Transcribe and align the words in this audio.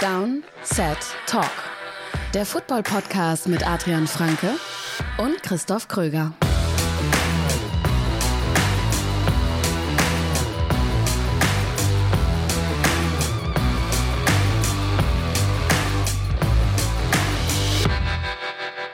Down, 0.00 0.42
Set, 0.62 0.96
Talk. 1.26 1.50
Der 2.32 2.46
Football-Podcast 2.46 3.48
mit 3.48 3.68
Adrian 3.68 4.06
Franke 4.06 4.52
und 5.18 5.42
Christoph 5.42 5.88
Kröger. 5.88 6.32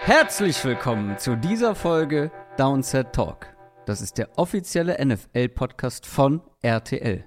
Herzlich 0.01 0.65
willkommen 0.65 1.19
zu 1.19 1.37
dieser 1.37 1.77
Folge 1.77 2.33
Downset 2.57 3.13
Talk. 3.13 3.47
Das 3.85 4.01
ist 4.01 4.19
der 4.19 4.37
offizielle 4.37 4.97
NFL-Podcast 5.07 6.05
von 6.05 6.43
RTL. 6.63 7.25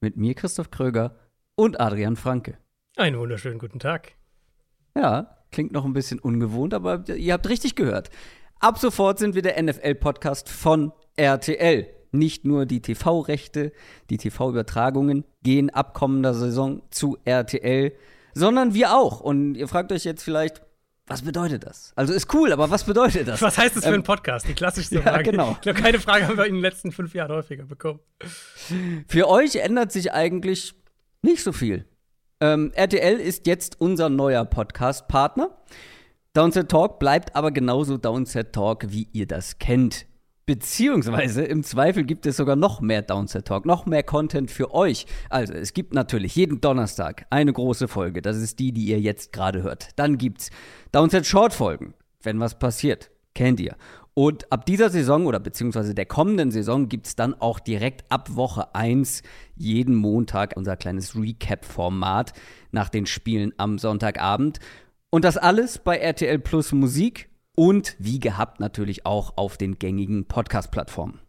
Mit 0.00 0.16
mir 0.16 0.36
Christoph 0.36 0.70
Kröger 0.70 1.18
und 1.56 1.80
Adrian 1.80 2.14
Franke. 2.14 2.58
Einen 2.98 3.18
wunderschönen 3.18 3.58
guten 3.58 3.78
Tag. 3.78 4.12
Ja, 4.96 5.36
klingt 5.52 5.70
noch 5.70 5.84
ein 5.84 5.92
bisschen 5.92 6.18
ungewohnt, 6.18 6.72
aber 6.72 7.04
ihr 7.10 7.34
habt 7.34 7.46
richtig 7.46 7.74
gehört. 7.74 8.08
Ab 8.58 8.78
sofort 8.78 9.18
sind 9.18 9.34
wir 9.34 9.42
der 9.42 9.62
NFL-Podcast 9.62 10.48
von 10.48 10.92
RTL. 11.14 11.88
Nicht 12.12 12.46
nur 12.46 12.64
die 12.64 12.80
TV-Rechte, 12.80 13.72
die 14.08 14.16
TV-Übertragungen 14.16 15.26
gehen 15.42 15.68
ab 15.68 15.92
kommender 15.92 16.32
Saison 16.32 16.80
zu 16.90 17.18
RTL, 17.26 17.92
sondern 18.32 18.72
wir 18.72 18.96
auch. 18.96 19.20
Und 19.20 19.56
ihr 19.56 19.68
fragt 19.68 19.92
euch 19.92 20.04
jetzt 20.04 20.22
vielleicht, 20.22 20.62
was 21.06 21.20
bedeutet 21.20 21.66
das? 21.66 21.92
Also 21.96 22.14
ist 22.14 22.32
cool, 22.32 22.50
aber 22.50 22.70
was 22.70 22.84
bedeutet 22.84 23.28
das? 23.28 23.42
Was 23.42 23.58
heißt 23.58 23.76
das 23.76 23.84
für 23.84 23.90
ähm, 23.90 23.96
einen 23.96 24.04
Podcast? 24.04 24.48
Die 24.48 24.54
klassischste 24.54 25.02
Frage. 25.02 25.16
Ja, 25.26 25.30
genau. 25.32 25.52
Ich 25.52 25.60
glaube, 25.60 25.82
keine 25.82 26.00
Frage 26.00 26.26
haben 26.26 26.38
wir 26.38 26.46
in 26.46 26.54
den 26.54 26.62
letzten 26.62 26.92
fünf 26.92 27.12
Jahren 27.12 27.30
häufiger 27.30 27.64
bekommen. 27.64 28.00
Für 29.06 29.28
euch 29.28 29.56
ändert 29.56 29.92
sich 29.92 30.14
eigentlich 30.14 30.72
nicht 31.20 31.42
so 31.42 31.52
viel. 31.52 31.84
Ähm, 32.40 32.70
RTL 32.74 33.18
ist 33.18 33.46
jetzt 33.46 33.80
unser 33.80 34.10
neuer 34.10 34.44
Podcast-Partner. 34.44 35.56
Downset 36.34 36.68
Talk 36.68 36.98
bleibt 36.98 37.34
aber 37.34 37.50
genauso 37.50 37.96
Downset 37.96 38.52
Talk, 38.52 38.86
wie 38.90 39.08
ihr 39.12 39.26
das 39.26 39.58
kennt. 39.58 40.04
Beziehungsweise 40.44 41.44
im 41.44 41.64
Zweifel 41.64 42.04
gibt 42.04 42.26
es 42.26 42.36
sogar 42.36 42.54
noch 42.54 42.82
mehr 42.82 43.00
Downset 43.00 43.46
Talk, 43.46 43.64
noch 43.64 43.86
mehr 43.86 44.02
Content 44.02 44.50
für 44.50 44.74
euch. 44.74 45.06
Also 45.30 45.54
es 45.54 45.72
gibt 45.72 45.94
natürlich 45.94 46.36
jeden 46.36 46.60
Donnerstag 46.60 47.26
eine 47.30 47.52
große 47.52 47.88
Folge. 47.88 48.20
Das 48.20 48.36
ist 48.36 48.58
die, 48.58 48.70
die 48.70 48.84
ihr 48.84 49.00
jetzt 49.00 49.32
gerade 49.32 49.62
hört. 49.62 49.88
Dann 49.96 50.18
gibt's 50.18 50.50
Downset 50.92 51.26
Short 51.26 51.54
Folgen, 51.54 51.94
wenn 52.22 52.38
was 52.38 52.58
passiert. 52.58 53.10
Kennt 53.34 53.60
ihr. 53.60 53.76
Und 54.18 54.50
ab 54.50 54.64
dieser 54.64 54.88
Saison 54.88 55.26
oder 55.26 55.38
beziehungsweise 55.38 55.94
der 55.94 56.06
kommenden 56.06 56.50
Saison 56.50 56.88
gibt 56.88 57.06
es 57.06 57.16
dann 57.16 57.34
auch 57.34 57.60
direkt 57.60 58.10
ab 58.10 58.34
Woche 58.34 58.74
1 58.74 59.22
jeden 59.56 59.94
Montag 59.94 60.54
unser 60.56 60.78
kleines 60.78 61.14
Recap-Format 61.16 62.32
nach 62.70 62.88
den 62.88 63.04
Spielen 63.04 63.52
am 63.58 63.76
Sonntagabend. 63.78 64.58
Und 65.10 65.26
das 65.26 65.36
alles 65.36 65.78
bei 65.78 65.98
RTL 65.98 66.38
Plus 66.38 66.72
Musik 66.72 67.28
und 67.56 67.94
wie 67.98 68.18
gehabt 68.18 68.58
natürlich 68.58 69.04
auch 69.04 69.36
auf 69.36 69.58
den 69.58 69.78
gängigen 69.78 70.24
Podcast-Plattformen. 70.24 71.20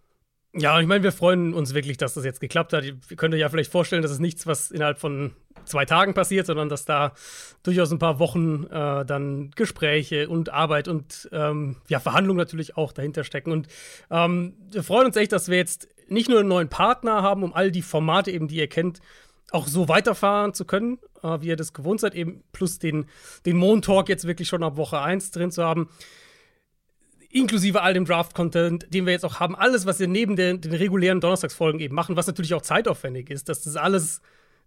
Ja, 0.60 0.80
ich 0.80 0.88
meine, 0.88 1.04
wir 1.04 1.12
freuen 1.12 1.54
uns 1.54 1.76
wirklich, 1.76 1.98
dass 1.98 2.16
das 2.16 2.26
jetzt 2.26 2.42
geklappt 2.42 2.74
hat. 2.74 2.84
Ihr 2.84 2.96
könnt 3.16 3.32
euch 3.34 3.42
ja 3.42 3.50
vielleicht 3.50 3.72
vorstellen, 3.72 4.02
dass 4.02 4.10
es 4.10 4.18
nichts, 4.18 4.48
was 4.48 4.72
innerhalb 4.72 4.98
von 4.98 5.34
zwei 5.66 5.86
Tagen 5.86 6.16
passiert, 6.16 6.48
sondern 6.48 6.68
dass 6.68 6.84
da 6.84 7.14
durchaus 7.62 7.92
ein 7.92 8.00
paar 8.00 8.18
Wochen 8.18 8.64
äh, 8.64 9.06
dann 9.06 9.52
Gespräche 9.56 10.28
und 10.28 10.50
Arbeit 10.52 10.88
und 10.88 11.30
ähm, 11.32 11.78
ja, 11.90 12.00
Verhandlungen 12.00 12.40
natürlich 12.40 12.76
auch 12.76 12.92
dahinter 12.92 13.24
stecken. 13.24 13.52
Und 13.52 13.68
ähm, 14.10 14.56
wir 14.72 14.82
freuen 14.82 15.06
uns 15.06 15.16
echt, 15.16 15.32
dass 15.32 15.48
wir 15.48 15.58
jetzt 15.58 15.90
nicht 16.08 16.28
nur 16.28 16.40
einen 16.40 16.50
neuen 16.50 16.70
Partner 16.70 17.22
haben, 17.22 17.44
um 17.44 17.54
all 17.54 17.70
die 17.70 17.84
Formate 17.84 18.32
eben, 18.32 18.48
die 18.48 18.56
ihr 18.56 18.68
kennt, 18.68 19.00
auch 19.52 19.68
so 19.68 19.88
weiterfahren 19.88 20.56
zu 20.56 20.66
können, 20.66 20.98
äh, 21.22 21.40
wie 21.42 21.50
ihr 21.50 21.56
das 21.56 21.74
gewohnt 21.74 22.00
seid, 22.00 22.16
eben 22.16 22.44
plus 22.52 22.80
den, 22.80 23.06
den 23.46 23.58
Moon-Talk 23.58 24.10
jetzt 24.10 24.26
wirklich 24.26 24.48
schon 24.48 24.64
ab 24.64 24.76
Woche 24.76 25.00
1 25.00 25.30
drin 25.30 25.52
zu 25.52 25.64
haben. 25.64 25.90
Inklusive 27.30 27.82
all 27.82 27.94
dem 27.94 28.06
Draft-Content, 28.06 28.94
den 28.94 29.06
wir 29.06 29.14
jetzt 29.14 29.26
auch 29.26 29.40
haben, 29.40 29.56
alles, 29.56 29.86
was 29.86 30.00
wir 30.00 30.08
neben 30.08 30.36
den, 30.36 30.62
den 30.62 30.74
regulären 30.74 31.20
Donnerstagsfolgen 31.20 31.80
eben 31.80 31.96
machen, 31.96 32.16
was 32.16 32.28
natürlich 32.28 32.54
auch 32.54 32.62
zeitaufwendig 32.62 33.30
ist, 33.30 33.50
dass 33.50 33.64
das 33.64 33.76
alles 33.76 34.22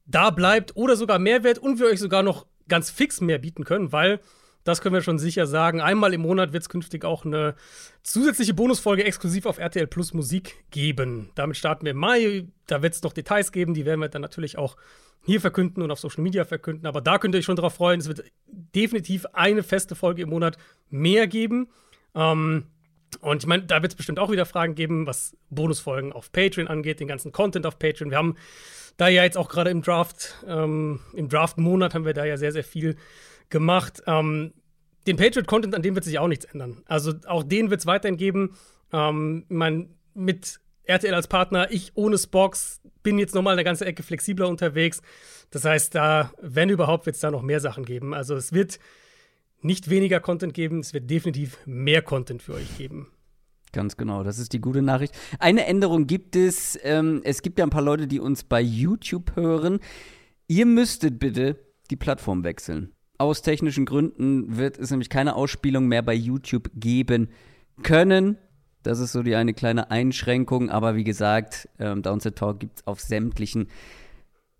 da 0.07 0.31
bleibt 0.31 0.77
oder 0.77 0.97
sogar 0.97 1.19
Mehrwert 1.19 1.59
und 1.59 1.79
wir 1.79 1.87
euch 1.87 2.01
sogar 2.01 2.23
noch 2.23 2.47
ganz 2.69 2.91
fix 2.91 3.21
mehr 3.21 3.39
bieten 3.39 3.65
können, 3.65 3.93
weil 3.93 4.21
das 4.65 4.83
können 4.83 4.95
wir 4.95 5.03
schon 5.03 5.19
sicher 5.19 5.47
sagen. 5.47 5.81
Einmal 5.81 6.13
im 6.13 6.21
Monat 6.21 6.53
wird 6.53 6.63
es 6.63 6.69
künftig 6.69 7.05
auch 7.05 7.25
eine 7.25 7.55
zusätzliche 8.03 8.53
Bonusfolge 8.53 9.05
exklusiv 9.05 9.47
auf 9.47 9.59
RTL 9.59 9.87
Plus 9.87 10.13
Musik 10.13 10.65
geben. 10.71 11.31
Damit 11.35 11.57
starten 11.57 11.85
wir 11.85 11.93
im 11.93 11.99
Mai. 11.99 12.47
Da 12.67 12.83
wird 12.83 12.95
es 12.95 13.03
noch 13.03 13.13
Details 13.13 13.53
geben, 13.53 13.73
die 13.73 13.87
werden 13.87 14.01
wir 14.01 14.09
dann 14.09 14.23
natürlich 14.23 14.59
auch 14.59 14.77
hier 15.25 15.41
verkünden 15.41 15.83
und 15.83 15.91
auf 15.91 16.01
Social 16.01 16.23
Media 16.23 16.45
verkünden. 16.45 16.87
Aber 16.87 17.01
da 17.01 17.19
könnt 17.19 17.35
ihr 17.35 17.39
euch 17.39 17.45
schon 17.45 17.57
drauf 17.57 17.75
freuen. 17.75 18.01
Es 18.01 18.09
wird 18.09 18.25
definitiv 18.47 19.27
eine 19.33 19.63
feste 19.63 19.95
Folge 19.95 20.23
im 20.23 20.29
Monat 20.29 20.59
mehr 20.91 21.27
geben. 21.27 21.69
Ähm, 22.15 22.67
und 23.21 23.43
ich 23.43 23.47
meine, 23.47 23.65
da 23.65 23.83
wird 23.83 23.93
es 23.93 23.97
bestimmt 23.97 24.19
auch 24.19 24.31
wieder 24.31 24.47
Fragen 24.47 24.75
geben, 24.75 25.07
was 25.07 25.37
Bonusfolgen 25.51 26.13
auf 26.13 26.33
Patreon 26.33 26.69
angeht, 26.69 27.01
den 27.01 27.09
ganzen 27.09 27.33
Content 27.33 27.67
auf 27.67 27.79
Patreon. 27.79 28.11
Wir 28.11 28.19
haben 28.19 28.37
da 28.97 29.09
ja 29.09 29.25
jetzt 29.25 29.37
auch 29.37 29.49
gerade 29.49 29.71
im 29.71 29.83
Draft, 29.83 30.45
ähm, 30.47 31.01
im 31.15 31.29
Draft-Monat 31.29 31.95
haben 31.95 32.05
wir 32.05 32.15
da 32.15 32.25
ja 32.25 32.37
sehr, 32.37 32.53
sehr 32.53 32.65
viel 32.65 32.97
gemacht. 33.49 34.03
Ähm, 34.07 34.53
den 35.07 35.17
Patriot-Content, 35.17 35.75
an 35.75 35.83
dem 35.83 35.95
wird 35.95 36.05
sich 36.05 36.19
auch 36.19 36.29
nichts 36.29 36.45
ändern. 36.45 36.83
Also 36.87 37.15
auch 37.27 37.43
den 37.43 37.71
wird 37.71 37.81
es 37.81 37.87
weiterhin 37.87 38.17
geben. 38.17 38.57
Ähm, 38.93 39.47
ich 39.49 39.57
meine, 39.57 39.89
mit 40.15 40.61
RTL 40.85 41.15
als 41.15 41.29
Partner, 41.29 41.71
ich 41.71 41.93
ohne 41.95 42.19
Spox 42.19 42.81
bin 43.03 43.19
jetzt 43.19 43.35
nochmal 43.35 43.55
eine 43.55 43.65
ganze 43.65 43.87
Ecke 43.87 44.03
flexibler 44.03 44.49
unterwegs. 44.49 45.03
Das 45.51 45.65
heißt, 45.65 45.95
da, 45.95 46.33
wenn 46.41 46.69
überhaupt, 46.69 47.07
wird 47.07 47.17
es 47.17 47.21
da 47.21 47.31
noch 47.31 47.43
mehr 47.43 47.61
Sachen 47.61 47.85
geben. 47.85 48.13
Also 48.15 48.35
es 48.35 48.53
wird 48.53 48.79
nicht 49.63 49.91
weniger 49.91 50.21
Content 50.21 50.55
geben, 50.55 50.81
es 50.81 50.95
wird 50.95 51.11
definitiv 51.11 51.59
mehr 51.67 52.03
Content 52.03 52.43
für 52.43 52.55
euch 52.55 52.79
geben. 52.79 53.09
Ganz 53.73 53.97
genau, 53.97 54.25
das 54.25 54.39
ist 54.39 54.53
die 54.53 54.61
gute 54.61 54.83
Nachricht. 54.83 55.15
Eine 55.39 55.67
Änderung 55.67 56.07
gibt 56.07 56.35
es. 56.35 56.79
Ähm, 56.83 57.21
es 57.25 57.43
gibt 57.43 57.59
ja 57.59 57.65
ein 57.65 57.71
paar 57.71 57.83
Leute, 57.83 58.09
die 58.09 58.19
uns 58.19 58.43
bei 58.43 58.61
YouTube 58.61 59.37
hören. 59.37 59.79
Ihr 60.49 60.67
müsstet 60.67 61.21
bitte 61.21 61.57
die 61.91 61.97
Plattform 61.97 62.43
wechseln. 62.43 62.93
Aus 63.19 63.43
technischen 63.43 63.87
Gründen 63.87 64.57
wird 64.57 64.79
es 64.79 64.91
nämlich 64.91 65.11
keine 65.11 65.37
Ausspielung 65.37 65.87
mehr 65.87 66.03
bei 66.03 66.15
YouTube 66.15 66.71
geben 66.75 67.29
können. 67.83 68.39
Das 68.83 68.99
ist 68.99 69.13
so 69.13 69.23
die 69.23 69.35
eine 69.35 69.55
kleine 69.55 69.91
Einschränkung. 69.91 70.71
Aber 70.71 70.97
wie 70.97 71.05
gesagt, 71.05 71.69
ähm, 71.79 72.03
Downset 72.03 72.37
Talk 72.37 72.59
gibt 72.59 72.79
es 72.79 72.87
auf 72.87 72.99
sämtlichen 72.99 73.69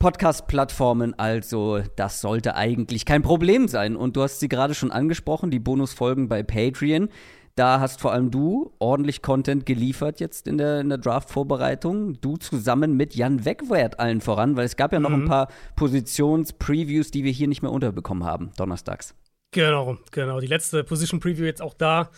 Podcast-Plattformen. 0.01 1.17
Also 1.19 1.83
das 1.95 2.21
sollte 2.21 2.57
eigentlich 2.57 3.05
kein 3.05 3.23
Problem 3.23 3.69
sein. 3.69 3.95
Und 3.95 4.17
du 4.17 4.23
hast 4.23 4.41
sie 4.41 4.49
gerade 4.49 4.75
schon 4.75 4.91
angesprochen, 4.91 5.51
die 5.51 5.61
Bonusfolgen 5.61 6.27
bei 6.27 6.43
Patreon. 6.43 7.11
Da 7.55 7.81
hast 7.81 8.01
vor 8.01 8.13
allem 8.13 8.31
du 8.31 8.73
ordentlich 8.79 9.21
Content 9.21 9.67
geliefert 9.67 10.19
jetzt 10.19 10.49
in 10.49 10.57
der, 10.57 10.81
in 10.81 10.89
der 10.89 10.97
Draft-Vorbereitung. 10.97 12.19
Du 12.21 12.39
zusammen 12.39 12.97
mit 12.97 13.15
Jan 13.15 13.45
Wegwert 13.45 14.01
allen 14.01 14.23
voran, 14.23 14.57
weil 14.57 14.65
es 14.65 14.77
gab 14.77 14.93
ja 14.95 15.01
noch 15.01 15.11
mhm. 15.11 15.25
ein 15.25 15.29
paar 15.29 15.49
Positions-Previews, 15.77 17.11
die 17.11 17.23
wir 17.23 17.33
hier 17.33 17.49
nicht 17.49 17.61
mehr 17.61 17.71
unterbekommen 17.71 18.25
haben, 18.25 18.53
donnerstags. 18.57 19.15
Genau, 19.53 19.99
genau. 20.13 20.41
Die 20.41 20.47
letzte 20.47 20.83
Position-Preview 20.83 21.45
jetzt 21.45 21.61
auch 21.61 21.75
da. 21.75 22.11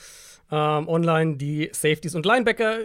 Ähm, 0.54 0.86
online 0.86 1.36
die 1.38 1.70
Safeties 1.72 2.14
und 2.14 2.26
Linebacker, 2.26 2.80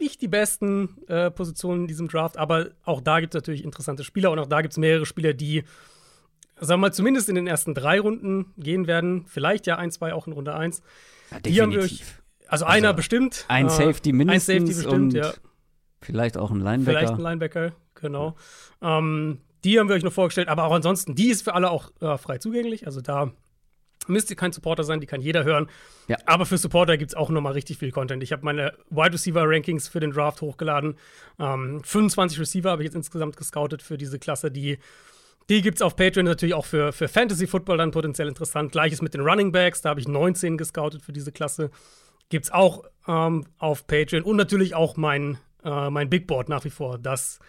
nicht 0.00 0.22
die 0.22 0.28
besten 0.28 0.96
äh, 1.08 1.30
Positionen 1.30 1.82
in 1.82 1.86
diesem 1.86 2.08
Draft, 2.08 2.38
aber 2.38 2.70
auch 2.84 3.02
da 3.02 3.20
gibt 3.20 3.34
es 3.34 3.38
natürlich 3.38 3.64
interessante 3.64 4.02
Spieler 4.02 4.30
und 4.30 4.38
auch 4.38 4.46
da 4.46 4.62
gibt 4.62 4.72
es 4.72 4.78
mehrere 4.78 5.04
Spieler, 5.04 5.34
die, 5.34 5.62
sagen 6.56 6.80
wir 6.80 6.88
mal, 6.88 6.92
zumindest 6.94 7.28
in 7.28 7.34
den 7.34 7.46
ersten 7.46 7.74
drei 7.74 8.00
Runden 8.00 8.54
gehen 8.56 8.86
werden. 8.86 9.26
Vielleicht 9.26 9.66
ja 9.66 9.76
ein, 9.76 9.90
zwei 9.90 10.14
auch 10.14 10.26
in 10.26 10.32
Runde 10.32 10.54
eins. 10.54 10.80
Ja, 11.30 11.40
definitiv. 11.40 12.22
also, 12.46 12.64
also 12.64 12.64
einer 12.64 12.94
bestimmt. 12.94 13.44
Ein 13.48 13.66
äh, 13.66 13.68
Safety 13.68 14.14
mindestens. 14.14 14.48
Ein 14.48 14.66
Safety 14.66 14.82
bestimmt, 14.82 15.12
ja. 15.12 15.34
Vielleicht 16.00 16.38
auch 16.38 16.50
ein 16.50 16.60
Linebacker. 16.60 16.98
Vielleicht 16.98 17.12
ein 17.12 17.20
Linebacker, 17.20 17.72
genau. 17.94 18.36
Ja. 18.80 19.00
Ähm, 19.00 19.42
die 19.64 19.78
haben 19.78 19.88
wir 19.90 19.96
euch 19.96 20.02
noch 20.02 20.14
vorgestellt, 20.14 20.48
aber 20.48 20.64
auch 20.64 20.72
ansonsten, 20.72 21.14
die 21.14 21.28
ist 21.28 21.42
für 21.42 21.52
alle 21.52 21.70
auch 21.70 21.90
äh, 22.00 22.16
frei 22.16 22.38
zugänglich. 22.38 22.86
Also 22.86 23.02
da 23.02 23.32
müsst 24.08 24.30
ihr 24.30 24.36
kein 24.36 24.52
Supporter 24.52 24.84
sein, 24.84 25.00
die 25.00 25.06
kann 25.06 25.20
jeder 25.20 25.44
hören. 25.44 25.68
Ja. 26.08 26.16
Aber 26.26 26.46
für 26.46 26.58
Supporter 26.58 26.96
gibt 26.96 27.12
es 27.12 27.14
auch 27.14 27.30
noch 27.30 27.40
mal 27.40 27.52
richtig 27.52 27.78
viel 27.78 27.90
Content. 27.92 28.22
Ich 28.22 28.32
habe 28.32 28.44
meine 28.44 28.72
Wide 28.90 29.12
Receiver 29.12 29.42
Rankings 29.44 29.88
für 29.88 30.00
den 30.00 30.10
Draft 30.10 30.40
hochgeladen. 30.40 30.96
Ähm, 31.38 31.82
25 31.84 32.40
Receiver 32.40 32.70
habe 32.70 32.82
ich 32.82 32.86
jetzt 32.86 32.96
insgesamt 32.96 33.36
gescoutet 33.36 33.82
für 33.82 33.98
diese 33.98 34.18
Klasse, 34.18 34.50
die 34.50 34.78
die 35.48 35.60
gibt 35.60 35.78
es 35.78 35.82
auf 35.82 35.96
Patreon 35.96 36.24
natürlich 36.24 36.54
auch 36.54 36.64
für, 36.64 36.92
für 36.92 37.08
Fantasy 37.08 37.46
Football 37.46 37.78
dann 37.78 37.90
potenziell 37.90 38.28
interessant. 38.28 38.72
Gleiches 38.72 39.02
mit 39.02 39.14
den 39.14 39.22
Running 39.22 39.52
Backs, 39.52 39.82
da 39.82 39.90
habe 39.90 40.00
ich 40.00 40.08
19 40.08 40.56
gescoutet 40.56 41.02
für 41.02 41.12
diese 41.12 41.32
Klasse. 41.32 41.70
Gibt 42.28 42.46
es 42.46 42.52
auch 42.52 42.84
ähm, 43.08 43.44
auf 43.58 43.86
Patreon 43.86 44.22
und 44.22 44.36
natürlich 44.36 44.74
auch 44.74 44.96
mein, 44.96 45.38
äh, 45.64 45.90
mein 45.90 46.08
Big 46.08 46.26
Board 46.26 46.48
nach 46.48 46.64
wie 46.64 46.70
vor. 46.70 46.98
Das 46.98 47.40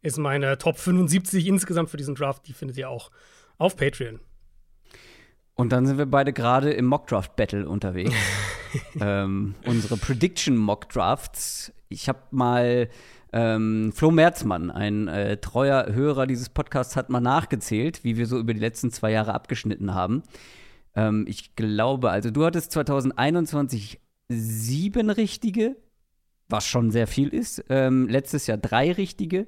ist 0.00 0.18
meine 0.18 0.58
Top 0.58 0.78
75 0.78 1.46
insgesamt 1.46 1.90
für 1.90 1.96
diesen 1.96 2.14
Draft. 2.14 2.46
Die 2.48 2.52
findet 2.52 2.76
ihr 2.76 2.88
auch 2.88 3.10
auf 3.58 3.76
Patreon. 3.76 4.20
Und 5.54 5.70
dann 5.72 5.86
sind 5.86 5.98
wir 5.98 6.06
beide 6.06 6.32
gerade 6.32 6.72
im 6.72 6.86
Mockdraft 6.86 7.36
Battle 7.36 7.68
unterwegs. 7.68 8.14
ähm, 9.00 9.54
unsere 9.66 9.96
Prediction 9.96 10.56
Mockdrafts. 10.56 11.72
Ich 11.88 12.08
habe 12.08 12.20
mal 12.30 12.88
Ähm, 13.34 13.92
Flo 13.94 14.10
Merzmann, 14.10 14.70
ein 14.70 15.08
äh, 15.08 15.38
treuer 15.38 15.86
Hörer 15.92 16.26
dieses 16.26 16.50
Podcasts, 16.50 16.96
hat 16.96 17.08
mal 17.08 17.20
nachgezählt, 17.20 18.04
wie 18.04 18.18
wir 18.18 18.26
so 18.26 18.38
über 18.38 18.52
die 18.52 18.60
letzten 18.60 18.90
zwei 18.90 19.10
Jahre 19.10 19.32
abgeschnitten 19.32 19.94
haben. 19.94 20.22
Ähm, 20.94 21.24
ich 21.26 21.56
glaube, 21.56 22.10
also 22.10 22.30
du 22.30 22.44
hattest 22.44 22.72
2021 22.72 24.00
sieben 24.28 25.08
richtige, 25.08 25.76
was 26.48 26.66
schon 26.66 26.90
sehr 26.90 27.06
viel 27.06 27.28
ist. 27.28 27.64
Ähm, 27.70 28.06
letztes 28.08 28.46
Jahr 28.46 28.58
drei 28.58 28.92
richtige. 28.92 29.46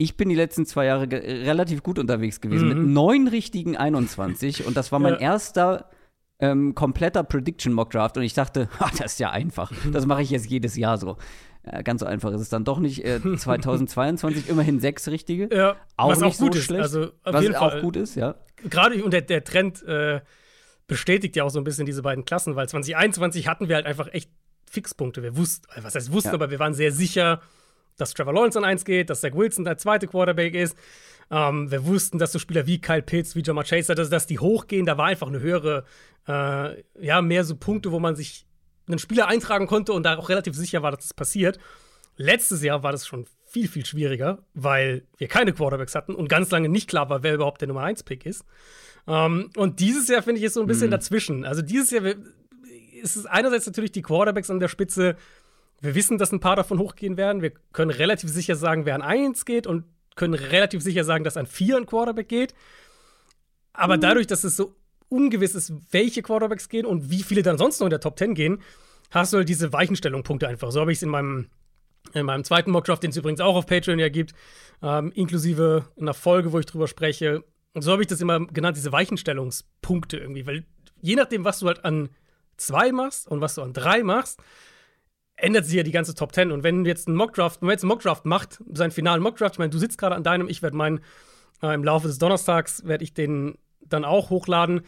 Ich 0.00 0.16
bin 0.16 0.30
die 0.30 0.34
letzten 0.34 0.64
zwei 0.64 0.86
Jahre 0.86 1.10
relativ 1.10 1.82
gut 1.82 1.98
unterwegs 1.98 2.40
gewesen, 2.40 2.70
mhm. 2.70 2.74
mit 2.74 2.88
neun 2.88 3.28
richtigen 3.28 3.76
21. 3.76 4.64
Und 4.66 4.74
das 4.74 4.92
war 4.92 4.98
mein 4.98 5.12
ja. 5.12 5.20
erster 5.20 5.90
ähm, 6.38 6.74
kompletter 6.74 7.22
Prediction 7.22 7.74
Mock 7.74 7.90
Draft. 7.90 8.16
Und 8.16 8.22
ich 8.22 8.32
dachte, 8.32 8.70
ach, 8.78 8.92
das 8.92 9.12
ist 9.12 9.20
ja 9.20 9.30
einfach. 9.30 9.70
Das 9.92 10.06
mache 10.06 10.22
ich 10.22 10.30
jetzt 10.30 10.46
jedes 10.46 10.74
Jahr 10.74 10.96
so. 10.96 11.18
Äh, 11.64 11.82
ganz 11.82 12.00
so 12.00 12.06
einfach 12.06 12.32
ist 12.32 12.40
es 12.40 12.48
dann 12.48 12.64
doch 12.64 12.78
nicht. 12.78 13.04
Äh, 13.04 13.20
2022 13.20 14.48
immerhin 14.48 14.80
sechs 14.80 15.06
richtige. 15.06 15.54
Ja, 15.54 15.76
auch 15.98 16.12
was 16.12 16.20
nicht 16.20 16.36
auch 16.36 16.38
gut 16.38 16.54
so 16.54 16.58
ist. 16.60 16.64
schlecht. 16.64 16.82
Also, 16.82 17.10
was 17.22 17.54
auch 17.56 17.72
Fall. 17.72 17.82
gut 17.82 17.96
ist, 17.96 18.14
ja. 18.14 18.36
Gerade 18.70 19.04
und 19.04 19.12
der, 19.12 19.20
der 19.20 19.44
Trend 19.44 19.82
äh, 19.82 20.22
bestätigt 20.86 21.36
ja 21.36 21.44
auch 21.44 21.50
so 21.50 21.60
ein 21.60 21.64
bisschen 21.64 21.84
diese 21.84 22.00
beiden 22.00 22.24
Klassen, 22.24 22.56
weil 22.56 22.70
2021 22.70 23.48
hatten 23.48 23.68
wir 23.68 23.76
halt 23.76 23.84
einfach 23.84 24.08
echt 24.14 24.30
Fixpunkte. 24.64 25.22
Wir 25.22 25.36
wussten, 25.36 25.66
äh, 25.78 25.84
was 25.84 25.94
heißt 25.94 26.10
wussten, 26.10 26.30
ja. 26.30 26.34
aber 26.36 26.50
wir 26.50 26.58
waren 26.58 26.72
sehr 26.72 26.90
sicher, 26.90 27.42
dass 27.96 28.14
Trevor 28.14 28.32
Lawrence 28.32 28.58
an 28.58 28.64
eins 28.64 28.84
geht, 28.84 29.10
dass 29.10 29.20
Zach 29.20 29.34
Wilson 29.34 29.64
der 29.64 29.78
zweite 29.78 30.06
Quarterback 30.06 30.54
ist. 30.54 30.76
Ähm, 31.30 31.70
wir 31.70 31.86
wussten, 31.86 32.18
dass 32.18 32.32
so 32.32 32.38
Spieler 32.38 32.66
wie 32.66 32.80
Kyle 32.80 33.02
Pitts, 33.02 33.36
wie 33.36 33.42
Jamar 33.42 33.64
Chase, 33.64 33.94
dass, 33.94 34.10
dass 34.10 34.26
die 34.26 34.38
hochgehen. 34.38 34.86
Da 34.86 34.98
war 34.98 35.06
einfach 35.06 35.28
eine 35.28 35.40
höhere, 35.40 35.84
äh, 36.26 36.82
ja, 37.00 37.22
mehr 37.22 37.44
so 37.44 37.56
Punkte, 37.56 37.92
wo 37.92 38.00
man 38.00 38.16
sich 38.16 38.46
einen 38.88 38.98
Spieler 38.98 39.28
eintragen 39.28 39.66
konnte 39.66 39.92
und 39.92 40.04
da 40.04 40.16
auch 40.16 40.28
relativ 40.28 40.54
sicher 40.54 40.82
war, 40.82 40.90
dass 40.90 41.00
das 41.00 41.14
passiert. 41.14 41.58
Letztes 42.16 42.62
Jahr 42.62 42.82
war 42.82 42.92
das 42.92 43.06
schon 43.06 43.26
viel, 43.46 43.68
viel 43.68 43.86
schwieriger, 43.86 44.44
weil 44.54 45.06
wir 45.18 45.28
keine 45.28 45.52
Quarterbacks 45.52 45.94
hatten 45.94 46.14
und 46.14 46.28
ganz 46.28 46.50
lange 46.50 46.68
nicht 46.68 46.88
klar 46.88 47.08
war, 47.08 47.22
wer 47.22 47.34
überhaupt 47.34 47.60
der 47.60 47.68
Nummer 47.68 47.82
1-Pick 47.84 48.26
ist. 48.26 48.44
Ähm, 49.06 49.50
und 49.56 49.80
dieses 49.80 50.08
Jahr, 50.08 50.22
finde 50.22 50.40
ich, 50.40 50.44
ist 50.44 50.54
so 50.54 50.60
ein 50.60 50.66
bisschen 50.66 50.88
mhm. 50.88 50.92
dazwischen. 50.92 51.44
Also 51.44 51.62
dieses 51.62 51.90
Jahr 51.90 52.04
ist 53.02 53.16
es 53.16 53.26
einerseits 53.26 53.66
natürlich 53.66 53.92
die 53.92 54.02
Quarterbacks 54.02 54.50
an 54.50 54.60
der 54.60 54.68
Spitze. 54.68 55.16
Wir 55.80 55.94
wissen, 55.94 56.18
dass 56.18 56.32
ein 56.32 56.40
paar 56.40 56.56
davon 56.56 56.78
hochgehen 56.78 57.16
werden. 57.16 57.42
Wir 57.42 57.52
können 57.72 57.90
relativ 57.90 58.30
sicher 58.30 58.54
sagen, 58.56 58.84
wer 58.84 58.94
an 58.94 59.02
1 59.02 59.44
geht 59.44 59.66
und 59.66 59.84
können 60.14 60.34
relativ 60.34 60.82
sicher 60.82 61.04
sagen, 61.04 61.24
dass 61.24 61.36
an 61.36 61.46
4 61.46 61.78
ein 61.78 61.86
Quarterback 61.86 62.28
geht. 62.28 62.54
Aber 63.72 63.96
mhm. 63.96 64.02
dadurch, 64.02 64.26
dass 64.26 64.44
es 64.44 64.56
so 64.56 64.74
ungewiss 65.08 65.54
ist, 65.54 65.72
welche 65.90 66.22
Quarterbacks 66.22 66.68
gehen 66.68 66.86
und 66.86 67.10
wie 67.10 67.22
viele 67.22 67.42
dann 67.42 67.58
sonst 67.58 67.80
noch 67.80 67.86
in 67.86 67.90
der 67.90 68.00
Top 68.00 68.18
10 68.18 68.34
gehen, 68.34 68.62
hast 69.10 69.32
du 69.32 69.38
halt 69.38 69.48
diese 69.48 69.72
Weichenstellung-Punkte 69.72 70.46
einfach. 70.48 70.70
So 70.70 70.80
habe 70.80 70.92
ich 70.92 70.98
es 70.98 71.02
in 71.02 71.08
meinem, 71.08 71.48
in 72.12 72.26
meinem 72.26 72.44
zweiten 72.44 72.70
Mockdraft, 72.70 73.02
den 73.02 73.10
es 73.10 73.16
übrigens 73.16 73.40
auch 73.40 73.56
auf 73.56 73.66
Patreon 73.66 73.98
ja 73.98 74.08
gibt, 74.08 74.34
ähm, 74.82 75.10
inklusive 75.12 75.86
einer 75.98 76.14
Folge, 76.14 76.52
wo 76.52 76.58
ich 76.58 76.66
drüber 76.66 76.86
spreche. 76.86 77.42
Und 77.72 77.82
so 77.82 77.92
habe 77.92 78.02
ich 78.02 78.08
das 78.08 78.20
immer 78.20 78.46
genannt, 78.46 78.76
diese 78.76 78.92
Weichenstellungspunkte 78.92 80.18
irgendwie. 80.18 80.46
Weil 80.46 80.64
je 81.00 81.16
nachdem, 81.16 81.44
was 81.44 81.58
du 81.58 81.66
halt 81.66 81.84
an 81.84 82.10
zwei 82.56 82.92
machst 82.92 83.26
und 83.26 83.40
was 83.40 83.54
du 83.56 83.62
an 83.62 83.72
drei 83.72 84.02
machst, 84.02 84.40
ändert 85.42 85.66
sich 85.66 85.74
ja 85.74 85.82
die 85.82 85.90
ganze 85.90 86.14
Top 86.14 86.34
10. 86.34 86.52
Und 86.52 86.62
wenn 86.62 86.84
jetzt 86.84 87.08
ein 87.08 87.14
Mockdraft, 87.14 87.60
wenn 87.60 87.66
man 87.66 87.74
jetzt 87.74 87.84
einen 87.84 87.88
Mockdraft 87.88 88.24
macht, 88.24 88.62
seinen 88.72 88.90
finalen 88.90 89.22
Mockdraft, 89.22 89.56
ich 89.56 89.58
meine, 89.58 89.70
du 89.70 89.78
sitzt 89.78 89.98
gerade 89.98 90.14
an 90.14 90.22
deinem, 90.22 90.48
ich 90.48 90.62
werde 90.62 90.76
meinen, 90.76 91.00
äh, 91.62 91.74
im 91.74 91.84
Laufe 91.84 92.06
des 92.06 92.18
Donnerstags 92.18 92.84
werde 92.86 93.04
ich 93.04 93.14
den 93.14 93.58
dann 93.80 94.04
auch 94.04 94.30
hochladen. 94.30 94.82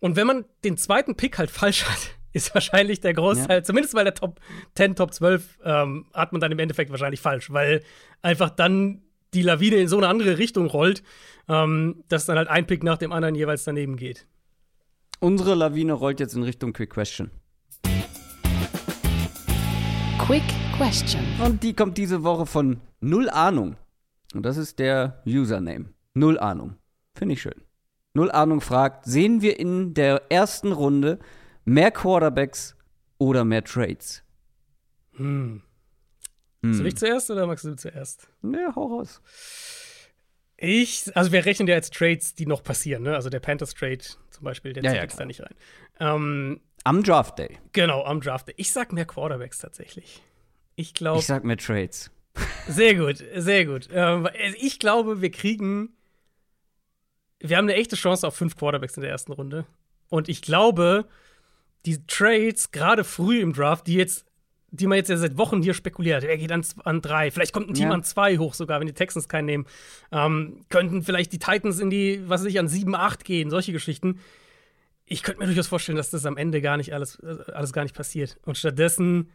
Und 0.00 0.16
wenn 0.16 0.26
man 0.26 0.44
den 0.64 0.76
zweiten 0.76 1.16
Pick 1.16 1.38
halt 1.38 1.50
falsch 1.50 1.84
hat, 1.84 2.16
ist 2.32 2.54
wahrscheinlich 2.54 3.00
der 3.00 3.14
Großteil, 3.14 3.58
ja. 3.58 3.62
zumindest 3.62 3.94
bei 3.94 4.04
der 4.04 4.14
Top 4.14 4.40
10, 4.76 4.96
Top 4.96 5.12
12, 5.12 5.58
ähm, 5.64 6.06
hat 6.14 6.32
man 6.32 6.40
dann 6.40 6.52
im 6.52 6.58
Endeffekt 6.58 6.90
wahrscheinlich 6.90 7.20
falsch, 7.20 7.50
weil 7.52 7.82
einfach 8.22 8.50
dann 8.50 9.02
die 9.34 9.42
Lawine 9.42 9.76
in 9.76 9.88
so 9.88 9.96
eine 9.96 10.08
andere 10.08 10.38
Richtung 10.38 10.66
rollt, 10.66 11.02
ähm, 11.48 12.04
dass 12.08 12.26
dann 12.26 12.36
halt 12.36 12.48
ein 12.48 12.66
Pick 12.66 12.82
nach 12.82 12.98
dem 12.98 13.12
anderen 13.12 13.34
jeweils 13.34 13.64
daneben 13.64 13.96
geht. 13.96 14.26
Unsere 15.18 15.54
Lawine 15.54 15.92
rollt 15.92 16.20
jetzt 16.20 16.34
in 16.34 16.42
Richtung 16.42 16.72
Quick 16.72 16.90
Question. 16.90 17.30
Quick 20.30 20.44
Question. 20.76 21.20
Und 21.44 21.64
die 21.64 21.74
kommt 21.74 21.98
diese 21.98 22.22
Woche 22.22 22.46
von 22.46 22.80
Null 23.00 23.28
Ahnung. 23.30 23.74
Und 24.32 24.46
das 24.46 24.58
ist 24.58 24.78
der 24.78 25.20
Username. 25.26 25.86
Null 26.14 26.38
Ahnung. 26.38 26.76
Finde 27.16 27.32
ich 27.32 27.42
schön. 27.42 27.60
Null 28.14 28.30
Ahnung 28.30 28.60
fragt, 28.60 29.06
sehen 29.06 29.42
wir 29.42 29.58
in 29.58 29.92
der 29.92 30.30
ersten 30.30 30.70
Runde 30.70 31.18
mehr 31.64 31.90
Quarterbacks 31.90 32.76
oder 33.18 33.44
mehr 33.44 33.64
Trades? 33.64 34.22
Hm. 35.16 35.62
hm. 36.62 36.74
Soll 36.74 36.86
ich 36.86 36.96
zuerst 36.96 37.28
oder 37.32 37.48
magst 37.48 37.64
du 37.64 37.74
zuerst? 37.74 38.28
Ne, 38.40 38.72
hau 38.76 38.86
raus. 38.86 39.20
Ich, 40.56 41.10
also 41.16 41.32
wir 41.32 41.44
rechnen 41.44 41.66
ja 41.66 41.74
jetzt 41.74 41.92
Trades, 41.92 42.36
die 42.36 42.46
noch 42.46 42.62
passieren, 42.62 43.02
ne? 43.02 43.16
Also 43.16 43.30
der 43.30 43.40
Panthers 43.40 43.74
Trade 43.74 43.98
zum 44.30 44.44
Beispiel, 44.44 44.74
der 44.74 44.84
ja, 44.84 44.92
zählt 44.92 45.10
ja, 45.10 45.18
da 45.18 45.24
nicht 45.24 45.40
rein. 45.40 45.54
Ähm, 45.98 46.60
am 46.84 47.02
Draft 47.02 47.38
Day. 47.38 47.58
Genau, 47.72 48.04
am 48.04 48.20
Draft 48.20 48.48
Day. 48.48 48.54
Ich 48.56 48.72
sag 48.72 48.92
mehr 48.92 49.04
Quarterbacks 49.04 49.58
tatsächlich. 49.58 50.22
Ich 50.76 50.94
glaube. 50.94 51.20
Ich 51.20 51.26
sag 51.26 51.44
mehr 51.44 51.56
Trades. 51.56 52.10
Sehr 52.68 52.94
gut, 52.94 53.24
sehr 53.36 53.66
gut. 53.66 53.88
Ähm, 53.92 54.28
ich 54.60 54.78
glaube, 54.78 55.20
wir 55.20 55.30
kriegen. 55.30 55.90
Wir 57.40 57.56
haben 57.56 57.66
eine 57.66 57.74
echte 57.74 57.96
Chance 57.96 58.26
auf 58.26 58.36
fünf 58.36 58.56
Quarterbacks 58.56 58.96
in 58.96 59.02
der 59.02 59.10
ersten 59.10 59.32
Runde. 59.32 59.66
Und 60.08 60.28
ich 60.28 60.42
glaube, 60.42 61.06
die 61.86 62.06
Trades, 62.06 62.70
gerade 62.70 63.04
früh 63.04 63.40
im 63.40 63.52
Draft, 63.52 63.86
die 63.86 63.94
jetzt 63.94 64.26
die 64.72 64.86
man 64.86 64.96
jetzt 64.96 65.10
ja 65.10 65.16
seit 65.16 65.36
Wochen 65.36 65.62
hier 65.62 65.74
spekuliert. 65.74 66.24
Er 66.24 66.38
geht 66.38 66.52
an, 66.52 66.64
an 66.84 67.00
drei. 67.00 67.30
Vielleicht 67.30 67.52
kommt 67.52 67.68
ein 67.68 67.74
Team 67.74 67.88
ja. 67.88 67.94
an 67.94 68.04
zwei 68.04 68.38
hoch 68.38 68.54
sogar, 68.54 68.78
wenn 68.78 68.86
die 68.86 68.92
Texans 68.92 69.28
keinen 69.28 69.46
nehmen. 69.46 69.66
Ähm, 70.12 70.64
könnten 70.68 71.02
vielleicht 71.02 71.32
die 71.32 71.38
Titans 71.38 71.80
in 71.80 71.90
die, 71.90 72.22
was 72.28 72.42
weiß 72.42 72.48
ich, 72.48 72.58
an 72.58 72.68
sieben, 72.68 72.94
acht 72.94 73.24
gehen. 73.24 73.50
Solche 73.50 73.72
Geschichten. 73.72 74.20
Ich 75.12 75.24
könnte 75.24 75.40
mir 75.40 75.46
durchaus 75.46 75.66
vorstellen, 75.66 75.96
dass 75.96 76.10
das 76.10 76.24
am 76.24 76.36
Ende 76.36 76.62
gar 76.62 76.76
nicht 76.76 76.94
alles, 76.94 77.18
alles 77.20 77.72
gar 77.72 77.82
nicht 77.82 77.96
passiert. 77.96 78.38
Und 78.44 78.56
stattdessen 78.56 79.28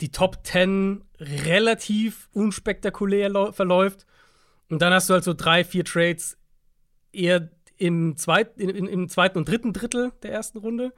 die 0.00 0.10
Top 0.10 0.38
10 0.42 1.04
relativ 1.20 2.30
unspektakulär 2.32 3.52
verläuft. 3.52 4.06
Und 4.70 4.80
dann 4.80 4.92
hast 4.94 5.10
du 5.10 5.14
halt 5.14 5.22
so 5.22 5.34
drei, 5.34 5.64
vier 5.64 5.84
Trades 5.84 6.38
eher 7.12 7.50
im, 7.76 8.16
zweit, 8.16 8.58
in, 8.58 8.86
im 8.86 9.08
zweiten 9.10 9.36
und 9.36 9.46
dritten 9.46 9.74
Drittel 9.74 10.12
der 10.22 10.32
ersten 10.32 10.56
Runde. 10.56 10.94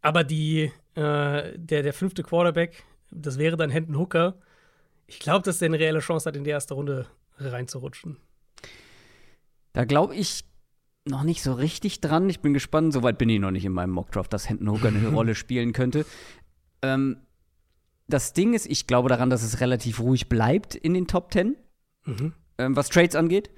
Aber 0.00 0.24
die, 0.24 0.72
äh, 0.94 1.52
der, 1.58 1.82
der 1.82 1.92
fünfte 1.92 2.22
Quarterback, 2.22 2.82
das 3.10 3.36
wäre 3.36 3.58
dann 3.58 3.68
Hendon 3.68 3.98
Hooker. 3.98 4.38
Ich 5.06 5.18
glaube, 5.18 5.44
dass 5.44 5.58
der 5.58 5.66
eine 5.66 5.78
reelle 5.78 6.00
Chance 6.00 6.30
hat, 6.30 6.36
in 6.36 6.44
die 6.44 6.50
erste 6.50 6.72
Runde 6.72 7.06
reinzurutschen. 7.38 8.16
Da 9.74 9.84
glaube 9.84 10.16
ich 10.16 10.44
noch 11.08 11.22
nicht 11.22 11.42
so 11.42 11.52
richtig 11.52 12.00
dran. 12.00 12.28
Ich 12.28 12.40
bin 12.40 12.54
gespannt. 12.54 12.92
Soweit 12.92 13.18
bin 13.18 13.28
ich 13.28 13.40
noch 13.40 13.50
nicht 13.50 13.64
in 13.64 13.72
meinem 13.72 13.90
Mockdraft, 13.90 14.32
dass 14.32 14.48
Hendon 14.48 14.70
Hooker 14.70 14.88
eine 14.88 15.08
Rolle 15.14 15.34
spielen 15.34 15.72
könnte. 15.72 16.06
Ähm, 16.82 17.18
das 18.06 18.32
Ding 18.32 18.54
ist, 18.54 18.66
ich 18.66 18.86
glaube 18.86 19.08
daran, 19.08 19.30
dass 19.30 19.42
es 19.42 19.60
relativ 19.60 20.00
ruhig 20.00 20.28
bleibt 20.28 20.74
in 20.74 20.94
den 20.94 21.06
Top 21.06 21.30
Ten, 21.30 21.56
mhm. 22.06 22.32
ähm, 22.58 22.76
was 22.76 22.88
Trades 22.88 23.14
angeht. 23.14 23.50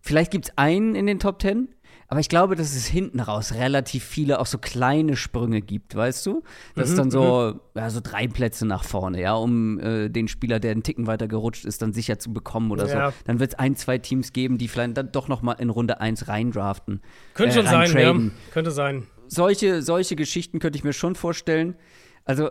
Vielleicht 0.00 0.30
gibt 0.30 0.46
es 0.46 0.58
einen 0.58 0.94
in 0.94 1.06
den 1.06 1.18
Top 1.18 1.40
Ten, 1.40 1.68
aber 2.08 2.20
ich 2.20 2.28
glaube, 2.28 2.54
dass 2.54 2.74
es 2.74 2.86
hinten 2.86 3.20
raus 3.20 3.54
relativ 3.54 4.04
viele 4.04 4.38
auch 4.38 4.46
so 4.46 4.58
kleine 4.58 5.16
Sprünge 5.16 5.60
gibt, 5.60 5.94
weißt 5.94 6.24
du? 6.26 6.42
Das 6.74 6.88
mhm, 6.88 6.92
ist 6.92 6.98
dann 6.98 7.10
so, 7.10 7.54
mhm. 7.54 7.60
ja, 7.74 7.90
so 7.90 8.00
drei 8.02 8.28
Plätze 8.28 8.66
nach 8.66 8.84
vorne, 8.84 9.20
ja, 9.20 9.34
um 9.34 9.80
äh, 9.80 10.08
den 10.08 10.28
Spieler, 10.28 10.60
der 10.60 10.70
einen 10.70 10.82
Ticken 10.82 11.06
weiter 11.06 11.26
gerutscht 11.26 11.64
ist, 11.64 11.82
dann 11.82 11.92
sicher 11.92 12.18
zu 12.18 12.32
bekommen 12.32 12.70
oder 12.70 12.86
ja. 12.86 13.10
so. 13.10 13.16
Dann 13.24 13.40
wird 13.40 13.52
es 13.52 13.58
ein, 13.58 13.76
zwei 13.76 13.98
Teams 13.98 14.32
geben, 14.32 14.58
die 14.58 14.68
vielleicht 14.68 14.96
dann 14.96 15.10
doch 15.10 15.28
noch 15.28 15.42
mal 15.42 15.54
in 15.54 15.70
Runde 15.70 16.00
1 16.00 16.28
reindraften. 16.28 17.02
Könnte 17.34 17.54
äh, 17.54 17.56
schon 17.58 17.66
sein, 17.66 17.98
ja. 17.98 18.30
Könnte 18.52 18.70
sein. 18.70 19.06
Solche, 19.26 19.82
solche 19.82 20.14
Geschichten 20.14 20.60
könnte 20.60 20.78
ich 20.78 20.84
mir 20.84 20.92
schon 20.92 21.16
vorstellen. 21.16 21.76
Also, 22.24 22.50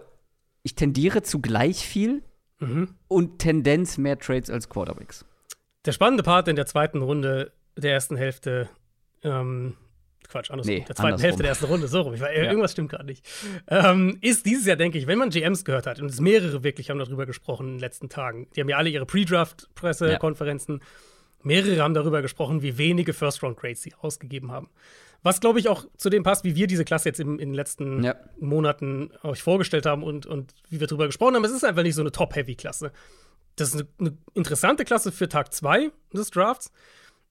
ich 0.63 0.75
tendiere 0.75 1.21
zu 1.21 1.39
gleich 1.39 1.85
viel 1.87 2.23
mhm. 2.59 2.89
und 3.07 3.39
Tendenz 3.39 3.97
mehr 3.97 4.19
Trades 4.19 4.49
als 4.49 4.67
Quarterbacks. 4.67 5.25
Der 5.85 5.91
spannende 5.91 6.23
Part 6.23 6.47
in 6.47 6.55
der 6.55 6.65
zweiten 6.65 7.01
Runde 7.01 7.53
der 7.77 7.93
ersten 7.93 8.15
Hälfte 8.15 8.69
ähm, 9.25 9.75
Quatsch, 10.27 10.51
andersrum. 10.51 10.75
Nee, 10.75 10.85
der 10.87 10.95
zweiten 10.95 11.05
andersrum. 11.05 11.23
Hälfte 11.23 11.43
der 11.43 11.49
ersten 11.49 11.65
Runde, 11.65 11.87
so 11.87 12.01
rum. 12.01 12.13
Ich 12.13 12.21
war, 12.21 12.33
ja. 12.33 12.43
Irgendwas 12.43 12.71
stimmt 12.71 12.89
gerade 12.89 13.05
nicht. 13.05 13.25
Ähm, 13.67 14.17
ist 14.21 14.45
dieses 14.45 14.65
Jahr, 14.65 14.75
denke 14.75 14.97
ich, 14.97 15.07
wenn 15.07 15.17
man 15.17 15.29
GMs 15.29 15.65
gehört 15.65 15.87
hat, 15.87 15.99
und 15.99 16.09
es 16.09 16.19
mehrere 16.19 16.63
wirklich 16.63 16.89
haben 16.89 16.99
darüber 16.99 17.25
gesprochen 17.25 17.67
in 17.67 17.73
den 17.73 17.79
letzten 17.79 18.09
Tagen, 18.09 18.47
die 18.55 18.61
haben 18.61 18.69
ja 18.69 18.77
alle 18.77 18.89
ihre 18.89 19.05
Pre-Draft-Pressekonferenzen, 19.05 20.79
ja. 20.79 20.85
mehrere 21.43 21.81
haben 21.81 21.93
darüber 21.93 22.21
gesprochen, 22.21 22.61
wie 22.61 22.77
wenige 22.77 23.13
First-Round-Grades 23.13 23.81
sie 23.81 23.93
ausgegeben 23.99 24.51
haben. 24.51 24.69
Was, 25.23 25.39
glaube 25.39 25.59
ich, 25.59 25.69
auch 25.69 25.85
zu 25.97 26.09
dem 26.09 26.23
passt, 26.23 26.43
wie 26.43 26.55
wir 26.55 26.67
diese 26.67 26.85
Klasse 26.85 27.09
jetzt 27.09 27.19
in, 27.19 27.39
in 27.39 27.49
den 27.49 27.53
letzten 27.55 28.03
ja. 28.03 28.15
Monaten 28.39 29.11
euch 29.23 29.41
vorgestellt 29.41 29.85
haben 29.85 30.03
und, 30.03 30.27
und 30.27 30.53
wie 30.69 30.79
wir 30.79 30.87
darüber 30.87 31.07
gesprochen 31.07 31.35
haben. 31.35 31.43
Es 31.45 31.51
ist 31.51 31.65
einfach 31.65 31.81
nicht 31.81 31.95
so 31.95 32.01
eine 32.01 32.11
Top-Heavy-Klasse. 32.11 32.91
Das 33.55 33.69
ist 33.69 33.75
eine, 33.75 33.87
eine 33.99 34.17
interessante 34.33 34.85
Klasse 34.85 35.11
für 35.11 35.27
Tag 35.27 35.51
2 35.53 35.89
des 36.13 36.29
Drafts 36.29 36.71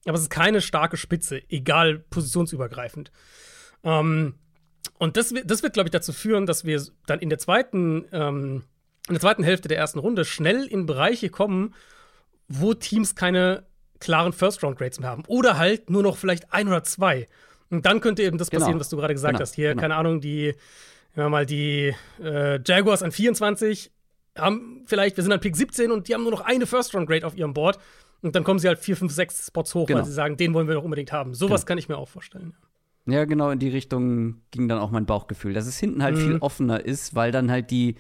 aber 0.07 0.17
es 0.17 0.23
ist 0.23 0.31
keine 0.31 0.61
starke 0.61 0.97
Spitze, 0.97 1.43
egal 1.49 1.99
positionsübergreifend. 1.99 3.11
Ähm, 3.83 4.35
und 4.99 5.17
das, 5.17 5.35
das 5.45 5.63
wird, 5.63 5.75
glaube 5.75 5.89
ich, 5.89 5.93
dazu 5.93 6.13
führen, 6.13 6.47
dass 6.47 6.65
wir 6.65 6.83
dann 7.07 7.21
in 7.21 7.31
der 7.31 7.39
zweiten, 7.39 8.07
ähm, 8.13 8.65
in 9.09 9.15
der 9.15 9.21
zweiten 9.21 9.43
Hälfte 9.43 9.69
der 9.69 9.79
ersten 9.79 9.99
Runde 9.99 10.25
schnell 10.25 10.67
in 10.67 10.87
Bereiche 10.87 11.31
kommen, 11.31 11.75
wo 12.49 12.75
Teams 12.75 13.15
keine 13.15 13.65
klaren 14.01 14.33
First-Round-Grades 14.33 15.01
mehr 15.01 15.09
haben. 15.09 15.25
Oder 15.27 15.57
halt 15.57 15.91
nur 15.91 16.03
noch 16.03 16.17
vielleicht 16.17 16.53
ein 16.53 16.69
oder 16.69 16.85
zwei. 16.85 17.29
Und 17.71 17.87
dann 17.87 18.01
könnte 18.01 18.23
eben 18.23 18.39
das 18.39 18.51
genau. 18.51 18.61
passieren, 18.61 18.81
was 18.81 18.89
du 18.89 18.97
gerade 18.97 19.15
gesagt 19.15 19.35
genau. 19.35 19.43
hast. 19.43 19.55
Hier, 19.55 19.71
genau. 19.71 19.81
keine 19.81 19.97
Ahnung, 19.97 20.21
die, 20.21 20.55
wir 21.15 21.29
mal, 21.29 21.47
die 21.47 21.95
äh, 22.23 22.61
Jaguars 22.65 23.03
an 23.03 23.13
24 23.13 23.91
haben 24.37 24.83
vielleicht, 24.87 25.17
wir 25.17 25.23
sind 25.23 25.33
an 25.33 25.41
Pick 25.41 25.57
17 25.57 25.91
und 25.91 26.09
die 26.09 26.15
haben 26.15 26.23
nur 26.23 26.33
noch 26.33 26.43
eine 26.43 26.67
First-Round-Grade 26.67 27.27
auf 27.27 27.37
ihrem 27.37 27.55
Board. 27.55 27.79
Und 28.25 28.35
dann 28.35 28.43
kommen 28.43 28.59
sie 28.59 28.69
halt 28.69 28.79
vier, 28.79 28.97
fünf, 28.97 29.13
sechs 29.13 29.47
Spots 29.47 29.75
hoch, 29.75 29.87
weil 29.87 29.97
genau. 29.97 30.07
sie 30.07 30.13
sagen, 30.13 30.39
den 30.39 30.55
wollen 30.55 30.67
wir 30.67 30.75
doch 30.75 30.83
unbedingt 30.83 31.13
haben. 31.13 31.35
Sowas 31.35 31.61
genau. 31.61 31.69
kann 31.69 31.79
ich 31.79 31.91
mir 31.91 31.99
auch 31.99 32.09
vorstellen. 32.09 32.55
Ja, 33.05 33.27
genau, 33.27 33.51
in 33.51 33.59
die 33.59 33.69
Richtung 33.69 34.41
ging 34.51 34.67
dann 34.67 34.79
auch 34.79 34.91
mein 34.91 35.05
Bauchgefühl, 35.05 35.53
dass 35.53 35.67
es 35.67 35.79
hinten 35.79 36.03
halt 36.03 36.17
mhm. 36.17 36.21
viel 36.21 36.37
offener 36.39 36.83
ist, 36.83 37.15
weil 37.15 37.33
dann 37.33 37.51
halt 37.51 37.71
die, 37.71 37.97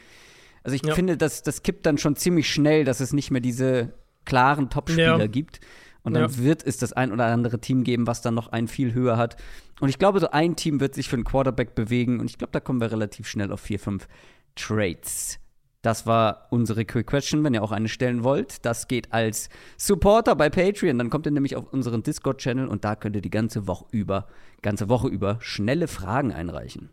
also 0.62 0.74
ich 0.74 0.82
ja. 0.82 0.94
finde, 0.94 1.18
das, 1.18 1.42
das 1.42 1.62
kippt 1.62 1.84
dann 1.84 1.98
schon 1.98 2.16
ziemlich 2.16 2.50
schnell, 2.50 2.84
dass 2.86 3.00
es 3.00 3.12
nicht 3.12 3.30
mehr 3.30 3.42
diese 3.42 3.92
klaren 4.24 4.70
Topspieler 4.70 5.18
ja. 5.18 5.26
gibt. 5.26 5.60
Und 6.04 6.14
dann 6.14 6.30
ja. 6.30 6.38
wird 6.38 6.66
es 6.66 6.78
das 6.78 6.94
ein 6.94 7.12
oder 7.12 7.26
andere 7.26 7.60
Team 7.60 7.84
geben, 7.84 8.06
was 8.06 8.22
dann 8.22 8.32
noch 8.32 8.48
einen 8.48 8.68
viel 8.68 8.94
höher 8.94 9.18
hat. 9.18 9.36
Und 9.80 9.90
ich 9.90 9.98
glaube, 9.98 10.20
so 10.20 10.30
ein 10.30 10.56
Team 10.56 10.80
wird 10.80 10.94
sich 10.94 11.10
für 11.10 11.16
einen 11.16 11.24
Quarterback 11.24 11.74
bewegen. 11.74 12.18
Und 12.18 12.30
ich 12.30 12.38
glaube, 12.38 12.52
da 12.52 12.60
kommen 12.60 12.80
wir 12.80 12.90
relativ 12.90 13.28
schnell 13.28 13.52
auf 13.52 13.60
vier, 13.60 13.78
fünf 13.78 14.08
Trades. 14.54 15.38
Das 15.84 16.06
war 16.06 16.46
unsere 16.48 16.86
Quick 16.86 17.06
Question, 17.06 17.44
wenn 17.44 17.52
ihr 17.52 17.62
auch 17.62 17.70
eine 17.70 17.88
stellen 17.88 18.24
wollt. 18.24 18.64
Das 18.64 18.88
geht 18.88 19.12
als 19.12 19.50
Supporter 19.76 20.34
bei 20.34 20.48
Patreon. 20.48 20.96
Dann 20.96 21.10
kommt 21.10 21.26
ihr 21.26 21.30
nämlich 21.30 21.56
auf 21.56 21.70
unseren 21.74 22.02
Discord-Channel 22.02 22.68
und 22.68 22.86
da 22.86 22.96
könnt 22.96 23.16
ihr 23.16 23.20
die 23.20 23.28
ganze 23.28 23.66
Woche 23.66 23.84
über, 23.90 24.26
ganze 24.62 24.88
Woche 24.88 25.08
über 25.08 25.36
schnelle 25.40 25.86
Fragen 25.86 26.32
einreichen. 26.32 26.88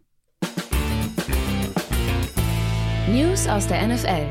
News 3.07 3.48
aus 3.48 3.65
der 3.67 3.88
NFL. 3.88 4.27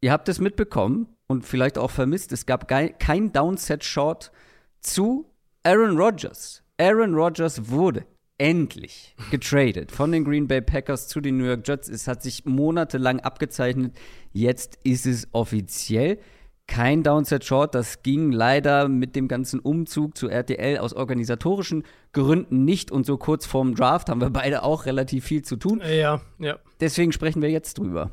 Ihr 0.00 0.10
habt 0.10 0.30
es 0.30 0.40
mitbekommen 0.40 1.06
und 1.26 1.44
vielleicht 1.44 1.76
auch 1.76 1.90
vermisst. 1.90 2.32
Es 2.32 2.46
gab 2.46 2.66
kein 2.66 3.30
Downset-Short 3.30 4.32
zu 4.80 5.30
Aaron 5.64 5.98
Rodgers. 5.98 6.62
Aaron 6.78 7.14
Rodgers 7.14 7.68
wurde 7.68 8.06
endlich 8.42 9.14
getradet 9.30 9.92
von 9.92 10.10
den 10.10 10.24
Green 10.24 10.48
Bay 10.48 10.60
Packers 10.60 11.06
zu 11.06 11.20
den 11.20 11.36
New 11.36 11.44
York 11.44 11.66
Jets. 11.66 11.88
Es 11.88 12.08
hat 12.08 12.24
sich 12.24 12.44
monatelang 12.44 13.20
abgezeichnet. 13.20 13.96
Jetzt 14.32 14.80
ist 14.82 15.06
es 15.06 15.28
offiziell. 15.30 16.18
Kein 16.66 17.04
Downset 17.04 17.44
Short, 17.44 17.72
das 17.76 18.02
ging 18.02 18.32
leider 18.32 18.88
mit 18.88 19.14
dem 19.14 19.28
ganzen 19.28 19.60
Umzug 19.60 20.16
zu 20.16 20.28
RTL 20.28 20.78
aus 20.78 20.92
organisatorischen 20.92 21.84
Gründen 22.12 22.64
nicht 22.64 22.90
und 22.90 23.06
so 23.06 23.16
kurz 23.16 23.46
vorm 23.46 23.76
Draft 23.76 24.08
haben 24.08 24.20
wir 24.20 24.30
beide 24.30 24.64
auch 24.64 24.86
relativ 24.86 25.24
viel 25.24 25.42
zu 25.42 25.54
tun. 25.54 25.80
Ja, 25.88 26.20
ja. 26.40 26.58
Deswegen 26.80 27.12
sprechen 27.12 27.42
wir 27.42 27.50
jetzt 27.50 27.78
drüber. 27.78 28.10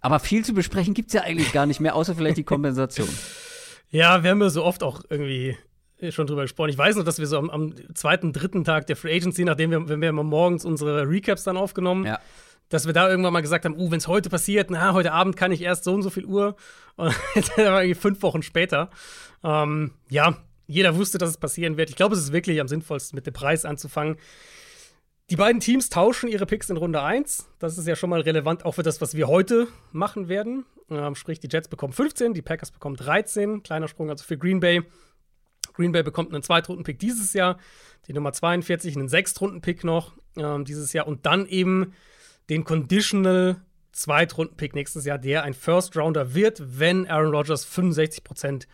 Aber 0.00 0.18
viel 0.18 0.44
zu 0.44 0.54
besprechen 0.54 0.94
gibt 0.94 1.08
es 1.08 1.14
ja 1.14 1.22
eigentlich 1.22 1.52
gar 1.52 1.66
nicht 1.66 1.78
mehr, 1.78 1.94
außer 1.94 2.16
vielleicht 2.16 2.38
die 2.38 2.44
Kompensation. 2.44 3.08
Ja, 3.90 4.22
wir 4.22 4.32
haben 4.32 4.42
ja 4.42 4.50
so 4.50 4.64
oft 4.64 4.82
auch 4.82 5.00
irgendwie 5.08 5.56
schon 6.10 6.26
drüber 6.26 6.42
gesprochen. 6.42 6.70
Ich 6.70 6.78
weiß 6.78 6.96
noch, 6.96 7.04
dass 7.04 7.18
wir 7.18 7.26
so 7.26 7.38
am, 7.38 7.50
am, 7.50 7.74
zweiten, 7.94 8.32
dritten 8.32 8.64
Tag 8.64 8.86
der 8.86 8.96
Free 8.96 9.14
Agency, 9.14 9.44
nachdem 9.44 9.70
wir, 9.70 9.88
wenn 9.88 10.00
wir 10.00 10.12
morgens 10.12 10.64
unsere 10.64 11.08
Recaps 11.08 11.44
dann 11.44 11.56
aufgenommen, 11.56 12.06
ja. 12.06 12.20
dass 12.68 12.86
wir 12.86 12.92
da 12.92 13.08
irgendwann 13.08 13.32
mal 13.32 13.40
gesagt 13.40 13.64
haben, 13.64 13.76
uh, 13.76 13.90
wenn 13.90 13.98
es 13.98 14.08
heute 14.08 14.30
passiert, 14.30 14.70
na, 14.70 14.92
heute 14.92 15.12
Abend 15.12 15.36
kann 15.36 15.52
ich 15.52 15.62
erst 15.62 15.84
so 15.84 15.92
und 15.92 16.02
so 16.02 16.10
viel 16.10 16.24
Uhr. 16.24 16.56
Und 16.96 17.14
jetzt 17.36 17.56
war 17.56 17.82
irgendwie 17.82 17.94
fünf 17.94 18.22
Wochen 18.22 18.42
später. 18.42 18.90
Ähm, 19.44 19.92
ja, 20.10 20.36
jeder 20.66 20.96
wusste, 20.96 21.16
dass 21.16 21.30
es 21.30 21.36
passieren 21.36 21.76
wird. 21.76 21.90
Ich 21.90 21.96
glaube, 21.96 22.16
es 22.16 22.20
ist 22.20 22.32
wirklich 22.32 22.60
am 22.60 22.66
sinnvollsten, 22.66 23.16
mit 23.16 23.24
dem 23.24 23.34
Preis 23.34 23.64
anzufangen. 23.64 24.16
Die 25.30 25.36
beiden 25.36 25.60
Teams 25.60 25.90
tauschen 25.90 26.28
ihre 26.28 26.46
Picks 26.46 26.70
in 26.70 26.76
Runde 26.76 27.02
1. 27.02 27.48
Das 27.58 27.78
ist 27.78 27.86
ja 27.86 27.94
schon 27.94 28.10
mal 28.10 28.22
relevant 28.22 28.64
auch 28.64 28.72
für 28.72 28.82
das, 28.82 29.00
was 29.00 29.14
wir 29.14 29.28
heute 29.28 29.68
machen 29.92 30.28
werden. 30.28 30.64
Ähm, 30.90 31.14
sprich, 31.14 31.38
die 31.38 31.48
Jets 31.50 31.68
bekommen 31.68 31.92
15, 31.92 32.34
die 32.34 32.42
Packers 32.42 32.70
bekommen 32.70 32.96
13. 32.96 33.62
Kleiner 33.62 33.88
Sprung 33.88 34.10
also 34.10 34.24
für 34.24 34.38
Green 34.38 34.60
Bay. 34.60 34.82
Green 35.78 35.92
Bay 35.92 36.02
bekommt 36.02 36.34
einen 36.34 36.42
Zweitrunden-Pick 36.42 36.98
dieses 36.98 37.32
Jahr, 37.34 37.56
die 38.08 38.12
Nummer 38.12 38.32
42, 38.32 38.96
einen 38.96 39.08
Sechstrunden-Pick 39.08 39.84
noch 39.84 40.16
ähm, 40.36 40.64
dieses 40.64 40.92
Jahr 40.92 41.06
und 41.06 41.24
dann 41.24 41.46
eben 41.46 41.92
den 42.50 42.64
Conditional 42.64 43.62
Zweitrunden-Pick 43.92 44.74
nächstes 44.74 45.04
Jahr, 45.04 45.18
der 45.18 45.44
ein 45.44 45.54
First-Rounder 45.54 46.34
wird, 46.34 46.60
wenn 46.80 47.06
Aaron 47.06 47.32
Rodgers 47.32 47.64
65 47.64 48.24
Prozent 48.24 48.68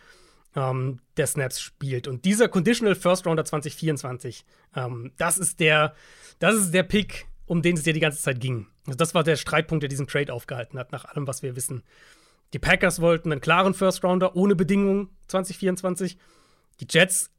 ähm, 0.55 0.99
der 1.17 1.27
Snaps 1.27 1.59
spielt. 1.59 2.07
Und 2.07 2.25
dieser 2.25 2.47
Conditional 2.47 2.95
First 2.95 3.27
Rounder 3.27 3.45
2024, 3.45 4.43
ähm, 4.75 5.11
das 5.17 5.37
ist 5.37 5.59
der, 5.59 5.93
das 6.39 6.55
ist 6.55 6.73
der 6.73 6.83
Pick, 6.83 7.27
um 7.45 7.61
den 7.61 7.77
es 7.77 7.85
ja 7.85 7.93
die 7.93 7.99
ganze 7.99 8.21
Zeit 8.21 8.39
ging. 8.39 8.65
Also 8.87 8.97
das 8.97 9.13
war 9.13 9.23
der 9.23 9.35
Streitpunkt, 9.35 9.83
der 9.83 9.89
diesen 9.89 10.07
Trade 10.07 10.33
aufgehalten 10.33 10.79
hat, 10.79 10.91
nach 10.91 11.05
allem, 11.05 11.27
was 11.27 11.43
wir 11.43 11.55
wissen. 11.55 11.83
Die 12.53 12.59
Packers 12.59 12.99
wollten 12.99 13.31
einen 13.31 13.41
klaren 13.41 13.73
First 13.73 14.03
Rounder 14.03 14.35
ohne 14.35 14.55
Bedingungen 14.55 15.09
2024. 15.27 16.17
Die 16.79 16.87
Jets 16.89 17.31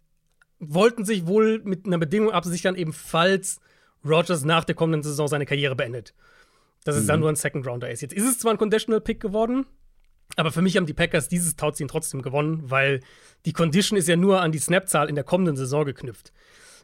wollten 0.58 1.04
sich 1.04 1.26
wohl 1.26 1.60
mit 1.64 1.86
einer 1.86 1.98
Bedingung 1.98 2.30
absichern, 2.30 2.76
eben 2.76 2.92
falls 2.92 3.60
Rogers 4.04 4.44
nach 4.44 4.64
der 4.64 4.74
kommenden 4.74 5.02
Saison 5.02 5.28
seine 5.28 5.46
Karriere 5.46 5.76
beendet. 5.76 6.14
Dass 6.84 6.96
es 6.96 7.04
mhm. 7.04 7.08
dann 7.08 7.20
nur 7.20 7.28
ein 7.28 7.36
Second 7.36 7.66
Rounder 7.66 7.90
ist. 7.90 8.02
Jetzt 8.02 8.14
ist 8.14 8.28
es 8.28 8.38
zwar 8.38 8.52
ein 8.52 8.58
Conditional 8.58 9.00
Pick 9.00 9.20
geworden, 9.20 9.66
aber 10.36 10.52
für 10.52 10.62
mich 10.62 10.76
haben 10.76 10.86
die 10.86 10.94
Packers 10.94 11.28
dieses 11.28 11.56
Tauziehen 11.56 11.88
trotzdem 11.88 12.22
gewonnen, 12.22 12.70
weil 12.70 13.00
die 13.44 13.52
Condition 13.52 13.98
ist 13.98 14.08
ja 14.08 14.16
nur 14.16 14.40
an 14.40 14.52
die 14.52 14.58
Snap-Zahl 14.58 15.08
in 15.08 15.14
der 15.14 15.24
kommenden 15.24 15.56
Saison 15.56 15.84
geknüpft. 15.84 16.32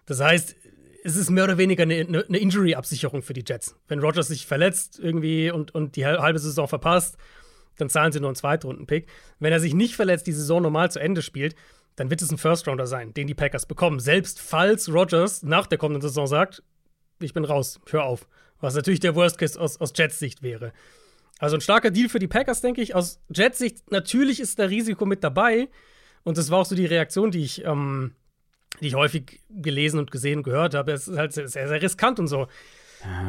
Das 0.06 0.20
heißt, 0.20 0.56
es 1.04 1.16
ist 1.16 1.30
mehr 1.30 1.44
oder 1.44 1.58
weniger 1.58 1.82
eine, 1.82 1.94
eine 1.94 2.38
Injury-Absicherung 2.38 3.22
für 3.22 3.32
die 3.32 3.44
Jets. 3.46 3.74
Wenn 3.88 3.98
Rogers 3.98 4.28
sich 4.28 4.46
verletzt 4.46 5.00
irgendwie 5.00 5.50
und, 5.50 5.74
und 5.74 5.96
die 5.96 6.06
halbe 6.06 6.38
Saison 6.38 6.68
verpasst, 6.68 7.16
dann 7.76 7.88
zahlen 7.88 8.12
sie 8.12 8.20
nur 8.20 8.28
einen 8.28 8.36
Zweitrunden-Pick. 8.36 9.08
Wenn 9.40 9.52
er 9.52 9.60
sich 9.60 9.74
nicht 9.74 9.96
verletzt, 9.96 10.26
die 10.26 10.32
Saison 10.32 10.62
normal 10.62 10.90
zu 10.90 11.00
Ende 11.00 11.22
spielt, 11.22 11.56
dann 11.96 12.10
wird 12.10 12.22
es 12.22 12.30
ein 12.30 12.38
First-Rounder 12.38 12.86
sein, 12.86 13.12
den 13.14 13.26
die 13.26 13.34
Packers 13.34 13.66
bekommen. 13.66 14.00
Selbst 14.00 14.40
falls 14.40 14.92
Rodgers 14.92 15.42
nach 15.42 15.66
der 15.66 15.78
kommenden 15.78 16.02
Saison 16.02 16.26
sagt, 16.26 16.62
ich 17.20 17.34
bin 17.34 17.44
raus, 17.44 17.80
hör 17.90 18.04
auf. 18.04 18.26
Was 18.60 18.74
natürlich 18.74 19.00
der 19.00 19.14
Worst 19.14 19.38
Case 19.38 19.60
aus, 19.60 19.80
aus 19.80 19.92
Jets 19.94 20.18
Sicht 20.18 20.42
wäre. 20.42 20.72
Also 21.38 21.56
ein 21.56 21.60
starker 21.60 21.90
Deal 21.90 22.08
für 22.08 22.18
die 22.18 22.28
Packers, 22.28 22.60
denke 22.60 22.80
ich. 22.80 22.94
Aus 22.94 23.20
Jets 23.28 23.58
Sicht, 23.58 23.90
natürlich 23.90 24.40
ist 24.40 24.58
da 24.58 24.64
Risiko 24.64 25.04
mit 25.04 25.24
dabei. 25.24 25.68
Und 26.22 26.38
das 26.38 26.50
war 26.50 26.60
auch 26.60 26.66
so 26.66 26.76
die 26.76 26.86
Reaktion, 26.86 27.32
die 27.32 27.42
ich, 27.42 27.64
ähm, 27.64 28.12
die 28.80 28.88
ich 28.88 28.94
häufig 28.94 29.40
gelesen 29.50 29.98
und 29.98 30.10
gesehen 30.10 30.38
und 30.38 30.42
gehört 30.44 30.74
habe. 30.74 30.92
Es 30.92 31.08
ist 31.08 31.18
halt 31.18 31.32
sehr, 31.32 31.48
sehr 31.48 31.82
riskant 31.82 32.20
und 32.20 32.28
so. 32.28 32.46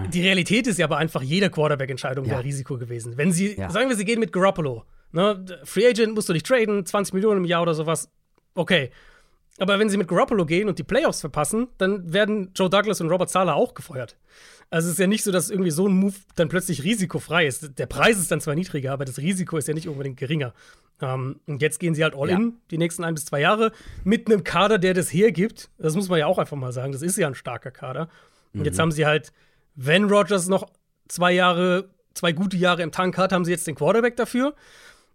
Die 0.09 0.21
Realität 0.21 0.67
ist 0.67 0.77
ja 0.77 0.85
aber 0.85 0.97
einfach, 0.97 1.23
jede 1.23 1.49
Quarterback-Entscheidung 1.49 2.25
ja. 2.25 2.31
wäre 2.33 2.43
Risiko 2.43 2.77
gewesen. 2.77 3.17
Wenn 3.17 3.31
sie, 3.31 3.57
ja. 3.57 3.71
sagen 3.71 3.89
wir, 3.89 3.95
sie 3.95 4.05
gehen 4.05 4.19
mit 4.19 4.31
Garoppolo, 4.31 4.85
ne? 5.11 5.43
Free 5.63 5.87
Agent 5.87 6.13
musst 6.13 6.29
du 6.29 6.33
nicht 6.33 6.45
traden, 6.45 6.85
20 6.85 7.13
Millionen 7.15 7.39
im 7.39 7.45
Jahr 7.45 7.63
oder 7.63 7.73
sowas, 7.73 8.11
okay. 8.55 8.91
Aber 9.59 9.77
wenn 9.77 9.89
sie 9.89 9.97
mit 9.97 10.07
Garoppolo 10.07 10.45
gehen 10.45 10.67
und 10.67 10.79
die 10.79 10.83
Playoffs 10.83 11.21
verpassen, 11.21 11.67
dann 11.77 12.11
werden 12.11 12.51
Joe 12.55 12.69
Douglas 12.69 13.01
und 13.01 13.09
Robert 13.09 13.29
Sala 13.29 13.53
auch 13.53 13.75
gefeuert. 13.75 14.17
Also 14.71 14.87
es 14.87 14.93
ist 14.93 14.99
ja 14.99 15.05
nicht 15.05 15.23
so, 15.23 15.31
dass 15.31 15.51
irgendwie 15.51 15.69
so 15.69 15.87
ein 15.87 15.93
Move 15.93 16.15
dann 16.35 16.49
plötzlich 16.49 16.83
risikofrei 16.83 17.45
ist. 17.45 17.77
Der 17.77 17.85
Preis 17.85 18.17
ist 18.17 18.31
dann 18.31 18.41
zwar 18.41 18.55
niedriger, 18.55 18.91
aber 18.91 19.05
das 19.05 19.19
Risiko 19.19 19.57
ist 19.57 19.67
ja 19.67 19.75
nicht 19.75 19.87
unbedingt 19.87 20.17
geringer. 20.17 20.55
Ähm, 20.99 21.39
und 21.45 21.61
jetzt 21.61 21.79
gehen 21.79 21.93
sie 21.93 22.03
halt 22.03 22.15
all 22.15 22.29
ja. 22.29 22.37
in 22.37 22.55
die 22.71 22.79
nächsten 22.79 23.03
ein 23.03 23.13
bis 23.13 23.25
zwei 23.25 23.41
Jahre 23.41 23.71
mit 24.03 24.27
einem 24.27 24.43
Kader, 24.43 24.79
der 24.79 24.95
das 24.95 25.13
hergibt. 25.13 25.69
Das 25.77 25.95
muss 25.95 26.09
man 26.09 26.17
ja 26.17 26.25
auch 26.25 26.39
einfach 26.39 26.57
mal 26.57 26.71
sagen. 26.71 26.91
Das 26.91 27.03
ist 27.03 27.17
ja 27.17 27.27
ein 27.27 27.35
starker 27.35 27.69
Kader. 27.69 28.09
Und 28.53 28.61
mhm. 28.61 28.65
jetzt 28.65 28.79
haben 28.79 28.91
sie 28.91 29.05
halt, 29.05 29.31
wenn 29.75 30.05
Rogers 30.05 30.47
noch 30.47 30.67
zwei 31.07 31.31
Jahre, 31.33 31.89
zwei 32.15 32.31
gute 32.31 32.57
Jahre 32.57 32.81
im 32.81 32.91
Tank 32.91 33.17
hat, 33.17 33.31
haben 33.31 33.45
sie 33.45 33.51
jetzt 33.51 33.67
den 33.67 33.75
Quarterback 33.75 34.15
dafür. 34.15 34.55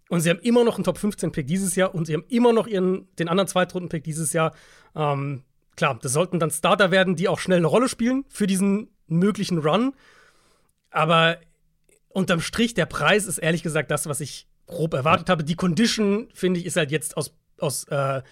Und 0.09 0.21
sie 0.21 0.29
haben 0.31 0.39
immer 0.39 0.63
noch 0.63 0.75
einen 0.75 0.83
Top 0.83 0.97
15-Pick 0.97 1.47
dieses 1.47 1.75
Jahr 1.75 1.93
und 1.93 2.05
sie 2.05 2.15
haben 2.15 2.25
immer 2.29 2.51
noch 2.51 2.67
ihren, 2.67 3.07
den 3.17 3.29
anderen 3.29 3.47
Zweitrunden-Pick 3.47 4.03
dieses 4.03 4.33
Jahr. 4.33 4.53
Ähm, 4.95 5.43
klar, 5.75 5.97
das 6.01 6.11
sollten 6.13 6.39
dann 6.39 6.49
Starter 6.49 6.89
werden, 6.89 7.15
die 7.15 7.29
auch 7.29 7.39
schnell 7.39 7.59
eine 7.59 7.67
Rolle 7.67 7.87
spielen 7.87 8.25
für 8.27 8.47
diesen 8.47 8.89
möglichen 9.07 9.59
Run. 9.59 9.93
Aber 10.89 11.37
unterm 12.09 12.41
Strich, 12.41 12.73
der 12.73 12.87
Preis 12.87 13.27
ist 13.27 13.37
ehrlich 13.37 13.61
gesagt 13.61 13.91
das, 13.91 14.07
was 14.07 14.19
ich 14.19 14.47
grob 14.65 14.95
erwartet 14.95 15.29
habe. 15.29 15.43
Die 15.43 15.55
Condition, 15.55 16.27
finde 16.33 16.59
ich, 16.59 16.65
ist 16.65 16.75
halt 16.75 16.89
jetzt 16.89 17.15
aus, 17.15 17.35
aus, 17.59 17.83
äh, 17.85 18.23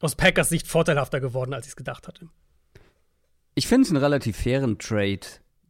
aus 0.00 0.16
Packers 0.16 0.50
Sicht 0.50 0.68
vorteilhafter 0.68 1.20
geworden, 1.20 1.54
als 1.54 1.64
ich 1.64 1.72
es 1.72 1.76
gedacht 1.76 2.06
hatte. 2.06 2.28
Ich 3.54 3.66
finde 3.66 3.84
es 3.86 3.90
einen 3.90 4.02
relativ 4.02 4.36
fairen 4.36 4.78
Trade, 4.78 5.20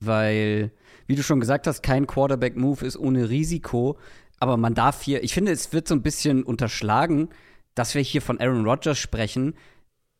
weil, 0.00 0.72
wie 1.06 1.14
du 1.14 1.22
schon 1.22 1.38
gesagt 1.38 1.68
hast, 1.68 1.82
kein 1.82 2.08
Quarterback-Move 2.08 2.84
ist 2.84 2.96
ohne 2.96 3.28
Risiko. 3.28 3.98
Aber 4.38 4.56
man 4.56 4.74
darf 4.74 5.02
hier, 5.02 5.22
ich 5.22 5.34
finde, 5.34 5.52
es 5.52 5.72
wird 5.72 5.88
so 5.88 5.94
ein 5.94 6.02
bisschen 6.02 6.42
unterschlagen, 6.42 7.28
dass 7.74 7.94
wir 7.94 8.02
hier 8.02 8.22
von 8.22 8.40
Aaron 8.40 8.66
Rodgers 8.66 8.98
sprechen, 8.98 9.54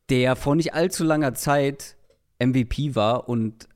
der 0.08 0.36
vor 0.36 0.56
nicht 0.56 0.74
allzu 0.74 1.04
langer 1.04 1.34
Zeit 1.34 1.96
MVP 2.38 2.94
war 2.94 3.28
und 3.28 3.68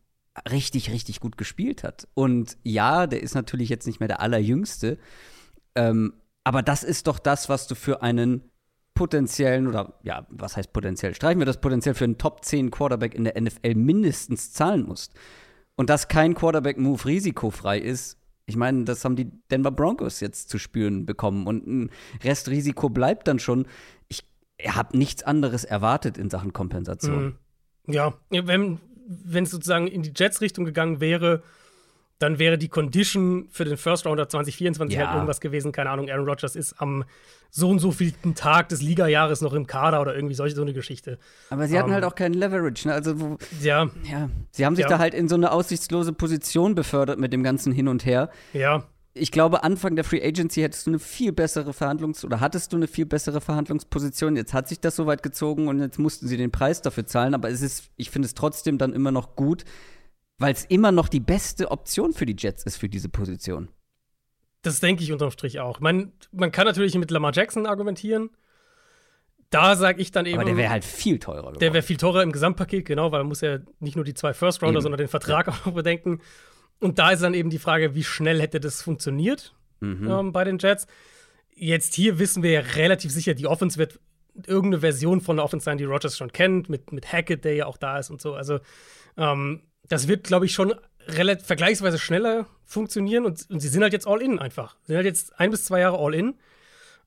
richtig, 0.51 0.91
richtig 0.91 1.21
gut 1.21 1.37
gespielt 1.37 1.83
hat. 1.83 2.07
Und 2.15 2.59
ja, 2.63 3.07
der 3.07 3.23
ist 3.23 3.35
natürlich 3.35 3.69
jetzt 3.69 3.87
nicht 3.87 4.01
mehr 4.01 4.09
der 4.09 4.21
Allerjüngste. 4.21 4.99
Ähm, 5.75 6.15
aber 6.45 6.63
das 6.63 6.83
ist 6.83 7.07
doch 7.07 7.19
das, 7.19 7.49
was 7.49 7.67
du 7.67 7.75
für 7.75 8.03
einen 8.03 8.51
potenziellen, 8.95 9.69
oder 9.69 9.95
ja, 10.03 10.27
was 10.29 10.57
heißt 10.57 10.73
potenziell? 10.73 11.15
Streichen 11.15 11.39
wir 11.41 11.47
das 11.47 11.61
potenziell 11.61 11.95
für 11.95 12.05
einen 12.05 12.19
Top 12.19 12.45
10 12.45 12.71
Quarterback 12.71 13.15
in 13.15 13.25
der 13.25 13.41
NFL 13.41 13.75
mindestens 13.75 14.53
zahlen 14.53 14.85
musst. 14.85 15.13
Und 15.77 15.91
dass 15.91 16.09
kein 16.09 16.35
Quarterback-Move 16.35 17.05
risikofrei 17.05 17.79
ist, 17.79 18.18
Ich 18.49 18.57
meine, 18.57 18.85
das 18.85 19.05
haben 19.05 19.15
die 19.15 19.31
Denver 19.51 19.71
Broncos 19.71 20.21
jetzt 20.21 20.49
zu 20.49 20.59
spüren 20.59 21.05
bekommen 21.05 21.47
und 21.47 21.67
ein 21.67 21.91
Restrisiko 22.25 22.89
bleibt 22.89 23.29
dann 23.29 23.39
schon. 23.39 23.67
Ich 24.09 24.25
habe 24.67 24.97
nichts 24.97 25.23
anderes 25.23 25.65
erwartet 25.65 26.17
in 26.17 26.31
Sachen 26.31 26.55
Kompensation. 26.55 27.37
Mhm. 27.87 27.93
Ja, 27.93 28.15
wenn 28.31 28.81
wenn 29.07 29.45
es 29.45 29.51
sozusagen 29.51 29.87
in 29.87 30.03
die 30.03 30.13
Jets-Richtung 30.15 30.65
gegangen 30.65 31.01
wäre, 31.01 31.43
dann 32.19 32.39
wäre 32.39 32.59
die 32.59 32.69
Condition 32.69 33.47
für 33.51 33.65
den 33.65 33.77
First 33.77 34.07
Rounder 34.07 34.29
2024 34.29 34.99
Ja. 34.99 35.07
halt 35.07 35.15
irgendwas 35.17 35.41
gewesen. 35.41 35.73
Keine 35.73 35.91
Ahnung, 35.91 36.11
Aaron 36.11 36.29
Rodgers 36.29 36.57
ist 36.57 36.81
am 36.81 37.05
so 37.51 37.71
und 37.71 37.79
so 37.79 37.93
vielten 37.93 38.35
Tag 38.35 38.69
des 38.69 38.83
Liga-Jahres 38.83 39.41
noch 39.41 39.53
im 39.55 39.67
Kader 39.67 40.01
oder 40.01 40.15
irgendwie 40.15 40.35
solche 40.35 40.55
so 40.57 40.63
eine 40.63 40.73
Geschichte. 40.75 41.19
Aber 41.51 41.67
sie 41.69 41.79
hatten 41.79 41.89
Ähm. 41.89 41.95
halt 41.95 42.05
auch 42.05 42.15
keinen 42.15 42.35
Leverage. 42.35 42.89
Ne? 42.89 42.95
Also, 42.95 43.21
wo, 43.21 43.39
Ja, 43.63 43.89
ja, 44.05 44.29
sie 44.51 44.67
haben 44.67 44.77
sich 44.77 44.83
Ja. 44.85 44.89
da 44.89 44.99
halt 44.99 45.15
in 45.15 45.29
so 45.29 45.37
eine 45.37 45.53
aussichtslose 45.53 46.13
Position 46.13 46.75
befördert 46.75 47.19
mit 47.19 47.33
dem 47.33 47.43
ganzen 47.43 47.73
Hin 47.73 47.89
und 47.89 48.05
Her. 48.05 48.31
ja. 48.53 48.85
Ich 49.15 49.33
glaube, 49.33 49.65
Anfang 49.65 49.97
der 49.97 50.05
Free 50.05 50.23
Agency 50.23 50.61
hättest 50.61 50.87
du 50.87 50.91
eine 50.93 51.01
viel 51.01 51.33
bessere 51.33 51.71
Verhandlungs- 51.73 52.25
oder 52.25 52.39
hattest 52.39 52.73
du 52.73 52.77
eine 52.77 52.87
viel 52.87 53.05
bessere 53.05 53.41
Verhandlungsposition. 53.41 54.37
Jetzt 54.37 54.55
hat 54.55 54.69
sich 54.69 54.79
das 54.79 54.95
so 54.95 55.07
weit 55.07 55.25
gezogen 55.25 55.67
und 55.67 55.81
jetzt 55.81 55.99
mussten 55.99 56.29
sie 56.29 56.37
den 56.37 56.53
Preis 56.53 56.83
dafür 56.83 57.05
zahlen. 57.05 57.35
Aber 57.35 57.51
es 57.51 57.61
ist, 57.61 57.91
ich 57.97 58.11
finde 58.11 58.27
es 58.27 58.35
trotzdem 58.35 58.79
dann 58.79 58.93
immer 58.93 59.11
noch 59.11 59.35
gut, 59.35 59.65
weil 60.39 60.53
es 60.53 60.65
immer 60.65 60.93
noch 60.93 61.09
die 61.09 61.21
beste 61.21 61.71
Option 61.71 62.13
für 62.13 62.27
die 62.27 62.37
Jets 62.39 62.65
ist 62.65 62.77
für 62.77 62.89
diese 62.89 63.09
Position. 63.09 63.69
Das 64.63 64.81
denke 64.81 65.03
ich 65.03 65.13
unterm 65.13 65.31
Strich 65.31 65.61
auch. 65.61 65.81
Man, 65.81 66.13
man 66.33 66.51
kann 66.53 66.67
natürlich 66.67 66.95
mit 66.97 67.11
Lamar 67.11 67.33
Jackson 67.33 67.67
argumentieren. 67.67 68.31
Da 69.51 69.77
sage 69.77 70.03
ich 70.03 70.11
dann 70.11 70.27
eben. 70.27 70.37
Aber 70.37 70.45
der 70.45 70.57
wäre 70.57 70.71
halt 70.71 70.85
viel 70.85 71.19
teurer 71.19 71.39
geworden. 71.39 71.59
Der 71.59 71.73
wäre 71.73 71.83
viel 71.83 71.97
teurer 71.97 72.23
im 72.23 72.33
Gesamtpaket, 72.33 72.85
genau, 72.85 73.13
weil 73.13 73.21
man 73.21 73.29
muss 73.29 73.41
ja 73.41 73.59
nicht 73.81 73.97
nur 73.97 74.05
die 74.05 74.15
zwei 74.15 74.35
First 74.35 74.61
Rounder, 74.63 74.79
Eben. 74.79 74.83
sondern 74.83 74.99
den 74.99 75.09
Vertrag 75.09 75.49
auch 75.49 75.65
noch 75.67 75.73
bedenken. 75.75 76.21
Und 76.81 76.99
da 76.99 77.11
ist 77.13 77.23
dann 77.23 77.35
eben 77.35 77.51
die 77.51 77.59
Frage, 77.59 77.95
wie 77.95 78.05
schnell 78.05 78.41
hätte 78.41 78.61
das 78.61 78.83
funktioniert 78.83 79.55
Mhm. 79.81 80.11
ähm, 80.11 80.33
bei 80.33 80.43
den 80.43 80.59
Jets. 80.59 80.89
Jetzt 81.55 81.95
hier 81.95 82.19
wissen 82.19 82.43
wir 82.43 82.51
ja 82.51 82.61
relativ 82.61 83.13
sicher, 83.13 83.35
die 83.35 83.47
Offense 83.47 83.79
wird 83.79 84.01
irgendeine 84.47 84.81
Version 84.81 85.21
von 85.21 85.37
der 85.37 85.45
Offense 85.45 85.65
sein, 85.65 85.79
die 85.79 85.85
Rogers 85.85 86.17
schon 86.17 86.33
kennt, 86.33 86.69
mit, 86.69 86.91
mit 86.93 87.13
Hackett, 87.13 87.45
der 87.45 87.55
ja 87.55 87.67
auch 87.67 87.77
da 87.77 87.97
ist 87.99 88.11
und 88.11 88.21
so. 88.21 88.35
Also 88.35 88.59
ähm, 89.17 89.63
das 89.89 90.09
wird, 90.09 90.25
glaube 90.25 90.47
ich, 90.47 90.53
schon 90.53 90.75
relativ 91.07 91.47
vergleichsweise 91.47 91.99
schneller 91.99 92.47
funktionieren 92.65 93.25
und, 93.25 93.49
und 93.51 93.61
sie 93.61 93.69
sind 93.69 93.83
halt 93.83 93.93
jetzt 93.95 94.07
all 94.07 94.21
in 94.21 94.39
einfach. 94.39 94.77
Sie 94.83 94.89
sind 94.89 94.97
halt 94.97 95.07
jetzt 95.07 95.39
ein 95.41 95.51
bis 95.51 95.65
zwei 95.65 95.81
Jahre 95.81 95.99
all 95.99 96.15
in. 96.15 96.35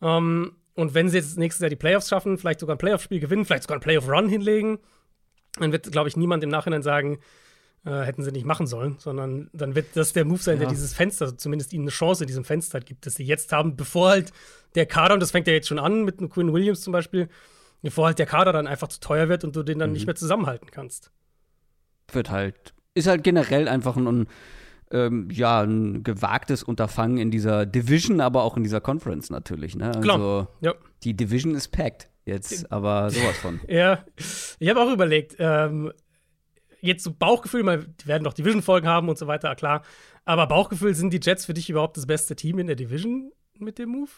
Ähm, 0.02 0.54
und 0.74 0.94
wenn 0.94 1.10
sie 1.10 1.18
jetzt 1.18 1.38
nächstes 1.38 1.62
Jahr 1.62 1.70
die 1.70 1.76
Playoffs 1.76 2.10
schaffen, 2.10 2.38
vielleicht 2.38 2.60
sogar 2.62 2.76
ein 2.76 2.80
Playoff-Spiel 2.80 3.20
gewinnen, 3.20 3.46
vielleicht 3.46 3.64
sogar 3.64 3.78
ein 3.78 3.82
Playoff-Run 3.82 4.30
hinlegen, 4.30 4.80
dann 5.60 5.72
wird, 5.72 5.92
glaube 5.92 6.08
ich, 6.10 6.16
niemand 6.18 6.44
im 6.44 6.50
Nachhinein 6.50 6.82
sagen, 6.82 7.20
äh, 7.86 8.02
hätten 8.02 8.24
sie 8.24 8.32
nicht 8.32 8.46
machen 8.46 8.68
sollen, 8.68 8.96
sondern 9.00 9.50
dann 9.54 9.76
wird 9.76 9.88
das 9.96 10.14
der 10.14 10.24
Move 10.26 10.42
sein, 10.42 10.58
der 10.60 10.68
Ja. 10.68 10.72
dieses 10.72 10.94
Fenster, 10.94 11.26
also 11.26 11.36
zumindest 11.36 11.74
ihnen 11.74 11.84
eine 11.84 11.92
Chance 11.92 12.24
in 12.24 12.28
diesem 12.28 12.46
Fenster 12.46 12.80
gibt, 12.80 13.06
das 13.06 13.16
sie 13.16 13.24
jetzt 13.26 13.52
haben, 13.52 13.76
bevor 13.76 14.10
halt 14.10 14.32
der 14.76 14.86
Kader, 14.86 15.14
und 15.16 15.20
das 15.20 15.32
fängt 15.32 15.48
ja 15.48 15.54
jetzt 15.54 15.68
schon 15.68 15.80
an 15.80 16.04
mit 16.06 16.20
einem 16.20 16.30
Quinn 16.30 16.54
Williams 16.54 16.82
zum 16.82 16.94
Beispiel, 16.94 17.28
bevor 17.82 18.06
halt 18.08 18.18
der 18.20 18.28
Kader 18.28 18.54
dann 18.54 18.66
einfach 18.68 18.88
zu 18.88 19.00
teuer 19.00 19.28
wird 19.30 19.44
und 19.44 19.56
du 19.56 19.64
den 19.64 19.78
dann 19.80 19.90
Mhm. 19.90 19.94
nicht 19.94 20.06
mehr 20.06 20.16
zusammenhalten 20.16 20.70
kannst. 20.72 21.12
Wird 22.16 22.30
halt, 22.30 22.74
ist 22.94 23.08
halt 23.08 23.24
generell 23.24 23.68
einfach 23.68 23.96
ein, 23.98 24.28
ähm, 24.92 25.30
ja, 25.32 25.62
ein 25.62 26.04
gewagtes 26.04 26.64
Unterfangen 26.64 27.18
in 27.18 27.32
dieser 27.32 27.66
Division, 27.66 28.22
aber 28.22 28.44
auch 28.44 28.58
in 28.58 28.64
dieser 28.64 28.82
Conference 28.82 29.30
natürlich. 29.30 29.76
Ne? 29.76 29.88
Also 29.88 30.02
Klar. 30.02 30.48
Ja. 30.62 30.74
die 31.04 31.14
Division 31.16 31.56
ist 31.56 31.70
packed 31.70 32.10
jetzt, 32.26 32.72
aber 32.72 33.10
sowas 33.10 33.38
von. 33.38 33.60
Ja, 33.68 34.04
ich 34.60 34.70
habe 34.70 34.82
auch 34.82 34.92
überlegt, 34.92 35.36
ähm, 35.40 35.92
jetzt 36.82 37.04
so 37.04 37.14
Bauchgefühl, 37.14 37.64
mal, 37.64 37.86
die 38.02 38.08
werden 38.08 38.24
doch 38.24 38.34
Division-Folgen 38.34 38.88
haben 38.88 39.10
und 39.10 39.18
so 39.18 39.28
weiter, 39.28 39.56
klar. 39.56 39.84
Aber 40.26 40.48
Bauchgefühl, 40.48 40.94
sind 40.94 41.14
die 41.14 41.20
Jets 41.22 41.46
für 41.46 41.54
dich 41.54 41.70
überhaupt 41.70 41.98
das 41.98 42.06
beste 42.06 42.36
Team 42.36 42.60
in 42.60 42.68
der 42.68 42.76
Division 42.76 43.32
mit 43.58 43.80
dem 43.80 43.90
Move? 43.90 44.12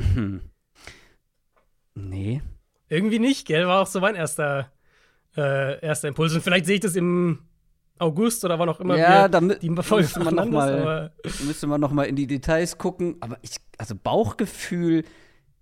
Hm. 0.00 0.40
Nee. 1.94 2.42
Irgendwie 2.88 3.18
nicht, 3.18 3.46
gell? 3.46 3.66
War 3.66 3.82
auch 3.82 3.86
so 3.86 4.00
mein 4.00 4.14
erster, 4.14 4.71
äh, 5.36 5.80
erster 5.84 6.08
Impuls. 6.08 6.34
Und 6.34 6.42
vielleicht 6.42 6.66
sehe 6.66 6.74
ich 6.76 6.80
das 6.80 6.96
im 6.96 7.38
August 7.98 8.44
oder 8.44 8.58
wann 8.58 8.68
auch 8.68 8.80
immer 8.80 8.96
Ja, 8.96 9.28
damit 9.28 9.62
die 9.62 9.68
Folge 9.82 10.04
müsste 10.04 10.20
man 10.20 10.34
noch 10.34 10.44
nacheinander 10.44 10.84
mal- 10.84 11.12
ist, 11.24 11.36
aber 11.40 11.46
müsste 11.46 11.66
man 11.66 11.80
noch 11.80 11.92
mal 11.92 12.04
in 12.04 12.16
die 12.16 12.26
Details 12.26 12.78
gucken. 12.78 13.16
Aber 13.20 13.38
ich, 13.42 13.56
also 13.78 13.94
Bauchgefühl 13.94 15.04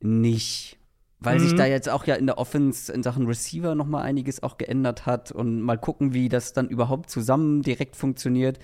nicht. 0.01 0.77
Weil 1.23 1.39
sich 1.39 1.53
Mhm. 1.53 1.57
da 1.59 1.67
jetzt 1.67 1.89
auch 1.91 2.07
ja 2.07 2.15
in 2.15 2.27
der 2.27 2.39
Offense 2.39 2.91
in 2.91 3.03
Sachen 3.03 3.27
Receiver 3.27 3.75
noch 3.75 3.85
mal 3.87 4.01
einiges 4.03 4.43
auch 4.43 4.57
geändert 4.57 5.05
hat. 5.05 5.31
Und 5.33 5.61
mal 5.61 5.77
gucken, 5.77 6.15
wie 6.15 6.31
das 6.31 6.55
dann 6.55 6.69
überhaupt 6.69 7.11
zusammen 7.11 7.61
direkt 7.63 7.95
funktioniert. 7.95 8.59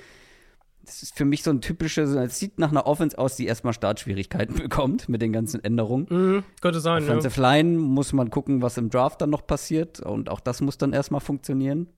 Das 0.87 1.03
ist 1.03 1.17
für 1.17 1.25
mich 1.25 1.43
so 1.43 1.51
ein 1.51 1.61
typisches, 1.61 2.11
es 2.11 2.39
sieht 2.39 2.61
nach 2.61 2.71
einer 2.71 2.87
Offense 2.87 3.19
aus, 3.19 3.35
die 3.35 3.47
erstmal 3.47 3.73
Startschwierigkeiten 3.73 4.55
bekommt 4.63 5.09
mit 5.09 5.21
den 5.21 5.33
ganzen 5.33 5.63
Änderungen. 5.63 6.07
Mhm, 6.09 6.45
könnte 6.61 6.81
sein, 6.81 7.03
ja. 7.03 7.11
Offensive 7.11 7.41
Line 7.41 7.77
muss 7.77 8.13
man 8.13 8.31
gucken, 8.31 8.63
was 8.63 8.79
im 8.79 8.89
Draft 8.89 9.21
dann 9.21 9.31
noch 9.31 9.47
passiert. 9.47 10.01
Und 10.01 10.31
auch 10.31 10.41
das 10.41 10.61
muss 10.61 10.79
dann 10.79 10.93
erstmal 10.93 11.21
funktionieren. 11.21 11.89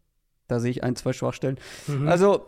Da 0.49 0.59
sehe 0.59 0.71
ich 0.71 0.83
ein, 0.83 0.97
zwei 0.97 1.13
Schwachstellen. 1.13 1.59
Mhm. 1.87 2.09
Also, 2.09 2.47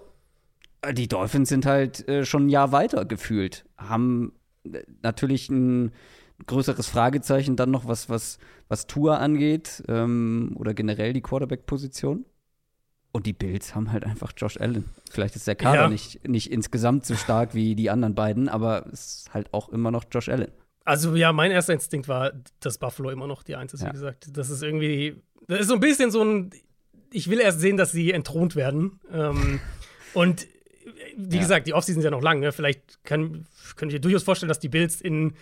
die 0.92 1.08
Dolphins 1.08 1.50
sind 1.50 1.66
halt 1.66 2.08
äh, 2.08 2.24
schon 2.24 2.46
ein 2.46 2.48
Jahr 2.48 2.72
weiter 2.72 3.04
gefühlt. 3.04 3.66
Haben 3.76 4.32
äh, 4.64 4.82
natürlich 5.02 5.50
ein 5.50 5.92
größeres 6.46 6.88
Fragezeichen 6.88 7.56
dann 7.56 7.70
noch, 7.70 7.86
was, 7.86 8.08
was, 8.08 8.38
was 8.68 8.86
Tour 8.86 9.18
angeht 9.18 9.82
ähm, 9.88 10.56
oder 10.58 10.72
generell 10.72 11.12
die 11.12 11.20
Quarterback-Position. 11.20 12.24
Und 13.12 13.26
die 13.26 13.32
Bills 13.32 13.74
haben 13.74 13.90
halt 13.90 14.04
einfach 14.04 14.32
Josh 14.36 14.56
Allen. 14.60 14.84
Vielleicht 15.10 15.34
ist 15.34 15.46
der 15.46 15.56
Kader 15.56 15.82
Ja. 15.82 15.88
nicht, 15.88 16.26
nicht 16.28 16.50
insgesamt 16.52 17.04
so 17.06 17.16
stark 17.16 17.54
wie 17.54 17.74
die 17.74 17.90
anderen 17.90 18.14
beiden, 18.14 18.48
aber 18.48 18.86
es 18.92 19.22
ist 19.22 19.34
halt 19.34 19.52
auch 19.52 19.68
immer 19.70 19.90
noch 19.90 20.04
Josh 20.12 20.28
Allen. 20.28 20.50
Also 20.84 21.14
ja, 21.16 21.32
mein 21.32 21.50
erster 21.50 21.72
Instinkt 21.72 22.06
war, 22.08 22.32
dass 22.60 22.78
Buffalo 22.78 23.10
immer 23.10 23.26
noch 23.26 23.42
die 23.42 23.56
Eins 23.56 23.74
ist, 23.74 23.80
Ja. 23.82 23.88
wie 23.88 23.92
gesagt. 23.92 24.28
Das 24.36 24.48
ist 24.50 24.62
irgendwie, 24.62 25.16
das 25.48 25.60
ist 25.60 25.68
so 25.68 25.74
ein 25.74 25.80
bisschen 25.80 26.10
so 26.10 26.22
ein, 26.24 26.50
ich 27.12 27.28
will 27.28 27.40
erst 27.40 27.60
sehen, 27.60 27.76
dass 27.76 27.90
sie 27.92 28.12
entthront 28.12 28.54
werden. 28.54 29.00
Ähm, 29.12 29.60
und 30.14 30.46
wie 31.16 31.36
Ja. 31.36 31.42
gesagt, 31.42 31.66
die 31.66 31.74
Offseason 31.74 32.00
ist 32.00 32.04
ja 32.04 32.10
noch 32.12 32.22
lang. 32.22 32.38
Ne? 32.40 32.52
Vielleicht 32.52 33.02
kann, 33.04 33.46
könnt 33.76 33.92
ihr 33.92 34.00
durchaus 34.00 34.22
vorstellen, 34.22 34.48
dass 34.48 34.60
die 34.60 34.68
Bills 34.68 35.00
in, 35.00 35.34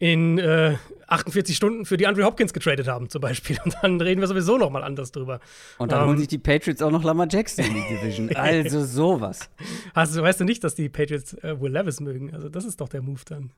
in 0.00 0.38
äh, 0.38 0.76
48 1.08 1.56
Stunden 1.56 1.84
für 1.86 1.96
die 1.96 2.06
Andre 2.06 2.24
Hopkins 2.24 2.52
getradet 2.52 2.86
haben, 2.86 3.08
zum 3.10 3.20
Beispiel. 3.20 3.58
Und 3.64 3.76
dann 3.82 4.00
reden 4.00 4.20
wir 4.20 4.28
sowieso 4.28 4.56
noch 4.58 4.70
mal 4.70 4.84
anders 4.84 5.10
drüber. 5.10 5.40
Und 5.78 5.90
dann 5.92 6.02
Ähm. 6.02 6.08
holen 6.08 6.18
sich 6.18 6.28
die 6.28 6.38
Patriots 6.38 6.80
auch 6.82 6.90
noch 6.90 7.02
Lamar 7.02 7.26
Jackson 7.30 7.64
in 7.64 7.74
die 7.74 7.94
Division. 7.96 8.30
Also 8.36 8.84
sowas. 8.84 9.50
Hast, 9.94 10.14
du- 10.16 10.22
weißt 10.22 10.40
du 10.40 10.44
nicht, 10.44 10.62
dass 10.62 10.74
die 10.74 10.88
Patriots 10.88 11.34
äh, 11.42 11.60
Will 11.60 11.72
Levis 11.72 12.00
mögen? 12.00 12.32
Also 12.34 12.48
das 12.48 12.64
ist 12.64 12.80
doch 12.80 12.88
der 12.88 13.02
Move 13.02 13.20
dann. 13.26 13.52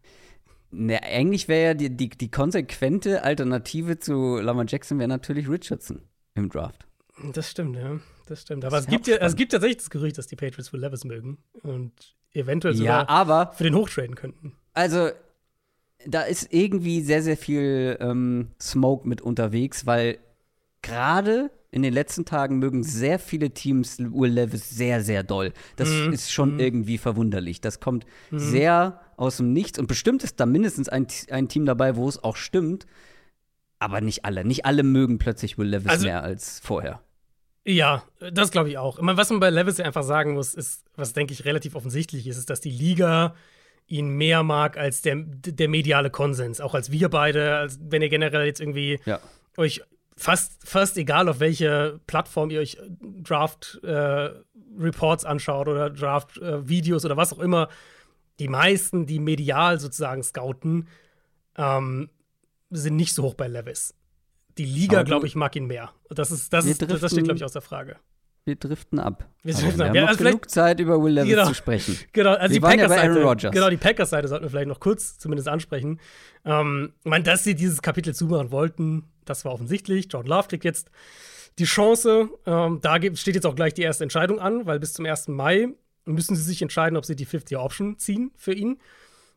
Ne, 0.70 1.02
eigentlich 1.02 1.48
wäre 1.48 1.64
ja 1.70 1.74
die, 1.74 1.90
die, 1.96 2.08
die 2.10 2.30
konsequente 2.30 3.24
Alternative 3.24 3.98
zu 3.98 4.38
Lamar 4.40 4.64
Jackson 4.68 4.98
wäre 4.98 5.08
natürlich 5.08 5.48
Richardson 5.48 6.02
im 6.36 6.48
Draft. 6.48 6.86
Das 7.34 7.50
stimmt, 7.50 7.76
ja. 7.76 7.98
Das 8.26 8.42
stimmt. 8.42 8.64
Aber 8.64 8.76
Das 8.76 8.84
es 8.86 8.90
gibt, 8.90 9.08
ja, 9.08 9.16
es 9.16 9.34
gibt 9.34 9.50
tatsächlich 9.52 9.78
das 9.78 9.90
Gerücht, 9.90 10.16
dass 10.16 10.28
die 10.28 10.36
Patriots 10.36 10.72
Will 10.72 10.80
Levis 10.80 11.04
mögen 11.04 11.38
und 11.64 11.92
eventuell 12.32 12.74
Ja, 12.76 13.00
sogar 13.00 13.08
aber 13.10 13.52
für 13.52 13.64
den 13.64 13.74
hochtraden 13.74 14.14
könnten. 14.14 14.54
also 14.72 15.10
da 16.06 16.22
ist 16.22 16.48
irgendwie 16.52 17.00
sehr, 17.02 17.22
sehr 17.22 17.36
viel 17.36 17.96
ähm, 18.00 18.48
Smoke 18.60 19.06
mit 19.08 19.20
unterwegs, 19.20 19.86
weil 19.86 20.18
gerade 20.82 21.50
in 21.72 21.82
den 21.82 21.92
letzten 21.92 22.24
Tagen 22.24 22.58
mögen 22.58 22.82
sehr 22.82 23.18
viele 23.18 23.50
Teams 23.50 23.98
Will 24.00 24.32
Levis 24.32 24.70
sehr, 24.70 25.02
sehr 25.04 25.22
doll. 25.22 25.52
Das 25.76 25.88
Mhm. 25.88 26.12
ist 26.12 26.32
schon 26.32 26.58
irgendwie 26.58 26.98
verwunderlich. 26.98 27.60
Das 27.60 27.78
kommt 27.78 28.06
sehr 28.32 29.00
aus 29.16 29.36
dem 29.36 29.52
Nichts 29.52 29.78
und 29.78 29.86
bestimmt 29.86 30.24
ist 30.24 30.40
da 30.40 30.46
mindestens 30.46 30.88
ein, 30.88 31.06
ein 31.30 31.48
Team 31.48 31.66
dabei, 31.66 31.94
wo 31.96 32.08
es 32.08 32.22
auch 32.24 32.36
stimmt. 32.36 32.86
Aber 33.78 34.00
nicht 34.00 34.24
alle. 34.24 34.44
Nicht 34.44 34.64
alle 34.66 34.82
mögen 34.82 35.18
plötzlich 35.18 35.58
Will 35.58 35.68
Levis 35.68 35.88
Also- 35.88 36.06
mehr 36.06 36.22
als 36.22 36.60
vorher. 36.60 37.00
Ja, 37.64 38.02
das 38.32 38.50
glaube 38.50 38.70
ich 38.70 38.78
auch. 38.78 38.96
Ich 38.98 39.04
meine, 39.04 39.18
was 39.18 39.30
man 39.30 39.38
bei 39.38 39.50
Levis 39.50 39.78
einfach 39.80 40.02
sagen 40.02 40.32
muss, 40.32 40.54
ist, 40.54 40.82
was 40.96 41.12
denke 41.12 41.34
ich 41.34 41.44
relativ 41.44 41.74
offensichtlich 41.76 42.26
ist, 42.26 42.38
ist, 42.38 42.50
dass 42.50 42.60
die 42.62 42.70
Liga 42.70 43.34
ihn 43.90 44.08
mehr 44.08 44.42
mag 44.42 44.78
als 44.78 45.02
der, 45.02 45.16
der 45.16 45.68
mediale 45.68 46.10
Konsens. 46.10 46.60
Auch 46.60 46.74
als 46.74 46.90
wir 46.90 47.08
beide, 47.10 47.56
als 47.56 47.78
wenn 47.82 48.00
ihr 48.02 48.08
generell 48.08 48.46
jetzt 48.46 48.60
irgendwie 48.60 48.98
Ja. 49.04 49.20
euch 49.56 49.82
fast, 50.16 50.66
fast 50.66 50.96
egal, 50.96 51.28
auf 51.28 51.40
welche 51.40 52.00
Plattform 52.06 52.50
ihr 52.50 52.60
euch 52.60 52.78
Draft-Reports 53.80 55.24
anschaut 55.24 55.68
oder 55.68 55.90
Draft-Videos 55.90 57.04
oder 57.04 57.16
was 57.16 57.32
auch 57.32 57.38
immer, 57.38 57.68
die 58.38 58.48
meisten, 58.48 59.06
die 59.06 59.18
medial 59.18 59.78
sozusagen 59.80 60.22
scouten, 60.22 60.88
ähm, 61.56 62.10
sind 62.70 62.96
nicht 62.96 63.14
so 63.14 63.22
hoch 63.24 63.34
bei 63.34 63.48
Levis. 63.48 63.94
Die 64.58 64.64
Liga, 64.64 65.02
glaube 65.02 65.26
ich, 65.26 65.34
mag 65.34 65.54
ihn 65.56 65.66
mehr. 65.66 65.90
Das, 66.10 66.30
ist, 66.30 66.52
das, 66.52 66.64
ist, 66.64 66.82
das 66.82 66.88
driften- 66.88 67.08
steht, 67.10 67.24
glaube 67.24 67.36
ich, 67.38 67.44
außer 67.44 67.60
Frage. 67.60 67.96
Wir 68.50 68.56
driften 68.56 68.98
ab. 68.98 69.28
Wir 69.44 69.54
driften 69.54 69.78
wir 69.78 69.84
ab. 69.84 69.88
haben 69.90 69.94
Ja, 69.94 70.02
noch 70.02 70.08
also 70.10 70.24
genug 70.24 70.50
Zeit, 70.50 70.80
über 70.80 71.00
Will 71.02 71.12
Levis 71.12 71.30
Genau. 71.30 71.46
zu 71.46 71.54
sprechen. 71.54 71.96
Genau, 72.12 72.30
also 72.34 72.52
Wir 72.54 72.60
die 72.60 72.66
ja 72.66 72.68
Packers-Seite. 72.88 73.22
Rodgers. 73.22 73.52
Genau, 73.52 73.70
die 73.70 73.76
Packers-Seite 73.76 74.28
sollten 74.28 74.44
wir 74.44 74.50
vielleicht 74.50 74.66
noch 74.68 74.80
kurz 74.80 75.18
zumindest 75.18 75.48
ansprechen. 75.48 76.00
Ähm, 76.44 76.92
ich 77.04 77.08
meine, 77.10 77.22
dass 77.24 77.44
sie 77.44 77.54
dieses 77.54 77.80
Kapitel 77.82 78.14
zumachen 78.14 78.50
wollten, 78.50 79.04
das 79.24 79.44
war 79.44 79.52
offensichtlich. 79.52 80.08
John 80.10 80.26
Love 80.26 80.48
kriegt 80.48 80.64
jetzt 80.64 80.90
die 81.58 81.64
Chance. 81.64 82.28
Ähm, 82.46 82.80
da 82.82 82.96
steht 83.14 83.34
jetzt 83.36 83.46
auch 83.46 83.54
gleich 83.54 83.74
die 83.74 83.82
erste 83.82 84.02
Entscheidung 84.04 84.40
an, 84.40 84.66
weil 84.66 84.80
bis 84.80 84.92
zum 84.94 85.06
1. 85.06 85.28
Mai 85.28 85.68
müssen 86.06 86.34
sie 86.34 86.42
sich 86.42 86.60
entscheiden, 86.60 86.96
ob 86.96 87.04
sie 87.04 87.14
die 87.14 87.26
50-Option 87.26 87.98
ziehen 87.98 88.32
für 88.36 88.52
ihn. 88.52 88.78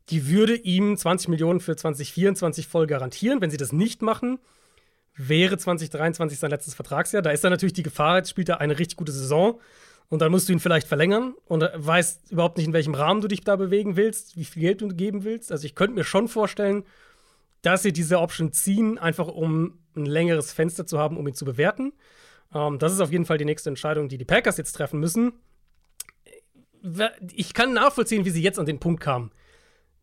Die 0.09 0.27
würde 0.29 0.55
ihm 0.55 0.97
20 0.97 1.27
Millionen 1.29 1.59
für 1.59 1.75
2024 1.75 2.67
voll 2.67 2.87
garantieren. 2.87 3.39
Wenn 3.41 3.51
sie 3.51 3.57
das 3.57 3.71
nicht 3.71 4.01
machen, 4.01 4.39
wäre 5.15 5.57
2023 5.57 6.39
sein 6.39 6.49
letztes 6.49 6.73
Vertragsjahr. 6.73 7.21
Da 7.21 7.31
ist 7.31 7.43
dann 7.43 7.51
natürlich 7.51 7.73
die 7.73 7.83
Gefahr, 7.83 8.17
jetzt 8.17 8.29
spielt 8.29 8.49
er 8.49 8.61
eine 8.61 8.79
richtig 8.79 8.97
gute 8.97 9.11
Saison 9.11 9.59
und 10.09 10.21
dann 10.21 10.31
musst 10.31 10.49
du 10.49 10.53
ihn 10.53 10.59
vielleicht 10.59 10.87
verlängern 10.87 11.33
und 11.45 11.63
weißt 11.73 12.31
überhaupt 12.31 12.57
nicht, 12.57 12.67
in 12.67 12.73
welchem 12.73 12.95
Rahmen 12.95 13.21
du 13.21 13.27
dich 13.27 13.41
da 13.41 13.55
bewegen 13.55 13.95
willst, 13.95 14.35
wie 14.35 14.45
viel 14.45 14.61
Geld 14.61 14.81
du 14.81 14.89
geben 14.89 15.23
willst. 15.23 15.51
Also 15.51 15.65
ich 15.65 15.75
könnte 15.75 15.95
mir 15.95 16.03
schon 16.03 16.27
vorstellen, 16.27 16.83
dass 17.61 17.83
sie 17.83 17.93
diese 17.93 18.19
Option 18.19 18.51
ziehen, 18.51 18.97
einfach 18.97 19.27
um 19.27 19.79
ein 19.95 20.05
längeres 20.05 20.51
Fenster 20.51 20.85
zu 20.85 20.99
haben, 20.99 21.17
um 21.17 21.27
ihn 21.27 21.35
zu 21.35 21.45
bewerten. 21.45 21.93
Ähm, 22.53 22.79
das 22.79 22.91
ist 22.91 22.99
auf 22.99 23.11
jeden 23.11 23.25
Fall 23.25 23.37
die 23.37 23.45
nächste 23.45 23.69
Entscheidung, 23.69 24.09
die 24.09 24.17
die 24.17 24.25
Packers 24.25 24.57
jetzt 24.57 24.73
treffen 24.73 24.99
müssen. 24.99 25.33
Ich 27.33 27.53
kann 27.53 27.71
nachvollziehen, 27.71 28.25
wie 28.25 28.31
sie 28.31 28.41
jetzt 28.41 28.59
an 28.59 28.65
den 28.65 28.79
Punkt 28.79 29.01
kamen, 29.01 29.31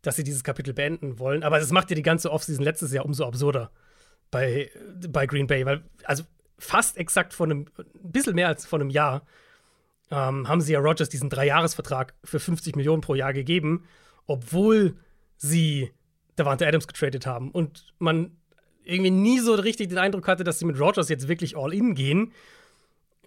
dass 0.01 0.15
sie 0.15 0.23
dieses 0.23 0.43
Kapitel 0.43 0.73
beenden 0.73 1.19
wollen, 1.19 1.43
aber 1.43 1.59
das 1.59 1.71
macht 1.71 1.91
ja 1.91 1.95
die 1.95 2.01
ganze 2.01 2.31
Offseason 2.31 2.63
letztes 2.63 2.91
Jahr 2.91 3.05
umso 3.05 3.25
absurder 3.25 3.71
bei, 4.31 4.71
bei 5.09 5.27
Green 5.27 5.47
Bay, 5.47 5.65
weil, 5.65 5.83
also 6.05 6.23
fast 6.57 6.97
exakt 6.97 7.33
vor 7.33 7.45
einem, 7.45 7.65
ein 7.77 8.11
bisschen 8.11 8.35
mehr 8.35 8.47
als 8.47 8.65
vor 8.65 8.79
einem 8.79 8.89
Jahr, 8.89 9.25
ähm, 10.09 10.47
haben 10.47 10.61
sie 10.61 10.73
ja 10.73 10.79
Rogers 10.79 11.09
diesen 11.09 11.29
Dreijahresvertrag 11.29 12.13
für 12.23 12.39
50 12.39 12.75
Millionen 12.75 13.01
pro 13.01 13.15
Jahr 13.15 13.33
gegeben, 13.33 13.85
obwohl 14.27 14.95
sie 15.37 15.91
Davante 16.35 16.67
Adams 16.67 16.87
getradet 16.87 17.25
haben 17.25 17.51
und 17.51 17.93
man 17.99 18.31
irgendwie 18.83 19.11
nie 19.11 19.39
so 19.39 19.53
richtig 19.53 19.89
den 19.89 19.97
Eindruck 19.97 20.27
hatte, 20.27 20.43
dass 20.43 20.59
sie 20.59 20.65
mit 20.65 20.79
Rogers 20.79 21.09
jetzt 21.09 21.27
wirklich 21.27 21.57
all 21.57 21.73
in 21.73 21.93
gehen. 21.93 22.31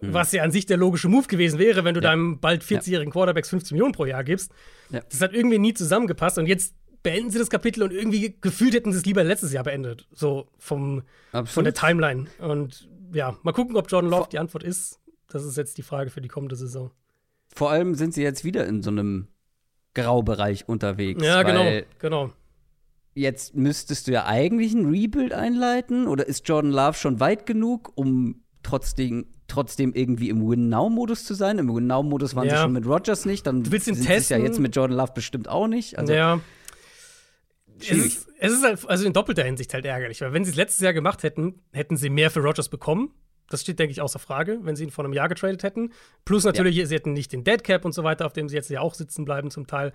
Mhm. 0.00 0.12
Was 0.12 0.32
ja 0.32 0.42
an 0.42 0.50
sich 0.50 0.66
der 0.66 0.76
logische 0.76 1.08
Move 1.08 1.26
gewesen 1.26 1.58
wäre, 1.58 1.84
wenn 1.84 1.94
du 1.94 2.00
ja. 2.00 2.10
deinem 2.10 2.40
bald 2.40 2.64
40-jährigen 2.64 3.12
Quarterbacks 3.12 3.50
50 3.50 3.72
Millionen 3.72 3.92
pro 3.92 4.06
Jahr 4.06 4.24
gibst. 4.24 4.52
Ja. 4.90 5.00
Das 5.08 5.20
hat 5.20 5.32
irgendwie 5.32 5.58
nie 5.58 5.74
zusammengepasst 5.74 6.38
und 6.38 6.46
jetzt 6.46 6.74
beenden 7.04 7.30
sie 7.30 7.38
das 7.38 7.50
Kapitel 7.50 7.84
und 7.84 7.92
irgendwie 7.92 8.36
gefühlt 8.40 8.74
hätten 8.74 8.90
sie 8.90 8.98
es 8.98 9.04
lieber 9.04 9.22
letztes 9.22 9.52
Jahr 9.52 9.62
beendet. 9.62 10.08
So 10.12 10.48
vom, 10.58 11.02
von 11.44 11.62
der 11.62 11.74
Timeline. 11.74 12.26
Und 12.40 12.88
ja, 13.12 13.38
mal 13.44 13.52
gucken, 13.52 13.76
ob 13.76 13.88
Jordan 13.88 14.10
Love 14.10 14.28
die 14.32 14.40
Antwort 14.40 14.64
ist. 14.64 14.98
Das 15.28 15.44
ist 15.44 15.56
jetzt 15.56 15.78
die 15.78 15.82
Frage 15.82 16.10
für 16.10 16.20
die 16.20 16.28
kommende 16.28 16.56
Saison. 16.56 16.90
Vor 17.54 17.70
allem 17.70 17.94
sind 17.94 18.12
sie 18.14 18.22
jetzt 18.22 18.44
wieder 18.44 18.66
in 18.66 18.82
so 18.82 18.90
einem 18.90 19.28
Graubereich 19.94 20.68
unterwegs. 20.68 21.22
Ja, 21.22 21.44
genau, 21.44 21.86
genau 22.00 22.32
jetzt 23.14 23.54
müsstest 23.54 24.08
du 24.08 24.12
ja 24.12 24.26
eigentlich 24.26 24.74
ein 24.74 24.86
Rebuild 24.86 25.32
einleiten 25.32 26.06
oder 26.06 26.26
ist 26.26 26.48
Jordan 26.48 26.72
Love 26.72 26.94
schon 26.94 27.20
weit 27.20 27.46
genug, 27.46 27.92
um 27.94 28.42
trotzdem, 28.62 29.26
trotzdem 29.46 29.92
irgendwie 29.94 30.28
im 30.28 30.46
Win-Now-Modus 30.46 31.24
zu 31.24 31.34
sein? 31.34 31.58
Im 31.58 31.74
Win-Now-Modus 31.74 32.34
waren 32.34 32.48
ja. 32.48 32.56
sie 32.56 32.62
schon 32.62 32.72
mit 32.72 32.86
Rogers 32.86 33.24
nicht, 33.24 33.46
dann 33.46 33.62
du 33.62 33.72
willst 33.72 33.86
ihn 33.86 33.94
sind 33.94 34.06
testen? 34.06 34.38
ja 34.38 34.44
jetzt 34.44 34.58
mit 34.58 34.74
Jordan 34.74 34.96
Love 34.96 35.12
bestimmt 35.14 35.48
auch 35.48 35.68
nicht. 35.68 35.98
Also, 35.98 36.12
ja. 36.12 36.40
Es 37.80 37.90
ist, 37.90 38.28
es 38.38 38.52
ist 38.52 38.62
halt, 38.62 38.88
also 38.88 39.04
in 39.04 39.12
doppelter 39.12 39.44
Hinsicht 39.44 39.74
halt 39.74 39.84
ärgerlich, 39.84 40.20
weil 40.20 40.32
wenn 40.32 40.44
sie 40.44 40.50
es 40.50 40.56
letztes 40.56 40.80
Jahr 40.80 40.92
gemacht 40.92 41.22
hätten, 41.22 41.60
hätten 41.72 41.96
sie 41.96 42.10
mehr 42.10 42.30
für 42.30 42.40
Rogers 42.40 42.68
bekommen. 42.68 43.12
Das 43.50 43.60
steht, 43.60 43.78
denke 43.78 43.92
ich, 43.92 44.00
außer 44.00 44.18
Frage, 44.18 44.58
wenn 44.62 44.74
sie 44.74 44.84
ihn 44.84 44.90
vor 44.90 45.04
einem 45.04 45.12
Jahr 45.12 45.28
getradet 45.28 45.62
hätten. 45.62 45.92
Plus 46.24 46.44
natürlich, 46.44 46.76
ja. 46.76 46.86
sie 46.86 46.94
hätten 46.94 47.12
nicht 47.12 47.32
den 47.32 47.44
Dead 47.44 47.62
Cap 47.62 47.84
und 47.84 47.92
so 47.92 48.02
weiter, 48.02 48.26
auf 48.26 48.32
dem 48.32 48.48
sie 48.48 48.56
jetzt 48.56 48.70
ja 48.70 48.80
auch 48.80 48.94
sitzen 48.94 49.24
bleiben 49.24 49.50
zum 49.50 49.66
Teil. 49.66 49.92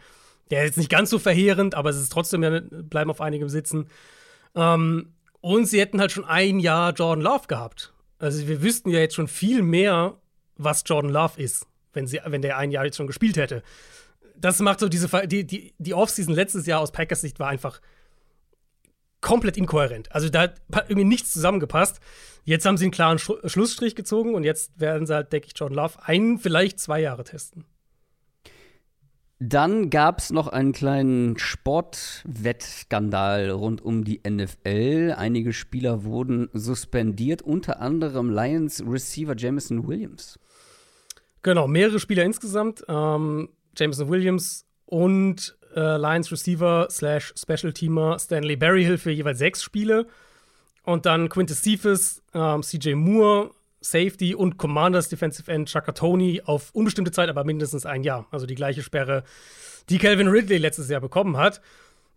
Der 0.52 0.64
ist 0.64 0.70
jetzt 0.70 0.78
nicht 0.78 0.92
ganz 0.92 1.10
so 1.10 1.20
verheerend, 1.20 1.76
aber 1.76 1.90
es 1.90 1.98
ist 1.98 2.12
trotzdem, 2.12 2.44
ja, 2.44 2.60
bleiben 2.60 3.10
auf 3.10 3.22
einigem 3.22 3.50
sitzen. 3.50 3.88
Ähm, 4.56 5.14
und 5.42 5.66
sie 5.66 5.80
hätten 5.80 6.00
halt 6.00 6.12
schon 6.12 6.26
ein 6.26 6.60
Jahr 6.60 6.94
Jordan 6.94 7.24
Love 7.24 7.48
gehabt. 7.48 7.94
Also 8.20 8.48
wir 8.48 8.62
wüssten 8.62 8.90
ja 8.90 9.00
jetzt 9.00 9.16
schon 9.16 9.28
viel 9.28 9.62
mehr, 9.62 10.18
was 10.58 10.84
Jordan 10.86 11.12
Love 11.12 11.42
ist, 11.42 11.66
wenn, 11.94 12.06
sie, 12.06 12.20
wenn 12.26 12.42
der 12.42 12.58
ein 12.58 12.72
Jahr 12.72 12.86
jetzt 12.86 12.98
schon 12.98 13.08
gespielt 13.08 13.38
hätte. 13.38 13.64
Das 14.40 14.60
macht 14.60 14.80
so 14.80 14.90
diese, 14.90 15.08
die, 15.28 15.46
die, 15.46 15.74
die 15.78 15.94
Offseason 15.94 16.34
letztes 16.34 16.66
Jahr 16.66 16.82
aus 16.82 16.92
Packers 16.92 17.22
Sicht 17.22 17.40
war 17.40 17.50
einfach 17.50 17.80
komplett 19.22 19.58
inkohärent. 19.58 20.12
Also 20.12 20.30
da 20.30 20.42
hat 20.42 20.90
irgendwie 20.90 21.04
nichts 21.04 21.34
zusammengepasst. 21.34 22.00
Jetzt 22.46 22.66
haben 22.66 22.78
sie 22.78 22.86
einen 22.86 22.92
klaren 22.92 23.20
Sch 23.20 23.34
Schlussstrich 23.46 23.96
gezogen 23.96 24.34
und 24.34 24.44
jetzt 24.44 24.80
werden 24.80 25.06
sie 25.06 25.14
halt, 25.14 25.34
denke 25.34 25.48
ich, 25.48 25.54
Jordan 25.58 25.78
Love 25.78 26.00
ein, 26.04 26.38
vielleicht 26.38 26.80
zwei 26.80 27.02
Jahre 27.02 27.26
testen. 27.26 27.66
Dann 29.42 29.90
gab 29.90 30.20
es 30.20 30.32
noch 30.32 30.50
einen 30.50 30.74
kleinen 30.74 31.40
Sportwettskandal 31.40 33.52
rund 33.52 33.82
um 33.82 34.04
die 34.04 34.20
NFL. 34.28 35.16
Einige 35.18 35.54
Spieler 35.54 36.04
wurden 36.04 36.50
suspendiert, 36.52 37.42
unter 37.42 37.80
anderem 37.80 38.30
Lions 38.30 38.84
Receiver 38.86 39.38
Jameson 39.38 39.88
Williams. 39.88 40.38
Genau, 41.42 41.70
mehrere 41.70 42.02
Spieler 42.02 42.26
insgesamt. 42.26 42.84
Ähm, 42.90 43.48
Jameson 43.80 44.10
Williams 44.10 44.66
und 44.86 45.58
äh, 45.76 45.98
Lions 45.98 46.32
Receiver 46.32 46.88
slash 46.90 47.34
Special 47.38 47.74
Teamer 47.74 48.20
Stanley 48.20 48.56
Berryhill 48.56 48.98
für 48.98 49.12
jeweils 49.12 49.40
sechs 49.40 49.64
Spiele. 49.64 50.08
Und 50.84 51.06
dann 51.06 51.30
Quintus 51.30 51.62
Cephas, 51.62 52.22
ähm, 52.34 52.64
CJ 52.64 52.96
Moore, 52.96 53.52
Safety 53.82 54.36
und 54.36 54.58
Commanders 54.58 55.10
Defensive 55.10 55.50
End 55.52 55.70
Chaka 55.70 55.92
Tony 55.94 56.42
auf 56.44 56.72
unbestimmte 56.74 57.12
Zeit, 57.12 57.30
aber 57.30 57.44
mindestens 57.44 57.86
ein 57.86 58.04
Jahr. 58.04 58.28
Also 58.32 58.46
die 58.46 58.56
gleiche 58.56 58.82
Sperre, 58.82 59.24
die 59.90 59.98
Calvin 59.98 60.28
Ridley 60.28 60.58
letztes 60.58 60.90
Jahr 60.90 61.02
bekommen 61.02 61.38
hat. 61.38 61.62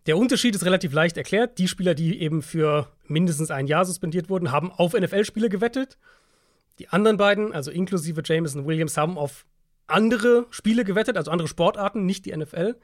Der 0.05 0.17
Unterschied 0.17 0.55
ist 0.55 0.65
relativ 0.65 0.91
leicht 0.91 1.15
erklärt. 1.15 1.57
Die 1.59 1.69
Spieler, 1.69 1.93
die 1.93 2.19
eben 2.19 2.41
für 2.41 2.89
mindestens 3.07 3.51
ein 3.51 3.67
Jahr 3.67 3.85
suspendiert 3.85 4.29
wurden, 4.29 4.51
haben 4.51 4.71
auf 4.71 4.93
NFL-Spiele 4.93 5.47
gewettet. 5.47 5.97
Die 6.79 6.89
anderen 6.89 7.17
beiden, 7.17 7.53
also 7.53 7.71
inklusive 7.71 8.21
Jameson 8.25 8.65
Williams, 8.65 8.97
haben 8.97 9.17
auf 9.17 9.45
andere 9.93 10.47
Spiele 10.49 10.83
gewettet, 10.83 11.17
also 11.17 11.31
andere 11.31 11.47
Sportarten, 11.47 12.05
nicht 12.05 12.25
die 12.25 12.35
NFL. 12.35 12.75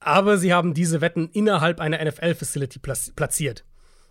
Aber 0.00 0.36
sie 0.36 0.52
haben 0.52 0.74
diese 0.74 1.00
Wetten 1.00 1.28
innerhalb 1.32 1.80
einer 1.80 2.04
NFL-Facility 2.04 2.80
platziert. 2.80 3.64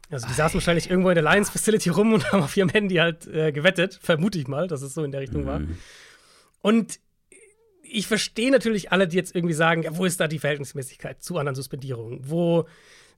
Also 0.10 0.28
die 0.28 0.34
saßen 0.34 0.56
wahrscheinlich 0.56 0.90
irgendwo 0.90 1.10
in 1.10 1.16
der 1.16 1.24
Lions 1.24 1.50
Facility 1.50 1.90
rum 1.90 2.14
und 2.14 2.32
haben 2.32 2.44
auf 2.44 2.56
ihrem 2.56 2.70
Handy 2.70 2.96
halt 2.96 3.28
äh, 3.28 3.52
gewettet, 3.52 4.00
vermute 4.02 4.40
ich 4.40 4.48
mal, 4.48 4.68
dass 4.68 4.82
es 4.82 4.94
so 4.94 5.04
in 5.04 5.12
der 5.12 5.22
Richtung 5.22 5.44
mhm. 5.44 5.48
war. 5.48 5.62
Und 6.62 7.00
ich 7.84 8.08
verstehe 8.08 8.52
natürlich 8.52 8.92
alle, 8.92 9.08
die 9.08 9.18
jetzt 9.18 9.36
irgendwie 9.36 9.54
sagen, 9.54 9.84
ja, 9.84 9.98
wo 9.98 10.06
ist 10.06 10.20
da 10.20 10.28
die 10.28 10.40
Verhältnismäßigkeit 10.40 11.22
zu 11.22 11.38
anderen 11.38 11.56
Suspendierungen? 11.56 12.22
Wo, 12.24 12.68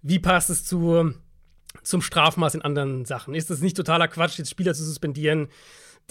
wie 0.02 0.19
passt 0.19 0.49
es 0.49 0.65
zu, 0.65 1.13
zum 1.84 2.02
Strafmaß 2.02 2.56
in 2.56 2.62
anderen 2.62 3.06
Sachen? 3.06 3.36
Ist 3.36 3.52
es 3.52 3.62
nicht 3.62 3.78
totaler 3.78 4.08
Quatsch, 4.08 4.38
jetzt 4.38 4.49
Spieler 4.49 4.73
zu 4.73 4.84
suspendieren, 4.84 5.47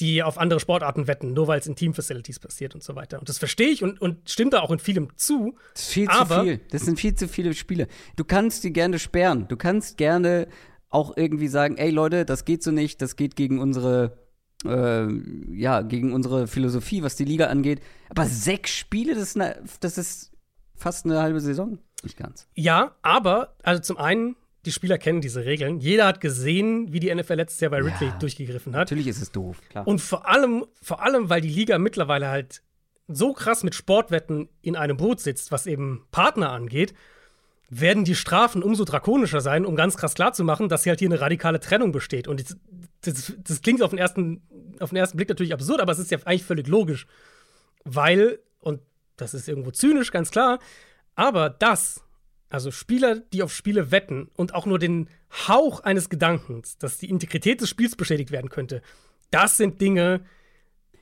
die 0.00 0.22
auf 0.22 0.38
andere 0.38 0.58
Sportarten 0.58 1.06
wetten, 1.06 1.32
nur 1.32 1.48
weil 1.48 1.60
es 1.60 1.66
in 1.66 1.76
Team-Facilities 1.76 2.40
passiert 2.40 2.74
und 2.74 2.82
so 2.82 2.96
weiter. 2.96 3.18
Und 3.18 3.28
das 3.28 3.38
verstehe 3.38 3.68
ich 3.68 3.82
und, 3.82 4.00
und 4.00 4.28
stimmt 4.28 4.54
da 4.54 4.60
auch 4.60 4.70
in 4.70 4.78
vielem 4.78 5.08
zu. 5.16 5.54
Das 5.74 5.82
ist 5.82 5.92
viel 5.92 6.08
aber, 6.08 6.38
zu 6.38 6.44
viel. 6.44 6.60
Das 6.70 6.82
sind 6.82 6.98
viel 6.98 7.14
zu 7.14 7.28
viele 7.28 7.54
Spiele. 7.54 7.88
Du 8.16 8.24
kannst 8.24 8.64
die 8.64 8.72
gerne 8.72 8.98
sperren. 8.98 9.46
Du 9.48 9.56
kannst 9.56 9.98
gerne 9.98 10.48
auch 10.88 11.16
irgendwie 11.16 11.48
sagen, 11.48 11.76
ey 11.76 11.90
Leute, 11.90 12.24
das 12.24 12.44
geht 12.44 12.62
so 12.62 12.70
nicht, 12.70 13.00
das 13.02 13.16
geht 13.16 13.36
gegen 13.36 13.58
unsere 13.58 14.18
äh, 14.64 15.08
ja, 15.50 15.82
gegen 15.82 16.12
unsere 16.12 16.46
Philosophie, 16.46 17.02
was 17.02 17.16
die 17.16 17.24
Liga 17.24 17.46
angeht. 17.46 17.80
Aber 18.10 18.26
sechs 18.26 18.70
Spiele, 18.70 19.14
das 19.14 19.22
ist, 19.22 19.36
eine, 19.36 19.62
das 19.80 19.98
ist 19.98 20.32
fast 20.74 21.04
eine 21.04 21.20
halbe 21.20 21.40
Saison. 21.40 21.78
Nicht 22.02 22.16
ganz. 22.16 22.48
Ja, 22.54 22.96
aber, 23.02 23.56
also 23.62 23.80
zum 23.80 23.96
einen, 23.96 24.36
die 24.64 24.72
Spieler 24.72 24.98
kennen 24.98 25.20
diese 25.20 25.44
Regeln. 25.44 25.80
Jeder 25.80 26.06
hat 26.06 26.20
gesehen, 26.20 26.92
wie 26.92 27.00
die 27.00 27.12
NFL 27.12 27.34
letztes 27.34 27.60
Jahr 27.60 27.70
bei 27.70 27.78
Ridley 27.78 28.08
ja, 28.08 28.18
durchgegriffen 28.18 28.74
hat. 28.74 28.82
Natürlich 28.82 29.08
ist 29.08 29.20
es 29.20 29.32
doof, 29.32 29.60
klar. 29.68 29.86
Und 29.86 30.00
vor 30.00 30.28
allem, 30.28 30.64
vor 30.80 31.02
allem, 31.02 31.28
weil 31.30 31.40
die 31.40 31.48
Liga 31.48 31.78
mittlerweile 31.78 32.28
halt 32.28 32.62
so 33.08 33.32
krass 33.32 33.64
mit 33.64 33.74
Sportwetten 33.74 34.48
in 34.62 34.76
einem 34.76 34.96
Boot 34.96 35.20
sitzt, 35.20 35.50
was 35.50 35.66
eben 35.66 36.06
Partner 36.12 36.50
angeht, 36.50 36.94
werden 37.68 38.04
die 38.04 38.14
Strafen 38.14 38.62
umso 38.62 38.84
drakonischer 38.84 39.40
sein, 39.40 39.66
um 39.66 39.74
ganz 39.74 39.96
krass 39.96 40.14
klarzumachen, 40.14 40.68
dass 40.68 40.84
hier 40.84 40.90
halt 40.90 41.00
hier 41.00 41.08
eine 41.08 41.20
radikale 41.20 41.58
Trennung 41.58 41.90
besteht. 41.90 42.28
Und 42.28 42.40
das, 42.40 42.56
das, 43.00 43.32
das, 43.42 43.62
klingt 43.62 43.82
auf 43.82 43.90
den, 43.90 43.98
ersten, 43.98 44.42
auf 44.78 44.90
den 44.90 44.96
ersten 44.96 45.16
Blick 45.16 45.28
natürlich 45.28 45.54
absurd, 45.54 45.80
aber 45.80 45.90
es 45.90 45.98
ist 45.98 46.10
ja 46.10 46.18
eigentlich 46.24 46.44
völlig 46.44 46.68
logisch. 46.68 47.06
Weil, 47.84 48.38
und 48.60 48.80
das 49.16 49.34
ist 49.34 49.48
irgendwo 49.48 49.70
zynisch, 49.70 50.12
ganz 50.12 50.30
klar, 50.30 50.58
aber 51.14 51.50
das, 51.50 52.01
also 52.52 52.70
Spieler, 52.70 53.16
die 53.16 53.42
auf 53.42 53.52
Spiele 53.52 53.90
wetten 53.90 54.30
und 54.34 54.54
auch 54.54 54.66
nur 54.66 54.78
den 54.78 55.08
Hauch 55.48 55.80
eines 55.80 56.10
Gedankens, 56.10 56.76
dass 56.78 56.98
die 56.98 57.08
Integrität 57.08 57.60
des 57.60 57.68
Spiels 57.68 57.96
beschädigt 57.96 58.30
werden 58.30 58.50
könnte, 58.50 58.82
das 59.30 59.56
sind 59.56 59.80
Dinge, 59.80 60.24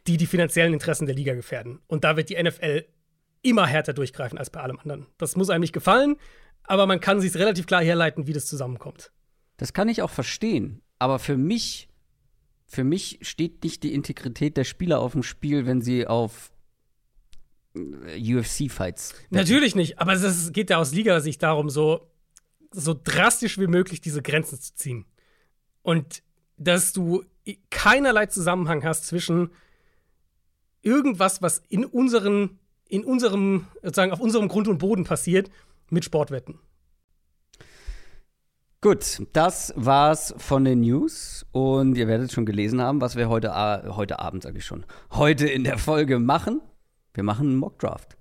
die 0.07 0.17
die 0.17 0.27
finanziellen 0.27 0.73
Interessen 0.73 1.07
der 1.07 1.17
Liga 1.17 1.35
gefährden. 1.35 1.81
Und 1.89 2.05
da 2.05 2.17
wird 2.17 2.31
die 2.31 2.41
NFL 2.41 2.85
immer 3.43 3.67
härter 3.67 3.93
durchgreifen 3.93 4.39
als 4.39 4.51
bei 4.51 4.61
allem 4.61 4.79
anderen. 4.79 5.07
Das 5.19 5.37
muss 5.37 5.51
einem 5.51 5.63
nicht 5.63 5.73
gefallen, 5.73 6.17
aber 6.63 6.87
man 6.87 7.01
kann 7.01 7.21
sich 7.21 7.35
relativ 7.35 7.67
klar 7.67 7.83
herleiten, 7.83 8.27
wie 8.27 8.33
das 8.33 8.47
zusammenkommt. 8.47 9.11
Das 9.57 9.73
kann 9.73 9.89
ich 9.89 10.03
auch 10.03 10.11
verstehen, 10.11 10.83
aber 10.99 11.19
für 11.19 11.37
mich 11.37 11.89
für 12.71 12.85
mich 12.85 13.19
steht 13.23 13.65
nicht 13.65 13.83
die 13.83 13.93
Integrität 13.93 14.57
der 14.57 14.63
Spieler 14.63 15.01
auf 15.01 15.13
dem 15.13 15.25
Spiel, 15.25 15.67
wenn 15.67 15.83
sie 15.83 16.07
auf 16.07 16.53
UFC-Fights. 17.75 19.15
Natürlich 19.31 19.75
nicht, 19.75 19.99
aber 19.99 20.13
es 20.13 20.53
geht 20.53 20.71
ja 20.71 20.79
aus 20.79 20.93
Liga-Sicht 20.93 21.43
darum, 21.43 21.71
so, 21.71 22.11
so 22.73 22.99
drastisch 23.03 23.59
wie 23.59 23.69
möglich 23.69 24.01
diese 24.01 24.23
Grenzen 24.23 24.61
zu 24.61 24.75
ziehen. 24.75 25.05
Und 25.83 26.23
dass 26.57 26.93
du 26.93 27.25
keinerlei 27.71 28.27
Zusammenhang 28.27 28.85
hast 28.85 29.07
zwischen 29.07 29.51
irgendwas, 30.83 31.43
was 31.43 31.63
in 31.69 31.85
unseren 31.85 32.61
in 32.91 33.05
unserem, 33.05 33.67
sozusagen 33.83 34.13
auf 34.13 34.21
unserem 34.21 34.49
Grund 34.49 34.69
und 34.69 34.79
Boden 34.79 35.05
passiert, 35.05 35.51
mit 35.89 36.05
Sportwetten. 36.05 36.59
Gut, 38.83 39.23
das 39.33 39.73
war's 39.77 40.35
von 40.39 40.65
den 40.65 40.81
News 40.81 41.45
und 41.53 41.97
ihr 41.97 42.09
werdet 42.09 42.33
schon 42.33 42.47
gelesen 42.47 42.81
haben, 42.81 43.01
was 43.01 43.15
wir 43.15 43.29
heute, 43.29 43.53
heute 43.95 44.19
Abend, 44.21 44.43
sage 44.43 44.59
ich 44.59 44.65
schon, 44.65 44.87
heute 45.13 45.47
in 45.47 45.65
der 45.65 45.79
Folge 45.79 46.19
machen. 46.19 46.63
Wir 47.21 47.25
machen 47.25 47.49
einen 47.49 47.59
Mockdraft. 47.59 48.17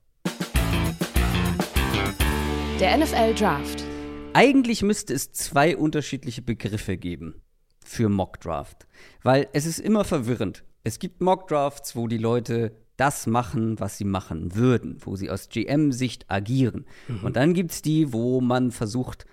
Der 2.82 2.98
NFL 2.98 3.34
Draft. 3.34 3.86
Eigentlich 4.34 4.82
müsste 4.82 5.14
es 5.14 5.32
zwei 5.32 5.78
unterschiedliche 5.78 6.42
Begriffe 6.42 6.98
geben 6.98 7.42
für 7.82 8.10
Mockdraft, 8.10 8.88
weil 9.24 9.48
es 9.54 9.66
ist 9.66 9.80
immer 9.80 10.04
verwirrend. 10.04 10.66
Es 10.84 11.00
gibt 11.00 11.22
Mockdrafts, 11.22 11.96
wo 11.96 12.10
die 12.10 12.18
Leute 12.18 12.76
das 12.98 13.26
machen, 13.26 13.80
was 13.80 13.98
sie 13.98 14.04
machen 14.04 14.54
würden, 14.56 14.98
wo 15.00 15.16
sie 15.16 15.30
aus 15.30 15.48
GM-Sicht 15.48 16.30
agieren. 16.30 16.86
Mhm. 17.08 17.24
Und 17.24 17.38
dann 17.38 17.54
gibt 17.54 17.72
es 17.72 17.82
die, 17.82 18.12
wo 18.12 18.42
man 18.42 18.70
versucht, 18.72 19.26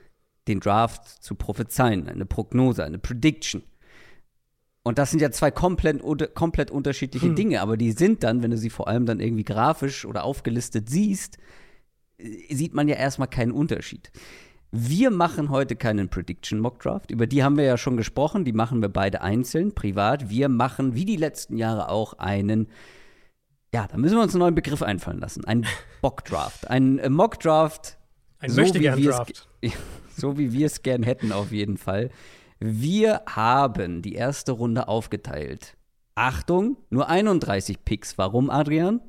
den 0.46 0.60
Draft 0.60 1.08
zu 1.08 1.34
prophezeien, 1.34 2.08
eine 2.08 2.24
Prognose, 2.24 2.84
eine 2.84 3.00
Prediction. 3.00 3.64
Und 4.86 4.98
das 4.98 5.10
sind 5.10 5.20
ja 5.20 5.32
zwei 5.32 5.50
komplett, 5.50 6.00
komplett 6.36 6.70
unterschiedliche 6.70 7.26
hm. 7.26 7.34
Dinge, 7.34 7.60
aber 7.60 7.76
die 7.76 7.90
sind 7.90 8.22
dann, 8.22 8.44
wenn 8.44 8.52
du 8.52 8.56
sie 8.56 8.70
vor 8.70 8.86
allem 8.86 9.04
dann 9.04 9.18
irgendwie 9.18 9.42
grafisch 9.42 10.04
oder 10.04 10.22
aufgelistet 10.22 10.88
siehst, 10.88 11.38
äh, 12.18 12.54
sieht 12.54 12.72
man 12.72 12.86
ja 12.86 12.94
erstmal 12.94 13.26
keinen 13.26 13.50
Unterschied. 13.50 14.12
Wir 14.70 15.10
machen 15.10 15.50
heute 15.50 15.74
keinen 15.74 16.08
Prediction 16.08 16.60
Mock 16.60 16.78
Draft. 16.78 17.10
Über 17.10 17.26
die 17.26 17.42
haben 17.42 17.56
wir 17.56 17.64
ja 17.64 17.76
schon 17.76 17.96
gesprochen. 17.96 18.44
Die 18.44 18.52
machen 18.52 18.80
wir 18.80 18.88
beide 18.88 19.22
einzeln, 19.22 19.74
privat. 19.74 20.30
Wir 20.30 20.48
machen, 20.48 20.94
wie 20.94 21.04
die 21.04 21.16
letzten 21.16 21.56
Jahre 21.56 21.88
auch, 21.88 22.12
einen. 22.20 22.68
Ja, 23.74 23.88
da 23.88 23.96
müssen 23.96 24.14
wir 24.14 24.22
uns 24.22 24.34
einen 24.34 24.42
neuen 24.42 24.54
Begriff 24.54 24.82
einfallen 24.82 25.18
lassen. 25.18 25.44
Ein 25.46 25.66
Bock 26.00 26.24
Draft. 26.24 26.70
Ein 26.70 27.00
äh, 27.00 27.10
Mock 27.10 27.40
Draft. 27.40 27.98
Ein 28.38 28.50
so 28.50 28.60
Möchtegern-Draft. 28.60 29.48
so 30.16 30.38
wie 30.38 30.52
wir 30.52 30.66
es 30.66 30.82
gern 30.82 31.02
hätten, 31.02 31.32
auf 31.32 31.50
jeden 31.50 31.76
Fall. 31.76 32.10
Wir 32.58 33.22
haben 33.26 34.02
die 34.02 34.14
erste 34.14 34.52
Runde 34.52 34.88
aufgeteilt. 34.88 35.76
Achtung, 36.14 36.78
nur 36.88 37.08
31 37.08 37.84
Picks. 37.84 38.16
Warum, 38.16 38.48
Adrian? 38.48 39.00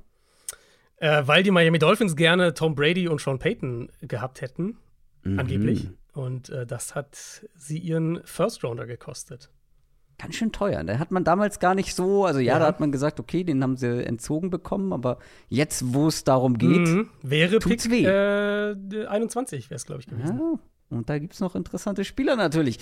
Äh, 0.98 1.24
weil 1.26 1.44
die 1.44 1.52
Miami 1.52 1.80
Dolphins 1.80 2.16
gerne 2.16 2.54
Tom 2.54 2.76
Brady 2.76 3.08
und 3.08 3.22
Sean 3.22 3.40
Payton 3.40 3.90
gehabt 4.02 4.42
hätten, 4.42 4.78
mhm. 5.24 5.40
angeblich. 5.40 5.90
Und 6.14 6.50
äh, 6.50 6.66
das 6.66 6.96
hat 6.96 7.16
sie 7.56 7.78
ihren 7.78 8.22
First 8.26 8.64
Rounder 8.64 8.88
gekostet. 8.88 9.52
Ganz 10.18 10.34
schön 10.36 10.52
teuer. 10.52 10.84
Da 10.84 10.98
hat 10.98 11.12
man 11.12 11.24
damals 11.24 11.60
gar 11.60 11.76
nicht 11.76 11.94
so, 11.94 12.26
also 12.26 12.40
ja, 12.40 12.54
ja. 12.54 12.60
da 12.60 12.66
hat 12.66 12.80
man 12.80 12.92
gesagt, 12.92 13.20
okay, 13.20 13.44
den 13.44 13.62
haben 13.62 13.78
sie 13.78 14.04
entzogen 14.04 14.50
bekommen, 14.50 14.92
aber 14.92 15.20
jetzt, 15.48 15.94
wo 15.94 16.08
es 16.08 16.24
darum 16.24 16.58
geht, 16.58 16.88
mhm. 16.88 17.10
wäre 17.22 17.60
tut's 17.60 17.88
Pick 17.88 17.92
weh. 17.92 18.06
Äh, 18.06 19.06
21 19.06 19.70
wäre 19.70 19.76
es, 19.76 19.86
glaube 19.86 20.02
ich, 20.02 20.08
gewesen. 20.08 20.40
Ja, 20.40 20.60
und 20.90 21.10
da 21.10 21.20
gibt 21.20 21.34
es 21.34 21.40
noch 21.40 21.56
interessante 21.56 22.04
Spieler 22.04 22.36
natürlich. 22.36 22.80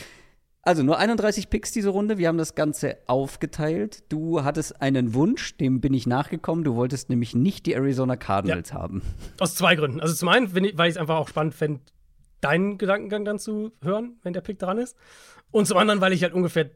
Also 0.66 0.82
nur 0.82 0.98
31 0.98 1.52
Picks 1.52 1.72
diese 1.72 1.90
Runde. 1.90 2.18
Wir 2.18 2.28
haben 2.28 2.40
das 2.40 2.56
Ganze 2.56 2.98
aufgeteilt. 3.06 4.04
Du 4.10 4.44
hattest 4.44 4.82
einen 4.82 5.14
Wunsch, 5.14 5.56
dem 5.58 5.80
bin 5.80 5.94
ich 5.94 6.08
nachgekommen. 6.08 6.64
Du 6.64 6.74
wolltest 6.74 7.08
nämlich 7.08 7.36
nicht 7.36 7.68
die 7.68 7.74
Arizona 7.74 8.16
Cardinals 8.16 8.72
ja. 8.72 8.78
haben. 8.78 9.04
Aus 9.40 9.54
zwei 9.54 9.76
Gründen. 9.76 10.02
Also 10.02 10.16
zum 10.16 10.28
einen, 10.28 10.46
ich, 10.66 10.76
weil 10.76 10.90
ich 10.90 10.96
es 10.96 10.98
einfach 10.98 11.18
auch 11.18 11.28
spannend 11.28 11.54
fände, 11.54 11.82
deinen 12.42 12.80
Gedankengang 12.80 13.26
dann 13.26 13.38
zu 13.38 13.74
hören, 13.84 14.18
wenn 14.24 14.34
der 14.34 14.42
Pick 14.42 14.58
dran 14.58 14.80
ist. 14.80 14.98
Und 15.52 15.68
zum 15.68 15.78
anderen, 15.78 16.02
weil 16.02 16.14
ich 16.14 16.24
halt 16.24 16.34
ungefähr, 16.34 16.72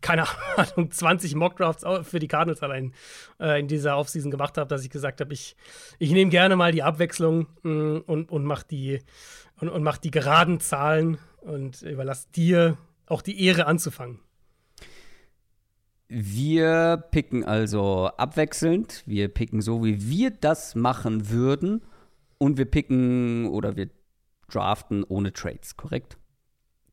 keine 0.00 0.26
Ahnung, 0.56 0.90
20 0.92 1.34
Mockdrafts 1.34 1.84
für 2.08 2.20
die 2.20 2.28
Cardinals 2.28 2.62
allein 2.62 2.94
äh, 3.40 3.58
in 3.58 3.66
dieser 3.66 3.98
Offseason 3.98 4.30
gemacht 4.30 4.56
habe, 4.56 4.68
dass 4.68 4.84
ich 4.84 4.90
gesagt 4.90 5.20
habe, 5.20 5.32
ich, 5.32 5.56
ich 5.98 6.12
nehme 6.12 6.30
gerne 6.30 6.54
mal 6.54 6.70
die 6.70 6.84
Abwechslung 6.84 7.48
mh, 7.64 7.72
mm, 7.72 8.04
und, 8.06 8.30
und 8.30 8.44
mache 8.44 8.66
die, 8.70 9.00
und, 9.60 9.68
und 9.68 9.82
mach 9.82 9.98
die 9.98 10.12
geraden 10.12 10.60
Zahlen 10.60 11.18
und 11.40 11.82
überlasse 11.82 12.28
dir 12.36 12.78
auch 13.10 13.22
die 13.22 13.44
Ehre 13.44 13.66
anzufangen. 13.66 14.20
Wir 16.08 17.04
picken 17.12 17.44
also 17.44 18.10
abwechselnd. 18.16 19.04
Wir 19.06 19.28
picken 19.28 19.62
so, 19.62 19.84
wie 19.84 20.08
wir 20.08 20.30
das 20.30 20.74
machen 20.74 21.30
würden. 21.30 21.82
Und 22.38 22.58
wir 22.58 22.64
picken 22.64 23.46
oder 23.48 23.76
wir 23.76 23.90
draften 24.48 25.04
ohne 25.04 25.32
Trades, 25.32 25.76
korrekt? 25.76 26.16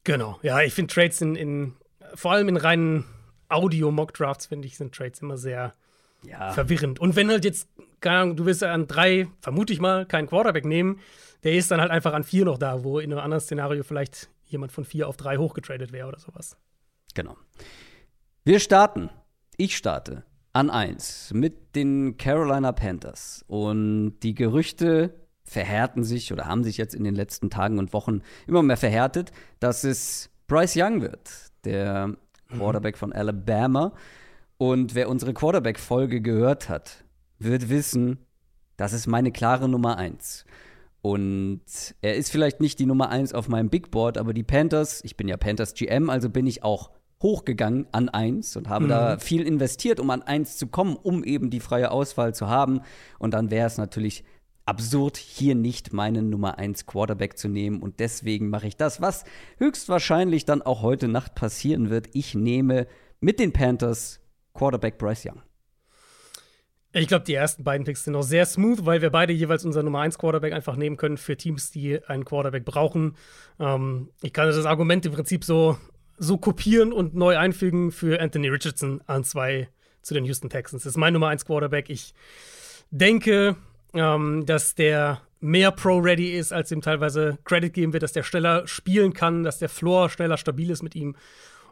Genau. 0.04 0.40
Ja, 0.44 0.62
ich 0.62 0.74
finde 0.74 0.94
Trades 0.94 1.22
in, 1.22 1.36
in, 1.36 1.74
vor 2.14 2.34
allem 2.34 2.48
in 2.50 2.58
reinen 2.58 3.06
Audio-Mock-Drafts, 3.50 4.46
finde 4.46 4.68
ich, 4.68 4.78
sind 4.78 4.94
Trades 4.94 5.22
immer 5.22 5.38
sehr 5.38 5.74
ja. 6.24 6.52
verwirrend. 6.52 7.00
Und 7.00 7.16
wenn 7.16 7.30
halt 7.30 7.46
jetzt, 7.46 7.68
keine 8.02 8.18
Ahnung, 8.20 8.36
du 8.36 8.46
willst 8.46 8.62
ja 8.62 8.74
an 8.74 8.88
drei, 8.88 9.28
vermute 9.42 9.74
ich 9.74 9.80
mal, 9.80 10.06
keinen 10.06 10.28
Quarterback 10.28 10.66
nehmen, 10.66 11.00
der 11.44 11.54
ist 11.54 11.72
dann 11.72 11.82
halt 11.82 11.92
einfach 11.92 12.14
an 12.14 12.24
vier 12.24 12.46
noch 12.46 12.58
da, 12.58 12.84
wo 12.84 13.00
in 13.00 13.12
einem 13.12 13.22
anderen 13.22 13.42
Szenario 13.42 13.84
vielleicht 13.84 14.30
jemand 14.48 14.72
von 14.72 14.86
vier 14.86 15.08
auf 15.08 15.18
drei 15.18 15.38
hochgetradet 15.38 15.92
wäre 15.92 16.08
oder 16.08 16.20
sowas. 16.20 16.58
Genau. 17.14 17.36
Wir 18.44 18.60
starten. 18.60 19.10
Ich 19.58 19.76
starte 19.76 20.24
an 20.54 20.70
eins 20.70 21.32
mit 21.34 21.76
den 21.76 22.18
Carolina 22.18 22.72
Panthers. 22.72 23.44
Und 23.48 24.20
die 24.24 24.34
Gerüchte 24.34 25.14
verhärten 25.44 26.04
sich 26.04 26.34
oder 26.34 26.46
haben 26.46 26.64
sich 26.64 26.78
jetzt 26.78 26.96
in 26.96 27.04
den 27.04 27.16
letzten 27.16 27.50
Tagen 27.50 27.80
und 27.80 27.94
Wochen 27.94 28.22
immer 28.48 28.64
mehr 28.64 28.78
verhärtet, 28.78 29.32
dass 29.60 29.84
es 29.84 30.30
Bryce 30.48 30.76
Young 30.78 31.02
wird, 31.02 31.30
der 31.64 32.08
mhm. 32.08 32.18
Quarterback 32.58 32.96
mhm. 32.96 33.00
von 33.00 33.14
Alabama. 33.14 33.94
Und 34.58 34.96
wer 34.96 35.10
unsere 35.10 35.34
Quarterback-Folge 35.34 36.22
gehört 36.22 36.70
hat, 36.70 37.04
wird 37.40 37.70
wissen, 37.70 38.18
das 38.78 38.94
ist 38.94 39.08
meine 39.08 39.32
klare 39.32 39.70
Nummer 39.70 39.98
eins. 39.98 40.46
Und 41.08 41.62
er 42.02 42.16
ist 42.16 42.30
vielleicht 42.30 42.60
nicht 42.60 42.80
die 42.80 42.86
Nummer 42.86 43.08
1 43.08 43.32
auf 43.32 43.48
meinem 43.48 43.70
Big 43.70 43.92
Board, 43.92 44.18
aber 44.18 44.34
die 44.34 44.44
Panthers, 44.44 45.02
ich 45.06 45.16
bin 45.16 45.30
ja 45.30 45.38
Panthers 45.38 45.74
GM, 45.74 46.10
also 46.10 46.30
bin 46.30 46.46
ich 46.46 46.64
auch 46.64 46.92
hochgegangen 47.24 47.88
an 47.94 48.10
1 48.10 48.58
und 48.58 48.68
habe 48.68 48.86
mhm. 48.86 48.90
da 48.90 49.18
viel 49.18 49.44
investiert, 49.44 50.02
um 50.02 50.10
an 50.10 50.22
1 50.22 50.58
zu 50.58 50.68
kommen, 50.68 50.98
um 50.98 51.24
eben 51.24 51.50
die 51.50 51.62
freie 51.62 51.92
Auswahl 51.92 52.36
zu 52.36 52.50
haben. 52.50 52.82
Und 53.20 53.34
dann 53.34 53.52
wäre 53.52 53.68
es 53.68 53.78
natürlich 53.78 54.26
absurd, 54.66 55.16
hier 55.16 55.56
nicht 55.56 55.94
meinen 55.94 56.30
Nummer 56.30 56.58
1 56.58 56.86
Quarterback 56.88 57.38
zu 57.38 57.48
nehmen. 57.48 57.82
Und 57.82 58.02
deswegen 58.02 58.50
mache 58.50 58.68
ich 58.68 58.76
das, 58.76 59.00
was 59.00 59.24
höchstwahrscheinlich 59.60 60.44
dann 60.44 60.62
auch 60.62 60.82
heute 60.82 61.08
Nacht 61.08 61.36
passieren 61.36 61.90
wird. 61.90 62.10
Ich 62.12 62.36
nehme 62.36 62.86
mit 63.22 63.40
den 63.40 63.54
Panthers 63.54 64.20
Quarterback 64.54 64.98
Bryce 64.98 65.28
Young. 65.28 65.42
Ich 66.94 67.08
glaube, 67.08 67.26
die 67.26 67.34
ersten 67.34 67.64
beiden 67.64 67.86
Picks 67.86 68.06
sind 68.06 68.14
noch 68.14 68.24
sehr 68.24 68.46
smooth, 68.46 68.86
weil 68.86 69.02
wir 69.02 69.10
beide 69.10 69.34
jeweils 69.34 69.66
unser 69.66 69.84
Nummer 69.84 70.00
1 70.00 70.18
Quarterback 70.18 70.54
einfach 70.54 70.78
nehmen 70.78 70.98
können 70.98 71.18
für 71.18 71.36
Teams, 71.36 71.70
die 71.70 72.04
einen 72.06 72.26
Quarterback 72.26 72.66
brauchen. 72.66 73.16
Ähm, 73.60 74.10
ich 74.22 74.34
kann 74.34 74.48
das 74.48 74.66
Argument 74.66 75.06
im 75.06 75.12
Prinzip 75.12 75.44
so, 75.44 75.78
so 76.18 76.38
kopieren 76.38 76.94
und 76.94 77.14
neu 77.14 77.38
einfügen 77.38 77.92
für 77.92 78.22
Anthony 78.22 78.48
Richardson 78.48 79.02
an 79.06 79.24
zwei 79.24 79.70
zu 80.02 80.14
den 80.14 80.26
Houston 80.26 80.50
Texans. 80.50 80.84
Das 80.84 80.92
ist 80.92 80.98
mein 80.98 81.14
Nummer 81.14 81.28
1 81.28 81.46
Quarterback. 81.46 81.90
Ich 81.90 82.14
denke, 82.90 83.58
ähm, 83.94 84.46
dass 84.46 84.74
der 84.74 85.22
mehr 85.40 85.72
Pro-ready 85.72 86.38
ist, 86.38 86.54
als 86.54 86.72
ihm 86.72 86.82
teilweise 86.82 87.38
Credit 87.44 87.74
geben 87.74 87.94
wird, 87.94 88.04
dass 88.04 88.14
der 88.14 88.24
schneller 88.24 88.66
spielen 88.68 89.14
kann, 89.14 89.44
dass 89.44 89.60
der 89.60 89.70
Floor 89.70 90.10
schneller 90.10 90.38
stabil 90.38 90.70
ist 90.70 90.84
mit 90.84 90.96
ihm. 90.96 91.16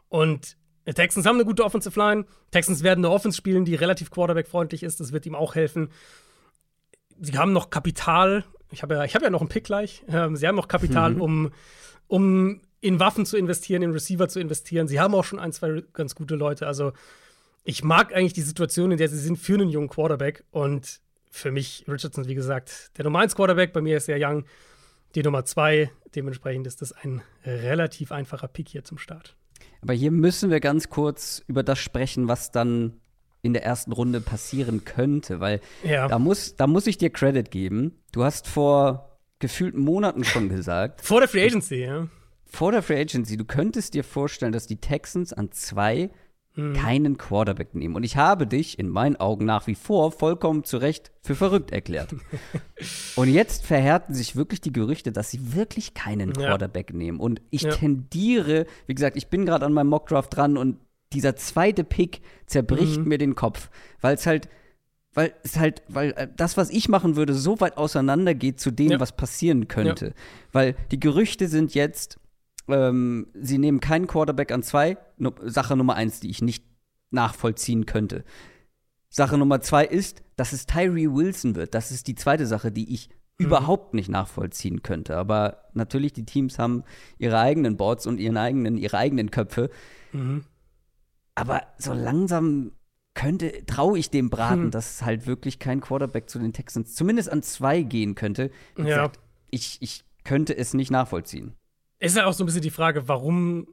Und 0.08 0.56
Texans 0.94 1.26
haben 1.26 1.36
eine 1.36 1.44
gute 1.44 1.64
Offensive 1.64 1.98
Line. 1.98 2.26
Texans 2.50 2.82
werden 2.82 3.04
eine 3.04 3.12
Offense 3.12 3.36
spielen, 3.36 3.64
die 3.64 3.74
relativ 3.74 4.10
Quarterback-freundlich 4.10 4.82
ist. 4.82 5.00
Das 5.00 5.12
wird 5.12 5.26
ihm 5.26 5.34
auch 5.34 5.54
helfen. 5.54 5.90
Sie 7.20 7.36
haben 7.36 7.52
noch 7.52 7.70
Kapital. 7.70 8.44
Ich 8.70 8.82
habe 8.82 8.94
ja, 8.94 9.02
hab 9.02 9.22
ja 9.22 9.30
noch 9.30 9.40
einen 9.40 9.48
Pick 9.48 9.64
gleich. 9.64 10.04
Ähm, 10.08 10.36
sie 10.36 10.46
haben 10.46 10.56
noch 10.56 10.68
Kapital, 10.68 11.14
mhm. 11.14 11.20
um, 11.20 11.52
um 12.06 12.60
in 12.80 13.00
Waffen 13.00 13.26
zu 13.26 13.36
investieren, 13.36 13.82
in 13.82 13.90
Receiver 13.90 14.28
zu 14.28 14.38
investieren. 14.38 14.86
Sie 14.86 15.00
haben 15.00 15.14
auch 15.14 15.24
schon 15.24 15.38
ein, 15.38 15.52
zwei 15.52 15.82
ganz 15.92 16.14
gute 16.14 16.36
Leute. 16.36 16.66
Also, 16.66 16.92
ich 17.64 17.82
mag 17.82 18.14
eigentlich 18.14 18.34
die 18.34 18.42
Situation, 18.42 18.92
in 18.92 18.98
der 18.98 19.08
sie 19.08 19.18
sind 19.18 19.38
für 19.38 19.54
einen 19.54 19.70
jungen 19.70 19.88
Quarterback. 19.88 20.44
Und 20.52 21.00
für 21.30 21.50
mich, 21.50 21.84
Richardson, 21.88 22.28
wie 22.28 22.34
gesagt, 22.34 22.96
der 22.96 23.04
Nummer 23.04 23.20
1 23.20 23.34
Quarterback. 23.34 23.72
Bei 23.72 23.80
mir 23.80 23.96
ist 23.96 24.08
er 24.08 24.18
Young 24.20 24.44
die 25.14 25.22
Nummer 25.22 25.44
2. 25.44 25.90
Dementsprechend 26.14 26.66
ist 26.66 26.80
das 26.80 26.92
ein 26.92 27.22
relativ 27.44 28.12
einfacher 28.12 28.48
Pick 28.48 28.68
hier 28.68 28.84
zum 28.84 28.98
Start. 28.98 29.36
Aber 29.82 29.92
hier 29.92 30.10
müssen 30.10 30.50
wir 30.50 30.60
ganz 30.60 30.88
kurz 30.88 31.42
über 31.46 31.62
das 31.62 31.78
sprechen, 31.78 32.28
was 32.28 32.50
dann 32.50 33.00
in 33.42 33.52
der 33.52 33.64
ersten 33.64 33.92
Runde 33.92 34.20
passieren 34.20 34.84
könnte, 34.84 35.40
weil 35.40 35.60
ja. 35.84 36.08
da, 36.08 36.18
muss, 36.18 36.56
da 36.56 36.66
muss 36.66 36.86
ich 36.86 36.98
dir 36.98 37.10
Credit 37.10 37.50
geben. 37.50 37.98
Du 38.12 38.24
hast 38.24 38.48
vor 38.48 39.18
gefühlten 39.38 39.80
Monaten 39.80 40.24
schon 40.24 40.48
gesagt. 40.48 41.02
vor 41.02 41.20
der 41.20 41.28
Free 41.28 41.44
Agency, 41.44 41.76
ja. 41.76 42.08
Vor 42.44 42.72
der 42.72 42.82
Free 42.82 43.00
Agency, 43.00 43.36
du 43.36 43.44
könntest 43.44 43.94
dir 43.94 44.04
vorstellen, 44.04 44.52
dass 44.52 44.66
die 44.66 44.80
Texans 44.80 45.32
an 45.32 45.52
zwei 45.52 46.10
mhm. 46.56 46.72
keinen 46.74 47.18
Quarterback 47.18 47.74
nehmen. 47.74 47.94
Und 47.94 48.02
ich 48.02 48.16
habe 48.16 48.46
dich 48.46 48.78
in 48.78 48.88
meinen 48.88 49.16
Augen 49.16 49.44
nach 49.44 49.66
wie 49.66 49.74
vor 49.74 50.10
vollkommen 50.10 50.64
zu 50.64 50.78
Recht 50.78 51.12
für 51.22 51.34
verrückt 51.34 51.70
erklärt. 51.70 52.14
und 53.16 53.28
jetzt 53.28 53.64
verhärten 53.64 54.14
sich 54.14 54.34
wirklich 54.34 54.60
die 54.60 54.72
Gerüchte, 54.72 55.12
dass 55.12 55.30
sie 55.30 55.54
wirklich 55.54 55.94
keinen 55.94 56.32
ja. 56.34 56.46
Quarterback 56.46 56.92
nehmen. 56.92 57.20
Und 57.20 57.40
ich 57.50 57.62
ja. 57.62 57.70
tendiere, 57.70 58.66
wie 58.86 58.94
gesagt, 58.94 59.16
ich 59.16 59.28
bin 59.28 59.46
gerade 59.46 59.64
an 59.64 59.72
meinem 59.72 59.88
Mockdraft 59.88 60.36
dran 60.36 60.56
und 60.56 60.78
dieser 61.12 61.36
zweite 61.36 61.84
Pick 61.84 62.20
zerbricht 62.46 62.98
mhm. 62.98 63.08
mir 63.08 63.18
den 63.18 63.36
Kopf, 63.36 63.70
weil 64.00 64.14
es 64.14 64.26
halt 64.26 64.48
weil 65.16 65.32
es 65.42 65.58
halt, 65.58 65.82
weil 65.88 66.10
äh, 66.12 66.28
das, 66.36 66.58
was 66.58 66.68
ich 66.68 66.90
machen 66.90 67.16
würde, 67.16 67.32
so 67.32 67.58
weit 67.60 67.78
auseinander 67.78 68.34
geht 68.34 68.60
zu 68.60 68.70
dem, 68.70 68.90
Ja. 68.90 69.00
was 69.00 69.16
passieren 69.16 69.66
könnte. 69.66 70.12
Weil 70.52 70.76
die 70.90 71.00
Gerüchte 71.00 71.48
sind 71.48 71.72
jetzt, 71.74 72.20
ähm, 72.68 73.28
sie 73.34 73.58
nehmen 73.58 73.80
keinen 73.80 74.06
Quarterback 74.06 74.52
an 74.52 74.62
zwei. 74.62 74.96
Nu 75.18 75.30
Sache 75.44 75.76
Nummer 75.76 75.94
eins, 75.94 76.20
die 76.20 76.30
ich 76.30 76.42
nicht 76.42 76.64
nachvollziehen 77.10 77.86
könnte. 77.86 78.24
Sache 79.08 79.38
Nummer 79.38 79.60
zwei 79.60 79.84
ist, 79.86 80.22
dass 80.36 80.52
es 80.52 80.66
Tyree 80.66 81.08
Wilson 81.08 81.54
wird. 81.54 81.74
Das 81.74 81.90
ist 81.90 82.06
die 82.08 82.14
zweite 82.16 82.46
Sache, 82.46 82.72
die 82.72 82.92
ich 82.92 83.08
überhaupt 83.38 83.94
nicht 83.94 84.08
nachvollziehen 84.08 84.82
könnte. 84.82 85.16
Aber 85.16 85.64
natürlich, 85.74 86.12
die 86.12 86.24
Teams 86.24 86.58
haben 86.58 86.82
ihre 87.18 87.38
eigenen 87.38 87.76
Boards 87.76 88.06
und 88.06 88.18
ihren 88.18 88.36
eigenen, 88.36 88.76
ihre 88.78 88.96
eigenen 88.98 89.30
Köpfe. 89.30 89.70
Aber 91.34 91.62
so 91.78 91.92
langsam 91.92 92.72
könnte, 93.14 93.64
traue 93.66 93.98
ich 93.98 94.10
dem 94.10 94.30
Braten, 94.30 94.64
Hm. 94.64 94.70
dass 94.70 95.02
halt 95.02 95.26
wirklich 95.26 95.58
kein 95.58 95.80
Quarterback 95.80 96.28
zu 96.28 96.38
den 96.38 96.52
Texans 96.52 96.94
zumindest 96.94 97.30
an 97.30 97.42
zwei 97.42 97.82
gehen 97.82 98.14
könnte. 98.14 98.50
Wie 98.74 98.82
Ja. 98.82 98.88
gesagt, 98.88 99.20
ich, 99.50 99.78
ich 99.80 100.04
könnte 100.24 100.56
es 100.56 100.74
nicht 100.74 100.90
nachvollziehen. 100.90 101.54
Ist 101.98 102.16
ja 102.16 102.26
auch 102.26 102.32
so 102.32 102.44
ein 102.44 102.46
bisschen 102.46 102.62
die 102.62 102.70
Frage, 102.70 103.08
warum 103.08 103.68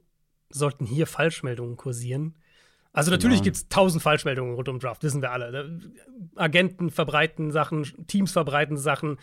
sollten 0.48 0.86
hier 0.86 1.06
Falschmeldungen 1.06 1.76
kursieren? 1.76 2.34
Also 2.92 3.10
natürlich 3.10 3.38
Genau. 3.38 3.44
gibt 3.44 3.56
es 3.56 3.68
tausend 3.68 4.02
Falschmeldungen 4.02 4.54
rund 4.54 4.68
um 4.68 4.78
Draft, 4.78 5.02
wissen 5.02 5.20
wir 5.20 5.32
alle. 5.32 5.80
Agenten 6.36 6.90
verbreiten 6.90 7.50
Sachen, 7.50 7.84
Teams 8.06 8.30
verbreiten 8.32 8.76
Sachen. 8.76 9.18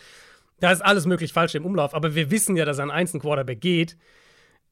Da 0.60 0.70
ist 0.70 0.82
alles 0.84 1.06
möglich 1.06 1.32
falsch 1.32 1.54
im 1.54 1.64
Umlauf. 1.64 1.94
Aber 1.94 2.14
wir 2.14 2.30
wissen 2.30 2.56
ja, 2.56 2.64
dass 2.64 2.78
ein 2.78 2.90
Quarterback 3.18 3.60
geht 3.60 3.96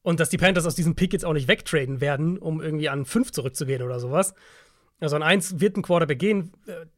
und 0.03 0.19
dass 0.19 0.29
die 0.29 0.37
Panthers 0.37 0.65
aus 0.67 0.75
diesem 0.75 0.95
Pick 0.95 1.13
jetzt 1.13 1.25
auch 1.25 1.33
nicht 1.33 1.47
wegtraden 1.47 1.99
werden, 1.99 2.37
um 2.37 2.61
irgendwie 2.61 2.89
an 2.89 3.05
fünf 3.05 3.31
zurückzugehen 3.31 3.81
oder 3.81 3.99
sowas. 3.99 4.33
Also 4.99 5.15
an 5.15 5.23
eins 5.23 5.59
wird 5.59 5.77
ein 5.77 5.81
Quarterback 5.81 6.19
gehen. 6.19 6.51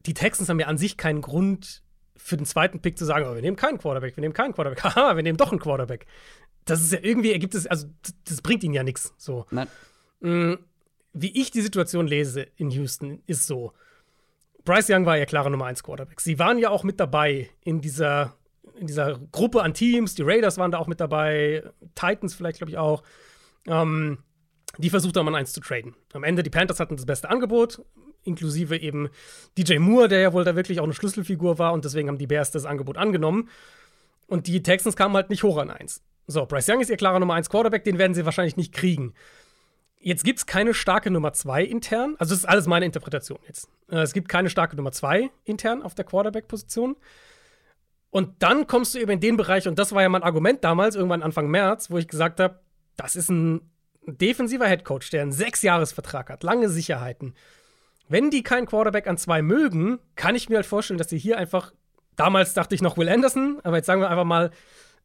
Die 0.06 0.14
Texans 0.14 0.50
haben 0.50 0.60
ja 0.60 0.68
an 0.68 0.78
sich 0.78 0.98
keinen 0.98 1.22
Grund 1.22 1.84
für 2.16 2.38
den 2.38 2.46
zweiten 2.46 2.82
Pick 2.82 2.98
zu 2.98 3.06
sagen, 3.06 3.26
oh, 3.28 3.34
wir 3.34 3.42
nehmen 3.42 3.58
keinen 3.58 3.78
Quarterback, 3.80 4.16
wir 4.16 4.22
nehmen 4.22 4.34
keinen 4.34 4.54
Quarterback. 4.54 4.84
Haha, 4.96 5.16
wir 5.16 5.24
nehmen 5.24 5.38
doch 5.38 5.52
einen 5.52 5.60
Quarterback. 5.60 6.06
Das 6.66 6.82
ist 6.82 6.94
ja 6.94 7.00
irgendwie 7.02 7.32
ergibt 7.32 7.56
es, 7.56 7.68
also 7.68 7.88
das 8.26 8.42
bringt 8.42 8.64
ihnen 8.64 8.74
ja 8.74 8.84
nichts. 8.84 9.14
So. 9.18 9.46
Nein. 9.52 9.68
Mm, 10.22 10.54
Wie 11.14 11.40
ich 11.40 11.52
die 11.52 11.62
Situation 11.62 12.08
lese 12.08 12.48
in 12.56 12.72
Houston, 12.72 13.22
ist 13.28 13.46
so. 13.46 13.74
Bryce 14.66 14.90
Young 14.92 15.06
war 15.06 15.18
ja 15.18 15.26
klare 15.26 15.52
Nummer 15.52 15.66
1 15.66 15.84
Quarterback. 15.84 16.22
Sie 16.22 16.40
waren 16.40 16.58
ja 16.58 16.70
auch 16.70 16.84
mit 16.84 17.00
dabei 17.00 17.50
in 17.62 17.82
dieser, 17.82 18.36
in 18.80 18.88
dieser 18.88 19.20
Gruppe 19.32 19.62
an 19.62 19.74
Teams. 19.74 20.16
Die 20.16 20.24
Raiders 20.24 20.58
waren 20.58 20.72
da 20.72 20.78
auch 20.78 20.88
mit 20.88 21.02
dabei, 21.02 21.64
Titans 21.96 22.34
vielleicht, 22.34 22.60
glaube 22.60 22.72
ich, 22.72 22.78
auch. 22.78 23.04
Ähm, 23.68 24.20
die 24.78 24.90
versucht 24.90 25.18
haben, 25.18 25.28
an 25.28 25.36
1 25.36 25.54
zu 25.54 25.60
traden. 25.60 25.96
Am 26.14 26.24
Ende, 26.24 26.44
die 26.44 26.50
Panthers 26.50 26.80
hatten 26.80 26.96
das 26.96 27.06
beste 27.06 27.30
Angebot, 27.30 27.84
inklusive 28.24 28.78
eben 28.78 29.10
DJ 29.58 29.78
Moore, 29.78 30.08
der 30.08 30.20
ja 30.22 30.34
wohl 30.34 30.44
da 30.44 30.56
wirklich 30.56 30.80
auch 30.80 30.86
eine 30.86 30.94
Schlüsselfigur 30.94 31.60
war 31.60 31.74
und 31.74 31.86
deswegen 31.86 32.08
haben 32.08 32.18
die 32.18 32.28
Bears 32.28 32.52
das 32.52 32.66
Angebot 32.66 32.98
angenommen. 32.98 33.50
Und 34.28 34.48
die 34.48 34.64
Texans 34.64 34.96
kamen 34.96 35.16
halt 35.16 35.30
nicht 35.30 35.44
hoch 35.44 35.58
an 35.58 35.70
1. 35.70 36.02
So, 36.28 36.46
Bryce 36.46 36.70
Young 36.70 36.82
ist 36.82 36.90
ihr 36.90 36.98
klarer 36.98 37.20
Nummer 37.20 37.34
1 37.34 37.50
Quarterback, 37.50 37.84
den 37.84 37.98
werden 37.98 38.14
sie 38.14 38.26
wahrscheinlich 38.26 38.58
nicht 38.58 38.74
kriegen. 38.74 39.14
Jetzt 40.00 40.24
gibt 40.24 40.40
es 40.40 40.46
keine 40.46 40.74
starke 40.74 41.12
Nummer 41.12 41.34
2 41.34 41.64
intern. 41.64 42.16
Also, 42.20 42.32
das 42.34 42.40
ist 42.40 42.46
alles 42.46 42.68
meine 42.68 42.86
Interpretation 42.86 43.40
jetzt. 43.48 43.70
Äh, 43.90 44.00
Es 44.00 44.14
gibt 44.14 44.28
keine 44.30 44.50
starke 44.50 44.76
Nummer 44.76 44.92
2 44.92 45.30
intern 45.46 45.82
auf 45.82 45.96
der 45.96 46.06
Quarterback-Position. 46.06 46.96
Und 48.10 48.44
dann 48.44 48.68
kommst 48.68 48.94
du 48.94 49.00
eben 49.00 49.12
in 49.12 49.20
den 49.22 49.38
Bereich, 49.38 49.68
und 49.68 49.80
das 49.80 49.94
war 49.94 50.02
ja 50.02 50.10
mein 50.10 50.24
Argument 50.24 50.64
damals, 50.64 50.96
irgendwann 50.96 51.24
Anfang 51.24 51.48
März, 51.50 51.90
wo 51.90 51.98
ich 51.98 52.08
gesagt 52.08 52.40
habe, 52.40 52.60
das 52.96 53.16
ist 53.16 53.30
ein 53.30 53.72
defensiver 54.06 54.68
Headcoach, 54.68 55.10
der 55.12 55.24
einen 55.24 55.32
Sechsjahresvertrag 55.32 56.30
hat, 56.30 56.44
lange 56.44 56.70
Sicherheiten. 56.70 57.34
Wenn 58.10 58.30
die 58.30 58.44
keinen 58.44 58.68
Quarterback 58.68 59.08
an 59.08 59.18
zwei 59.18 59.42
mögen, 59.42 60.00
kann 60.16 60.36
ich 60.36 60.50
mir 60.50 60.58
halt 60.58 60.66
vorstellen, 60.66 60.98
dass 60.98 61.10
sie 61.10 61.18
hier 61.18 61.38
einfach, 61.38 61.74
damals 62.16 62.54
dachte 62.54 62.76
ich 62.76 62.82
noch 62.82 62.98
Will 62.98 63.10
Anderson, 63.10 63.60
aber 63.64 63.78
jetzt 63.78 63.86
sagen 63.86 64.02
wir 64.02 64.10
einfach 64.10 64.26
mal 64.26 64.52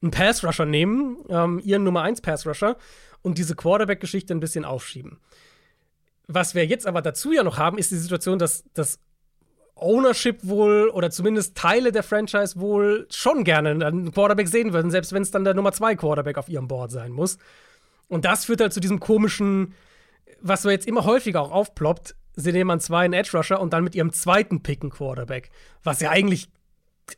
einen 0.02 0.10
Pass-Rusher 0.10 0.66
nehmen, 0.66 1.18
ähm, 1.28 1.60
ihren 1.62 1.84
Nummer 1.84 2.02
1 2.02 2.20
Pass-Rusher 2.20 2.76
und 3.22 3.38
diese 3.38 3.54
Quarterback-Geschichte 3.54 4.34
ein 4.34 4.40
bisschen 4.40 4.64
aufschieben. 4.64 5.18
Was 6.26 6.54
wir 6.54 6.66
jetzt 6.66 6.86
aber 6.86 7.02
dazu 7.02 7.32
ja 7.32 7.42
noch 7.42 7.58
haben, 7.58 7.78
ist 7.78 7.90
die 7.90 7.96
Situation, 7.96 8.38
dass 8.38 8.64
das 8.74 9.00
Ownership 9.74 10.40
wohl 10.42 10.90
oder 10.90 11.10
zumindest 11.10 11.56
Teile 11.56 11.92
der 11.92 12.02
Franchise 12.02 12.60
wohl 12.60 13.06
schon 13.10 13.44
gerne 13.44 13.70
einen 13.70 14.12
Quarterback 14.12 14.48
sehen 14.48 14.72
würden, 14.72 14.90
selbst 14.90 15.12
wenn 15.12 15.22
es 15.22 15.30
dann 15.30 15.44
der 15.44 15.54
Nummer 15.54 15.72
2 15.72 15.94
Quarterback 15.96 16.36
auf 16.36 16.48
ihrem 16.48 16.68
Board 16.68 16.90
sein 16.90 17.12
muss. 17.12 17.38
Und 18.08 18.24
das 18.24 18.44
führt 18.44 18.60
halt 18.60 18.72
zu 18.72 18.80
diesem 18.80 19.00
komischen, 19.00 19.74
was 20.40 20.62
so 20.62 20.70
jetzt 20.70 20.86
immer 20.86 21.04
häufiger 21.04 21.40
auch 21.40 21.52
aufploppt, 21.52 22.14
sie 22.36 22.52
nehmen 22.52 22.70
an 22.70 22.80
zwei 22.80 23.04
einen 23.04 23.14
Edge 23.14 23.36
Rusher 23.36 23.60
und 23.60 23.72
dann 23.72 23.84
mit 23.84 23.94
ihrem 23.94 24.12
zweiten 24.12 24.62
Pick 24.62 24.82
einen 24.82 24.90
Quarterback. 24.90 25.50
Was 25.82 26.00
ja 26.00 26.10
eigentlich, 26.10 26.48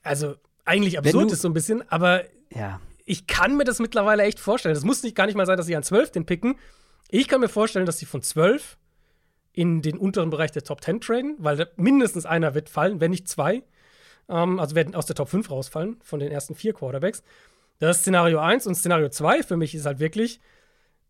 also 0.03 0.35
eigentlich 0.65 0.99
absurd 0.99 1.33
ist 1.33 1.43
so 1.43 1.49
ein 1.49 1.55
bisschen, 1.55 1.89
aber 1.91 2.25
Ja. 2.53 2.81
ich 3.05 3.27
kann 3.27 3.57
mir 3.57 3.65
das 3.65 3.79
mittlerweile 3.79 4.23
echt 4.25 4.41
vorstellen. 4.41 4.75
Das 4.75 4.85
muss 4.85 5.03
nicht 5.03 5.17
gar 5.17 5.27
nicht 5.27 5.37
mal 5.37 5.47
sein, 5.47 5.57
dass 5.57 5.67
sie 5.67 5.77
an 5.77 5.83
12 5.83 6.13
den 6.13 6.27
picken. 6.27 6.57
Ich 7.09 7.29
kann 7.29 7.41
mir 7.41 7.49
vorstellen, 7.49 7.87
dass 7.87 7.99
sie 7.99 8.07
von 8.07 8.23
12 8.23 8.77
in 9.53 9.83
den 9.83 9.99
unteren 9.99 10.31
Bereich 10.31 10.53
der 10.53 10.63
Top 10.63 10.83
10 10.83 11.01
traden, 11.01 11.37
weil 11.39 11.69
mindestens 11.77 12.25
einer 12.25 12.55
wird 12.55 12.69
fallen, 12.69 13.01
wenn 13.01 13.11
nicht 13.11 13.29
zwei. 13.29 13.63
Ähm, 14.29 14.61
also 14.61 14.77
werden 14.77 14.95
aus 14.95 15.07
der 15.07 15.17
Top 15.17 15.29
5 15.29 15.51
rausfallen 15.51 15.97
von 16.03 16.21
den 16.21 16.31
ersten 16.31 16.55
vier 16.55 16.73
Quarterbacks. 16.73 17.23
Das 17.79 17.97
ist 17.97 18.03
Szenario 18.03 18.39
1 18.39 18.67
und 18.67 18.75
Szenario 18.75 19.09
2 19.09 19.43
für 19.43 19.57
mich 19.57 19.75
ist 19.75 19.87
halt 19.87 19.99
wirklich, 19.99 20.41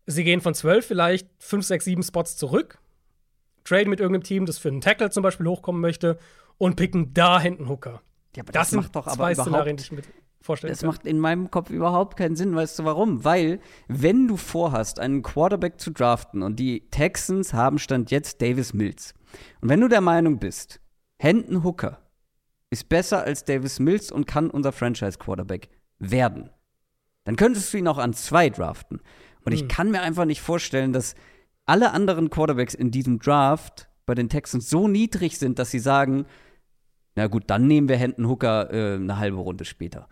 sie 0.07 0.23
gehen 0.23 0.41
von 0.41 0.55
12 0.55 0.85
vielleicht 0.85 1.27
5, 1.39 1.65
6, 1.65 1.85
7 1.85 2.03
Spots 2.03 2.37
zurück, 2.37 2.79
traden 3.63 3.89
mit 3.89 3.99
irgendeinem 3.99 4.23
Team, 4.23 4.45
das 4.45 4.57
für 4.57 4.69
einen 4.69 4.81
Tackle 4.81 5.11
zum 5.11 5.21
Beispiel 5.21 5.47
hochkommen 5.47 5.81
möchte 5.81 6.17
und 6.57 6.77
picken 6.77 7.13
da 7.13 7.39
hinten 7.39 7.67
Hooker. 7.69 8.01
Ja, 8.35 8.43
aber 8.43 8.53
Das, 8.53 8.61
das, 8.61 8.69
sind 8.71 8.81
macht 8.81 8.95
doch 8.95 9.05
aber 9.05 9.15
zwei 9.15 9.35
Szenarien, 9.35 9.77
die 9.77 9.83
überhaupt 9.83 10.01
ich 10.01 10.07
mir 10.07 10.21
vorstellen 10.41 10.71
Das 10.71 10.81
kann. 10.81 10.89
macht 10.89 11.05
in 11.05 11.19
meinem 11.19 11.51
Kopf 11.51 11.69
überhaupt 11.69 12.17
keinen 12.17 12.35
Sinn. 12.35 12.55
Weißt 12.55 12.79
du 12.79 12.85
warum? 12.85 13.23
Weil, 13.23 13.59
wenn 13.87 14.27
du 14.27 14.37
vorhast, 14.37 14.99
einen 14.99 15.21
Quarterback 15.21 15.79
zu 15.79 15.91
draften 15.91 16.41
und 16.41 16.59
die 16.59 16.89
Texans 16.89 17.53
haben 17.53 17.79
Stand 17.79 18.11
jetzt 18.11 18.41
Davis 18.41 18.73
Mills. 18.73 19.13
Und 19.61 19.69
wenn 19.69 19.81
du 19.81 19.87
der 19.87 20.01
Meinung 20.01 20.39
bist, 20.39 20.81
Hendon 21.17 21.63
Hooker 21.63 21.99
ist 22.69 22.89
besser 22.89 23.23
als 23.23 23.43
Davis 23.43 23.79
Mills 23.79 24.11
und 24.11 24.25
kann 24.27 24.49
unser 24.49 24.71
Franchise-Quarterback 24.71 25.69
werden, 25.99 26.49
dann 27.25 27.35
könntest 27.35 27.73
du 27.73 27.77
ihn 27.77 27.87
auch 27.87 27.97
an 27.97 28.13
zwei 28.13 28.49
draften. 28.49 29.01
Und 29.43 29.51
ich 29.53 29.67
kann 29.67 29.91
mir 29.91 30.01
einfach 30.01 30.25
nicht 30.25 30.41
vorstellen, 30.41 30.93
dass 30.93 31.15
alle 31.65 31.91
anderen 31.91 32.29
Quarterbacks 32.29 32.73
in 32.73 32.91
diesem 32.91 33.19
Draft 33.19 33.89
bei 34.05 34.15
den 34.15 34.29
Texans 34.29 34.69
so 34.69 34.87
niedrig 34.87 35.37
sind, 35.37 35.59
dass 35.59 35.71
sie 35.71 35.79
sagen, 35.79 36.25
na 37.15 37.27
gut, 37.27 37.43
dann 37.47 37.67
nehmen 37.67 37.89
wir 37.89 37.97
Hendon 37.97 38.27
Hooker 38.27 38.71
äh, 38.73 38.95
eine 38.95 39.17
halbe 39.17 39.37
Runde 39.37 39.65
später. 39.65 40.07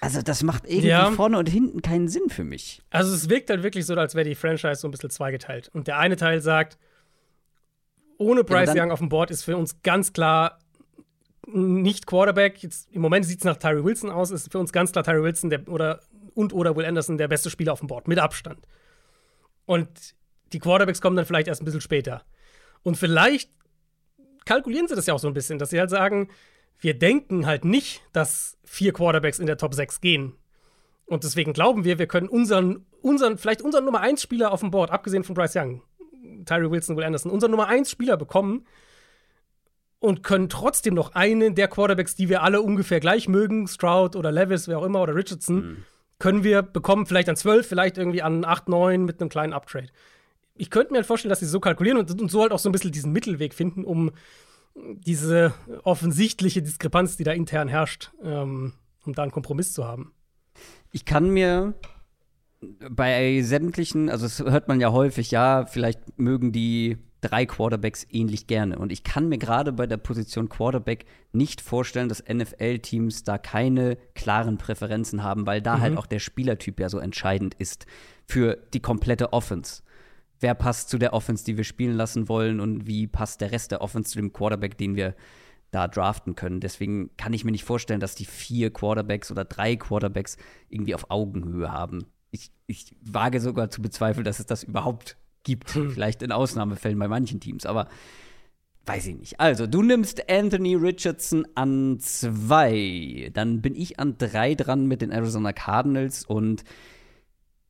Also 0.00 0.20
das 0.22 0.42
macht 0.42 0.64
irgendwie 0.66 0.88
Ja. 0.88 1.10
vorne 1.12 1.38
und 1.38 1.48
hinten 1.48 1.80
keinen 1.82 2.08
Sinn 2.08 2.28
für 2.28 2.44
mich. 2.44 2.82
Also 2.90 3.14
es 3.14 3.28
wirkt 3.30 3.48
halt 3.50 3.62
wirklich 3.62 3.86
so, 3.86 3.94
als 3.94 4.14
wäre 4.14 4.28
die 4.28 4.34
Franchise 4.34 4.76
so 4.76 4.88
ein 4.88 4.90
bisschen 4.90 5.10
zweigeteilt. 5.10 5.70
Und 5.72 5.86
der 5.86 5.98
eine 5.98 6.16
Teil 6.16 6.40
sagt, 6.42 6.76
ohne 8.18 8.44
Bryce 8.44 8.66
dann- 8.74 8.78
Young 8.78 8.90
auf 8.90 8.98
dem 8.98 9.08
Board 9.08 9.30
ist 9.30 9.42
für 9.44 9.56
uns 9.56 9.82
ganz 9.82 10.12
klar 10.12 10.58
nicht 11.46 12.06
Quarterback. 12.06 12.62
Jetzt, 12.62 12.90
Im 12.92 13.00
Moment 13.02 13.24
sieht 13.24 13.38
es 13.38 13.44
nach 13.44 13.56
Tyree 13.56 13.84
Wilson 13.84 14.10
aus, 14.10 14.30
ist 14.30 14.50
für 14.50 14.58
uns 14.58 14.72
ganz 14.72 14.92
klar 14.92 15.04
Tyree 15.04 15.22
Wilson 15.22 15.48
der, 15.50 15.66
oder, 15.68 16.00
und 16.34 16.52
oder 16.52 16.76
Will 16.76 16.84
Anderson 16.84 17.18
der 17.18 17.28
beste 17.28 17.50
Spieler 17.50 17.72
auf 17.72 17.78
dem 17.80 17.88
Board, 17.88 18.08
mit 18.08 18.18
Abstand. 18.18 18.66
Und 19.64 19.88
die 20.52 20.58
Quarterbacks 20.58 21.00
kommen 21.00 21.16
dann 21.16 21.24
vielleicht 21.26 21.48
erst 21.48 21.62
ein 21.62 21.64
bisschen 21.64 21.80
später. 21.80 22.24
Und 22.82 22.96
vielleicht 22.96 23.50
kalkulieren 24.44 24.88
sie 24.88 24.94
das 24.94 25.06
ja 25.06 25.14
auch 25.14 25.18
so 25.18 25.28
ein 25.28 25.34
bisschen, 25.34 25.58
dass 25.58 25.70
sie 25.70 25.78
halt 25.80 25.90
sagen, 25.90 26.28
wir 26.78 26.94
denken 26.94 27.46
halt 27.46 27.64
nicht, 27.64 28.02
dass 28.12 28.58
vier 28.64 28.92
Quarterbacks 28.92 29.38
in 29.38 29.46
der 29.46 29.56
Top 29.56 29.74
6 29.74 30.00
gehen. 30.00 30.34
Und 31.06 31.24
deswegen 31.24 31.52
glauben 31.52 31.84
wir, 31.84 31.98
wir 31.98 32.06
können 32.06 32.28
unseren, 32.28 32.84
unseren, 33.00 33.38
vielleicht 33.38 33.62
unseren 33.62 33.84
Nummer 33.84 34.00
1 34.00 34.20
Spieler 34.20 34.52
auf 34.52 34.60
dem 34.60 34.70
Board, 34.70 34.90
abgesehen 34.90 35.24
von 35.24 35.34
Bryce 35.34 35.56
Young, 35.56 35.82
Tyree 36.44 36.70
Wilson, 36.70 36.96
Will 36.96 37.04
Anderson, 37.04 37.30
unseren 37.30 37.52
Nummer 37.52 37.68
1 37.68 37.90
Spieler 37.90 38.16
bekommen 38.16 38.66
und 40.00 40.22
können 40.22 40.48
trotzdem 40.48 40.94
noch 40.94 41.14
einen 41.14 41.54
der 41.54 41.68
Quarterbacks, 41.68 42.16
die 42.16 42.28
wir 42.28 42.42
alle 42.42 42.60
ungefähr 42.60 43.00
gleich 43.00 43.28
mögen, 43.28 43.68
Stroud 43.68 44.16
oder 44.16 44.32
Levis, 44.32 44.68
wer 44.68 44.78
auch 44.78 44.84
immer, 44.84 45.00
oder 45.00 45.14
Richardson, 45.14 45.84
können 46.18 46.44
wir 46.44 46.62
bekommen, 46.62 47.06
vielleicht 47.06 47.28
an 47.28 47.36
12, 47.36 47.66
vielleicht 47.66 47.98
irgendwie 47.98 48.22
an 48.22 48.44
8, 48.44 48.68
9 48.68 49.04
mit 49.04 49.20
einem 49.20 49.30
kleinen 49.30 49.52
Uptrade. 49.52 49.88
Ich 50.54 50.70
könnte 50.70 50.92
mir 50.92 50.98
halt 50.98 51.06
vorstellen, 51.06 51.30
dass 51.30 51.40
sie 51.40 51.46
so 51.46 51.60
kalkulieren 51.60 51.98
und, 51.98 52.20
und 52.20 52.30
so 52.30 52.42
halt 52.42 52.52
auch 52.52 52.58
so 52.58 52.68
ein 52.68 52.72
bisschen 52.72 52.92
diesen 52.92 53.12
Mittelweg 53.12 53.54
finden, 53.54 53.84
um 53.84 54.10
diese 54.76 55.54
offensichtliche 55.84 56.62
Diskrepanz, 56.62 57.16
die 57.16 57.24
da 57.24 57.32
intern 57.32 57.68
herrscht, 57.68 58.12
ähm, 58.22 58.74
um 59.04 59.14
da 59.14 59.22
einen 59.22 59.32
Kompromiss 59.32 59.72
zu 59.72 59.84
haben. 59.84 60.12
Ich 60.92 61.04
kann 61.04 61.30
mir 61.30 61.74
bei 62.90 63.42
sämtlichen, 63.42 64.08
also 64.08 64.26
das 64.26 64.40
hört 64.40 64.68
man 64.68 64.80
ja 64.80 64.92
häufig, 64.92 65.30
ja, 65.30 65.66
vielleicht 65.66 66.18
mögen 66.18 66.52
die 66.52 66.98
drei 67.20 67.46
Quarterbacks 67.46 68.06
ähnlich 68.10 68.46
gerne. 68.46 68.78
Und 68.78 68.92
ich 68.92 69.02
kann 69.02 69.28
mir 69.28 69.38
gerade 69.38 69.72
bei 69.72 69.86
der 69.86 69.96
Position 69.96 70.48
Quarterback 70.48 71.06
nicht 71.32 71.60
vorstellen, 71.60 72.08
dass 72.08 72.22
NFL-Teams 72.22 73.24
da 73.24 73.38
keine 73.38 73.96
klaren 74.14 74.58
Präferenzen 74.58 75.22
haben, 75.22 75.46
weil 75.46 75.60
da 75.60 75.80
halt 75.80 75.96
auch 75.96 76.06
der 76.06 76.18
Spielertyp 76.18 76.78
ja 76.78 76.88
so 76.88 76.98
entscheidend 76.98 77.54
ist 77.54 77.86
für 78.26 78.58
die 78.74 78.80
komplette 78.80 79.32
Offense. 79.32 79.82
Wer 80.40 80.54
passt 80.54 80.90
zu 80.90 80.98
der 80.98 81.12
Offense, 81.12 81.44
die 81.44 81.56
wir 81.56 81.64
spielen 81.64 81.96
lassen 81.96 82.28
wollen 82.28 82.60
und 82.60 82.86
wie 82.86 83.06
passt 83.06 83.40
der 83.40 83.52
Rest 83.52 83.70
der 83.70 83.80
Offense 83.80 84.10
zu 84.10 84.18
dem 84.18 84.32
Quarterback, 84.32 84.76
den 84.76 84.96
wir 84.96 85.14
da 85.70 85.88
draften 85.88 86.34
können. 86.34 86.60
Deswegen 86.60 87.10
kann 87.16 87.32
ich 87.32 87.44
mir 87.44 87.50
nicht 87.50 87.64
vorstellen, 87.64 88.00
dass 88.00 88.14
die 88.14 88.24
vier 88.24 88.72
Quarterbacks 88.72 89.30
oder 89.30 89.44
drei 89.44 89.76
Quarterbacks 89.76 90.36
irgendwie 90.68 90.94
auf 90.94 91.10
Augenhöhe 91.10 91.70
haben. 91.72 92.06
Ich, 92.30 92.50
ich 92.66 92.94
wage 93.02 93.40
sogar 93.40 93.70
zu 93.70 93.82
bezweifeln, 93.82 94.24
dass 94.24 94.38
es 94.38 94.46
das 94.46 94.62
überhaupt 94.62 95.16
gibt. 95.42 95.74
Hm. 95.74 95.90
Vielleicht 95.90 96.22
in 96.22 96.32
Ausnahmefällen 96.32 96.98
bei 96.98 97.08
manchen 97.08 97.40
Teams, 97.40 97.66
aber 97.66 97.88
weiß 98.86 99.06
ich 99.08 99.16
nicht. 99.16 99.40
Also, 99.40 99.66
du 99.66 99.82
nimmst 99.82 100.30
Anthony 100.30 100.76
Richardson 100.76 101.46
an 101.54 101.98
zwei. 102.00 103.30
Dann 103.32 103.60
bin 103.60 103.74
ich 103.74 103.98
an 103.98 104.16
drei 104.18 104.54
dran 104.54 104.86
mit 104.86 105.02
den 105.02 105.10
Arizona 105.10 105.52
Cardinals 105.52 106.24
und 106.24 106.64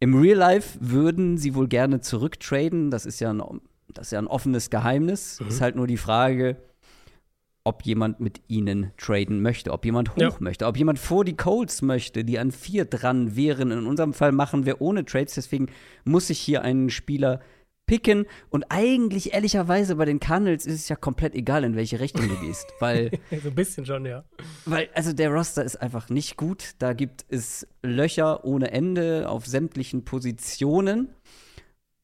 im 0.01 0.15
Real 0.15 0.39
Life 0.39 0.79
würden 0.81 1.39
sie 1.39 1.55
wohl 1.55 1.69
gerne 1.69 2.01
zurücktraden. 2.01 2.91
Das 2.91 3.07
ist 3.07 3.21
ja 3.21 3.33
ein, 3.33 3.43
das 3.89 4.09
ist 4.09 4.13
ja 4.13 4.19
ein 4.19 4.27
offenes 4.27 4.71
Geheimnis. 4.71 5.41
Mhm. 5.41 5.49
Ist 5.49 5.61
halt 5.61 5.77
nur 5.77 5.87
die 5.87 5.97
Frage, 5.97 6.57
ob 7.65 7.83
jemand 7.85 8.21
mit 8.21 8.43
ihnen 8.47 8.93
traden 8.97 9.43
möchte, 9.43 9.73
ob 9.73 9.85
jemand 9.85 10.15
hoch 10.15 10.19
ja. 10.19 10.37
möchte, 10.39 10.67
ob 10.67 10.77
jemand 10.77 11.01
vor 11.01 11.25
die 11.25 11.37
Colts 11.37 11.83
möchte, 11.83 12.25
die 12.25 12.39
an 12.39 12.53
vier 12.53 12.85
dran 12.85 13.35
wären. 13.35 13.73
In 13.73 13.87
unserem 13.87 14.15
Fall 14.15 14.31
machen 14.31 14.67
wir 14.67 14.81
ohne 14.81 15.05
Trades, 15.05 15.35
deswegen 15.35 15.67
muss 16.05 16.31
ich 16.31 16.39
hier 16.39 16.63
einen 16.63 16.91
Spieler 16.91 17.41
picken. 17.87 18.27
Und 18.51 18.67
eigentlich, 18.69 19.33
ehrlicherweise, 19.33 19.97
bei 19.97 20.05
den 20.05 20.21
Cardinals 20.21 20.67
ist 20.67 20.75
es 20.75 20.89
ja 20.89 20.97
komplett 20.97 21.35
egal, 21.35 21.65
in 21.65 21.77
welche 21.77 22.01
Richtung 22.01 22.29
du 22.29 22.37
gehst. 22.37 22.67
Weil. 22.81 23.11
so 23.43 23.49
ein 23.49 23.55
bisschen 23.55 23.87
schon, 23.87 24.05
ja. 24.05 24.25
Weil, 24.65 24.89
also 24.95 25.13
der 25.13 25.31
Roster 25.31 25.65
ist 25.65 25.77
einfach 25.77 26.09
nicht 26.09 26.37
gut. 26.37 26.75
Da 26.79 26.93
gibt 26.93 27.25
es 27.29 27.67
Löcher 27.83 28.45
ohne 28.45 28.73
Ende 28.73 29.29
auf 29.29 29.47
sämtlichen 29.47 30.05
Positionen. 30.05 31.09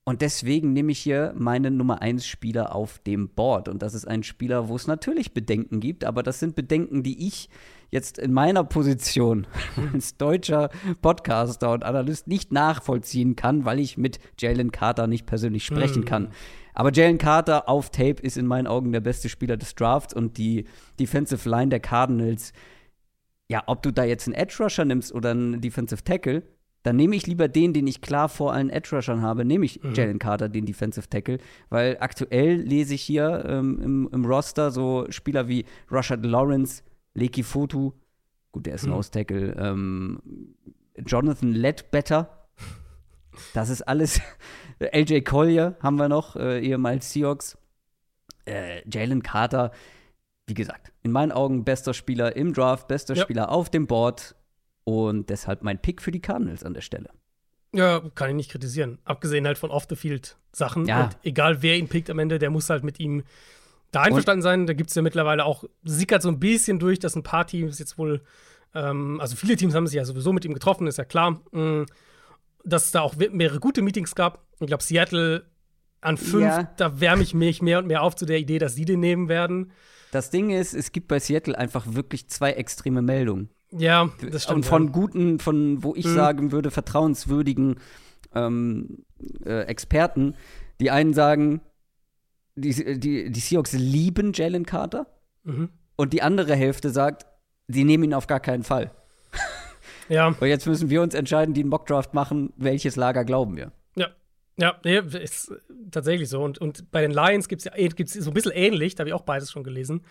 Und 0.04 0.20
deswegen 0.20 0.72
nehme 0.72 0.90
ich 0.90 0.98
hier 0.98 1.32
meinen 1.36 1.76
Nummer 1.76 2.02
1 2.02 2.26
Spieler 2.26 2.74
auf 2.74 2.98
dem 2.98 3.28
Board. 3.28 3.68
Und 3.68 3.82
das 3.82 3.94
ist 3.94 4.06
ein 4.06 4.24
Spieler, 4.24 4.68
wo 4.68 4.74
es 4.74 4.88
natürlich 4.88 5.32
Bedenken 5.32 5.78
gibt, 5.78 6.04
aber 6.04 6.24
das 6.24 6.40
sind 6.40 6.56
Bedenken, 6.56 7.04
die 7.04 7.28
ich 7.28 7.48
jetzt 7.92 8.18
in 8.18 8.32
meiner 8.32 8.64
Position 8.64 9.46
als 9.92 10.16
deutscher 10.16 10.70
Podcaster 11.02 11.70
und 11.70 11.84
Analyst 11.84 12.26
nicht 12.26 12.50
nachvollziehen 12.50 13.36
kann, 13.36 13.64
weil 13.64 13.78
ich 13.78 13.96
mit 13.96 14.18
Jalen 14.40 14.72
Carter 14.72 15.06
nicht 15.06 15.26
persönlich 15.26 15.64
sprechen 15.64 16.02
hm. 16.02 16.04
kann. 16.04 16.28
Aber 16.74 16.92
Jalen 16.92 17.18
Carter 17.18 17.68
auf 17.68 17.90
Tape 17.90 18.22
ist 18.22 18.36
in 18.36 18.46
meinen 18.46 18.66
Augen 18.66 18.90
der 18.90 19.00
beste 19.00 19.28
Spieler 19.28 19.56
des 19.56 19.76
Drafts 19.76 20.14
und 20.14 20.36
die 20.36 20.64
Defensive 20.98 21.48
Line 21.48 21.68
der 21.68 21.80
Cardinals, 21.80 22.52
ja, 23.48 23.62
ob 23.66 23.82
du 23.82 23.92
da 23.92 24.04
jetzt 24.04 24.26
einen 24.26 24.34
Edge 24.34 24.56
Rusher 24.58 24.84
nimmst 24.84 25.12
oder 25.12 25.30
einen 25.30 25.60
Defensive 25.60 26.02
Tackle, 26.02 26.42
dann 26.82 26.96
nehme 26.96 27.14
ich 27.14 27.26
lieber 27.26 27.48
den, 27.48 27.72
den 27.72 27.86
ich 27.86 28.00
klar 28.00 28.28
vor 28.28 28.52
allen 28.52 28.70
Edge-Rushern 28.70 29.22
habe, 29.22 29.44
nehme 29.44 29.64
ich 29.64 29.82
mhm. 29.82 29.94
Jalen 29.94 30.18
Carter, 30.18 30.48
den 30.48 30.66
Defensive 30.66 31.08
Tackle, 31.08 31.38
weil 31.70 31.96
aktuell 32.00 32.56
lese 32.56 32.94
ich 32.94 33.02
hier 33.02 33.44
ähm, 33.46 33.80
im, 33.82 34.08
im, 34.12 34.24
Roster 34.24 34.70
so 34.70 35.06
Spieler 35.10 35.48
wie 35.48 35.64
Rashad 35.90 36.24
Lawrence, 36.24 36.82
Leki 37.14 37.42
Fotu, 37.42 37.92
gut, 38.50 38.66
der 38.66 38.74
ist 38.74 38.84
ein 38.84 38.90
mhm. 38.90 39.02
Tackle, 39.02 39.54
ähm, 39.58 40.20
Jonathan 40.96 41.52
Ledbetter, 41.52 42.48
das 43.54 43.70
ist 43.70 43.82
alles, 43.82 44.20
LJ 44.80 45.20
Collier 45.20 45.76
haben 45.80 45.96
wir 45.96 46.08
noch, 46.08 46.36
äh, 46.36 46.60
ehemals 46.60 47.12
Seahawks, 47.12 47.56
äh, 48.44 48.82
Jalen 48.88 49.22
Carter, 49.22 49.70
wie 50.46 50.54
gesagt, 50.54 50.92
in 51.02 51.12
meinen 51.12 51.32
Augen 51.32 51.64
bester 51.64 51.94
Spieler 51.94 52.34
im 52.36 52.52
Draft, 52.52 52.88
bester 52.88 53.14
ja. 53.14 53.22
Spieler 53.22 53.50
auf 53.50 53.70
dem 53.70 53.86
Board, 53.86 54.34
und 54.84 55.30
deshalb 55.30 55.62
mein 55.62 55.80
Pick 55.80 56.02
für 56.02 56.10
die 56.10 56.20
Cardinals 56.20 56.64
an 56.64 56.74
der 56.74 56.80
Stelle. 56.80 57.10
Ja, 57.74 58.02
kann 58.14 58.30
ich 58.30 58.36
nicht 58.36 58.50
kritisieren. 58.50 58.98
Abgesehen 59.04 59.46
halt 59.46 59.58
von 59.58 59.70
Off-the-Field-Sachen. 59.70 60.86
Ja. 60.86 61.04
Und 61.04 61.18
egal 61.22 61.62
wer 61.62 61.76
ihn 61.76 61.88
pickt 61.88 62.10
am 62.10 62.18
Ende, 62.18 62.38
der 62.38 62.50
muss 62.50 62.68
halt 62.68 62.84
mit 62.84 63.00
ihm 63.00 63.22
da 63.92 64.02
einverstanden 64.02 64.40
und? 64.40 64.42
sein. 64.42 64.66
Da 64.66 64.74
gibt 64.74 64.90
es 64.90 64.96
ja 64.96 65.02
mittlerweile 65.02 65.44
auch, 65.44 65.64
sickert 65.82 66.22
so 66.22 66.28
ein 66.28 66.38
bisschen 66.38 66.78
durch, 66.78 66.98
dass 66.98 67.16
ein 67.16 67.22
paar 67.22 67.46
Teams 67.46 67.78
jetzt 67.78 67.96
wohl, 67.96 68.22
ähm, 68.74 69.20
also 69.20 69.36
viele 69.36 69.56
Teams 69.56 69.74
haben 69.74 69.86
sich 69.86 69.96
ja 69.96 70.04
sowieso 70.04 70.32
mit 70.32 70.44
ihm 70.44 70.52
getroffen, 70.52 70.86
ist 70.86 70.98
ja 70.98 71.04
klar. 71.04 71.40
Mh, 71.52 71.60
mm, 71.62 71.86
dass 72.64 72.86
es 72.86 72.90
da 72.92 73.00
auch 73.00 73.16
mehrere 73.16 73.58
gute 73.58 73.82
Meetings 73.82 74.14
gab. 74.14 74.46
Ich 74.60 74.68
glaube, 74.68 74.84
Seattle 74.84 75.46
an 76.00 76.16
fünf, 76.16 76.44
ja. 76.44 76.62
da 76.76 77.00
wärme 77.00 77.22
ich 77.22 77.34
mich 77.34 77.62
mehr 77.62 77.78
und 77.78 77.86
mehr 77.86 78.02
auf 78.02 78.14
zu 78.14 78.26
der 78.26 78.38
Idee, 78.38 78.58
dass 78.58 78.74
sie 78.74 78.84
den 78.84 79.00
nehmen 79.00 79.28
werden. 79.28 79.72
Das 80.10 80.30
Ding 80.30 80.50
ist, 80.50 80.74
es 80.74 80.92
gibt 80.92 81.08
bei 81.08 81.18
Seattle 81.18 81.56
einfach 81.56 81.86
wirklich 81.94 82.28
zwei 82.28 82.52
extreme 82.52 83.02
Meldungen. 83.02 83.50
Ja, 83.72 84.10
das 84.30 84.44
stimmt. 84.44 84.56
Und 84.56 84.66
von 84.66 84.86
ja. 84.86 84.92
guten, 84.92 85.38
von 85.38 85.82
wo 85.82 85.94
ich 85.94 86.04
mhm. 86.04 86.14
sagen 86.14 86.52
würde, 86.52 86.70
vertrauenswürdigen 86.70 87.76
ähm, 88.34 89.04
äh, 89.44 89.62
Experten. 89.62 90.34
Die 90.80 90.90
einen 90.90 91.14
sagen, 91.14 91.60
die, 92.54 92.98
die, 92.98 93.30
die 93.30 93.40
Seahawks 93.40 93.72
lieben 93.72 94.32
Jalen 94.34 94.66
Carter. 94.66 95.06
Mhm. 95.44 95.70
Und 95.96 96.12
die 96.12 96.22
andere 96.22 96.54
Hälfte 96.54 96.90
sagt, 96.90 97.26
sie 97.68 97.84
nehmen 97.84 98.04
ihn 98.04 98.14
auf 98.14 98.26
gar 98.26 98.40
keinen 98.40 98.62
Fall. 98.62 98.90
Ja. 100.08 100.28
Und 100.40 100.46
jetzt 100.46 100.66
müssen 100.66 100.90
wir 100.90 101.02
uns 101.02 101.14
entscheiden, 101.14 101.54
die 101.54 101.60
einen 101.60 101.70
Mockdraft 101.70 102.14
machen, 102.14 102.52
welches 102.56 102.96
Lager 102.96 103.24
glauben 103.24 103.56
wir. 103.56 103.72
Ja. 103.96 104.08
Ja, 104.58 104.78
nee, 104.84 104.98
ist 104.98 105.52
tatsächlich 105.90 106.28
so. 106.28 106.42
Und, 106.42 106.58
und 106.58 106.90
bei 106.90 107.00
den 107.00 107.10
Lions 107.10 107.48
gibt 107.48 107.60
es 107.60 107.64
ja 107.64 107.88
gibt's 107.88 108.12
so 108.12 108.30
ein 108.30 108.34
bisschen 108.34 108.52
ähnlich, 108.52 108.94
da 108.94 109.00
habe 109.00 109.08
ich 109.08 109.14
auch 109.14 109.22
beides 109.22 109.50
schon 109.50 109.64
gelesen. 109.64 110.02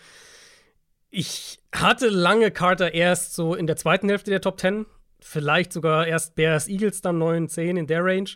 Ich 1.14 1.60
hatte 1.74 2.08
lange 2.08 2.50
Carter 2.50 2.94
erst 2.94 3.34
so 3.34 3.54
in 3.54 3.66
der 3.66 3.76
zweiten 3.76 4.08
Hälfte 4.08 4.30
der 4.30 4.40
Top 4.40 4.58
10. 4.58 4.86
Vielleicht 5.20 5.70
sogar 5.70 6.06
erst 6.06 6.36
Bears, 6.36 6.68
Eagles, 6.68 7.02
dann 7.02 7.18
9, 7.18 7.50
10 7.50 7.76
in 7.76 7.86
der 7.86 8.02
Range. 8.02 8.30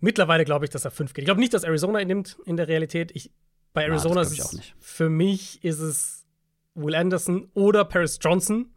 Mittlerweile 0.00 0.44
glaube 0.44 0.64
ich, 0.64 0.70
dass 0.70 0.84
er 0.84 0.90
5 0.90 1.14
geht. 1.14 1.22
Ich 1.22 1.26
glaube 1.26 1.38
nicht, 1.38 1.54
dass 1.54 1.62
Arizona 1.62 2.00
ihn 2.00 2.08
nimmt 2.08 2.36
in 2.46 2.56
der 2.56 2.66
Realität. 2.66 3.12
Ich, 3.14 3.30
bei 3.72 3.84
Arizona 3.84 4.22
ja, 4.22 4.28
ist 4.28 4.40
es, 4.40 4.60
für 4.80 5.08
mich 5.08 5.62
ist 5.62 5.78
es 5.78 6.26
Will 6.74 6.96
Anderson 6.96 7.48
oder 7.54 7.84
Paris 7.84 8.18
Johnson, 8.20 8.74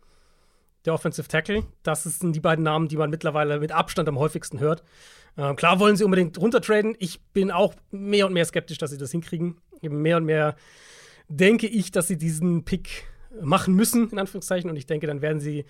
der 0.86 0.94
Offensive 0.94 1.28
Tackle. 1.28 1.66
Das 1.82 2.04
sind 2.04 2.36
die 2.36 2.40
beiden 2.40 2.64
Namen, 2.64 2.88
die 2.88 2.98
man 2.98 3.10
mittlerweile 3.10 3.60
mit 3.60 3.72
Abstand 3.72 4.08
am 4.10 4.20
häufigsten 4.20 4.60
hört. 4.60 4.84
Ähm, 5.38 5.56
klar 5.56 5.80
wollen 5.80 5.96
sie 5.96 6.04
unbedingt 6.04 6.38
runtertraden. 6.38 6.96
Ich 7.00 7.20
bin 7.34 7.50
auch 7.50 7.74
mehr 7.90 8.28
und 8.28 8.34
mehr 8.34 8.46
skeptisch, 8.46 8.78
dass 8.78 8.92
sie 8.92 9.00
das 9.00 9.10
hinkriegen. 9.10 9.60
Eben 9.82 10.04
mehr 10.04 10.18
und 10.18 10.26
mehr 10.26 10.56
denke 11.30 11.66
ich, 11.66 11.90
dass 11.90 12.08
sie 12.08 12.18
diesen 12.18 12.64
Pick 12.64 13.08
machen 13.42 13.76
müssen, 13.76 14.10
in 14.10 14.20
Anführungszeichen. 14.20 14.70
Und 14.70 14.76
ich 14.76 14.86
denke, 14.86 15.08
dann 15.08 15.22
werden 15.22 15.40
sie 15.40 15.66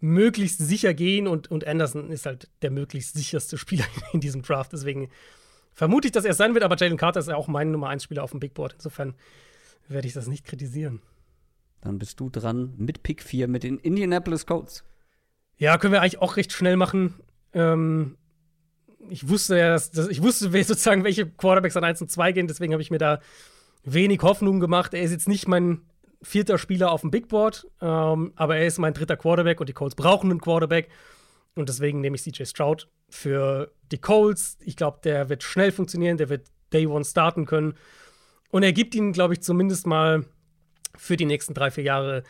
möglichst 0.00 0.58
sicher 0.58 0.94
gehen 0.94 1.26
und, 1.26 1.50
und 1.50 1.66
Anderson 1.66 2.10
ist 2.10 2.26
halt 2.26 2.48
der 2.62 2.70
möglichst 2.70 3.14
sicherste 3.14 3.58
Spieler 3.58 3.86
in 4.12 4.20
diesem 4.20 4.42
Draft. 4.42 4.72
Deswegen 4.72 5.10
vermute 5.72 6.08
ich, 6.08 6.12
dass 6.12 6.24
er 6.24 6.34
sein 6.34 6.54
wird, 6.54 6.64
aber 6.64 6.76
Jalen 6.76 6.96
Carter 6.96 7.20
ist 7.20 7.28
ja 7.28 7.36
auch 7.36 7.48
mein 7.48 7.70
Nummer 7.70 7.88
1 7.88 8.04
Spieler 8.04 8.22
auf 8.22 8.30
dem 8.30 8.40
Big 8.40 8.54
Board. 8.54 8.74
Insofern 8.74 9.14
werde 9.88 10.06
ich 10.06 10.14
das 10.14 10.26
nicht 10.26 10.44
kritisieren. 10.44 11.00
Dann 11.80 11.98
bist 11.98 12.20
du 12.20 12.28
dran 12.30 12.74
mit 12.76 13.02
Pick 13.02 13.22
4 13.22 13.48
mit 13.48 13.62
den 13.62 13.78
Indianapolis 13.78 14.46
Colts. 14.46 14.84
Ja, 15.56 15.78
können 15.78 15.92
wir 15.92 16.02
eigentlich 16.02 16.20
auch 16.20 16.36
recht 16.36 16.52
schnell 16.52 16.76
machen. 16.76 17.14
Ähm, 17.52 18.16
ich 19.08 19.28
wusste 19.28 19.58
ja, 19.58 19.70
dass, 19.70 19.90
dass, 19.90 20.08
ich 20.08 20.22
wusste 20.22 20.50
sozusagen, 20.50 21.04
welche 21.04 21.26
Quarterbacks 21.26 21.76
an 21.76 21.84
1 21.84 22.02
und 22.02 22.10
2 22.10 22.32
gehen, 22.32 22.48
deswegen 22.48 22.72
habe 22.72 22.82
ich 22.82 22.90
mir 22.90 22.98
da 22.98 23.20
wenig 23.84 24.22
Hoffnung 24.22 24.60
gemacht. 24.60 24.94
Er 24.94 25.02
ist 25.02 25.12
jetzt 25.12 25.28
nicht 25.28 25.48
mein 25.48 25.80
vierter 26.22 26.58
Spieler 26.58 26.90
auf 26.90 27.02
dem 27.02 27.10
Big 27.10 27.28
Board, 27.28 27.66
ähm, 27.80 28.32
aber 28.36 28.56
er 28.56 28.66
ist 28.66 28.78
mein 28.78 28.94
dritter 28.94 29.16
Quarterback 29.16 29.60
und 29.60 29.68
die 29.68 29.74
Colts 29.74 29.94
brauchen 29.94 30.30
einen 30.30 30.40
Quarterback. 30.40 30.88
Und 31.54 31.68
deswegen 31.68 32.00
nehme 32.00 32.16
ich 32.16 32.22
CJ 32.22 32.44
Stroud 32.44 32.88
für 33.08 33.72
die 33.90 33.98
Colts. 33.98 34.58
Ich 34.60 34.76
glaube, 34.76 34.98
der 35.02 35.28
wird 35.28 35.42
schnell 35.42 35.72
funktionieren, 35.72 36.16
der 36.16 36.28
wird 36.28 36.48
Day 36.72 36.86
One 36.86 37.04
starten 37.04 37.46
können. 37.46 37.74
Und 38.50 38.62
er 38.62 38.72
gibt 38.72 38.94
ihnen, 38.94 39.12
glaube 39.12 39.34
ich, 39.34 39.42
zumindest 39.42 39.86
mal 39.86 40.24
für 40.96 41.16
die 41.16 41.24
nächsten 41.24 41.54
drei, 41.54 41.70
vier 41.70 41.84
Jahre 41.84 42.22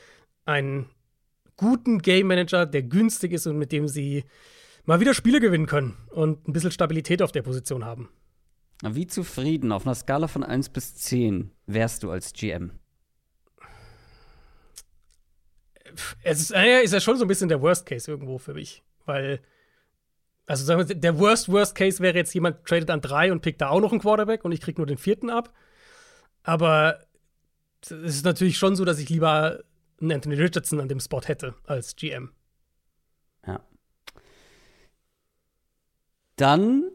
einen 0.45 0.86
guten 1.57 1.99
Game 1.99 2.28
Manager, 2.28 2.66
der 2.66 2.82
günstig 2.82 3.32
ist 3.32 3.47
und 3.47 3.59
mit 3.59 3.72
dem 3.72 3.89
sie 3.89 4.24
mal 4.84 5.01
wieder 5.01 5.14
Spiele 5.14 5.41
gewinnen 5.41 5.66
können 5.66 5.97
und 6.11 6.49
ein 6.49 6.53
bisschen 6.53 6.70
Stabilität 6.70 7.20
auf 7.20 7.32
der 7.32 7.43
Position 7.43 7.84
haben. 7.84 8.09
Wie 8.82 9.07
zufrieden 9.07 9.72
auf 9.72 9.84
einer 9.84 9.95
Skala 9.95 10.28
von 10.28 10.45
1 10.45 10.70
bis 10.70 10.95
10 10.95 11.51
wärst 11.66 12.03
du 12.03 12.11
als 12.11 12.32
GM? 12.32 12.72
Es 16.22 16.41
ist, 16.41 16.51
äh, 16.53 16.82
ist 16.82 16.93
ja 16.93 17.01
schon 17.01 17.16
so 17.16 17.24
ein 17.24 17.28
bisschen 17.28 17.49
der 17.49 17.61
Worst 17.61 17.86
Case 17.86 18.11
irgendwo 18.11 18.39
für 18.39 18.55
mich. 18.55 18.82
Weil, 19.05 19.41
also 20.47 20.64
sagen 20.64 20.86
wir, 20.86 20.95
der 20.95 21.18
Worst, 21.18 21.51
Worst 21.51 21.74
Case 21.74 22.01
wäre 22.01 22.16
jetzt, 22.16 22.34
jemand 22.34 22.64
tradet 22.64 22.91
an 22.91 23.01
drei 23.01 23.32
und 23.32 23.41
pickt 23.41 23.61
da 23.61 23.68
auch 23.68 23.80
noch 23.80 23.93
einen 23.93 24.01
Quarterback 24.01 24.45
und 24.45 24.53
ich 24.53 24.61
krieg 24.61 24.78
nur 24.78 24.86
den 24.86 24.99
vierten 24.99 25.30
ab. 25.30 25.53
Aber 26.43 27.01
es 27.82 27.91
ist 27.91 28.24
natürlich 28.24 28.59
schon 28.59 28.76
so, 28.76 28.84
dass 28.84 28.99
ich 28.99 29.09
lieber 29.09 29.61
einen 30.01 30.12
Anthony 30.12 30.36
Richardson 30.36 30.80
an 30.80 30.89
dem 30.89 31.01
Spot 31.01 31.22
hätte 31.22 31.55
als 31.64 31.97
GM. 31.97 32.32
Ja. 33.47 33.61
Dann 36.36 36.91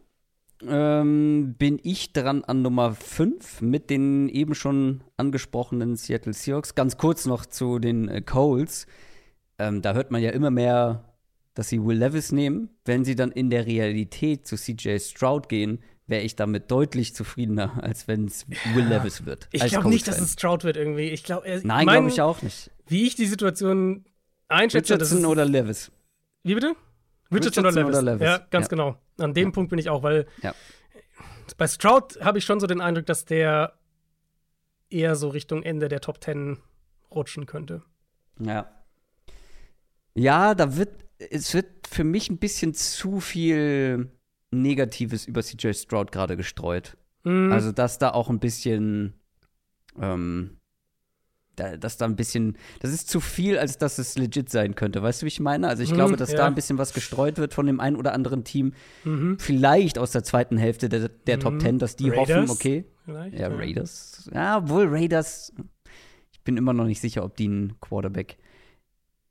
ähm, 0.68 1.55
bin 1.57 1.80
ich 1.84 2.14
dran 2.14 2.43
an 2.43 2.61
Nummer 2.61 2.93
5 2.93 3.61
mit 3.61 3.89
den 3.89 4.30
eben 4.30 4.55
schon 4.55 5.03
angesprochenen 5.18 5.95
Seattle 5.95 6.34
Seahawks. 6.34 6.76
Ganz 6.76 6.97
kurz 6.97 7.26
noch 7.26 7.45
zu 7.45 7.80
den 7.80 8.07
äh, 8.07 8.22
Coles. 8.22 8.88
Ähm, 9.59 9.82
da 9.82 9.93
hört 9.93 10.11
man 10.11 10.22
ja 10.22 10.32
immer 10.32 10.51
mehr, 10.51 11.14
dass 11.53 11.70
sie 11.70 11.84
Will 11.84 11.97
Levis 11.97 12.32
nehmen. 12.32 12.70
Wenn 12.86 13.05
sie 13.05 13.16
dann 13.16 13.32
in 13.32 13.49
der 13.49 13.66
Realität 13.66 14.47
zu 14.47 14.55
CJ 14.55 14.99
Stroud 14.99 15.49
gehen, 15.49 15.80
wäre 16.07 16.24
ich 16.24 16.36
damit 16.36 16.72
deutlich 16.72 17.16
zufriedener, 17.16 17.80
als 17.84 18.07
wenn 18.07 18.26
es 18.26 18.47
Will 18.74 18.86
Levis 18.86 19.26
wird. 19.26 19.47
Ich 19.51 19.64
glaube 19.66 19.89
nicht, 19.89 20.07
dass 20.07 20.20
es 20.20 20.34
Stroud 20.34 20.64
wird 20.64 20.78
irgendwie. 20.78 21.09
Ich 21.09 21.24
glaub, 21.24 21.45
äh, 21.45 21.61
Nein, 21.64 21.88
glaube 21.88 22.09
ich 22.09 22.22
auch 22.22 22.41
nicht. 22.41 22.72
Wie 22.88 23.07
ich 23.07 23.16
die 23.16 23.26
Situation 23.26 24.05
einschätze. 24.47 24.93
Richardson 24.95 25.26
oder 25.26 25.45
Levis? 25.45 25.91
Wie 26.43 26.55
bitte? 26.55 26.76
Richardson, 27.32 27.66
Richardson 27.66 27.66
oder, 27.66 27.82
Levis. 27.82 27.97
oder, 27.97 28.11
Levis. 28.14 28.26
Ja, 28.26 28.47
ganz 28.49 28.66
ja. 28.66 28.70
genau. 28.70 28.97
An 29.18 29.34
dem 29.34 29.49
ja. 29.49 29.51
Punkt 29.51 29.70
bin 29.70 29.80
ich 29.80 29.89
auch, 29.89 30.03
weil 30.03 30.26
ja. 30.41 30.53
bei 31.57 31.68
Stroud 31.68 32.20
habe 32.22 32.38
ich 32.38 32.45
schon 32.45 32.59
so 32.59 32.68
den 32.68 32.82
Eindruck, 32.82 33.05
dass 33.05 33.26
der 33.26 33.74
eher 34.89 35.16
so 35.16 35.30
Richtung 35.30 35.64
Ende 35.64 35.88
der 35.88 36.01
Top 36.01 36.24
10 36.24 36.57
rutschen 37.11 37.45
könnte. 37.45 37.84
Ja. 38.39 38.70
Ja, 40.16 40.53
da 40.53 40.78
wird, 40.78 41.05
es 41.18 41.53
wird 41.53 41.88
für 41.88 42.03
mich 42.03 42.30
ein 42.30 42.38
bisschen 42.38 42.74
zu 42.74 43.20
viel 43.20 44.11
Negatives 44.51 45.26
über 45.26 45.41
CJ 45.41 45.74
Stroud 45.74 46.11
gerade 46.11 46.38
gestreut. 46.38 46.97
Mhm. 47.24 47.51
Also, 47.51 47.72
dass 47.72 47.97
da 47.97 48.11
auch 48.11 48.30
ein 48.30 48.39
bisschen, 48.39 49.14
ähm, 49.99 50.59
da, 51.56 51.78
dass 51.78 51.97
da 51.97 52.06
ein 52.06 52.16
bisschen, 52.16 52.58
das 52.80 52.91
ist 52.91 53.10
zu 53.10 53.20
viel, 53.20 53.58
als 53.58 53.78
dass 53.78 53.99
es 53.99 54.18
legit 54.18 54.49
sein 54.49 54.76
könnte. 54.76 55.04
Weißt 55.04 55.22
du, 55.22 55.26
wie 55.26 55.30
ich 55.30 55.39
meine? 55.39 55.68
Also, 55.68 55.84
ich 55.84 55.91
mhm, 55.91 55.95
glaube, 55.95 56.18
dass 56.18 56.32
ja. 56.32 56.38
da 56.38 56.47
ein 56.47 56.56
bisschen 56.56 56.78
was 56.78 56.93
gestreut 56.93 57.38
wird 57.38 57.54
von 57.54 57.66
dem 57.66 57.80
einen 57.80 57.95
oder 57.95 58.14
anderen 58.14 58.43
Team. 58.43 58.74
Mhm. 59.04 59.38
Vielleicht 59.39 59.97
aus 59.97 60.12
der 60.12 60.24
zweiten 60.24 60.58
Hälfte 60.58 60.89
der, 60.89 61.10
der 61.10 61.39
Top 61.39 61.54
mhm. 61.54 61.60
Ten, 61.60 61.80
dass 61.80 61.95
die 61.95 62.10
Raiders 62.10 62.49
hoffen, 62.49 62.49
okay. 62.49 62.86
Vielleicht, 63.06 63.38
ja, 63.38 63.47
Raiders. 63.47 64.30
Ja, 64.34 64.68
wohl 64.70 64.88
Raiders. 64.88 65.54
Ich 66.32 66.41
bin 66.41 66.58
immer 66.58 66.74
noch 66.74 66.86
nicht 66.86 67.01
sicher, 67.01 67.24
ob 67.24 67.36
die 67.36 67.45
einen 67.45 67.80
Quarterback 67.80 68.38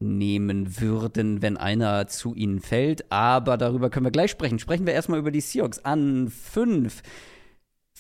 nehmen 0.03 0.81
würden, 0.81 1.43
wenn 1.43 1.57
einer 1.57 2.07
zu 2.09 2.35
ihnen 2.35 2.61
fällt. 2.61 3.11
Aber 3.11 3.57
darüber 3.57 3.91
können 3.91 4.07
wir 4.07 4.11
gleich 4.11 4.31
sprechen. 4.31 4.59
Sprechen 4.59 4.87
wir 4.87 4.93
erstmal 4.93 5.19
über 5.19 5.31
die 5.31 5.41
Seahawks 5.41 5.79
an 5.85 6.29
fünf. 6.29 7.03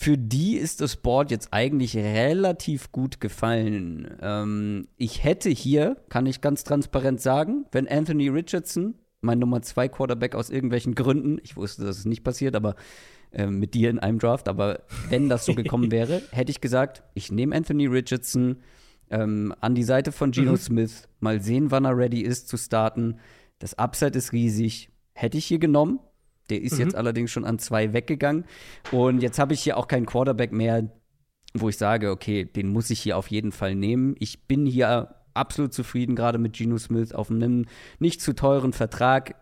Für 0.03 0.19
die 0.19 0.57
ist 0.57 0.81
das 0.81 0.97
Board 0.97 1.31
jetzt 1.31 1.53
eigentlich 1.53 1.97
relativ 1.97 2.91
gut 2.91 3.21
gefallen. 3.21 4.17
Ähm, 4.21 4.89
ich 4.97 5.23
hätte 5.23 5.49
hier, 5.49 5.97
kann 6.09 6.27
ich 6.27 6.41
ganz 6.41 6.65
transparent 6.65 7.21
sagen, 7.21 7.67
wenn 7.71 7.87
Anthony 7.87 8.29
Richardson, 8.29 8.97
mein 9.21 9.39
Nummer 9.39 9.63
zwei 9.63 9.87
Quarterback 9.87 10.35
aus 10.35 10.51
irgendwelchen 10.51 10.97
Gründen, 10.97 11.39
ich 11.45 11.57
wusste, 11.57 11.85
dass 11.85 11.99
es 11.99 12.05
nicht 12.05 12.25
passiert, 12.25 12.57
aber 12.57 12.75
äh, 13.31 13.47
mit 13.47 13.75
dir 13.75 13.91
in 13.91 14.01
einem 14.01 14.19
Draft, 14.19 14.49
aber 14.49 14.83
wenn 15.09 15.29
das 15.29 15.45
so 15.45 15.55
gekommen 15.55 15.91
wäre, 15.93 16.21
hätte 16.33 16.51
ich 16.51 16.61
gesagt, 16.61 17.05
ich 17.15 17.31
nehme 17.31 17.55
Anthony 17.55 17.87
Richardson 17.87 18.57
ähm, 19.09 19.55
an 19.61 19.77
die 19.77 19.85
Seite 19.85 20.11
von 20.11 20.33
Geno 20.33 20.51
mhm. 20.51 20.57
Smith, 20.57 21.09
mal 21.21 21.41
sehen, 21.41 21.71
wann 21.71 21.85
er 21.85 21.97
ready 21.97 22.23
ist 22.23 22.49
zu 22.49 22.57
starten. 22.57 23.21
Das 23.61 23.79
Upside 23.79 24.19
ist 24.19 24.33
riesig. 24.33 24.91
Hätte 25.13 25.39
ich 25.39 25.45
hier 25.45 25.61
genommen. 25.61 26.01
Der 26.53 26.61
ist 26.61 26.75
mhm. 26.75 26.81
jetzt 26.81 26.95
allerdings 26.95 27.31
schon 27.31 27.47
an 27.47 27.59
zwei 27.59 27.95
weggegangen. 27.95 28.45
Und 28.91 29.23
jetzt 29.23 29.39
habe 29.39 29.55
ich 29.55 29.63
hier 29.63 29.79
auch 29.79 29.89
keinen 29.89 30.05
Quarterback 30.05 30.53
mehr, 30.53 30.91
wo 31.55 31.71
ich 31.71 31.79
sage, 31.79 32.11
okay, 32.11 32.45
den 32.45 32.69
muss 32.69 32.91
ich 32.91 33.01
hier 33.01 33.17
auf 33.17 33.29
jeden 33.29 33.53
Fall 33.53 33.75
nehmen. 33.75 34.15
Ich 34.19 34.47
bin 34.47 34.67
hier 34.67 35.15
absolut 35.33 35.73
zufrieden, 35.73 36.15
gerade 36.15 36.37
mit 36.37 36.53
Geno 36.53 36.77
Smith 36.77 37.13
auf 37.13 37.31
einem 37.31 37.65
nicht 37.99 38.21
zu 38.21 38.35
teuren 38.35 38.75
Vertrag. 38.75 39.35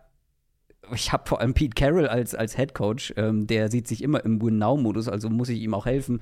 Ich 0.93 1.11
habe 1.11 1.27
vor 1.27 1.41
allem 1.41 1.53
Pete 1.53 1.75
Carroll 1.75 2.07
als, 2.07 2.33
als 2.33 2.55
Head 2.55 2.73
Coach, 2.73 3.13
ähm, 3.17 3.45
der 3.45 3.69
sieht 3.69 3.87
sich 3.89 4.01
immer 4.01 4.23
im 4.23 4.41
Win-Now-Modus, 4.41 5.09
also 5.09 5.29
muss 5.29 5.49
ich 5.49 5.59
ihm 5.59 5.73
auch 5.73 5.85
helfen 5.85 6.21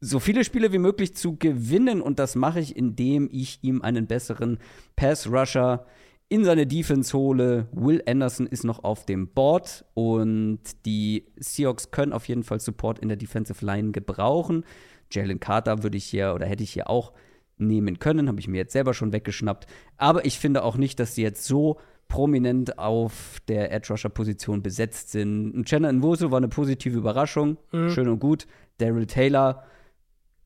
so 0.00 0.18
viele 0.18 0.44
Spiele 0.44 0.72
wie 0.72 0.78
möglich 0.78 1.14
zu 1.14 1.36
gewinnen 1.36 2.00
und 2.00 2.18
das 2.18 2.34
mache 2.34 2.58
ich, 2.58 2.74
indem 2.74 3.28
ich 3.30 3.58
ihm 3.62 3.82
einen 3.82 4.06
besseren 4.06 4.58
Pass-Rusher 4.96 5.84
in 6.30 6.44
seine 6.44 6.66
Defense 6.66 7.12
hole. 7.12 7.66
Will 7.72 8.02
Anderson 8.06 8.46
ist 8.46 8.64
noch 8.64 8.84
auf 8.84 9.04
dem 9.04 9.28
Board 9.28 9.84
und 9.94 10.60
die 10.86 11.26
Seahawks 11.36 11.90
können 11.90 12.12
auf 12.12 12.28
jeden 12.28 12.44
Fall 12.44 12.60
Support 12.60 13.00
in 13.00 13.08
der 13.08 13.16
Defensive 13.16 13.64
Line 13.66 13.90
gebrauchen. 13.90 14.64
Jalen 15.10 15.40
Carter 15.40 15.82
würde 15.82 15.98
ich 15.98 16.04
hier 16.04 16.32
oder 16.34 16.46
hätte 16.46 16.62
ich 16.62 16.72
hier 16.72 16.88
auch 16.88 17.12
nehmen 17.58 17.98
können, 17.98 18.28
habe 18.28 18.40
ich 18.40 18.48
mir 18.48 18.58
jetzt 18.58 18.72
selber 18.72 18.94
schon 18.94 19.12
weggeschnappt. 19.12 19.66
Aber 19.96 20.24
ich 20.24 20.38
finde 20.38 20.62
auch 20.62 20.76
nicht, 20.76 21.00
dass 21.00 21.16
sie 21.16 21.22
jetzt 21.22 21.44
so 21.44 21.78
prominent 22.08 22.78
auf 22.78 23.38
der 23.48 23.72
Edge 23.72 23.92
Rusher 23.92 24.08
Position 24.08 24.62
besetzt 24.62 25.10
sind. 25.10 25.64
Chandler 25.64 25.92
Nwosu 25.92 26.30
war 26.30 26.38
eine 26.38 26.48
positive 26.48 26.96
Überraschung, 26.96 27.58
mhm. 27.72 27.90
schön 27.90 28.08
und 28.08 28.20
gut. 28.20 28.46
Daryl 28.78 29.06
Taylor 29.06 29.64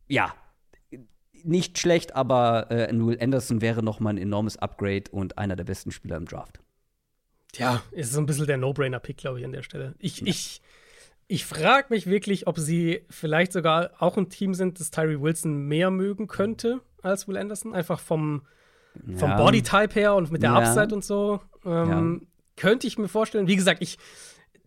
ja, 0.07 0.35
nicht 1.45 1.78
schlecht, 1.78 2.14
aber 2.14 2.70
äh, 2.70 2.88
Will 2.92 3.18
Anderson 3.20 3.61
wäre 3.61 3.82
noch 3.82 4.01
mal 4.01 4.11
ein 4.11 4.18
enormes 4.18 4.57
Upgrade 4.57 5.05
und 5.11 5.38
einer 5.38 5.57
der 5.57 5.64
besten 5.64 5.90
Spieler 5.90 6.16
im 6.16 6.26
Draft. 6.26 6.61
Ja, 7.55 7.82
ist 7.92 8.12
so 8.12 8.20
ein 8.20 8.26
bisschen 8.26 8.47
der 8.47 8.57
No-Brainer-Pick, 8.57 9.18
glaube 9.18 9.38
ich, 9.38 9.45
an 9.45 9.53
der 9.53 9.62
Stelle. 9.62 9.95
Ich, 9.99 10.20
ja. 10.20 10.26
ich, 10.26 10.61
ich 11.28 11.45
frage 11.45 11.86
mich 11.90 12.07
wirklich, 12.07 12.47
ob 12.47 12.59
sie 12.59 13.03
vielleicht 13.11 13.53
sogar 13.53 13.90
auch 13.99 14.16
ein 14.16 14.28
Team 14.28 14.55
sind, 14.55 14.80
das 14.80 14.90
Tyree 14.90 15.20
Wilson 15.20 15.68
mehr 15.68 15.90
mögen 15.90 16.26
könnte 16.26 16.80
als 17.03 17.28
Will 17.28 17.36
Anderson. 17.36 17.74
Einfach 17.74 18.01
vom, 18.01 18.42
vom 19.16 19.30
ja. 19.30 19.36
Bodytype 19.36 19.95
her 19.95 20.14
und 20.14 20.32
mit 20.32 20.42
der 20.42 20.51
ja. 20.51 20.59
Upside 20.59 20.95
und 20.95 21.05
so. 21.05 21.40
Ähm, 21.64 22.26
könnte 22.57 22.86
ich 22.86 22.99
mir 22.99 23.09
vorstellen. 23.09 23.47
Wie 23.47 23.57
gesagt, 23.57 23.82
ich 23.82 23.99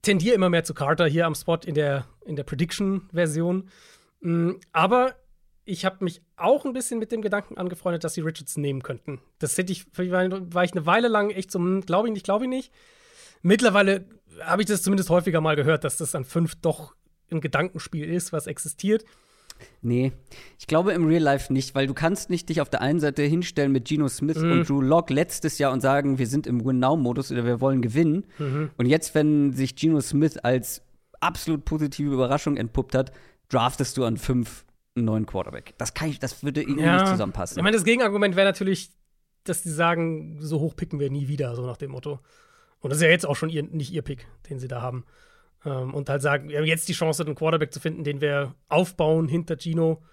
tendiere 0.01 0.35
immer 0.35 0.49
mehr 0.49 0.63
zu 0.63 0.73
Carter 0.73 1.07
hier 1.07 1.25
am 1.25 1.35
Spot 1.35 1.59
in 1.65 1.75
der, 1.75 2.05
in 2.25 2.35
der 2.35 2.43
Prediction-Version. 2.43 3.69
Mm, 4.21 4.51
aber 4.71 5.15
ich 5.67 5.85
habe 5.85 6.03
mich 6.03 6.21
auch 6.37 6.65
ein 6.65 6.73
bisschen 6.73 6.97
mit 6.97 7.11
dem 7.11 7.21
Gedanken 7.21 7.57
angefreundet, 7.57 8.03
dass 8.03 8.13
sie 8.13 8.21
Richardson 8.21 8.61
nehmen 8.61 8.81
könnten. 8.81 9.19
Das 9.39 9.57
hätte 9.57 9.73
ich, 9.73 9.85
war 9.95 10.63
ich 10.63 10.71
eine 10.71 10.85
Weile 10.85 11.09
lang 11.09 11.29
echt 11.29 11.51
so, 11.51 11.59
hm, 11.59 11.81
glaube 11.81 12.07
ich 12.07 12.13
nicht, 12.13 12.23
glaube 12.23 12.45
ich 12.45 12.49
nicht. 12.49 12.71
Mittlerweile 13.41 14.05
habe 14.41 14.61
ich 14.61 14.67
das 14.67 14.81
zumindest 14.81 15.09
häufiger 15.09 15.41
mal 15.41 15.55
gehört, 15.55 15.83
dass 15.83 15.97
das 15.97 16.15
an 16.15 16.23
fünf 16.23 16.55
doch 16.55 16.95
ein 17.29 17.41
Gedankenspiel 17.41 18.09
ist, 18.09 18.31
was 18.31 18.47
existiert. 18.47 19.03
Nee, 19.81 20.13
ich 20.57 20.67
glaube 20.67 20.93
im 20.93 21.05
Real 21.07 21.21
Life 21.21 21.51
nicht, 21.51 21.75
weil 21.75 21.87
du 21.87 21.93
kannst 21.93 22.29
nicht 22.29 22.47
dich 22.47 22.61
auf 22.61 22.69
der 22.69 22.81
einen 22.81 22.99
Seite 22.99 23.23
hinstellen 23.23 23.71
mit 23.71 23.85
Geno 23.85 24.07
Smith 24.07 24.37
mhm. 24.37 24.51
und 24.51 24.69
Drew 24.69 24.81
Locke 24.81 25.13
letztes 25.13 25.57
Jahr 25.57 25.73
und 25.73 25.81
sagen, 25.81 26.17
wir 26.17 26.27
sind 26.27 26.47
im 26.47 26.63
Win-Now-Modus 26.63 27.31
oder 27.31 27.43
wir 27.43 27.59
wollen 27.59 27.81
gewinnen. 27.81 28.25
Mhm. 28.37 28.69
Und 28.77 28.85
jetzt, 28.85 29.15
wenn 29.15 29.51
sich 29.53 29.75
Geno 29.75 29.99
Smith 29.99 30.37
als 30.37 30.83
absolut 31.19 31.65
positive 31.65 32.13
Überraschung 32.13 32.55
entpuppt 32.55 32.95
hat, 32.95 33.11
draftest 33.49 33.97
du 33.97 34.05
an 34.05 34.17
fünf 34.17 34.63
einen 34.97 35.05
neuen 35.05 35.25
Quarterback. 35.25 35.73
Das, 35.77 35.93
kann 35.93 36.09
ich, 36.09 36.19
das 36.19 36.43
würde 36.43 36.61
irgendwie 36.61 36.83
ja. 36.83 36.97
nicht 36.97 37.07
zusammenpassen. 37.07 37.57
Ich 37.57 37.63
meine, 37.63 37.77
das 37.77 37.85
Gegenargument 37.85 38.35
wäre 38.35 38.47
natürlich, 38.47 38.89
dass 39.43 39.63
die 39.63 39.69
sagen, 39.69 40.37
so 40.39 40.59
hoch 40.59 40.75
picken 40.75 40.99
wir 40.99 41.09
nie 41.09 41.27
wieder, 41.27 41.55
so 41.55 41.65
nach 41.65 41.77
dem 41.77 41.91
Motto. 41.91 42.19
Und 42.79 42.89
das 42.89 42.97
ist 42.97 43.03
ja 43.03 43.09
jetzt 43.09 43.25
auch 43.25 43.35
schon 43.35 43.49
ihr, 43.49 43.63
nicht 43.63 43.91
ihr 43.91 44.01
Pick, 44.01 44.27
den 44.49 44.59
sie 44.59 44.67
da 44.67 44.81
haben. 44.81 45.05
Ähm, 45.65 45.93
und 45.93 46.09
halt 46.09 46.21
sagen, 46.21 46.49
wir 46.49 46.57
haben 46.57 46.65
jetzt 46.65 46.89
die 46.89 46.93
Chance, 46.93 47.23
einen 47.23 47.35
Quarterback 47.35 47.73
zu 47.73 47.79
finden, 47.79 48.03
den 48.03 48.21
wir 48.21 48.55
aufbauen 48.69 49.27
hinter 49.27 49.57
Gino. 49.57 50.03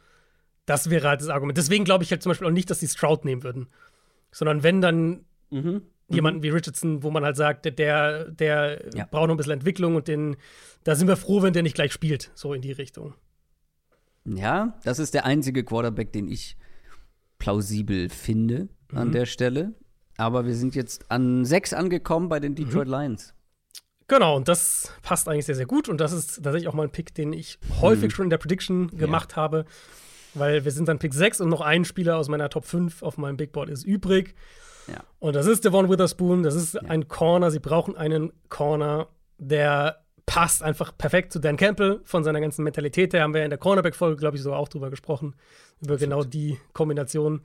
Das 0.66 0.88
wäre 0.88 1.08
halt 1.08 1.20
das 1.20 1.28
Argument. 1.28 1.58
Deswegen 1.58 1.84
glaube 1.84 2.04
ich 2.04 2.10
halt 2.10 2.22
zum 2.22 2.30
Beispiel 2.30 2.46
auch 2.46 2.52
nicht, 2.52 2.70
dass 2.70 2.80
sie 2.80 2.88
Stroud 2.88 3.24
nehmen 3.24 3.42
würden. 3.42 3.68
Sondern 4.30 4.62
wenn 4.62 4.80
dann 4.80 5.24
mhm. 5.50 5.82
jemanden 6.08 6.42
wie 6.42 6.48
Richardson, 6.48 7.02
wo 7.02 7.10
man 7.10 7.24
halt 7.24 7.36
sagt, 7.36 7.66
der, 7.66 8.30
der 8.30 8.88
ja. 8.94 9.06
braucht 9.10 9.28
noch 9.28 9.34
ein 9.34 9.36
bisschen 9.36 9.52
Entwicklung 9.52 9.94
und 9.96 10.08
den, 10.08 10.36
da 10.84 10.94
sind 10.94 11.06
wir 11.06 11.16
froh, 11.16 11.42
wenn 11.42 11.52
der 11.52 11.62
nicht 11.62 11.74
gleich 11.74 11.92
spielt, 11.92 12.30
so 12.34 12.54
in 12.54 12.62
die 12.62 12.72
Richtung. 12.72 13.14
Ja, 14.24 14.78
das 14.84 14.98
ist 14.98 15.14
der 15.14 15.24
einzige 15.24 15.64
Quarterback, 15.64 16.12
den 16.12 16.28
ich 16.28 16.56
plausibel 17.38 18.08
finde 18.08 18.68
mhm. 18.90 18.98
an 18.98 19.12
der 19.12 19.26
Stelle. 19.26 19.74
Aber 20.16 20.46
wir 20.46 20.54
sind 20.54 20.74
jetzt 20.74 21.10
an 21.10 21.44
sechs 21.44 21.72
angekommen 21.72 22.28
bei 22.28 22.40
den 22.40 22.52
mhm. 22.52 22.56
Detroit 22.56 22.86
mhm. 22.86 22.94
Lions. 22.94 23.34
Genau, 24.06 24.36
und 24.36 24.48
das 24.48 24.92
passt 25.02 25.28
eigentlich 25.28 25.46
sehr, 25.46 25.54
sehr 25.54 25.66
gut. 25.66 25.88
Und 25.88 25.98
das 25.98 26.12
ist 26.12 26.42
tatsächlich 26.42 26.68
auch 26.68 26.74
mal 26.74 26.84
ein 26.84 26.92
Pick, 26.92 27.14
den 27.14 27.32
ich 27.32 27.58
häufig 27.80 28.04
mhm. 28.04 28.10
schon 28.10 28.26
in 28.26 28.30
der 28.30 28.38
Prediction 28.38 28.88
gemacht 28.88 29.32
ja. 29.32 29.36
habe. 29.36 29.64
Weil 30.34 30.64
wir 30.64 30.72
sind 30.72 30.88
dann 30.88 30.98
Pick 30.98 31.14
6 31.14 31.40
und 31.40 31.48
noch 31.48 31.60
ein 31.60 31.84
Spieler 31.84 32.18
aus 32.18 32.28
meiner 32.28 32.50
Top 32.50 32.64
5 32.64 33.02
auf 33.02 33.18
meinem 33.18 33.36
Big 33.36 33.52
Board 33.52 33.70
ist 33.70 33.84
übrig. 33.84 34.34
Ja. 34.88 35.02
Und 35.20 35.36
das 35.36 35.46
ist 35.46 35.64
Devon 35.64 35.88
Witherspoon, 35.88 36.42
das 36.42 36.54
ist 36.54 36.74
ja. 36.74 36.82
ein 36.82 37.08
Corner. 37.08 37.50
Sie 37.50 37.60
brauchen 37.60 37.96
einen 37.96 38.32
Corner, 38.48 39.08
der 39.38 40.03
passt 40.26 40.62
einfach 40.62 40.96
perfekt 40.96 41.32
zu 41.32 41.38
Dan 41.38 41.56
Campbell 41.56 42.00
von 42.04 42.24
seiner 42.24 42.40
ganzen 42.40 42.64
Mentalität 42.64 43.12
her. 43.12 43.22
Haben 43.22 43.34
wir 43.34 43.44
in 43.44 43.50
der 43.50 43.58
Cornerback-Folge, 43.58 44.16
glaube 44.16 44.36
ich, 44.36 44.42
so 44.42 44.54
auch 44.54 44.68
drüber 44.68 44.90
gesprochen. 44.90 45.34
Über 45.80 45.96
genau 45.96 46.24
die 46.24 46.58
Kombination. 46.72 47.42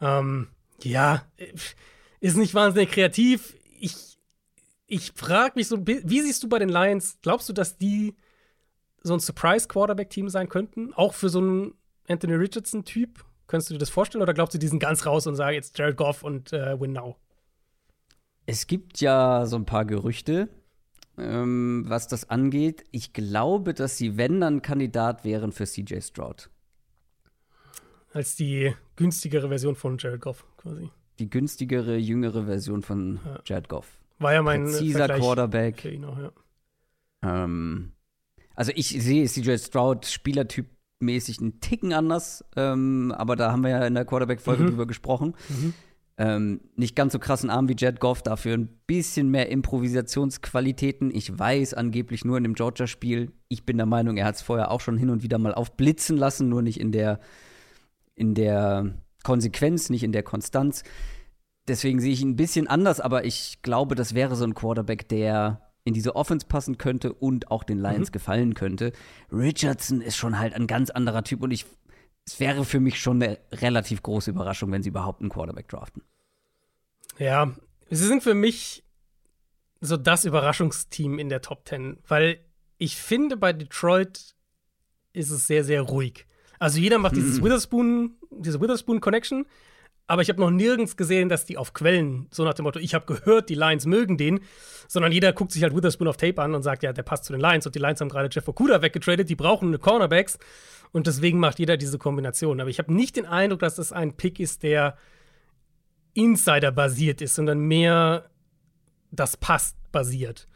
Ähm, 0.00 0.48
ja, 0.82 1.22
ist 2.20 2.36
nicht 2.36 2.54
wahnsinnig 2.54 2.90
kreativ. 2.90 3.56
Ich, 3.78 4.18
ich 4.86 5.12
frage 5.14 5.52
mich 5.56 5.68
so, 5.68 5.86
wie 5.86 6.20
siehst 6.20 6.42
du 6.42 6.48
bei 6.48 6.58
den 6.58 6.68
Lions? 6.68 7.18
Glaubst 7.22 7.48
du, 7.48 7.52
dass 7.52 7.78
die 7.78 8.14
so 9.02 9.14
ein 9.14 9.20
Surprise-Quarterback-Team 9.20 10.28
sein 10.28 10.48
könnten? 10.48 10.92
Auch 10.94 11.14
für 11.14 11.28
so 11.28 11.40
einen 11.40 11.74
Anthony 12.08 12.34
Richardson-Typ? 12.34 13.24
Könntest 13.46 13.70
du 13.70 13.74
dir 13.74 13.78
das 13.78 13.90
vorstellen? 13.90 14.22
Oder 14.22 14.34
glaubst 14.34 14.54
du, 14.54 14.58
die 14.58 14.68
sind 14.68 14.78
ganz 14.78 15.06
raus 15.06 15.26
und 15.26 15.34
sagen 15.34 15.54
jetzt 15.54 15.76
Jared 15.78 15.96
Goff 15.96 16.22
und 16.22 16.52
äh, 16.52 16.80
Win 16.80 16.92
Now? 16.92 17.16
Es 18.46 18.66
gibt 18.66 19.00
ja 19.00 19.46
so 19.46 19.56
ein 19.56 19.66
paar 19.66 19.84
Gerüchte, 19.84 20.48
ähm, 21.20 21.84
was 21.86 22.08
das 22.08 22.28
angeht. 22.30 22.84
Ich 22.90 23.12
glaube, 23.12 23.74
dass 23.74 23.96
sie, 23.96 24.16
wenn 24.16 24.40
dann 24.40 24.62
Kandidat 24.62 25.24
wären 25.24 25.52
für 25.52 25.64
CJ 25.66 26.00
Stroud. 26.00 26.50
Als 28.12 28.34
die 28.34 28.74
günstigere 28.96 29.48
Version 29.48 29.76
von 29.76 29.96
Jared 29.98 30.20
Goff 30.20 30.44
quasi. 30.56 30.90
Die 31.18 31.30
günstigere, 31.30 31.96
jüngere 31.96 32.44
Version 32.46 32.82
von 32.82 33.20
ja. 33.24 33.40
Jared 33.44 33.68
Goff. 33.68 33.98
War 34.18 34.32
ja 34.32 34.42
mein 34.42 34.64
Präziser 34.64 34.98
Vergleich 34.98 35.20
Quarterback. 35.20 35.84
Ihn 35.84 36.04
auch, 36.04 36.18
ja. 36.18 36.32
ähm, 37.22 37.92
Also 38.54 38.72
ich 38.74 38.88
sehe 38.88 39.26
CJ 39.26 39.58
Stroud 39.58 40.06
Spielertyp 40.06 40.66
mäßig 41.02 41.40
einen 41.40 41.60
Ticken 41.60 41.92
anders, 41.94 42.44
ähm, 42.56 43.14
aber 43.16 43.36
da 43.36 43.52
haben 43.52 43.62
wir 43.62 43.70
ja 43.70 43.86
in 43.86 43.94
der 43.94 44.04
Quarterback-Folge 44.04 44.64
Mhm. 44.64 44.68
drüber 44.70 44.86
gesprochen. 44.86 45.34
Ähm, 46.20 46.60
nicht 46.76 46.94
ganz 46.94 47.14
so 47.14 47.18
krassen 47.18 47.48
Arm 47.48 47.70
wie 47.70 47.76
Jared 47.78 47.98
Goff, 47.98 48.20
dafür 48.20 48.54
ein 48.54 48.68
bisschen 48.86 49.30
mehr 49.30 49.48
Improvisationsqualitäten. 49.48 51.10
Ich 51.10 51.38
weiß 51.38 51.72
angeblich 51.72 52.26
nur 52.26 52.36
in 52.36 52.42
dem 52.42 52.52
Georgia-Spiel. 52.52 53.32
Ich 53.48 53.64
bin 53.64 53.78
der 53.78 53.86
Meinung, 53.86 54.18
er 54.18 54.26
hat 54.26 54.34
es 54.34 54.42
vorher 54.42 54.70
auch 54.70 54.82
schon 54.82 54.98
hin 54.98 55.08
und 55.08 55.22
wieder 55.22 55.38
mal 55.38 55.54
aufblitzen 55.54 56.18
lassen, 56.18 56.50
nur 56.50 56.60
nicht 56.60 56.78
in 56.78 56.92
der, 56.92 57.20
in 58.16 58.34
der 58.34 58.98
Konsequenz, 59.22 59.88
nicht 59.88 60.02
in 60.02 60.12
der 60.12 60.22
Konstanz. 60.22 60.84
Deswegen 61.66 62.00
sehe 62.00 62.12
ich 62.12 62.20
ihn 62.20 62.32
ein 62.32 62.36
bisschen 62.36 62.66
anders, 62.66 63.00
aber 63.00 63.24
ich 63.24 63.62
glaube, 63.62 63.94
das 63.94 64.14
wäre 64.14 64.36
so 64.36 64.44
ein 64.44 64.54
Quarterback, 64.54 65.08
der 65.08 65.70
in 65.84 65.94
diese 65.94 66.16
Offense 66.16 66.46
passen 66.46 66.76
könnte 66.76 67.14
und 67.14 67.50
auch 67.50 67.64
den 67.64 67.78
Lions 67.78 68.12
gefallen 68.12 68.52
könnte. 68.52 68.92
Richardson 69.32 70.02
ist 70.02 70.16
schon 70.16 70.38
halt 70.38 70.52
ein 70.52 70.66
ganz 70.66 70.90
anderer 70.90 71.24
Typ 71.24 71.42
und 71.42 71.50
ich, 71.50 71.64
es 72.26 72.40
wäre 72.40 72.66
für 72.66 72.78
mich 72.78 73.00
schon 73.00 73.22
eine 73.22 73.38
relativ 73.52 74.02
große 74.02 74.30
Überraschung, 74.30 74.70
wenn 74.70 74.82
sie 74.82 74.90
überhaupt 74.90 75.22
einen 75.22 75.30
Quarterback 75.30 75.68
draften. 75.68 76.02
Ja, 77.20 77.52
sie 77.90 78.06
sind 78.06 78.22
für 78.22 78.32
mich 78.32 78.82
so 79.82 79.98
das 79.98 80.24
Überraschungsteam 80.24 81.18
in 81.18 81.28
der 81.28 81.42
Top 81.42 81.68
10, 81.68 81.98
weil 82.08 82.40
ich 82.78 82.96
finde, 82.96 83.36
bei 83.36 83.52
Detroit 83.52 84.34
ist 85.12 85.30
es 85.30 85.46
sehr, 85.46 85.62
sehr 85.62 85.82
ruhig. 85.82 86.26
Also 86.58 86.78
jeder 86.78 86.98
macht 86.98 87.16
dieses 87.16 87.42
Witherspoon, 87.42 88.16
diese 88.30 88.58
Witherspoon-Connection, 88.62 89.44
aber 90.06 90.22
ich 90.22 90.30
habe 90.30 90.40
noch 90.40 90.50
nirgends 90.50 90.96
gesehen, 90.96 91.28
dass 91.28 91.44
die 91.44 91.58
auf 91.58 91.74
Quellen, 91.74 92.26
so 92.30 92.42
nach 92.42 92.54
dem 92.54 92.62
Motto, 92.62 92.78
ich 92.78 92.94
habe 92.94 93.04
gehört, 93.04 93.50
die 93.50 93.54
Lions 93.54 93.84
mögen 93.84 94.16
den, 94.16 94.40
sondern 94.88 95.12
jeder 95.12 95.34
guckt 95.34 95.52
sich 95.52 95.62
halt 95.62 95.76
Witherspoon 95.76 96.08
auf 96.08 96.16
Tape 96.16 96.40
an 96.40 96.54
und 96.54 96.62
sagt, 96.62 96.82
ja, 96.82 96.94
der 96.94 97.02
passt 97.02 97.26
zu 97.26 97.34
den 97.34 97.40
Lions 97.40 97.66
und 97.66 97.74
die 97.74 97.78
Lions 97.80 98.00
haben 98.00 98.08
gerade 98.08 98.30
Jeff 98.32 98.48
Okuda 98.48 98.80
weggetradet, 98.80 99.28
die 99.28 99.36
brauchen 99.36 99.68
eine 99.68 99.78
Cornerbacks 99.78 100.38
und 100.92 101.06
deswegen 101.06 101.38
macht 101.38 101.58
jeder 101.58 101.76
diese 101.76 101.98
Kombination. 101.98 102.62
Aber 102.62 102.70
ich 102.70 102.78
habe 102.78 102.94
nicht 102.94 103.16
den 103.16 103.26
Eindruck, 103.26 103.60
dass 103.60 103.74
das 103.76 103.92
ein 103.92 104.16
Pick 104.16 104.40
ist, 104.40 104.62
der 104.62 104.96
Insider-basiert 106.14 107.20
ist, 107.20 107.34
sondern 107.34 107.60
mehr 107.60 108.28
das 109.10 109.36
passt 109.36 109.76
basiert. 109.92 110.46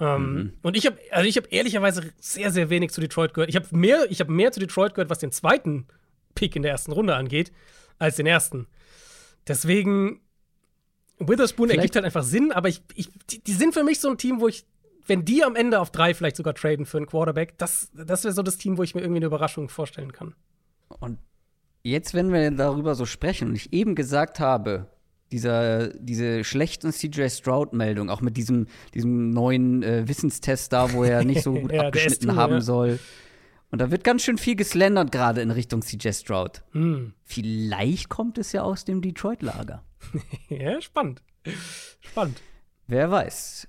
Ähm, 0.00 0.54
Und 0.62 0.76
ich 0.76 0.86
habe, 0.86 0.98
also 1.10 1.28
ich 1.28 1.36
habe 1.36 1.48
ehrlicherweise 1.48 2.12
sehr, 2.18 2.50
sehr 2.50 2.70
wenig 2.70 2.90
zu 2.90 3.00
Detroit 3.00 3.34
gehört. 3.34 3.50
Ich 3.50 3.56
habe 3.56 3.66
mehr, 3.76 4.10
ich 4.10 4.20
habe 4.20 4.32
mehr 4.32 4.50
zu 4.52 4.58
Detroit 4.60 4.94
gehört, 4.94 5.10
was 5.10 5.18
den 5.18 5.30
zweiten 5.32 5.86
Pick 6.34 6.56
in 6.56 6.62
der 6.62 6.72
ersten 6.72 6.92
Runde 6.92 7.14
angeht, 7.14 7.52
als 7.98 8.16
den 8.16 8.26
ersten. 8.26 8.66
Deswegen, 9.46 10.20
Witherspoon 11.18 11.68
Vielleicht- 11.68 11.78
ergibt 11.80 11.96
halt 11.96 12.04
einfach 12.04 12.22
Sinn, 12.24 12.52
aber 12.52 12.68
ich, 12.68 12.82
ich, 12.94 13.10
die, 13.30 13.42
die 13.42 13.52
sind 13.52 13.74
für 13.74 13.84
mich 13.84 14.00
so 14.00 14.08
ein 14.10 14.16
Team, 14.18 14.40
wo 14.40 14.48
ich, 14.48 14.64
wenn 15.06 15.24
die 15.24 15.44
am 15.44 15.54
Ende 15.56 15.80
auf 15.80 15.90
drei 15.90 16.14
vielleicht 16.14 16.36
sogar 16.36 16.54
traden 16.54 16.86
für 16.86 16.96
einen 16.96 17.06
Quarterback, 17.06 17.58
das, 17.58 17.90
das 17.94 18.24
wäre 18.24 18.32
so 18.32 18.42
das 18.42 18.56
Team, 18.58 18.78
wo 18.78 18.82
ich 18.82 18.94
mir 18.94 19.02
irgendwie 19.02 19.18
eine 19.18 19.26
Überraschung 19.26 19.68
vorstellen 19.68 20.12
kann. 20.12 20.34
Und 21.00 21.18
jetzt, 21.82 22.14
wenn 22.14 22.32
wir 22.32 22.50
darüber 22.50 22.94
so 22.94 23.06
sprechen 23.06 23.48
und 23.48 23.54
ich 23.56 23.72
eben 23.72 23.94
gesagt 23.94 24.40
habe, 24.40 24.86
dieser, 25.32 25.88
diese 25.88 26.44
schlechten 26.44 26.92
CJ 26.92 27.28
Stroud-Meldung, 27.28 28.10
auch 28.10 28.20
mit 28.20 28.36
diesem, 28.36 28.66
diesem 28.94 29.30
neuen 29.30 29.82
äh, 29.82 30.08
Wissenstest 30.08 30.72
da, 30.72 30.92
wo 30.92 31.04
er 31.04 31.24
nicht 31.24 31.42
so 31.42 31.52
gut 31.60 31.72
Ja, 31.72 31.86
abgeschnitten 31.86 32.30
S2, 32.30 32.36
haben 32.36 32.52
ja. 32.54 32.60
soll. 32.60 32.98
Und 33.70 33.80
da 33.80 33.90
wird 33.90 34.02
ganz 34.02 34.22
schön 34.22 34.38
viel 34.38 34.56
geslandert, 34.56 35.12
gerade 35.12 35.40
in 35.40 35.50
Richtung 35.50 35.82
CJ 35.82 36.12
Stroud. 36.12 36.62
Hm. 36.72 37.14
Vielleicht 37.22 38.08
kommt 38.08 38.38
es 38.38 38.52
ja 38.52 38.62
aus 38.62 38.84
dem 38.84 39.00
Detroit-Lager. 39.00 39.84
Ja, 40.48 40.80
spannend. 40.80 41.22
Spannend. 42.00 42.40
Wer 42.86 43.10
weiß. 43.10 43.68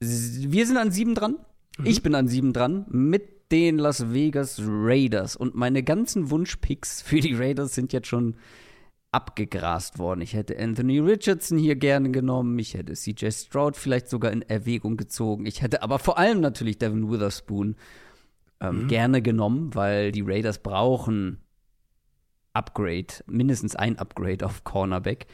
Wir 0.00 0.66
sind 0.66 0.76
an 0.76 0.90
sieben 0.90 1.14
dran. 1.14 1.38
Ich 1.84 2.02
bin 2.02 2.14
an 2.14 2.28
sieben 2.28 2.52
dran 2.52 2.84
mit 2.90 3.50
den 3.52 3.78
Las 3.78 4.12
Vegas 4.12 4.60
Raiders. 4.62 5.36
Und 5.36 5.54
meine 5.54 5.82
ganzen 5.82 6.30
Wunschpicks 6.30 7.00
für 7.00 7.20
die 7.20 7.34
Raiders 7.34 7.74
sind 7.74 7.92
jetzt 7.92 8.08
schon 8.08 8.36
abgegrast 9.12 9.98
worden. 9.98 10.22
Ich 10.22 10.32
hätte 10.32 10.58
Anthony 10.58 10.98
Richardson 10.98 11.58
hier 11.58 11.76
gerne 11.76 12.10
genommen. 12.10 12.58
Ich 12.58 12.74
hätte 12.74 12.94
CJ 12.94 13.30
Stroud 13.30 13.76
vielleicht 13.76 14.08
sogar 14.08 14.32
in 14.32 14.42
Erwägung 14.42 14.96
gezogen. 14.96 15.46
Ich 15.46 15.60
hätte 15.62 15.82
aber 15.82 15.98
vor 15.98 16.18
allem 16.18 16.40
natürlich 16.40 16.78
Devin 16.78 17.10
Witherspoon 17.10 17.76
ähm, 18.60 18.88
gerne 18.88 19.20
genommen, 19.20 19.74
weil 19.74 20.12
die 20.12 20.22
Raiders 20.22 20.58
brauchen 20.58 21.38
Upgrade, 22.54 23.06
mindestens 23.26 23.76
ein 23.76 23.98
Upgrade 23.98 24.44
auf 24.44 24.64
Cornerback. 24.64 25.26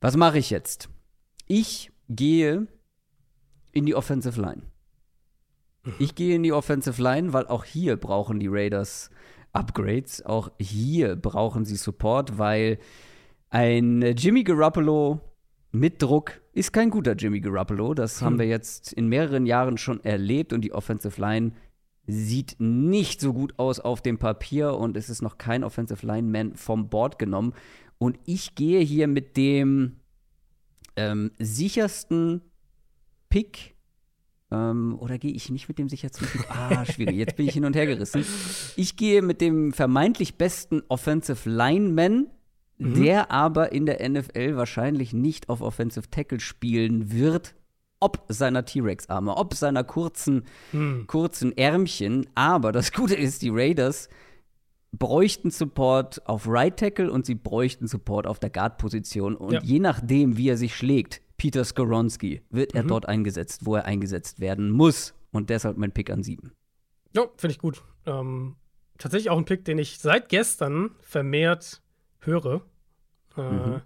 Was 0.00 0.16
mache 0.16 0.38
ich 0.38 0.50
jetzt? 0.50 0.88
Ich 1.46 1.92
gehe 2.08 2.66
in 3.72 3.86
die 3.86 3.94
Offensive 3.94 4.40
Line. 4.40 4.62
Ich 5.98 6.14
gehe 6.14 6.36
in 6.36 6.42
die 6.42 6.52
Offensive 6.52 7.02
Line, 7.02 7.32
weil 7.32 7.46
auch 7.46 7.64
hier 7.64 7.96
brauchen 7.96 8.38
die 8.38 8.48
Raiders 8.48 9.10
Upgrades. 9.52 10.24
Auch 10.24 10.50
hier 10.58 11.16
brauchen 11.16 11.64
sie 11.64 11.76
Support, 11.76 12.38
weil 12.38 12.78
ein 13.50 14.02
Jimmy 14.16 14.44
Garoppolo 14.44 15.20
mit 15.72 16.00
Druck 16.02 16.40
ist 16.52 16.72
kein 16.72 16.90
guter 16.90 17.14
Jimmy 17.14 17.40
Garoppolo. 17.40 17.94
Das 17.94 18.22
haben 18.22 18.38
wir 18.38 18.46
jetzt 18.46 18.92
in 18.92 19.08
mehreren 19.08 19.46
Jahren 19.46 19.78
schon 19.78 20.02
erlebt 20.04 20.52
und 20.52 20.62
die 20.62 20.72
Offensive 20.72 21.20
Line 21.20 21.52
sieht 22.06 22.56
nicht 22.58 23.20
so 23.20 23.32
gut 23.32 23.58
aus 23.58 23.80
auf 23.80 24.02
dem 24.02 24.18
Papier 24.18 24.74
und 24.74 24.96
es 24.96 25.08
ist 25.08 25.22
noch 25.22 25.38
kein 25.38 25.64
Offensive 25.64 26.04
Lineman 26.06 26.56
vom 26.56 26.88
Board 26.88 27.18
genommen. 27.18 27.54
Und 27.98 28.18
ich 28.26 28.54
gehe 28.54 28.80
hier 28.80 29.06
mit 29.06 29.36
dem 29.36 30.00
ähm, 30.96 31.30
sichersten 31.38 32.42
Pick. 33.28 33.71
Ähm, 34.52 34.96
oder 34.98 35.16
gehe 35.18 35.32
ich 35.32 35.50
nicht 35.50 35.66
mit 35.68 35.78
dem 35.78 35.88
Pick? 35.88 36.02
Ah, 36.50 36.84
schwierig. 36.84 37.16
Jetzt 37.16 37.36
bin 37.36 37.48
ich 37.48 37.54
hin 37.54 37.64
und 37.64 37.74
her 37.74 37.86
gerissen. 37.86 38.24
Ich 38.76 38.96
gehe 38.96 39.22
mit 39.22 39.40
dem 39.40 39.72
vermeintlich 39.72 40.34
besten 40.36 40.82
Offensive 40.88 41.48
Lineman, 41.48 42.26
der 42.78 43.30
aber 43.30 43.72
in 43.72 43.86
der 43.86 44.06
NFL 44.08 44.56
wahrscheinlich 44.56 45.12
nicht 45.12 45.48
auf 45.48 45.60
Offensive 45.62 46.10
Tackle 46.10 46.40
spielen 46.40 47.10
wird. 47.12 47.54
Ob 48.00 48.24
seiner 48.28 48.64
T-Rex-Arme, 48.64 49.36
ob 49.36 49.54
seiner 49.54 49.84
kurzen, 49.84 50.42
kurzen 51.06 51.56
Ärmchen. 51.56 52.26
Aber 52.34 52.72
das 52.72 52.92
Gute 52.92 53.14
ist, 53.14 53.42
die 53.42 53.50
Raiders 53.50 54.08
bräuchten 54.90 55.50
Support 55.50 56.26
auf 56.28 56.46
Right 56.46 56.76
Tackle 56.76 57.10
und 57.10 57.24
sie 57.24 57.34
bräuchten 57.36 57.86
Support 57.86 58.26
auf 58.26 58.38
der 58.40 58.50
Guard-Position. 58.50 59.36
Und 59.36 59.52
Ja. 59.52 59.60
je 59.62 59.78
nachdem, 59.78 60.36
wie 60.36 60.48
er 60.48 60.56
sich 60.58 60.74
schlägt, 60.76 61.22
Peter 61.42 61.64
Skoronski, 61.64 62.40
wird 62.50 62.72
er 62.72 62.84
dort 62.84 63.08
eingesetzt, 63.08 63.66
wo 63.66 63.74
er 63.74 63.84
eingesetzt 63.84 64.38
werden 64.38 64.70
muss. 64.70 65.12
Und 65.32 65.50
deshalb 65.50 65.76
mein 65.76 65.90
Pick 65.90 66.08
an 66.08 66.22
sieben. 66.22 66.52
Ja, 67.16 67.22
finde 67.36 67.54
ich 67.54 67.58
gut. 67.58 67.82
Ähm, 68.06 68.54
tatsächlich 68.96 69.28
auch 69.28 69.38
ein 69.38 69.44
Pick, 69.44 69.64
den 69.64 69.76
ich 69.76 69.98
seit 69.98 70.28
gestern 70.28 70.90
vermehrt 71.00 71.82
höre. 72.20 72.62
Äh, 73.36 73.80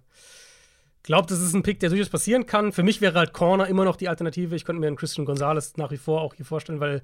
Glaubt, 1.01 1.31
das 1.31 1.41
ist 1.41 1.55
ein 1.55 1.63
Pick, 1.63 1.79
der 1.79 1.89
durchaus 1.89 2.09
passieren 2.09 2.45
kann. 2.45 2.71
Für 2.73 2.83
mich 2.83 3.01
wäre 3.01 3.17
halt 3.17 3.33
Corner 3.33 3.65
immer 3.65 3.85
noch 3.85 3.95
die 3.95 4.07
Alternative. 4.07 4.55
Ich 4.55 4.63
könnte 4.63 4.79
mir 4.79 4.85
einen 4.87 4.95
Christian 4.95 5.25
Gonzalez 5.25 5.77
nach 5.77 5.89
wie 5.89 5.97
vor 5.97 6.21
auch 6.21 6.35
hier 6.35 6.45
vorstellen, 6.45 6.79
weil 6.79 7.01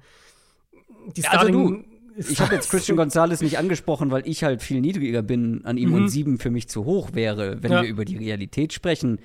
die 1.16 1.24
Also 1.24 1.48
Starting 1.48 1.84
Ich 2.16 2.40
habe 2.40 2.54
jetzt 2.54 2.70
Christian 2.70 2.96
Gonzalez 2.96 3.40
nicht 3.40 3.58
angesprochen, 3.58 4.12
weil 4.12 4.22
ich 4.28 4.44
halt 4.44 4.62
viel 4.62 4.80
niedriger 4.80 5.22
bin 5.22 5.64
an 5.64 5.78
ihm 5.78 5.92
und 5.94 6.10
sieben 6.10 6.38
für 6.38 6.50
mich 6.50 6.68
zu 6.68 6.84
hoch 6.84 7.10
wäre. 7.14 7.60
Wenn 7.60 7.72
Ja. 7.72 7.82
wir 7.82 7.88
über 7.88 8.04
die 8.04 8.16
Realität 8.18 8.72
sprechen, 8.72 9.18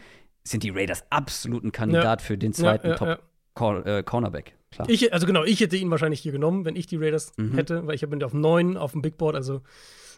sind 0.43 0.63
die 0.63 0.69
Raiders 0.69 1.03
absolut 1.09 1.63
ein 1.63 1.71
Kandidat 1.71 2.21
für 2.21 2.37
den 2.37 2.51
Ja, 2.51 2.57
zweiten 2.57 2.87
ja, 2.87 2.95
ja. 2.95 3.19
Top-Cornerback. 3.55 4.55
Klar. 4.71 4.87
Ich, 4.89 5.11
also 5.13 5.25
genau, 5.25 5.43
ich 5.43 5.59
hätte 5.59 5.77
ihn 5.77 5.89
wahrscheinlich 5.89 6.19
hier 6.21 6.31
genommen, 6.31 6.63
wenn 6.65 6.75
ich 6.75 6.85
die 6.87 6.97
Raiders 6.97 7.31
Mhm. 7.37 7.55
hätte, 7.55 7.87
weil 7.87 7.95
ich 7.95 8.07
bin 8.07 8.23
auf 8.23 8.33
9 8.33 8.77
auf 8.77 8.91
dem 8.91 9.01
Big 9.01 9.17
Board, 9.17 9.35
also 9.35 9.61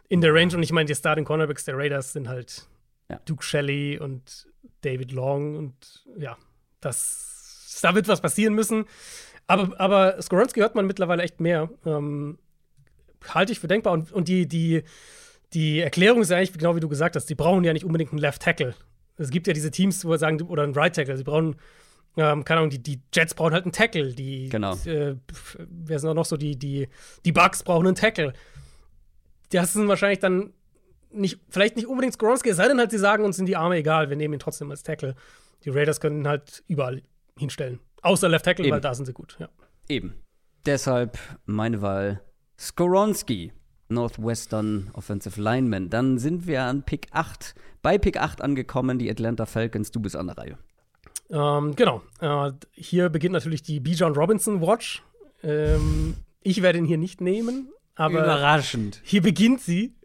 in 0.10 0.20
der 0.22 0.34
Range. 0.34 0.54
Und 0.56 0.64
ich 0.64 0.72
meine, 0.74 0.88
die 0.88 0.96
Starting 0.96 1.24
Cornerbacks 1.26 1.64
der 1.66 1.78
Raiders 1.78 2.14
sind 2.14 2.28
halt 2.28 2.68
Ja. 3.10 3.20
Duke 3.26 3.44
Shelley 3.44 3.98
und 4.00 4.48
David 4.82 5.12
Long 5.12 5.56
und 5.58 6.06
ja, 6.18 6.38
das, 6.82 7.80
da 7.82 7.96
wird 7.96 8.08
was 8.08 8.22
passieren 8.22 8.54
müssen. 8.54 8.86
Aber, 9.48 9.80
aber 9.80 10.22
Skoronski 10.22 10.60
hört 10.60 10.76
man 10.76 10.86
mittlerweile 10.86 11.24
echt 11.24 11.40
mehr. 11.40 11.70
Ähm, 11.86 12.38
halte 13.30 13.52
ich 13.52 13.60
für 13.60 13.68
denkbar. 13.68 13.94
Und, 13.94 14.12
und 14.12 14.28
die, 14.28 14.48
die, 14.48 14.84
die 15.54 15.80
Erklärung 15.80 16.22
ist 16.22 16.30
ja 16.32 16.38
eigentlich 16.38 16.54
genau 16.54 16.76
wie 16.76 16.80
du 16.80 16.90
gesagt 16.90 17.16
hast, 17.16 17.26
die 17.28 17.36
brauchen 17.36 17.64
ja 17.64 17.74
nicht 17.74 17.86
unbedingt 17.86 18.12
einen 18.12 18.20
Left 18.20 18.42
Tackle. 18.42 18.76
Es 19.18 19.30
gibt 19.30 19.48
ja 19.48 19.54
diese 19.54 19.72
Teams, 19.72 20.06
wo 20.06 20.10
wir 20.10 20.18
sagen, 20.18 20.42
oder 20.42 20.64
einen 20.64 20.74
Right 20.74 20.96
Tackle. 20.96 21.18
Sie 21.18 21.24
brauchen, 21.24 21.56
ähm, 22.18 22.44
keine 22.44 22.60
Ahnung, 22.60 22.70
die, 22.70 22.82
die 22.82 23.02
Jets 23.14 23.34
brauchen 23.34 23.54
halt 23.54 23.66
einen 23.66 23.74
Tackle. 23.74 24.14
Die, 24.14 24.50
Genau. 24.50 24.76
Äh, 24.86 25.16
wer 25.58 26.00
sind 26.00 26.10
auch 26.10 26.16
noch 26.16 26.26
so? 26.26 26.38
Die, 26.38 26.58
die, 26.58 26.88
die 27.26 27.32
Bucks 27.32 27.64
brauchen 27.64 27.88
einen 27.88 27.96
Tackle. 27.96 28.34
Das 29.50 29.74
sind 29.74 29.88
wahrscheinlich 29.88 30.20
dann 30.20 30.54
nicht, 31.12 31.40
vielleicht 31.50 31.76
nicht 31.76 31.88
unbedingt 31.88 32.14
Skoronski, 32.14 32.50
es 32.50 32.58
sei 32.58 32.68
denn 32.68 32.80
halt, 32.80 32.92
sie 32.92 32.98
sagen 32.98 33.26
uns 33.26 33.36
sind 33.36 33.48
die 33.48 33.58
Arme 33.58 33.78
egal, 33.78 34.10
wir 34.10 34.16
nehmen 34.16 34.36
ihn 34.36 34.40
trotzdem 34.40 34.72
als 34.72 34.84
Tackle. 34.84 35.16
Die 35.66 35.70
Raiders 35.70 36.00
können 36.00 36.22
ihn 36.22 36.28
halt 36.28 36.64
überall 36.68 37.02
hinstellen. 37.38 37.80
Außer 38.02 38.30
Left 38.30 38.46
Tackle, 38.46 38.66
Eben. 38.66 38.74
weil 38.74 38.82
da 38.82 38.94
sind 38.94 39.06
sie 39.06 39.14
gut. 39.14 39.36
Ja. 39.40 39.50
Eben. 39.88 40.16
Deshalb 40.66 41.18
meine 41.46 41.82
Wahl 41.82 42.22
Skoronski, 42.60 43.52
Northwestern 43.90 44.90
Offensive 44.94 45.40
Lineman. 45.42 45.90
Dann 45.90 46.18
sind 46.18 46.48
wir 46.48 46.64
an 46.64 46.84
Pick 46.84 47.08
8. 47.12 47.56
Bei 47.82 47.98
Pick 47.98 48.18
8 48.18 48.42
angekommen, 48.42 49.00
die 49.00 49.10
Atlanta 49.10 49.46
Falcons. 49.46 49.92
Du 49.92 50.00
bist 50.00 50.16
an 50.16 50.28
der 50.28 50.38
Reihe. 50.38 50.58
Ähm, 51.30 51.76
genau. 51.76 52.02
Äh, 52.20 52.52
hier 52.74 53.10
beginnt 53.10 53.34
natürlich 53.34 53.64
die 53.64 53.80
Bijan 53.80 54.14
Robinson 54.14 54.62
Watch. 54.62 55.02
Ähm, 55.44 56.16
ich 56.42 56.62
werde 56.62 56.78
ihn 56.78 56.86
hier 56.86 56.98
nicht 56.98 57.22
nehmen, 57.22 57.72
aber 57.96 58.24
Überraschend. 58.24 59.02
hier 59.04 59.22
beginnt 59.22 59.62
sie. 59.62 59.96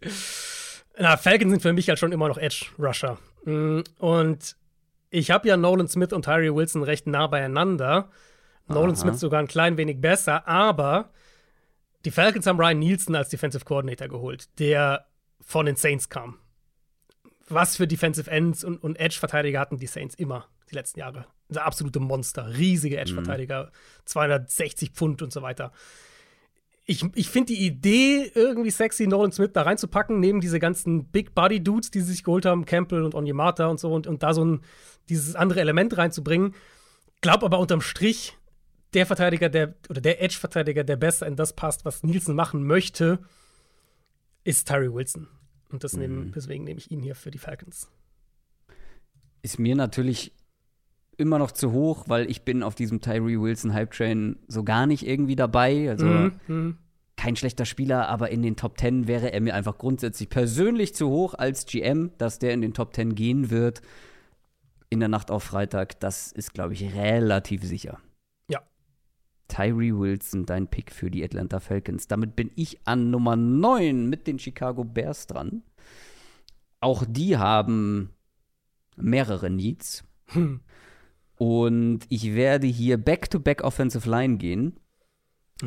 Na, 0.99 1.17
Falcons 1.17 1.51
sind 1.51 1.61
für 1.63 1.73
mich 1.73 1.89
halt 1.89 1.99
schon 1.99 2.13
immer 2.13 2.29
noch 2.29 2.39
Edge-Rusher. 2.39 3.19
Mm, 3.45 3.81
Und 3.99 4.57
ich 5.11 5.31
habe 5.31 5.49
ja 5.49 5.57
Nolan 5.57 5.89
Smith 5.89 6.13
und 6.13 6.25
Tyree 6.25 6.55
Wilson 6.55 6.83
recht 6.83 7.07
nah 7.07 7.27
beieinander. 7.27 8.09
Nolan 8.69 8.91
Aha. 8.93 8.97
Smith 8.97 9.21
sogar 9.21 9.41
ein 9.41 9.47
klein 9.47 9.77
wenig 9.77 10.01
besser, 10.01 10.47
aber 10.49 11.11
die 12.05 12.11
Falcons 12.11 12.47
haben 12.47 12.59
Ryan 12.59 12.79
Nielsen 12.79 13.15
als 13.15 13.29
Defensive 13.29 13.65
Coordinator 13.65 14.09
geholt, 14.09 14.49
der 14.59 15.07
von 15.41 15.67
den 15.67 15.77
Saints 15.77 16.09
kam. 16.09 16.39
Was 17.49 17.77
für 17.77 17.87
Defensive 17.87 18.31
Ends 18.31 18.65
und, 18.65 18.83
und 18.83 18.99
Edge-Verteidiger 18.99 19.61
hatten 19.61 19.79
die 19.79 19.87
Saints 19.87 20.15
immer 20.17 20.47
die 20.71 20.75
letzten 20.75 21.01
Jahre. 21.01 21.27
Das 21.49 21.63
absolute 21.63 22.01
Monster, 22.01 22.57
riesige 22.57 22.99
Edge-Verteidiger, 22.99 23.71
260 24.05 24.91
Pfund 24.91 25.23
und 25.23 25.33
so 25.33 25.43
weiter. 25.43 25.73
Ich, 26.87 27.05
ich 27.15 27.31
finde 27.31 27.53
die 27.53 27.67
Idee, 27.67 28.31
irgendwie 28.35 28.71
sexy 28.71 29.07
Nolan 29.07 29.33
Smith 29.33 29.51
da 29.53 29.63
reinzupacken, 29.63 30.19
neben 30.21 30.41
diese 30.41 30.59
ganzen 30.59 31.07
Big 31.07 31.35
Body 31.35 31.63
Dudes, 31.63 31.91
die 31.91 32.01
sie 32.01 32.13
sich 32.13 32.25
geholt 32.25 32.47
haben, 32.47 32.65
Campbell 32.65 33.03
und 33.03 33.15
Onyemata 33.15 33.67
und 33.67 33.79
so, 33.79 33.93
und, 33.93 34.07
und 34.07 34.23
da 34.23 34.35
so 34.35 34.45
ein, 34.45 34.61
dieses 35.09 35.37
andere 35.37 35.61
Element 35.61 35.97
reinzubringen. 35.97 36.55
Glaub 37.21 37.43
aber 37.43 37.59
unterm 37.59 37.81
Strich, 37.81 38.37
der 38.95 39.07
Verteidiger, 39.07 39.49
der, 39.49 39.75
oder 39.89 40.01
der 40.01 40.23
Edge-Verteidiger, 40.23 40.85
der 40.85 40.97
besser 40.97 41.27
in 41.27 41.37
das 41.37 41.53
passt, 41.53 41.85
was 41.85 42.03
Nielsen 42.03 42.35
machen 42.35 42.65
möchte, 42.65 43.19
ist 44.45 44.69
Tyree 44.69 44.93
Wilson. 44.93 45.29
Und 45.71 45.85
das 45.85 45.97
nehmen, 45.97 46.33
deswegen 46.35 46.65
nehme 46.65 46.79
ich 46.79 46.91
ihn 46.91 47.01
hier 47.01 47.15
für 47.15 47.31
die 47.31 47.39
Falcons. 47.39 47.89
Ist 49.43 49.59
mir 49.59 49.75
natürlich 49.77 50.33
immer 51.17 51.39
noch 51.39 51.51
zu 51.51 51.73
hoch, 51.73 52.05
weil 52.09 52.31
ich 52.31 52.43
bin 52.43 52.63
auf 52.63 52.75
diesem 52.75 53.01
Tyree 53.01 53.41
Wilson 53.41 53.73
Hype 53.73 53.91
Train 53.93 54.37
so 54.49 54.65
gar 54.65 54.87
nicht 54.87 55.07
irgendwie 55.07 55.37
dabei. 55.37 55.89
Also 55.91 56.07
Mhm. 56.49 56.79
kein 57.17 57.37
schlechter 57.37 57.65
Spieler, 57.65 58.09
aber 58.09 58.31
in 58.31 58.43
den 58.43 58.57
Top 58.57 58.79
10 58.79 59.07
wäre 59.07 59.33
er 59.33 59.41
mir 59.41 59.55
einfach 59.55 59.79
grundsätzlich 59.79 60.29
persönlich 60.29 60.95
zu 60.95 61.09
hoch 61.09 61.35
als 61.35 61.65
GM, 61.65 62.11
dass 62.19 62.39
der 62.39 62.53
in 62.53 62.61
den 62.61 62.75
Top 62.75 62.95
10 62.95 63.15
gehen 63.15 63.51
wird 63.51 63.81
in 64.91 65.01
der 65.01 65.09
Nacht 65.09 65.31
auf 65.31 65.43
Freitag. 65.43 65.99
Das 66.01 66.31
ist, 66.33 66.53
glaube 66.55 66.75
ich, 66.75 66.95
relativ 66.95 67.65
sicher. 67.65 67.99
Tyree 69.49 69.93
Wilson, 69.93 70.47
dein 70.47 70.69
Pick 70.69 70.91
für 70.91 71.11
die 71.11 71.25
Atlanta 71.25 71.61
Falcons. 71.61 72.09
Damit 72.09 72.37
bin 72.37 72.51
ich 72.55 72.87
an 72.87 73.11
Nummer 73.11 73.37
9 73.37 74.09
mit 74.09 74.27
den 74.27 74.39
Chicago 74.39 74.85
Bears 74.85 75.27
dran. 75.27 75.63
Auch 76.81 77.05
die 77.09 77.37
haben 77.37 78.11
mehrere 78.97 79.51
Needs. 79.51 80.05
Hm. 80.27 80.61
Und 81.37 82.01
ich 82.09 82.35
werde 82.35 82.67
hier 82.67 82.97
Back-to-Back 82.97 83.63
Offensive 83.63 84.09
Line 84.09 84.39
gehen, 84.39 84.81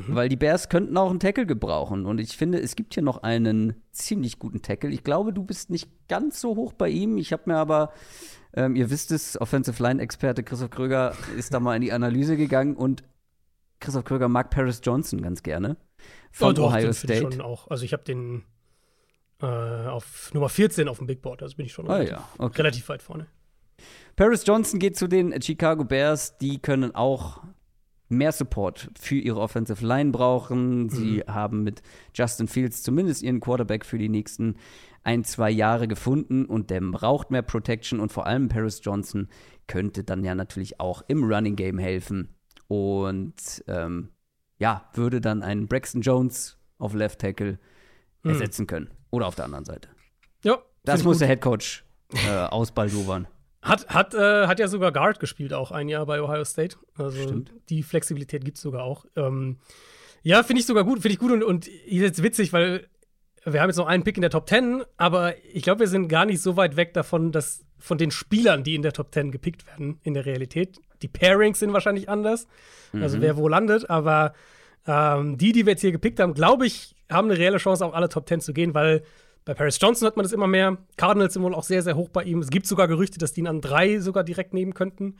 weil 0.08 0.30
die 0.30 0.36
Bears 0.36 0.70
könnten 0.70 0.98
auch 0.98 1.10
einen 1.10 1.20
Tackle 1.20 1.46
gebrauchen. 1.46 2.06
Und 2.06 2.20
ich 2.20 2.38
finde, 2.38 2.60
es 2.60 2.76
gibt 2.76 2.96
hier 2.96 3.04
noch 3.04 3.24
einen 3.24 3.76
ziemlich 3.92 4.40
guten 4.40 4.62
Tackle. 4.62 4.90
Ich 4.90 5.04
glaube, 5.04 5.34
du 5.34 5.44
bist 5.44 5.70
nicht 5.70 5.90
ganz 6.08 6.42
so 6.42 6.56
hoch 6.56 6.74
bei 6.74 6.90
ihm. 6.90 7.18
Ich 7.18 7.32
habe 7.34 7.44
mir 7.46 7.58
aber, 7.58 7.92
ähm, 8.54 8.76
ihr 8.76 8.90
wisst 8.90 9.12
es, 9.12 9.40
Offensive 9.40 9.82
Line-Experte 9.82 10.44
Christoph 10.44 10.72
Kröger 10.72 11.14
ist 11.38 11.54
da 11.54 11.60
mal 11.60 11.76
in 11.76 11.82
die 11.82 11.94
Analyse 11.94 12.36
gegangen 12.36 12.76
und 12.76 13.04
Christoph 13.80 14.04
Kröger 14.06 14.28
mag 14.28 14.50
Paris 14.50 14.82
Johnson 14.84 15.22
ganz 15.22 15.44
gerne 15.44 15.78
von 16.32 16.50
Oh, 16.50 16.54
doch, 16.54 16.68
Ohio 16.70 16.88
den 16.88 16.94
find 16.94 17.12
ich 17.12 17.18
State. 17.20 17.34
schon 17.34 17.42
auch. 17.42 17.68
Also 17.70 17.86
ich 17.86 17.94
habe 17.94 18.04
den 18.04 18.44
äh, 19.42 19.46
auf 19.46 20.34
Nummer 20.34 20.50
14 20.50 20.88
auf 20.88 20.98
dem 20.98 21.08
Big 21.08 21.22
Board, 21.22 21.42
also 21.42 21.56
bin 21.56 21.66
ich 21.66 21.74
schon 21.74 21.88
Ah 21.90 21.94
relativ, 21.96 22.12
ja, 22.12 22.30
okay. 22.38 22.62
relativ 22.62 22.90
weit 22.90 23.02
vorne. 23.02 23.28
Paris 24.16 24.44
Johnson 24.46 24.80
geht 24.80 24.98
zu 24.98 25.08
den 25.08 25.42
Chicago 25.42 25.86
Bears. 25.86 26.38
Die 26.38 26.62
können 26.62 26.94
auch 26.94 27.42
mehr 28.10 28.32
Support 28.32 28.90
für 29.00 29.16
ihre 29.16 29.40
Offensive 29.40 29.86
Line 29.86 30.12
brauchen. 30.12 30.90
Sie 30.90 31.22
haben 31.22 31.64
mit 31.64 31.82
Justin 32.14 32.48
Fields 32.48 32.84
zumindest 32.84 33.22
ihren 33.22 33.40
Quarterback 33.40 33.86
für 33.86 33.98
die 33.98 34.10
nächsten 34.10 34.56
ein, 35.04 35.24
zwei 35.24 35.50
Jahre 35.50 35.88
gefunden 35.88 36.46
und 36.46 36.70
der 36.70 36.82
braucht 36.82 37.32
mehr 37.32 37.44
Protection 37.44 38.00
und 38.02 38.12
vor 38.12 38.28
allem 38.28 38.50
Paris 38.50 38.82
Johnson 38.84 39.30
könnte 39.68 40.04
dann 40.04 40.24
ja 40.26 40.36
natürlich 40.36 40.80
auch 40.82 41.04
im 41.08 41.24
Running 41.24 41.56
Game 41.56 41.78
helfen 41.78 42.36
und 42.70 43.34
ähm, 43.68 44.10
ja, 44.60 44.90
würde 44.94 45.20
dann 45.20 45.44
einen 45.44 45.68
Braxton 45.68 46.02
Jones 46.02 46.58
auf 46.78 46.94
Left 46.94 47.20
Tackle 47.20 47.60
ersetzen 48.24 48.68
können. 48.68 48.90
Oder 49.10 49.28
auf 49.28 49.36
der 49.36 49.46
anderen 49.46 49.66
Seite. 49.66 49.90
Ja, 50.44 50.60
Das 50.84 51.04
muss 51.04 51.16
gut. 51.16 51.22
der 51.22 51.28
Head 51.30 51.42
Coach 51.42 51.84
äh, 52.14 52.30
ausbaldowern. 52.30 53.28
Hat, 53.62 53.90
hat, 53.90 54.14
äh, 54.14 54.48
hat 54.48 54.58
ja 54.58 54.70
sogar 54.70 54.94
Guard 54.94 55.20
gespielt, 55.20 55.54
auch 55.54 55.72
ein 55.72 55.90
Jahr 55.90 56.06
bei 56.06 56.22
Ohio 56.22 56.46
State. 56.46 56.78
Also 56.96 57.22
Stimmt. 57.24 57.54
die 57.68 57.84
Flexibilität 57.84 58.46
gibt 58.46 58.56
es 58.56 58.64
sogar 58.64 58.84
auch. 58.84 59.06
Ähm, 59.18 59.58
ja, 60.24 60.44
finde 60.44 60.62
ich 60.62 60.66
sogar 60.66 60.86
gut, 60.86 61.02
finde 61.02 61.14
ich 61.14 61.20
gut 61.20 61.32
und, 61.34 61.44
und 61.44 61.68
jetzt 61.86 62.24
witzig, 62.24 62.54
weil 62.54 62.88
wir 63.44 63.60
haben 63.62 63.68
jetzt 63.70 63.76
noch 63.76 63.88
einen 63.88 64.06
Pick 64.06 64.16
in 64.16 64.22
der 64.22 64.30
Top 64.30 64.48
10, 64.48 64.84
aber 64.96 65.34
ich 65.54 65.64
glaube, 65.64 65.82
wir 65.82 65.88
sind 65.88 66.08
gar 66.08 66.26
nicht 66.26 66.42
so 66.42 66.56
weit 66.56 66.78
weg 66.78 66.94
davon, 66.94 67.34
dass 67.34 67.66
von 67.78 67.98
den 67.98 68.12
Spielern, 68.12 68.64
die 68.64 68.76
in 68.76 68.82
der 68.82 68.94
Top 68.94 69.14
10 69.14 69.30
gepickt 69.30 69.68
werden, 69.68 70.00
in 70.04 70.14
der 70.14 70.26
Realität. 70.26 70.80
Die 71.02 71.08
Pairings 71.08 71.60
sind 71.60 71.74
wahrscheinlich 71.74 72.10
anders, 72.10 72.48
also 72.94 73.22
wer 73.22 73.38
wo 73.38 73.48
landet, 73.48 73.90
aber 73.90 74.34
ähm, 74.88 75.38
die, 75.38 75.52
die 75.52 75.66
wir 75.66 75.74
jetzt 75.74 75.82
hier 75.82 75.92
gepickt 75.92 76.20
haben, 76.20 76.34
glaube 76.34 76.66
ich, 76.66 76.96
haben 77.10 77.30
eine 77.30 77.40
reelle 77.40 77.58
Chance, 77.58 77.86
auch 77.86 77.94
alle 77.94 78.10
Top 78.10 78.28
10 78.28 78.42
zu 78.42 78.54
gehen, 78.54 78.74
weil 78.74 79.04
bei 79.46 79.54
Paris 79.54 79.80
Johnson 79.82 80.06
hat 80.08 80.16
man 80.16 80.24
das 80.24 80.34
immer 80.34 80.48
mehr. 80.48 80.78
Cardinals 80.98 81.34
sind 81.34 81.44
wohl 81.44 81.56
auch 81.56 81.64
sehr, 81.64 81.82
sehr 81.82 81.96
hoch 81.96 82.10
bei 82.10 82.24
ihm. 82.24 82.40
Es 82.40 82.50
gibt 82.50 82.68
sogar 82.68 82.88
Gerüchte, 82.88 83.18
dass 83.18 83.34
die 83.34 83.42
ihn 83.42 83.48
an 83.48 83.62
drei 83.62 84.00
sogar 84.00 84.24
direkt 84.24 84.54
nehmen 84.54 84.74
könnten. 84.74 85.16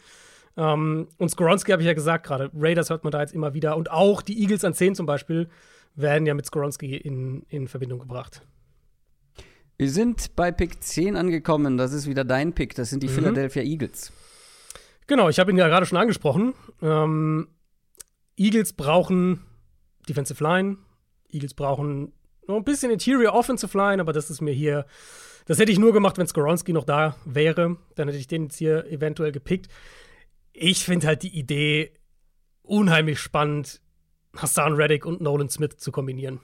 Ähm, 0.58 1.08
und 1.18 1.30
Skoronski 1.30 1.72
habe 1.72 1.82
ich 1.82 1.88
ja 1.88 1.94
gesagt 1.94 2.26
gerade. 2.26 2.52
Raiders 2.54 2.90
hört 2.90 3.04
man 3.04 3.12
da 3.12 3.22
jetzt 3.22 3.34
immer 3.34 3.54
wieder. 3.54 3.78
Und 3.78 3.90
auch 3.92 4.22
die 4.22 4.40
Eagles 4.40 4.64
an 4.64 4.74
10 4.74 4.96
zum 4.96 5.06
Beispiel 5.06 5.50
werden 5.96 6.26
ja 6.26 6.34
mit 6.34 6.46
Skoronski 6.46 6.96
in, 6.96 7.44
in 7.50 7.68
Verbindung 7.68 8.00
gebracht. 8.00 8.42
Wir 9.78 9.90
sind 9.90 10.36
bei 10.36 10.52
Pick 10.52 10.84
10 10.84 11.16
angekommen. 11.16 11.78
Das 11.78 11.94
ist 11.94 12.08
wieder 12.08 12.26
dein 12.26 12.54
Pick. 12.54 12.76
Das 12.76 12.90
sind 12.90 13.02
die 13.02 13.08
Philadelphia 13.08 13.64
Eagles. 13.64 14.12
Genau, 15.10 15.28
ich 15.28 15.40
habe 15.40 15.50
ihn 15.50 15.58
ja 15.58 15.68
gerade 15.68 15.88
schon 15.88 15.98
angesprochen. 15.98 16.54
Ähm, 16.84 17.48
Eagles 18.38 18.74
brauchen 18.74 19.42
Defensive 20.08 20.44
Line. 20.44 20.78
Eagles 21.32 21.56
brauchen 21.56 22.14
noch 22.48 22.58
ein 22.58 22.64
bisschen 22.64 22.92
Interior 22.92 23.34
Offensive 23.34 23.76
Line, 23.76 24.00
aber 24.00 24.14
das 24.14 24.30
ist 24.30 24.40
mir 24.40 24.54
hier. 24.54 24.86
Das 25.48 25.58
hätte 25.58 25.72
ich 25.72 25.80
nur 25.80 25.94
gemacht, 25.94 26.20
wenn 26.20 26.28
Skoronski 26.28 26.74
noch 26.74 26.84
da 26.84 27.16
wäre. 27.26 27.78
Dann 27.96 28.08
hätte 28.08 28.20
ich 28.20 28.28
den 28.28 28.44
jetzt 28.44 28.58
hier 28.58 28.86
eventuell 28.86 29.32
gepickt. 29.32 29.68
Ich 30.54 30.86
finde 30.86 31.08
halt 31.08 31.24
die 31.24 31.36
Idee 31.36 31.92
unheimlich 32.62 33.20
spannend, 33.20 33.82
Hassan 34.38 34.74
Reddick 34.74 35.08
und 35.08 35.22
Nolan 35.22 35.50
Smith 35.50 35.78
zu 35.78 35.92
kombinieren. 35.92 36.40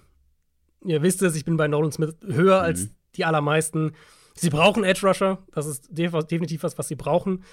Ihr 0.84 1.04
wisst 1.04 1.22
es, 1.22 1.36
ich 1.36 1.46
bin 1.46 1.56
bei 1.56 1.68
Nolan 1.68 1.92
Smith 1.92 2.16
höher 2.26 2.62
als 2.62 2.90
die 3.16 3.26
allermeisten. 3.26 3.92
Sie 4.34 4.50
brauchen 4.50 4.84
Edge 4.84 5.06
Rusher. 5.08 5.38
Das 5.52 5.68
ist 5.68 5.88
def- 5.92 6.26
definitiv 6.26 6.64
was, 6.64 6.80
was 6.80 6.88
sie 6.88 6.96
brauchen. 6.96 7.44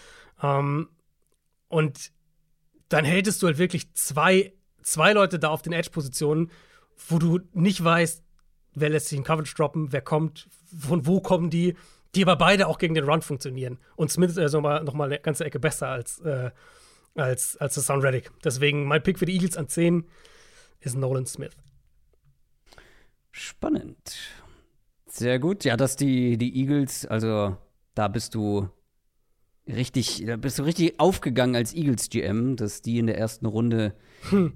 Ähm, 0.43 0.89
und 1.73 2.13
dann 2.91 3.07
hältst 3.07 3.43
du 3.43 3.47
halt 3.47 3.57
wirklich 3.57 3.95
zwei, 3.95 4.53
zwei 4.83 5.15
Leute 5.15 5.39
da 5.39 5.49
auf 5.49 5.63
den 5.63 5.73
Edge-Positionen, 5.73 6.51
wo 7.09 7.19
du 7.19 7.41
nicht 7.55 7.83
weißt, 7.83 8.23
wer 8.75 8.91
lässt 8.91 9.09
sich 9.09 9.17
in 9.17 9.25
Coverage 9.25 9.55
droppen, 9.55 9.91
wer 9.91 10.03
kommt, 10.03 10.51
von 10.79 11.07
wo 11.07 11.23
kommen 11.23 11.49
die, 11.49 11.75
die 12.15 12.23
aber 12.23 12.37
beide 12.37 12.67
auch 12.67 12.77
gegen 12.77 12.93
den 12.93 13.09
Run 13.09 13.23
funktionieren. 13.23 13.79
Und 13.97 14.13
Smith 14.13 14.33
ist 14.33 14.39
also 14.39 14.61
mal, 14.61 14.85
noch 14.85 14.93
mal 14.93 15.07
eine 15.07 15.19
ganze 15.19 15.47
Ecke 15.47 15.59
besser 15.59 15.89
als, 15.89 16.19
äh, 16.21 16.51
als, 17.15 17.57
als 17.57 17.79
Hassan 17.79 18.03
Reddick. 18.03 18.31
Deswegen 18.45 18.85
mein 18.85 19.03
Pick 19.03 19.19
für 19.19 19.25
die 19.25 19.33
Eagles 19.33 19.57
an 19.57 19.69
10 19.69 20.05
ist 20.81 20.95
Nolan 20.95 21.25
Smith. 21.25 21.57
Spannend. 23.31 24.19
Sehr 25.07 25.39
gut. 25.39 25.65
Ja, 25.65 25.79
dass 25.79 25.97
die, 25.97 26.37
die 26.37 26.55
Eagles, 26.55 27.07
also 27.07 27.57
da 27.95 28.09
bist 28.09 28.35
du 28.35 28.69
richtig, 29.67 30.25
da 30.27 30.37
bist 30.37 30.59
du 30.59 30.63
richtig 30.65 30.99
aufgegangen 30.99 31.57
als 31.57 31.75
Eagles 31.75 32.11
GM, 32.11 32.57
dass 32.57 32.83
die 32.83 32.99
in 32.99 33.07
der 33.07 33.19
ersten 33.19 33.47
Runde 33.47 33.95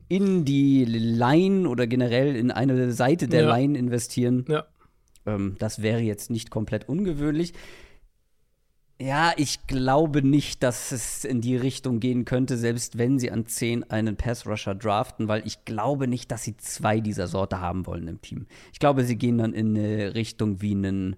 in 0.09 0.45
die 0.45 0.85
Line 0.85 1.69
oder 1.69 1.87
generell 1.87 2.37
in 2.37 2.51
eine 2.51 2.93
Seite 2.93 3.29
der 3.29 3.43
Ja. 3.43 3.57
Line 3.57 3.77
investieren. 3.79 4.45
Ja. 4.49 4.67
Ähm, 5.27 5.57
das 5.59 5.83
wäre 5.83 6.01
jetzt 6.01 6.31
nicht 6.31 6.51
komplett 6.51 6.89
ungewöhnlich. 6.89 7.53
Ja, 8.99 9.35
ich 9.37 9.67
glaube 9.67 10.23
nicht, 10.23 10.63
dass 10.63 10.91
es 10.91 11.25
in 11.27 11.43
die 11.43 11.57
Richtung 11.57 12.01
gehen 12.01 12.25
könnte, 12.25 12.57
selbst 12.57 12.97
wenn 12.97 13.19
sie 13.19 13.31
an 13.31 13.45
10 13.45 13.91
einen 13.91 14.17
Pass-Rusher 14.17 14.75
draften, 14.75 15.29
weil 15.29 15.47
ich 15.47 15.67
glaube 15.67 16.09
nicht, 16.09 16.31
dass 16.33 16.45
sie 16.45 16.57
zwei 16.57 17.01
dieser 17.01 17.27
Sorte 17.27 17.61
haben 17.61 17.85
wollen 17.87 18.09
im 18.09 18.23
Team. 18.23 18.47
Ich 18.73 18.79
glaube, 18.79 19.05
sie 19.05 19.17
gehen 19.17 19.37
dann 19.37 19.53
in 19.53 19.77
eine 19.77 20.15
Richtung 20.15 20.63
wie 20.63 20.73
einen 20.75 21.17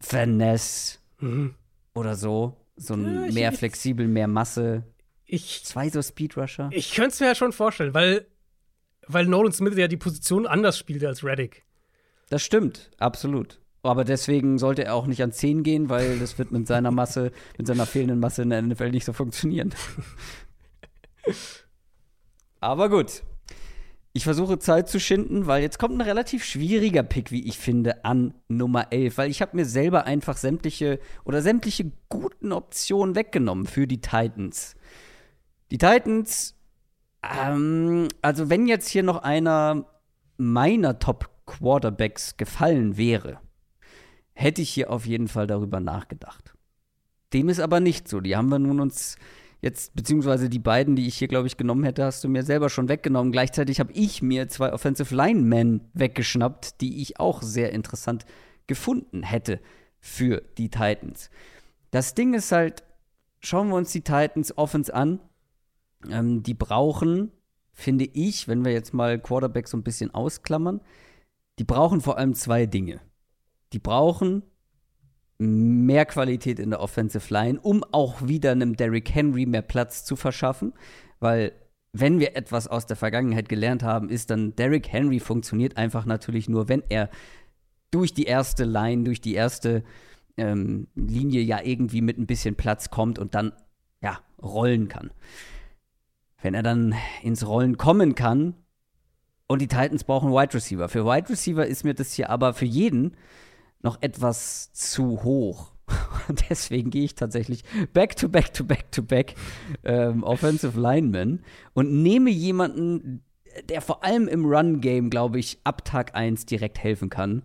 Finesse 0.00 0.98
Mhm. 1.20 1.54
Oder 1.98 2.14
so. 2.16 2.56
So 2.76 2.94
ein 2.94 3.26
Ja, 3.26 3.32
mehr 3.32 3.52
flexibel, 3.52 4.06
mehr 4.08 4.28
Masse. 4.28 4.84
Ich, 5.24 5.62
Zwei 5.64 5.90
so 5.90 6.00
Speed-Rusher. 6.00 6.70
ich 6.72 6.94
könnte 6.94 7.10
es 7.10 7.20
mir 7.20 7.26
ja 7.26 7.34
schon 7.34 7.52
vorstellen, 7.52 7.92
weil, 7.92 8.26
weil 9.06 9.26
Nolan 9.26 9.52
Smith 9.52 9.76
ja 9.76 9.88
die 9.88 9.96
Position 9.98 10.46
anders 10.46 10.78
spielte 10.78 11.06
als 11.08 11.22
Reddick. 11.24 11.64
Das 12.30 12.42
stimmt, 12.42 12.90
absolut. 12.98 13.60
Aber 13.82 14.04
deswegen 14.04 14.58
sollte 14.58 14.84
er 14.84 14.94
auch 14.94 15.06
nicht 15.06 15.22
an 15.22 15.32
10 15.32 15.62
gehen, 15.62 15.88
weil 15.88 16.18
das 16.18 16.38
wird 16.38 16.50
mit 16.50 16.66
seiner 16.66 16.90
Masse, 16.90 17.32
mit 17.58 17.66
seiner 17.66 17.86
fehlenden 17.86 18.20
Masse 18.20 18.42
in 18.42 18.50
der 18.50 18.62
NFL 18.62 18.90
nicht 18.90 19.04
so 19.04 19.12
funktionieren. 19.12 19.74
Aber 22.60 22.88
gut. 22.88 23.22
Ich 24.12 24.24
versuche 24.24 24.58
Zeit 24.58 24.88
zu 24.88 24.98
schinden, 24.98 25.46
weil 25.46 25.62
jetzt 25.62 25.78
kommt 25.78 25.94
ein 25.94 26.00
relativ 26.00 26.44
schwieriger 26.44 27.02
Pick, 27.02 27.30
wie 27.30 27.46
ich 27.46 27.58
finde, 27.58 28.04
an 28.04 28.34
Nummer 28.48 28.92
11, 28.92 29.18
weil 29.18 29.30
ich 29.30 29.42
habe 29.42 29.56
mir 29.56 29.66
selber 29.66 30.04
einfach 30.04 30.36
sämtliche 30.36 30.98
oder 31.24 31.42
sämtliche 31.42 31.92
guten 32.08 32.52
Optionen 32.52 33.14
weggenommen 33.14 33.66
für 33.66 33.86
die 33.86 34.00
Titans. 34.00 34.74
Die 35.70 35.78
Titans, 35.78 36.54
ähm, 37.22 38.08
also 38.22 38.48
wenn 38.48 38.66
jetzt 38.66 38.88
hier 38.88 39.02
noch 39.02 39.22
einer 39.22 39.84
meiner 40.38 40.98
Top 40.98 41.30
Quarterbacks 41.46 42.36
gefallen 42.36 42.96
wäre, 42.96 43.40
hätte 44.32 44.62
ich 44.62 44.70
hier 44.70 44.90
auf 44.90 45.06
jeden 45.06 45.28
Fall 45.28 45.46
darüber 45.46 45.80
nachgedacht. 45.80 46.54
Dem 47.32 47.48
ist 47.48 47.60
aber 47.60 47.80
nicht 47.80 48.08
so. 48.08 48.20
Die 48.20 48.36
haben 48.36 48.48
wir 48.48 48.58
nun 48.58 48.80
uns 48.80 49.16
jetzt, 49.60 49.94
beziehungsweise 49.94 50.48
die 50.48 50.58
beiden, 50.58 50.96
die 50.96 51.06
ich 51.06 51.16
hier, 51.16 51.28
glaube 51.28 51.46
ich, 51.46 51.56
genommen 51.56 51.84
hätte, 51.84 52.04
hast 52.04 52.22
du 52.24 52.28
mir 52.28 52.42
selber 52.42 52.70
schon 52.70 52.88
weggenommen. 52.88 53.32
Gleichzeitig 53.32 53.80
habe 53.80 53.92
ich 53.92 54.22
mir 54.22 54.48
zwei 54.48 54.72
Offensive 54.72 55.14
Linemen 55.14 55.88
weggeschnappt, 55.94 56.80
die 56.80 57.02
ich 57.02 57.18
auch 57.20 57.42
sehr 57.42 57.72
interessant 57.72 58.24
gefunden 58.66 59.22
hätte 59.22 59.60
für 60.00 60.42
die 60.58 60.70
Titans. 60.70 61.30
Das 61.90 62.14
Ding 62.14 62.34
ist 62.34 62.52
halt, 62.52 62.84
schauen 63.40 63.68
wir 63.68 63.76
uns 63.76 63.92
die 63.92 64.02
Titans 64.02 64.56
Offense 64.56 64.94
an. 64.94 65.20
Ähm, 66.08 66.42
die 66.42 66.54
brauchen, 66.54 67.32
finde 67.72 68.04
ich, 68.04 68.46
wenn 68.46 68.64
wir 68.64 68.72
jetzt 68.72 68.94
mal 68.94 69.18
Quarterback 69.18 69.66
so 69.66 69.76
ein 69.76 69.82
bisschen 69.82 70.14
ausklammern, 70.14 70.80
die 71.58 71.64
brauchen 71.64 72.00
vor 72.00 72.18
allem 72.18 72.34
zwei 72.34 72.66
Dinge. 72.66 73.00
Die 73.72 73.80
brauchen 73.80 74.42
mehr 75.38 76.04
Qualität 76.04 76.58
in 76.58 76.70
der 76.70 76.80
Offensive 76.80 77.32
Line, 77.32 77.60
um 77.60 77.84
auch 77.92 78.26
wieder 78.26 78.52
einem 78.52 78.76
Derrick 78.76 79.14
Henry 79.14 79.46
mehr 79.46 79.62
Platz 79.62 80.04
zu 80.04 80.16
verschaffen, 80.16 80.72
weil 81.20 81.52
wenn 81.92 82.20
wir 82.20 82.36
etwas 82.36 82.68
aus 82.68 82.86
der 82.86 82.96
Vergangenheit 82.96 83.48
gelernt 83.48 83.82
haben, 83.82 84.08
ist 84.08 84.30
dann 84.30 84.54
Derrick 84.56 84.92
Henry 84.92 85.20
funktioniert 85.20 85.76
einfach 85.76 86.04
natürlich 86.04 86.48
nur, 86.48 86.68
wenn 86.68 86.82
er 86.88 87.08
durch 87.90 88.12
die 88.12 88.24
erste 88.24 88.64
Line, 88.64 89.04
durch 89.04 89.20
die 89.20 89.34
erste 89.34 89.84
ähm, 90.36 90.88
Linie 90.94 91.40
ja 91.40 91.60
irgendwie 91.62 92.02
mit 92.02 92.18
ein 92.18 92.26
bisschen 92.26 92.56
Platz 92.56 92.90
kommt 92.90 93.18
und 93.18 93.34
dann 93.34 93.52
ja 94.02 94.20
rollen 94.42 94.88
kann. 94.88 95.10
Wenn 96.42 96.54
er 96.54 96.62
dann 96.62 96.94
ins 97.22 97.46
Rollen 97.46 97.78
kommen 97.78 98.14
kann 98.14 98.54
und 99.46 99.62
die 99.62 99.68
Titans 99.68 100.04
brauchen 100.04 100.30
Wide 100.30 100.54
Receiver. 100.54 100.88
Für 100.88 101.04
Wide 101.04 101.30
Receiver 101.30 101.66
ist 101.66 101.84
mir 101.84 101.94
das 101.94 102.12
hier 102.12 102.28
aber 102.30 102.54
für 102.54 102.66
jeden 102.66 103.16
noch 103.82 103.98
etwas 104.00 104.72
zu 104.72 105.22
hoch. 105.22 105.72
Deswegen 106.50 106.90
gehe 106.90 107.04
ich 107.04 107.14
tatsächlich 107.14 107.64
back 107.92 108.16
to 108.16 108.28
back 108.28 108.52
to 108.52 108.64
back 108.64 108.92
to 108.92 109.02
back 109.02 109.34
ähm, 109.84 110.22
Offensive 110.22 110.78
Lineman 110.78 111.42
und 111.72 112.02
nehme 112.02 112.30
jemanden, 112.30 113.24
der 113.68 113.80
vor 113.80 114.04
allem 114.04 114.28
im 114.28 114.44
Run-Game, 114.44 115.10
glaube 115.10 115.38
ich, 115.38 115.58
ab 115.64 115.84
Tag 115.84 116.14
1 116.14 116.46
direkt 116.46 116.78
helfen 116.82 117.10
kann. 117.10 117.42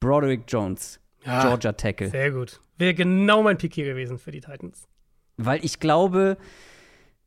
Broderick 0.00 0.44
Jones, 0.48 1.00
ja, 1.24 1.42
Georgia 1.42 1.72
Tackle. 1.72 2.08
Sehr 2.08 2.30
gut. 2.30 2.60
Wäre 2.78 2.94
genau 2.94 3.42
mein 3.42 3.58
Pick 3.58 3.74
hier 3.74 3.84
gewesen 3.84 4.18
für 4.18 4.30
die 4.30 4.40
Titans. 4.40 4.88
Weil 5.36 5.64
ich 5.64 5.80
glaube, 5.80 6.38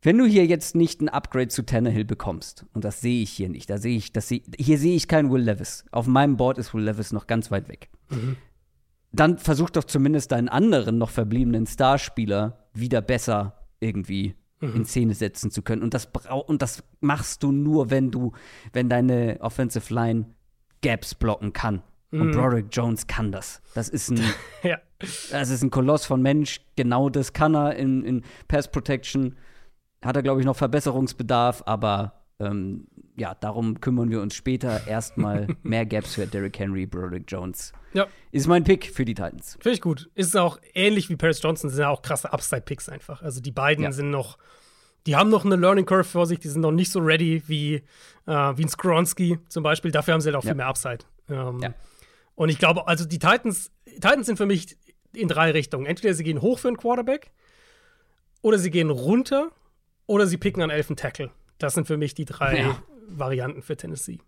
wenn 0.03 0.17
du 0.17 0.25
hier 0.25 0.45
jetzt 0.45 0.75
nicht 0.75 1.01
ein 1.01 1.09
Upgrade 1.09 1.47
zu 1.47 1.65
Tannehill 1.65 2.05
bekommst, 2.05 2.65
und 2.73 2.83
das 2.83 3.01
sehe 3.01 3.23
ich 3.23 3.31
hier 3.31 3.49
nicht, 3.49 3.69
da 3.69 3.77
sehe 3.77 3.97
ich, 3.97 4.11
das 4.11 4.27
seh, 4.27 4.43
hier 4.57 4.77
sehe 4.77 4.95
ich 4.95 5.07
keinen 5.07 5.31
Will 5.31 5.41
Levis. 5.41 5.85
Auf 5.91 6.07
meinem 6.07 6.37
Board 6.37 6.57
ist 6.57 6.73
Will 6.73 6.83
Levis 6.83 7.13
noch 7.13 7.25
ganz 7.25 7.49
weit 7.51 7.69
weg. 7.69 7.89
Mhm. 8.09 8.35
Dann 9.13 9.37
versuch 9.37 9.69
doch 9.69 9.85
zumindest 9.85 10.31
deinen 10.31 10.49
anderen 10.49 10.97
noch 10.97 11.09
verbliebenen 11.09 11.65
Starspieler 11.65 12.67
wieder 12.73 13.01
besser 13.01 13.59
irgendwie 13.79 14.35
mhm. 14.59 14.75
in 14.75 14.85
Szene 14.85 15.13
setzen 15.13 15.51
zu 15.51 15.61
können. 15.61 15.81
Und 15.81 15.93
das 15.93 16.09
und 16.47 16.61
das 16.61 16.83
machst 16.99 17.43
du 17.43 17.51
nur, 17.51 17.89
wenn 17.89 18.11
du, 18.11 18.33
wenn 18.73 18.89
deine 18.89 19.37
Offensive 19.39 19.93
Line 19.93 20.25
Gaps 20.81 21.15
blocken 21.15 21.53
kann. 21.53 21.81
Und 22.11 22.27
mhm. 22.27 22.31
Broderick 22.31 22.67
Jones 22.71 23.07
kann 23.07 23.31
das. 23.31 23.61
Das 23.73 23.89
ist 23.89 24.11
ein, 24.11 24.19
ja. 24.63 24.77
das 25.31 25.49
ist 25.49 25.63
ein 25.63 25.71
Koloss 25.71 26.05
von 26.05 26.21
Mensch. 26.21 26.61
Genau 26.75 27.09
das 27.09 27.33
kann 27.33 27.55
er 27.55 27.75
in, 27.75 28.03
in 28.03 28.23
Pass 28.47 28.69
Protection 28.69 29.35
hat 30.05 30.15
er, 30.15 30.23
glaube 30.23 30.39
ich, 30.39 30.45
noch 30.45 30.55
Verbesserungsbedarf, 30.55 31.63
aber 31.65 32.23
ähm, 32.39 32.87
ja, 33.15 33.35
darum 33.35 33.79
kümmern 33.79 34.09
wir 34.09 34.21
uns 34.21 34.35
später. 34.35 34.87
Erstmal 34.87 35.47
mehr 35.63 35.85
Gaps 35.85 36.15
für 36.15 36.25
Derrick 36.25 36.57
Henry, 36.57 36.85
Broderick 36.85 37.25
Jones. 37.27 37.73
Ja. 37.93 38.07
Ist 38.31 38.47
mein 38.47 38.63
Pick 38.63 38.91
für 38.93 39.05
die 39.05 39.13
Titans. 39.13 39.53
Finde 39.61 39.75
ich 39.75 39.81
gut. 39.81 40.09
Ist 40.15 40.35
auch 40.35 40.59
ähnlich 40.73 41.09
wie 41.09 41.15
Paris 41.15 41.41
Johnson, 41.41 41.69
sind 41.69 41.79
ja 41.79 41.89
auch 41.89 42.01
krasse 42.01 42.33
Upside-Picks 42.33 42.89
einfach. 42.89 43.21
Also 43.21 43.39
die 43.39 43.51
beiden 43.51 43.83
ja. 43.83 43.91
sind 43.91 44.09
noch, 44.09 44.37
die 45.05 45.15
haben 45.15 45.29
noch 45.29 45.45
eine 45.45 45.55
Learning 45.55 45.85
Curve 45.85 46.05
vor 46.05 46.25
sich, 46.25 46.39
die 46.39 46.47
sind 46.47 46.61
noch 46.61 46.71
nicht 46.71 46.91
so 46.91 46.99
ready 46.99 47.43
wie, 47.47 47.75
äh, 48.25 48.31
wie 48.31 48.63
ein 48.63 48.69
Skronski 48.69 49.37
zum 49.47 49.63
Beispiel. 49.63 49.91
Dafür 49.91 50.15
haben 50.15 50.21
sie 50.21 50.29
halt 50.29 50.37
auch 50.37 50.43
ja. 50.43 50.51
viel 50.51 50.57
mehr 50.57 50.67
Upside. 50.67 50.99
Ähm, 51.29 51.59
ja. 51.61 51.73
Und 52.35 52.49
ich 52.49 52.57
glaube, 52.57 52.87
also 52.87 53.05
die 53.05 53.19
Titans, 53.19 53.71
Titans 53.85 54.25
sind 54.25 54.37
für 54.37 54.47
mich 54.47 54.75
in 55.13 55.27
drei 55.27 55.51
Richtungen. 55.51 55.85
Entweder 55.85 56.15
sie 56.15 56.23
gehen 56.23 56.41
hoch 56.41 56.57
für 56.57 56.69
einen 56.69 56.77
Quarterback 56.77 57.31
oder 58.41 58.57
sie 58.57 58.71
gehen 58.71 58.89
runter 58.89 59.51
oder 60.05 60.27
sie 60.27 60.37
picken 60.37 60.61
an 60.61 60.69
elfen 60.69 60.95
Tackle. 60.95 61.31
Das 61.57 61.73
sind 61.73 61.87
für 61.87 61.97
mich 61.97 62.13
die 62.13 62.25
drei 62.25 62.59
ja. 62.59 62.83
Varianten 63.07 63.61
für 63.61 63.77
Tennessee. 63.77 64.19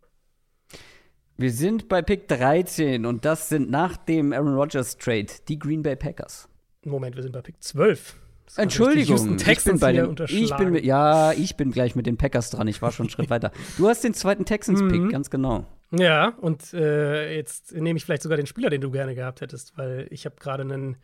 Wir 1.38 1.52
sind 1.52 1.90
bei 1.90 2.02
Pick 2.02 2.30
13 2.30 3.06
und 3.06 3.26
das 3.26 3.50
sind 3.50 3.70
nach 3.70 3.98
dem 3.98 4.32
Aaron 4.32 4.56
Rodgers 4.56 4.98
Trade 4.98 5.28
die 5.50 5.60
Green 5.60 5.84
Bay 5.84 5.98
Packers. 5.98 6.48
Moment, 6.86 7.16
wir 7.16 7.24
sind 7.24 7.34
bei 7.34 7.42
Pick 7.42 7.62
12. 7.62 8.16
Entschuldigung, 8.58 9.38
ich 9.38 9.64
bin 9.64 9.80
bei 9.80 9.92
den, 9.92 10.16
ich 10.28 10.56
bin 10.56 10.76
ja, 10.76 11.34
ich 11.34 11.58
bin 11.58 11.72
gleich 11.72 11.96
mit 11.96 12.06
den 12.06 12.16
Packers 12.16 12.52
dran. 12.52 12.68
Ich 12.68 12.82
war 12.82 12.92
schon 12.92 13.06
einen 13.06 13.10
Schritt 13.10 13.30
weiter. 13.32 13.52
Du 13.78 13.90
hast 13.90 14.04
den 14.04 14.14
zweiten 14.14 14.46
Texans-Pick, 14.46 15.02
mhm. 15.02 15.10
ganz 15.10 15.30
genau. 15.30 15.66
Ja, 15.92 16.30
und 16.40 16.74
äh, 16.74 17.36
jetzt 17.36 17.74
nehme 17.74 17.98
ich 17.98 18.06
vielleicht 18.06 18.22
sogar 18.22 18.38
den 18.38 18.48
Spieler, 18.48 18.70
den 18.70 18.82
du 18.82 18.92
gerne 18.92 19.16
gehabt 19.16 19.42
hättest, 19.42 19.78
weil 19.78 20.08
ich 20.10 20.26
habe 20.26 20.36
gerade 20.40 20.64
einen, 20.64 20.98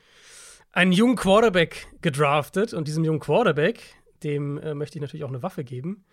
einen 0.71 0.91
jungen 0.91 1.15
Quarterback 1.15 1.87
gedraftet 2.01 2.73
und 2.73 2.87
diesem 2.87 3.03
jungen 3.03 3.19
Quarterback, 3.19 3.81
dem 4.23 4.57
äh, 4.57 4.73
möchte 4.73 4.97
ich 4.97 5.01
natürlich 5.01 5.23
auch 5.23 5.29
eine 5.29 5.43
Waffe 5.43 5.63
geben. 5.63 6.05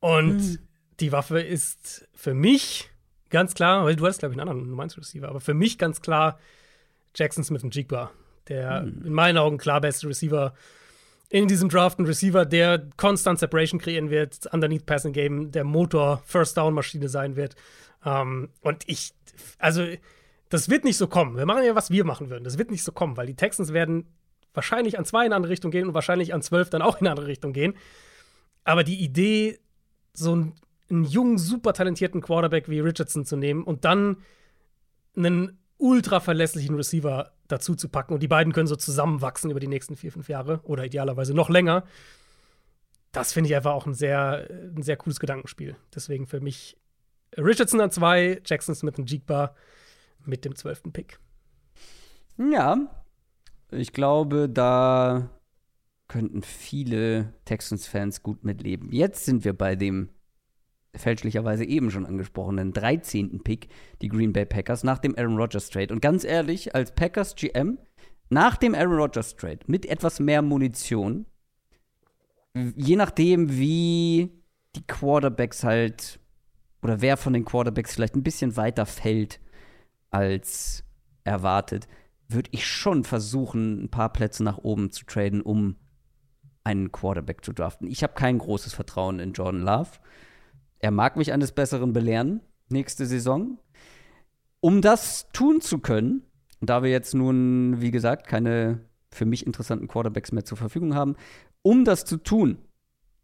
Und 0.00 0.36
mhm. 0.36 0.58
die 1.00 1.12
Waffe 1.12 1.40
ist 1.40 2.08
für 2.14 2.34
mich 2.34 2.90
ganz 3.30 3.54
klar, 3.54 3.84
weil 3.84 3.96
du 3.96 4.04
hattest, 4.04 4.20
glaube 4.20 4.34
ich, 4.34 4.40
einen 4.40 4.48
anderen 4.48 4.68
Nummer 4.68 4.82
1 4.82 4.98
Receiver, 4.98 5.28
aber 5.28 5.40
für 5.40 5.54
mich 5.54 5.78
ganz 5.78 6.00
klar 6.00 6.38
Jackson 7.14 7.44
Smith 7.44 7.64
und 7.64 7.74
Jigba, 7.74 8.10
der 8.48 8.82
mhm. 8.82 9.06
in 9.06 9.12
meinen 9.12 9.38
Augen 9.38 9.58
klar 9.58 9.80
beste 9.80 10.08
Receiver 10.08 10.54
in 11.32 11.48
diesem 11.48 11.70
Draft, 11.70 11.98
ein 11.98 12.04
Receiver, 12.04 12.44
der 12.44 12.90
konstant 12.98 13.38
Separation 13.38 13.80
kreieren 13.80 14.10
wird, 14.10 14.52
underneath 14.52 14.84
Passing 14.84 15.14
Game, 15.14 15.50
der 15.50 15.64
Motor 15.64 16.22
First 16.26 16.58
Down 16.58 16.74
Maschine 16.74 17.08
sein 17.08 17.36
wird. 17.36 17.56
Ähm, 18.04 18.50
und 18.60 18.84
ich, 18.86 19.14
also, 19.58 19.86
das 20.50 20.68
wird 20.68 20.84
nicht 20.84 20.98
so 20.98 21.06
kommen. 21.06 21.38
Wir 21.38 21.46
machen 21.46 21.64
ja, 21.64 21.74
was 21.74 21.90
wir 21.90 22.04
machen 22.04 22.28
würden. 22.28 22.44
Das 22.44 22.58
wird 22.58 22.70
nicht 22.70 22.84
so 22.84 22.92
kommen, 22.92 23.16
weil 23.16 23.26
die 23.26 23.34
Texans 23.34 23.72
werden 23.72 24.06
wahrscheinlich 24.54 24.98
an 24.98 25.04
zwei 25.04 25.20
in 25.20 25.26
eine 25.26 25.36
andere 25.36 25.52
Richtung 25.52 25.70
gehen 25.70 25.88
und 25.88 25.94
wahrscheinlich 25.94 26.34
an 26.34 26.42
zwölf 26.42 26.70
dann 26.70 26.82
auch 26.82 26.96
in 26.96 27.06
eine 27.06 27.10
andere 27.10 27.26
Richtung 27.26 27.52
gehen. 27.52 27.74
Aber 28.64 28.84
die 28.84 29.02
Idee, 29.02 29.58
so 30.12 30.32
einen, 30.32 30.54
einen 30.90 31.04
jungen, 31.04 31.38
super 31.38 31.72
talentierten 31.72 32.20
Quarterback 32.20 32.68
wie 32.68 32.80
Richardson 32.80 33.24
zu 33.24 33.36
nehmen 33.36 33.64
und 33.64 33.84
dann 33.84 34.18
einen 35.16 35.58
ultra 35.78 36.20
verlässlichen 36.20 36.76
Receiver 36.76 37.32
dazu 37.48 37.74
zu 37.74 37.88
packen 37.88 38.14
und 38.14 38.22
die 38.22 38.28
beiden 38.28 38.52
können 38.52 38.66
so 38.66 38.76
zusammenwachsen 38.76 39.50
über 39.50 39.60
die 39.60 39.68
nächsten 39.68 39.96
vier, 39.96 40.12
fünf 40.12 40.28
Jahre 40.28 40.60
oder 40.62 40.84
idealerweise 40.84 41.34
noch 41.34 41.50
länger. 41.50 41.84
Das 43.10 43.32
finde 43.32 43.50
ich 43.50 43.56
einfach 43.56 43.72
auch 43.72 43.86
ein 43.86 43.94
sehr, 43.94 44.48
ein 44.50 44.82
sehr 44.82 44.96
cooles 44.96 45.20
Gedankenspiel. 45.20 45.76
Deswegen 45.94 46.26
für 46.26 46.40
mich 46.40 46.78
Richardson 47.36 47.80
an 47.80 47.90
zwei, 47.90 48.40
Jackson 48.44 48.74
Smith 48.74 48.98
und 48.98 49.10
Jigba 49.10 49.54
mit 50.24 50.44
dem 50.44 50.54
zwölften 50.54 50.92
Pick. 50.92 51.18
Ja, 52.38 53.01
ich 53.72 53.92
glaube, 53.92 54.48
da 54.48 55.30
könnten 56.08 56.42
viele 56.42 57.32
Texans-Fans 57.44 58.22
gut 58.22 58.44
mitleben. 58.44 58.92
Jetzt 58.92 59.24
sind 59.24 59.44
wir 59.44 59.56
bei 59.56 59.76
dem 59.76 60.10
fälschlicherweise 60.94 61.64
eben 61.64 61.90
schon 61.90 62.04
angesprochenen 62.04 62.72
13. 62.72 63.42
Pick, 63.42 63.68
die 64.02 64.08
Green 64.08 64.32
Bay 64.32 64.44
Packers, 64.44 64.84
nach 64.84 64.98
dem 64.98 65.16
Aaron 65.16 65.38
Rodgers 65.38 65.70
Trade. 65.70 65.92
Und 65.92 66.02
ganz 66.02 66.24
ehrlich, 66.24 66.74
als 66.74 66.92
Packers 66.92 67.34
GM, 67.34 67.78
nach 68.28 68.56
dem 68.56 68.74
Aaron 68.74 68.98
Rodgers 68.98 69.36
Trade, 69.36 69.60
mit 69.66 69.86
etwas 69.86 70.20
mehr 70.20 70.42
Munition, 70.42 71.24
je 72.54 72.96
nachdem, 72.96 73.56
wie 73.56 74.30
die 74.76 74.86
Quarterbacks 74.86 75.64
halt, 75.64 76.20
oder 76.82 77.00
wer 77.00 77.16
von 77.16 77.32
den 77.32 77.44
Quarterbacks 77.44 77.94
vielleicht 77.94 78.16
ein 78.16 78.22
bisschen 78.22 78.56
weiter 78.56 78.84
fällt 78.84 79.40
als 80.10 80.84
erwartet, 81.24 81.88
würde 82.34 82.50
ich 82.52 82.66
schon 82.66 83.04
versuchen, 83.04 83.84
ein 83.84 83.88
paar 83.90 84.12
Plätze 84.12 84.44
nach 84.44 84.58
oben 84.58 84.90
zu 84.90 85.04
traden, 85.04 85.40
um 85.40 85.76
einen 86.64 86.92
Quarterback 86.92 87.44
zu 87.44 87.52
draften. 87.52 87.88
Ich 87.88 88.02
habe 88.02 88.14
kein 88.14 88.38
großes 88.38 88.72
Vertrauen 88.74 89.18
in 89.18 89.32
Jordan 89.32 89.62
Love. 89.62 89.90
Er 90.78 90.90
mag 90.90 91.16
mich 91.16 91.32
eines 91.32 91.52
Besseren 91.52 91.92
belehren 91.92 92.40
nächste 92.68 93.06
Saison. 93.06 93.58
Um 94.60 94.80
das 94.80 95.28
tun 95.32 95.60
zu 95.60 95.78
können, 95.78 96.22
da 96.60 96.82
wir 96.82 96.90
jetzt 96.90 97.14
nun, 97.14 97.80
wie 97.80 97.90
gesagt, 97.90 98.26
keine 98.26 98.80
für 99.10 99.26
mich 99.26 99.46
interessanten 99.46 99.88
Quarterbacks 99.88 100.32
mehr 100.32 100.44
zur 100.44 100.56
Verfügung 100.56 100.94
haben, 100.94 101.16
um 101.62 101.84
das 101.84 102.04
zu 102.04 102.16
tun, 102.16 102.58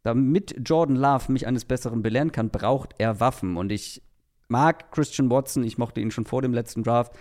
damit 0.02 0.56
Jordan 0.64 0.96
Love 0.96 1.32
mich 1.32 1.46
eines 1.46 1.64
Besseren 1.64 2.02
belehren 2.02 2.32
kann, 2.32 2.50
braucht 2.50 2.94
er 2.98 3.20
Waffen. 3.20 3.56
Und 3.56 3.72
ich 3.72 4.02
mag 4.48 4.92
Christian 4.92 5.30
Watson, 5.30 5.64
ich 5.64 5.78
mochte 5.78 6.00
ihn 6.00 6.10
schon 6.10 6.24
vor 6.24 6.42
dem 6.42 6.52
letzten 6.52 6.82
Draft. 6.82 7.12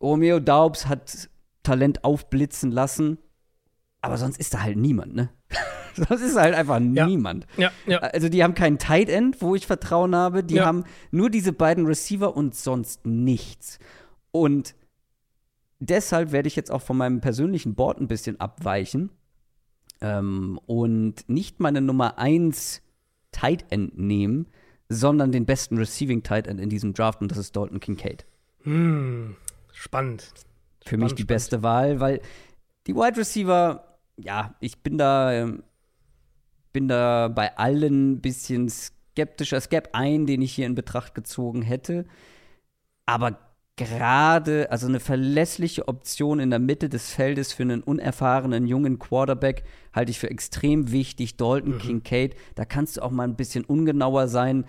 Romeo 0.00 0.40
Daubs 0.40 0.86
hat 0.86 1.28
Talent 1.62 2.04
aufblitzen 2.04 2.70
lassen, 2.70 3.18
aber 4.00 4.16
sonst 4.16 4.38
ist 4.38 4.54
da 4.54 4.62
halt 4.62 4.76
niemand, 4.76 5.14
ne? 5.14 5.30
sonst 5.94 6.22
ist 6.22 6.36
halt 6.36 6.54
einfach 6.54 6.80
Ja. 6.80 7.06
niemand. 7.06 7.46
Ja, 7.56 7.72
ja. 7.86 7.98
Also 7.98 8.28
die 8.28 8.42
haben 8.44 8.54
keinen 8.54 8.78
Tight 8.78 9.08
End, 9.08 9.42
wo 9.42 9.54
ich 9.54 9.66
Vertrauen 9.66 10.14
habe. 10.14 10.44
Die 10.44 10.60
haben 10.60 10.84
nur 11.10 11.30
diese 11.30 11.52
beiden 11.52 11.86
Receiver 11.86 12.36
und 12.36 12.54
sonst 12.54 13.04
nichts. 13.06 13.78
Und 14.30 14.74
deshalb 15.80 16.30
werde 16.32 16.46
ich 16.48 16.56
jetzt 16.56 16.70
auch 16.70 16.82
von 16.82 16.96
meinem 16.96 17.20
persönlichen 17.20 17.74
Board 17.74 18.00
ein 18.00 18.08
bisschen 18.08 18.38
abweichen 18.40 19.10
ähm, 20.00 20.60
und 20.66 21.28
nicht 21.28 21.58
meine 21.60 21.80
Nummer 21.80 22.18
1 22.18 22.82
Tight 23.32 23.64
End 23.70 23.98
nehmen, 23.98 24.46
sondern 24.88 25.32
den 25.32 25.44
besten 25.46 25.76
Receiving 25.76 26.22
Tight 26.22 26.46
End 26.46 26.60
in 26.60 26.70
diesem 26.70 26.94
Draft 26.94 27.20
und 27.20 27.30
das 27.30 27.38
ist 27.38 27.56
Dalton 27.56 27.80
Kincaid. 27.80 28.24
Hm, 28.62 29.36
spannend. 29.72 30.22
Für 30.84 30.96
mich 30.96 31.10
Spannend, 31.10 31.18
die 31.18 31.22
spannend. 31.22 31.26
beste 31.28 31.62
Wahl, 31.62 32.00
weil 32.00 32.20
die 32.86 32.94
Wide 32.94 33.16
Receiver, 33.18 33.98
ja, 34.16 34.54
ich 34.60 34.82
bin 34.82 34.98
da, 34.98 35.32
ähm, 35.32 35.62
bin 36.72 36.88
da 36.88 37.28
bei 37.28 37.56
allen 37.58 38.12
ein 38.12 38.20
bisschen 38.20 38.68
skeptischer. 38.68 39.56
Es 39.56 39.68
gäbe 39.68 39.94
einen, 39.94 40.26
den 40.26 40.42
ich 40.42 40.52
hier 40.54 40.66
in 40.66 40.74
Betracht 40.74 41.14
gezogen 41.14 41.62
hätte, 41.62 42.06
aber 43.06 43.38
gerade, 43.76 44.70
also 44.72 44.86
eine 44.88 44.98
verlässliche 45.00 45.86
Option 45.86 46.40
in 46.40 46.50
der 46.50 46.58
Mitte 46.58 46.88
des 46.88 47.10
Feldes 47.12 47.52
für 47.52 47.62
einen 47.62 47.82
unerfahrenen 47.82 48.66
jungen 48.66 48.98
Quarterback 48.98 49.64
halte 49.94 50.10
ich 50.10 50.18
für 50.18 50.30
extrem 50.30 50.90
wichtig. 50.90 51.36
Dalton 51.36 51.74
Mhm. 51.74 51.78
Kincaid, 51.78 52.34
da 52.56 52.64
kannst 52.64 52.96
du 52.96 53.02
auch 53.02 53.10
mal 53.12 53.24
ein 53.24 53.36
bisschen 53.36 53.64
ungenauer 53.64 54.26
sein. 54.28 54.64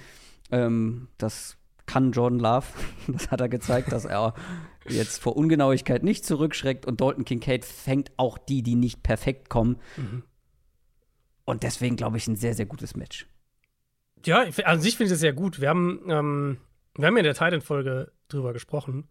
Ähm, 0.52 1.08
das 1.18 1.58
kann 1.88 2.12
Jordan 2.12 2.40
Love. 2.40 2.68
Das 3.08 3.32
hat 3.32 3.42
er 3.42 3.50
gezeigt, 3.50 3.92
dass 3.92 4.06
er 4.06 4.36
jetzt 4.90 5.22
vor 5.22 5.36
Ungenauigkeit 5.38 6.04
nicht 6.04 6.26
zurückschreckt 6.26 6.86
und 6.86 7.02
Dalton 7.02 7.26
Kincaid 7.26 7.66
fängt 7.66 8.12
auch 8.18 8.38
die, 8.38 8.64
die 8.64 8.76
nicht 8.76 9.04
perfekt 9.04 9.50
kommen. 9.50 9.78
Mhm. 9.98 10.24
Und 11.46 11.64
deswegen 11.64 11.96
glaube 11.96 12.18
ich 12.18 12.28
ein 12.28 12.36
sehr, 12.36 12.54
sehr 12.54 12.66
gutes 12.66 12.96
Match. 12.96 13.28
Ja, 14.26 14.46
an 14.66 14.82
sich 14.82 14.98
finde 14.98 15.06
ich 15.06 15.12
das 15.14 15.20
sehr 15.22 15.34
gut. 15.34 15.62
Wir 15.62 15.70
haben, 15.70 16.02
ähm, 16.10 16.58
wir 16.96 17.08
haben 17.08 17.16
ja 17.16 17.20
in 17.20 17.24
der 17.24 17.34
Titan-Folge 17.34 18.12
drüber 18.28 18.54
gesprochen, 18.54 19.08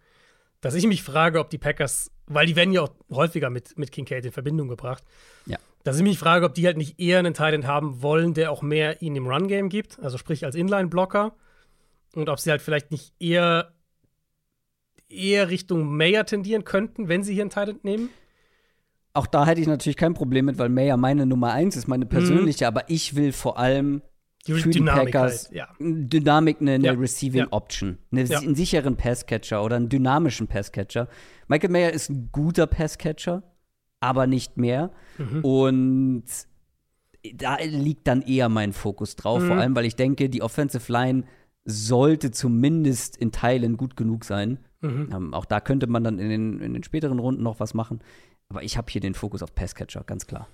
dass 0.60 0.74
ich 0.74 0.86
mich 0.86 1.02
frage, 1.02 1.40
ob 1.40 1.50
die 1.50 1.58
Packers, 1.58 2.10
weil 2.26 2.46
die 2.46 2.56
werden 2.56 2.72
ja 2.72 2.82
auch 2.82 2.94
häufiger 3.10 3.48
mit, 3.50 3.78
mit 3.78 3.90
Kincaid 3.92 4.24
in 4.26 4.32
Verbindung 4.32 4.68
gebracht, 4.68 5.02
Ja. 5.46 5.56
dass 5.84 5.96
ich 5.96 6.02
mich 6.02 6.18
frage, 6.18 6.44
ob 6.46 6.54
die 6.54 6.66
halt 6.66 6.76
nicht 6.76 7.00
eher 7.00 7.20
einen 7.20 7.32
Titan 7.34 7.66
haben 7.66 8.02
wollen, 8.02 8.34
der 8.34 8.50
auch 8.52 8.60
mehr 8.62 9.00
ihnen 9.02 9.16
im 9.16 9.26
Run-Game 9.26 9.68
gibt, 9.68 9.98
also 10.00 10.18
sprich 10.18 10.44
als 10.44 10.54
Inline-Blocker. 10.54 11.34
Und 12.14 12.28
ob 12.28 12.40
sie 12.40 12.50
halt 12.50 12.60
vielleicht 12.62 12.90
nicht 12.90 13.14
eher, 13.20 13.72
eher 15.08 15.48
Richtung 15.50 15.96
Mayer 15.96 16.24
tendieren 16.26 16.64
könnten, 16.64 17.08
wenn 17.08 17.22
sie 17.22 17.34
hier 17.34 17.42
einen 17.42 17.50
Titan 17.50 17.78
nehmen. 17.82 18.10
Auch 19.14 19.26
da 19.26 19.46
hätte 19.46 19.60
ich 19.60 19.66
natürlich 19.66 19.96
kein 19.96 20.14
Problem 20.14 20.44
mit, 20.44 20.58
weil 20.58 20.68
Mayer 20.68 20.96
meine 20.96 21.26
Nummer 21.26 21.52
eins 21.52 21.76
ist, 21.76 21.88
meine 21.88 22.06
persönliche, 22.06 22.66
aber 22.66 22.88
ich 22.88 23.16
will 23.16 23.32
vor 23.32 23.58
allem 23.58 24.02
Die 24.46 24.52
für 24.52 24.68
die 24.70 24.78
Dynamik 24.78 25.12
Packers 25.14 25.46
halt, 25.46 25.54
ja. 25.56 25.68
Dynamik, 25.80 26.60
eine, 26.60 26.72
eine 26.74 26.84
Ja, 26.86 26.92
Receiving 26.92 27.40
ja. 27.40 27.46
Option, 27.50 27.98
eine, 28.12 28.22
einen 28.36 28.54
sicheren 28.54 28.96
Passcatcher 28.96 29.64
oder 29.64 29.76
einen 29.76 29.88
dynamischen 29.88 30.46
Passcatcher. 30.46 31.08
Michael 31.48 31.70
Mayer 31.70 31.92
ist 31.92 32.10
ein 32.10 32.28
guter 32.30 32.66
Passcatcher, 32.66 33.42
aber 33.98 34.26
nicht 34.26 34.56
mehr. 34.56 34.92
Mhm. 35.16 35.44
Und 35.44 36.24
da 37.34 37.56
liegt 37.60 38.06
dann 38.06 38.22
eher 38.22 38.48
mein 38.48 38.72
Fokus 38.72 39.16
drauf, 39.16 39.42
vor 39.42 39.54
Mhm. 39.56 39.60
allem, 39.60 39.76
weil 39.76 39.86
ich 39.86 39.96
denke, 39.96 40.28
die 40.28 40.42
Offensive 40.42 40.92
Line 40.92 41.24
sollte 41.64 42.30
zumindest 42.30 43.16
in 43.16 43.32
Teilen 43.32 43.76
gut 43.76 43.96
genug 43.96 44.24
sein. 44.24 44.58
Mhm. 44.80 45.10
Ähm, 45.12 45.34
auch 45.34 45.44
da 45.44 45.60
könnte 45.60 45.86
man 45.86 46.04
dann 46.04 46.18
in 46.18 46.28
den, 46.28 46.60
in 46.60 46.74
den 46.74 46.82
späteren 46.84 47.18
Runden 47.18 47.42
noch 47.42 47.58
was 47.60 47.74
machen. 47.74 48.00
Aber 48.48 48.62
ich 48.62 48.76
habe 48.76 48.90
hier 48.90 49.00
den 49.00 49.14
Fokus 49.14 49.42
auf 49.42 49.54
Passcatcher, 49.54 50.04
ganz 50.04 50.26
klar. 50.26 50.48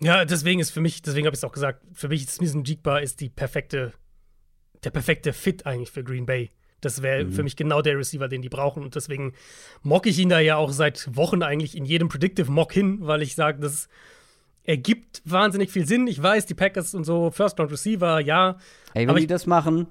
Ja, 0.00 0.24
deswegen 0.24 0.60
ist 0.60 0.70
für 0.70 0.80
mich, 0.80 1.00
deswegen 1.02 1.26
habe 1.26 1.34
ich 1.34 1.38
es 1.40 1.44
auch 1.44 1.52
gesagt, 1.52 1.82
für 1.92 2.08
mich 2.08 2.22
ist 2.24 2.34
Smith 2.34 2.54
Jigba 2.64 2.98
ist 2.98 3.20
die 3.20 3.28
perfekte, 3.28 3.92
der 4.84 4.90
perfekte 4.90 5.32
Fit 5.32 5.64
eigentlich 5.64 5.90
für 5.90 6.02
Green 6.04 6.26
Bay. 6.26 6.50
Das 6.80 7.02
wäre 7.02 7.24
Mhm. 7.24 7.32
für 7.32 7.42
mich 7.44 7.54
genau 7.56 7.80
der 7.82 7.96
Receiver, 7.96 8.26
den 8.28 8.42
die 8.42 8.48
brauchen. 8.48 8.82
Und 8.82 8.94
deswegen 8.96 9.32
mock 9.82 10.06
ich 10.06 10.18
ihn 10.18 10.28
da 10.28 10.40
ja 10.40 10.56
auch 10.56 10.72
seit 10.72 11.16
Wochen 11.16 11.42
eigentlich 11.42 11.76
in 11.76 11.84
jedem 11.84 12.08
Predictive 12.08 12.50
Mock 12.50 12.72
hin, 12.72 12.98
weil 13.00 13.22
ich 13.22 13.36
sage, 13.36 13.60
das 13.60 13.88
ergibt 14.64 15.22
wahnsinnig 15.24 15.70
viel 15.70 15.86
Sinn. 15.86 16.06
Ich 16.08 16.20
weiß, 16.22 16.46
die 16.46 16.54
Packers 16.54 16.94
und 16.94 17.04
so, 17.04 17.30
First 17.30 17.58
Round 17.60 17.70
Receiver, 17.70 18.20
ja. 18.20 18.58
Ey, 18.94 19.02
wenn 19.02 19.10
Aber 19.10 19.20
die 19.20 19.26
das 19.28 19.46
machen, 19.46 19.86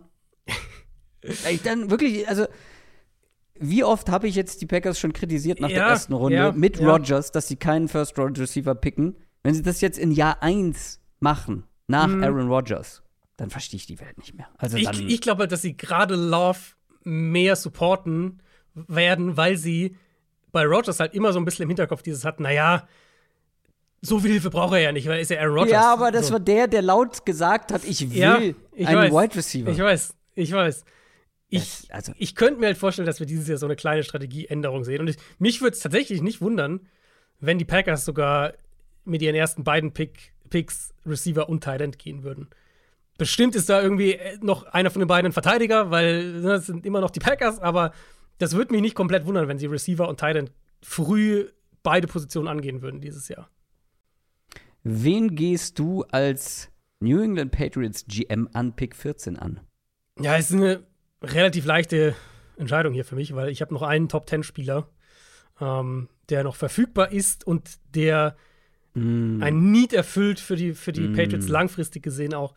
ey, 1.46 1.60
dann 1.64 1.90
wirklich, 1.90 2.28
also 2.28 2.46
wie 3.62 3.84
oft 3.84 4.10
habe 4.10 4.28
ich 4.28 4.36
jetzt 4.36 4.62
die 4.62 4.66
Packers 4.66 5.00
schon 5.00 5.14
kritisiert 5.14 5.60
nach 5.62 5.70
der 5.70 5.78
Ja, 5.78 5.90
ersten 5.90 6.14
Runde 6.14 6.36
ja, 6.36 6.52
mit 6.52 6.80
ja. 6.80 6.90
Rodgers, 6.92 7.32
dass 7.32 7.48
sie 7.48 7.56
keinen 7.56 7.88
First 7.88 8.18
Round 8.20 8.38
Receiver 8.40 8.76
picken? 8.76 9.16
Wenn 9.44 9.54
sie 9.54 9.62
das 9.62 9.82
jetzt 9.82 9.98
in 9.98 10.12
Jahr 10.12 10.42
1 10.44 11.00
machen, 11.20 11.64
nach 11.88 12.08
Mhm. 12.08 12.24
Aaron 12.24 12.48
Rodgers, 12.50 13.02
dann 13.38 13.50
verstehe 13.50 13.78
ich 13.78 13.86
die 13.88 14.00
Welt 14.00 14.18
nicht 14.18 14.36
mehr. 14.36 14.48
Also 14.58 14.78
Ich, 14.78 14.90
ich 15.08 15.22
glaube 15.22 15.42
halt, 15.42 15.52
dass 15.52 15.62
sie 15.62 15.76
gerade 15.78 16.16
Love 16.16 16.60
mehr 17.04 17.56
supporten 17.56 18.42
werden, 18.76 19.36
weil 19.38 19.58
sie 19.58 19.96
bei 20.52 20.66
Rogers 20.66 21.00
halt 21.00 21.14
immer 21.14 21.34
so 21.34 21.40
ein 21.40 21.46
bisschen 21.46 21.64
im 21.64 21.70
Hinterkopf 21.70 22.02
dieses 22.04 22.24
hat, 22.26 22.40
naja, 22.40 22.88
so 24.02 24.20
viel 24.20 24.32
Hilfe 24.32 24.50
braucht 24.50 24.74
er 24.74 24.80
ja 24.80 24.92
nicht, 24.92 25.08
weil 25.08 25.16
er 25.16 25.22
ist 25.22 25.32
ja 25.32 25.40
Aaron 25.40 25.54
Rodgers. 25.60 25.72
ja, 25.74 25.94
aber 25.94 26.12
das 26.12 26.28
so. 26.28 26.34
war 26.34 26.40
der, 26.40 26.68
der 26.68 26.82
laut 26.82 27.26
gesagt 27.26 27.72
hat, 27.72 27.84
ich 27.84 28.10
will 28.12 28.18
Ja, 28.18 28.40
ich 28.74 28.88
einen 28.88 29.12
weiß. 29.12 29.24
Wide 29.24 29.36
Receiver. 29.36 29.72
Ich 29.72 29.80
weiß, 29.80 30.14
ich 30.36 30.52
weiß. 30.52 30.84
Ich, 31.52 31.82
Das- 31.88 31.90
also- 31.92 32.14
ich 32.18 32.34
könnte 32.36 32.60
mir 32.60 32.66
halt 32.68 32.78
vorstellen, 32.78 33.06
dass 33.06 33.20
wir 33.20 33.28
dieses 33.28 33.48
Jahr 33.48 33.58
so 33.60 33.66
eine 33.68 33.76
kleine 33.76 34.04
Strategieänderung 34.04 34.84
sehen. 34.84 35.02
Und 35.02 35.10
ich, 35.10 35.18
mich 35.38 35.62
würde 35.62 35.76
es 35.76 35.82
tatsächlich 35.82 36.22
nicht 36.24 36.42
wundern, 36.42 36.88
wenn 37.40 37.60
die 37.60 37.66
Packers 37.66 38.06
sogar 38.06 38.54
mit 39.06 39.22
ihren 39.22 39.36
ersten 39.36 39.64
beiden 39.64 39.92
Pick, 39.94 40.32
Picks 40.50 40.94
Receiver 41.06 41.48
und 41.50 41.64
Tight 41.64 41.82
End 41.82 42.00
gehen 42.00 42.24
würden. 42.24 42.48
Bestimmt 43.18 43.56
ist 43.56 43.70
da 43.70 43.82
irgendwie 43.82 44.14
äh, 44.14 44.38
noch 44.42 44.64
einer 44.66 44.90
von 44.92 45.00
den 45.02 45.08
beiden 45.08 45.30
ein 45.30 45.34
Verteidiger, 45.34 45.92
weil 45.92 46.32
ne, 46.34 46.42
das 46.50 46.66
sind 46.68 46.86
immer 46.86 47.02
noch 47.02 47.12
die 47.12 47.20
Packers, 47.20 47.60
aber 47.60 47.94
das 48.38 48.54
würde 48.56 48.72
mich 48.74 48.82
nicht 48.82 48.96
komplett 48.96 49.26
wundern, 49.26 49.48
wenn 49.48 49.60
sie 49.60 49.68
Receiver 49.68 50.08
und 50.08 50.20
Tight 50.20 50.36
End 50.38 50.52
früh 50.82 51.50
beide 51.84 52.08
Positionen 52.08 52.48
angehen 52.48 52.82
würden 52.82 53.02
dieses 53.02 53.28
Jahr. 53.28 53.50
Wen 54.84 55.36
gehst 55.36 55.78
du 55.80 56.04
als 56.12 56.70
New 57.02 57.22
England 57.22 57.52
Patriots 57.52 58.06
GM 58.08 58.48
an 58.54 58.76
Pick 58.76 58.96
14 58.96 59.38
an? 59.38 59.60
Ja, 60.20 60.38
es 60.38 60.50
ist 60.52 60.58
eine 60.58 60.84
relativ 61.22 61.66
leichte 61.66 62.16
Entscheidung 62.58 62.94
hier 62.94 63.06
für 63.06 63.16
mich, 63.16 63.34
weil 63.36 63.50
ich 63.50 63.62
habe 63.62 63.74
noch 63.74 63.82
einen 63.82 64.10
Top-10-Spieler, 64.10 64.88
ähm, 65.60 66.10
der 66.30 66.44
noch 66.44 66.56
verfügbar 66.56 67.12
ist 67.12 67.46
und 67.46 67.80
der 67.96 68.36
Mm. 68.94 69.42
ein 69.42 69.72
Need 69.72 69.94
erfüllt 69.94 70.40
für 70.42 70.58
die, 70.58 70.74
für 70.74 70.92
die 70.92 71.08
Mm. 71.08 71.14
Patriots 71.14 71.48
langfristig 71.48 72.04
gesehen 72.04 72.34
auch. 72.34 72.54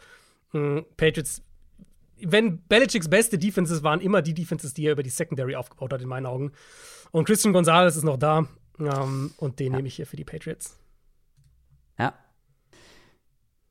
Mm, 0.53 0.81
Patriots, 0.97 1.43
wenn 2.21 2.61
Belichicks 2.67 3.09
beste 3.09 3.39
Defenses 3.39 3.85
waren 3.85 4.01
immer 4.01 4.21
die 4.21 4.35
Defenses, 4.35 4.75
die 4.75 4.87
er 4.87 4.93
über 4.93 5.05
die 5.05 5.11
Secondary 5.11 5.55
aufgebaut 5.55 5.93
hat, 5.93 6.03
in 6.03 6.09
meinen 6.09 6.27
Augen. 6.27 6.51
Und 7.13 7.25
Christian 7.27 7.53
Gonzalez 7.53 7.95
ist 7.95 8.03
noch 8.03 8.17
da 8.17 8.49
ähm, 8.81 9.33
und 9.37 9.61
den 9.61 9.73
Ja. 9.73 9.77
nehme 9.77 9.87
ich 9.87 9.95
hier 9.95 10.07
für 10.09 10.17
die 10.17 10.25
Patriots. 10.25 10.77
Ja. 12.01 12.15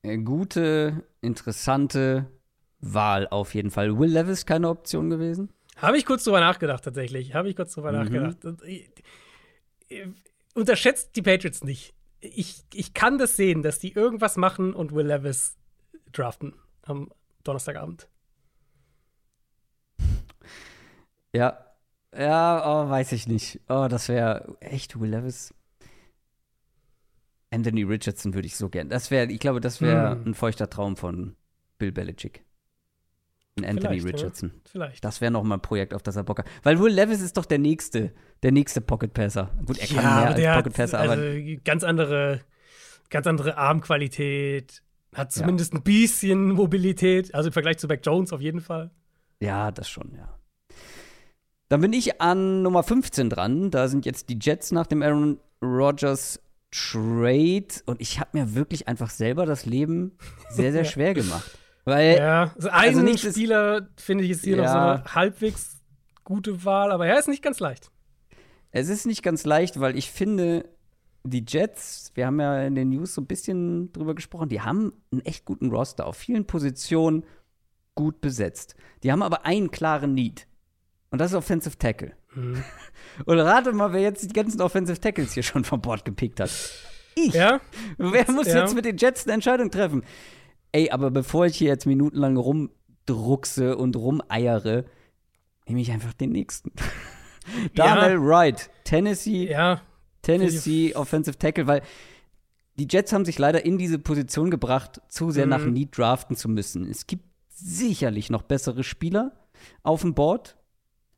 Äh, 0.03 0.17
Gute, 0.19 1.03
interessante 1.19 2.27
Wahl 2.85 3.27
auf 3.29 3.53
jeden 3.55 3.71
Fall. 3.71 3.97
Will 3.97 4.11
Levis 4.11 4.45
keine 4.45 4.67
Option 4.69 5.09
gewesen? 5.09 5.49
Habe 5.77 5.97
ich 5.97 6.05
kurz 6.05 6.23
drüber 6.25 6.39
nachgedacht, 6.39 6.83
tatsächlich. 6.83 7.33
Habe 7.33 7.49
ich 7.49 7.55
kurz 7.55 7.73
drüber 7.73 7.91
Mhm. 7.91 7.97
nachgedacht. 7.99 8.45
Und, 8.45 8.61
äh, 8.63 8.85
äh, 9.89 10.07
Unterschätzt 10.55 11.15
die 11.15 11.21
Patriots 11.23 11.63
nicht. 11.63 11.93
Ich, 12.19 12.63
ich 12.73 12.93
kann 12.93 13.17
das 13.17 13.35
sehen, 13.35 13.63
dass 13.63 13.79
die 13.79 13.91
irgendwas 13.93 14.37
machen 14.37 14.73
und 14.73 14.93
Will 14.93 15.07
Levis 15.07 15.55
draften 16.11 16.53
am 16.83 17.11
Donnerstagabend. 17.43 18.07
Ja. 21.33 21.57
Ja, 22.15 22.63
oh, 22.85 22.89
weiß 22.89 23.11
ich 23.13 23.27
nicht. 23.27 23.59
Oh, 23.67 23.87
das 23.89 24.07
wäre 24.09 24.55
echt 24.59 24.99
Will 24.99 25.09
Levis. 25.09 25.53
Anthony 27.49 27.83
Richardson 27.83 28.33
würde 28.35 28.45
ich 28.45 28.55
so 28.55 28.69
gern. 28.69 28.89
Das 28.89 29.09
wäre, 29.09 29.31
ich 29.31 29.39
glaube, 29.39 29.59
das 29.59 29.81
wäre 29.81 30.11
Hm. 30.11 30.27
ein 30.27 30.33
feuchter 30.35 30.69
Traum 30.69 30.95
von 30.95 31.35
Bill 31.79 31.91
Belichick. 31.91 32.43
Anthony 33.59 33.99
Vielleicht, 33.99 34.05
ja. 34.05 34.11
Richardson. 34.11 34.51
Vielleicht. 34.65 35.05
Das 35.05 35.21
wäre 35.21 35.31
noch 35.31 35.43
mal 35.43 35.55
ein 35.55 35.61
Projekt, 35.61 35.93
auf 35.93 36.01
das 36.01 36.15
er 36.15 36.23
Bock 36.23 36.39
hat. 36.39 36.47
Weil 36.63 36.79
Will 36.79 36.93
Levis 36.93 37.21
ist 37.21 37.37
doch 37.37 37.45
der 37.45 37.59
nächste, 37.59 38.11
der 38.41 38.51
nächste 38.51 38.81
Pocket 38.81 39.13
Passer. 39.13 39.51
Gut, 39.65 39.77
er 39.77 39.87
kann 39.87 39.97
mehr 39.97 40.05
aber 40.05 40.35
als 40.35 40.57
Pocket 40.57 40.73
Passer, 40.73 40.99
also 40.99 41.13
aber 41.13 41.57
ganz 41.63 41.83
andere, 41.83 42.41
ganz 43.09 43.27
andere 43.27 43.57
Armqualität, 43.57 44.81
hat 45.13 45.31
zumindest 45.31 45.73
ein 45.73 45.83
bisschen 45.83 46.51
Mobilität, 46.53 47.35
also 47.35 47.49
im 47.49 47.53
Vergleich 47.53 47.77
zu 47.77 47.87
Beck 47.87 48.01
Jones 48.03 48.33
auf 48.33 48.41
jeden 48.41 48.61
Fall. 48.61 48.89
Ja, 49.39 49.71
das 49.71 49.87
schon, 49.89 50.13
ja. 50.15 50.39
Dann 51.69 51.81
bin 51.81 51.93
ich 51.93 52.21
an 52.21 52.61
Nummer 52.61 52.83
15 52.83 53.29
dran. 53.29 53.71
Da 53.71 53.87
sind 53.87 54.05
jetzt 54.05 54.29
die 54.29 54.37
Jets 54.39 54.71
nach 54.71 54.87
dem 54.87 55.01
Aaron 55.01 55.39
Rodgers 55.61 56.39
Trade 56.71 57.67
und 57.85 58.01
ich 58.01 58.19
habe 58.19 58.37
mir 58.37 58.55
wirklich 58.55 58.87
einfach 58.87 59.09
selber 59.09 59.45
das 59.45 59.65
Leben 59.65 60.17
sehr, 60.49 60.71
sehr 60.71 60.85
schwer 60.85 61.13
gemacht. 61.13 61.57
Weil, 61.85 62.17
ja, 62.17 62.51
also 62.55 62.69
einen 62.69 62.89
also 62.89 63.01
nicht 63.01 63.25
Spieler 63.25 63.89
finde 63.97 64.23
ich 64.23 64.31
ist 64.31 64.43
hier 64.43 64.57
ja, 64.57 64.63
noch 64.63 64.71
so 64.71 64.77
eine 64.77 65.15
halbwegs 65.15 65.81
gute 66.23 66.63
Wahl, 66.63 66.91
aber 66.91 67.07
er 67.07 67.19
ist 67.19 67.27
nicht 67.27 67.43
ganz 67.43 67.59
leicht. 67.59 67.91
Es 68.71 68.89
ist 68.89 69.05
nicht 69.05 69.21
ganz 69.21 69.45
leicht, 69.45 69.79
weil 69.79 69.97
ich 69.97 70.09
finde, 70.09 70.65
die 71.23 71.43
Jets, 71.47 72.11
wir 72.15 72.25
haben 72.25 72.39
ja 72.39 72.63
in 72.63 72.75
den 72.75 72.89
News 72.89 73.13
so 73.13 73.21
ein 73.21 73.27
bisschen 73.27 73.91
drüber 73.91 74.15
gesprochen, 74.15 74.49
die 74.49 74.61
haben 74.61 74.93
einen 75.11 75.21
echt 75.21 75.45
guten 75.45 75.69
Roster 75.69 76.05
auf 76.07 76.17
vielen 76.17 76.45
Positionen 76.45 77.25
gut 77.95 78.21
besetzt. 78.21 78.75
Die 79.03 79.11
haben 79.11 79.21
aber 79.21 79.45
einen 79.45 79.69
klaren 79.69 80.13
Need. 80.13 80.47
Und 81.11 81.19
das 81.19 81.31
ist 81.31 81.37
Offensive 81.37 81.77
Tackle. 81.77 82.13
Mhm. 82.33 82.63
Und 83.25 83.39
rate 83.39 83.71
mal, 83.73 83.93
wer 83.93 84.01
jetzt 84.01 84.23
die 84.23 84.33
ganzen 84.33 84.61
Offensive 84.61 84.99
Tackles 84.99 85.33
hier 85.33 85.43
schon 85.43 85.63
vom 85.63 85.81
Bord 85.81 86.03
gepickt 86.05 86.39
hat. 86.39 86.49
Ich. 87.15 87.33
Ja? 87.33 87.61
Wer 87.97 88.31
muss 88.31 88.47
ja. 88.47 88.61
jetzt 88.61 88.73
mit 88.73 88.85
den 88.85 88.97
Jets 88.97 89.25
eine 89.25 89.33
Entscheidung 89.33 89.69
treffen? 89.69 90.03
Ey, 90.73 90.89
aber 90.89 91.11
bevor 91.11 91.45
ich 91.45 91.55
hier 91.55 91.69
jetzt 91.69 91.85
minutenlang 91.85 92.35
rumdruckse 92.35 93.77
und 93.77 93.95
rumeiere, 93.95 94.83
nehme 95.67 95.79
ich 95.79 95.91
einfach 95.91 96.13
den 96.13 96.31
nächsten. 96.31 96.71
Daniel 97.75 98.13
ja. 98.13 98.21
Wright, 98.21 98.69
Tennessee. 98.83 99.49
Ja. 99.49 99.81
Tennessee 100.21 100.95
Offensive 100.95 101.37
Tackle, 101.37 101.67
weil 101.67 101.81
die 102.79 102.87
Jets 102.89 103.13
haben 103.13 103.25
sich 103.25 103.37
leider 103.37 103.65
in 103.65 103.77
diese 103.77 103.99
Position 103.99 104.49
gebracht, 104.49 105.01
zu 105.07 105.31
sehr 105.31 105.45
mhm. 105.45 105.49
nach 105.49 105.65
Need 105.65 105.97
draften 105.97 106.35
zu 106.35 106.49
müssen. 106.49 106.89
Es 106.89 107.07
gibt 107.07 107.25
sicherlich 107.49 108.29
noch 108.29 108.41
bessere 108.41 108.83
Spieler 108.83 109.31
auf 109.83 110.01
dem 110.01 110.15
Board, 110.15 110.57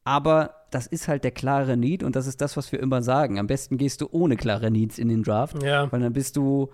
aber 0.03 0.66
das 0.72 0.88
ist 0.88 1.08
halt 1.08 1.24
der 1.24 1.32
klare 1.32 1.78
Need 1.78 2.03
und 2.03 2.16
das 2.16 2.28
ist 2.28 2.41
das, 2.41 2.58
was 2.58 2.72
wir 2.72 2.80
immer 2.80 3.01
sagen. 3.01 3.39
Am 3.39 3.47
besten 3.47 3.78
gehst 3.78 4.01
du 4.01 4.10
ohne 4.12 4.36
klare 4.36 4.70
Needs 4.70 4.97
in 4.97 5.08
den 5.08 5.24
Draft, 5.24 5.64
ja. 5.64 5.89
weil 5.91 6.01
dann 6.01 6.14
bist 6.14 6.36
du, 6.36 6.70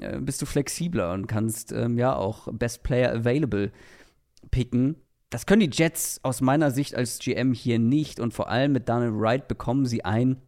äh, 0.00 0.18
bist 0.20 0.40
du 0.42 0.46
flexibler 0.46 1.12
und 1.12 1.26
kannst 1.26 1.72
ähm, 1.72 1.98
ja 1.98 2.14
auch 2.14 2.48
Best 2.52 2.82
Player 2.82 3.12
Available 3.12 3.72
picken. 4.50 4.96
Das 5.30 5.46
können 5.46 5.60
die 5.60 5.70
Jets 5.72 6.20
aus 6.22 6.40
meiner 6.40 6.70
Sicht 6.70 6.94
als 6.94 7.18
GM 7.18 7.52
hier 7.52 7.78
nicht 7.78 8.20
und 8.20 8.34
vor 8.34 8.48
allem 8.48 8.72
mit 8.72 8.88
Daniel 8.88 9.12
Wright 9.14 9.46
bekommen 9.48 9.86
sie 9.86 10.04
ein, 10.04 10.42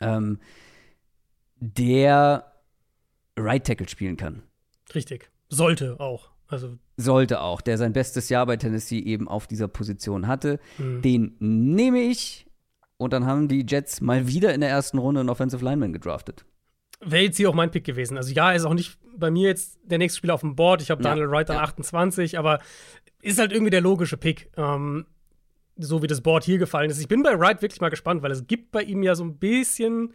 ähm, 0.00 0.38
der 1.56 2.52
Right 3.36 3.66
Tackle 3.66 3.88
spielen 3.88 4.16
kann. 4.16 4.42
Richtig. 4.94 5.30
Sollte 5.48 5.98
auch. 6.00 6.30
Also 6.48 6.78
sollte 6.96 7.40
auch, 7.40 7.60
der 7.60 7.76
sein 7.76 7.92
bestes 7.92 8.28
Jahr 8.28 8.46
bei 8.46 8.56
Tennessee 8.56 9.00
eben 9.00 9.28
auf 9.28 9.46
dieser 9.46 9.68
Position 9.68 10.26
hatte. 10.26 10.60
Mhm. 10.78 11.02
Den 11.02 11.36
nehme 11.40 12.00
ich. 12.00 12.46
Und 12.98 13.12
dann 13.12 13.26
haben 13.26 13.48
die 13.48 13.66
Jets 13.68 14.00
mal 14.00 14.26
wieder 14.26 14.54
in 14.54 14.60
der 14.62 14.70
ersten 14.70 14.98
Runde 14.98 15.20
einen 15.20 15.28
Offensive 15.28 15.62
Lineman 15.62 15.92
gedraftet. 15.92 16.46
Wäre 17.00 17.24
jetzt 17.24 17.36
hier 17.36 17.50
auch 17.50 17.54
mein 17.54 17.70
Pick 17.70 17.84
gewesen. 17.84 18.16
Also 18.16 18.32
ja, 18.32 18.52
ist 18.52 18.64
auch 18.64 18.74
nicht 18.74 18.98
bei 19.16 19.30
mir 19.30 19.48
jetzt 19.48 19.78
der 19.84 19.98
nächste 19.98 20.18
Spieler 20.18 20.34
auf 20.34 20.40
dem 20.40 20.56
Board. 20.56 20.82
Ich 20.82 20.90
habe 20.90 21.02
ja, 21.02 21.10
Daniel 21.10 21.30
Wright 21.30 21.50
an 21.50 21.56
ja. 21.56 21.62
28, 21.62 22.38
aber 22.38 22.60
ist 23.22 23.38
halt 23.38 23.52
irgendwie 23.52 23.70
der 23.70 23.80
logische 23.80 24.16
Pick. 24.16 24.50
Ähm, 24.56 25.06
so 25.78 26.02
wie 26.02 26.06
das 26.06 26.22
Board 26.22 26.44
hier 26.44 26.58
gefallen 26.58 26.90
ist. 26.90 27.00
Ich 27.00 27.08
bin 27.08 27.22
bei 27.22 27.38
Wright 27.38 27.60
wirklich 27.60 27.82
mal 27.82 27.90
gespannt, 27.90 28.22
weil 28.22 28.30
es 28.30 28.46
gibt 28.46 28.72
bei 28.72 28.82
ihm 28.82 29.02
ja 29.02 29.14
so 29.14 29.24
ein 29.24 29.36
bisschen 29.36 30.14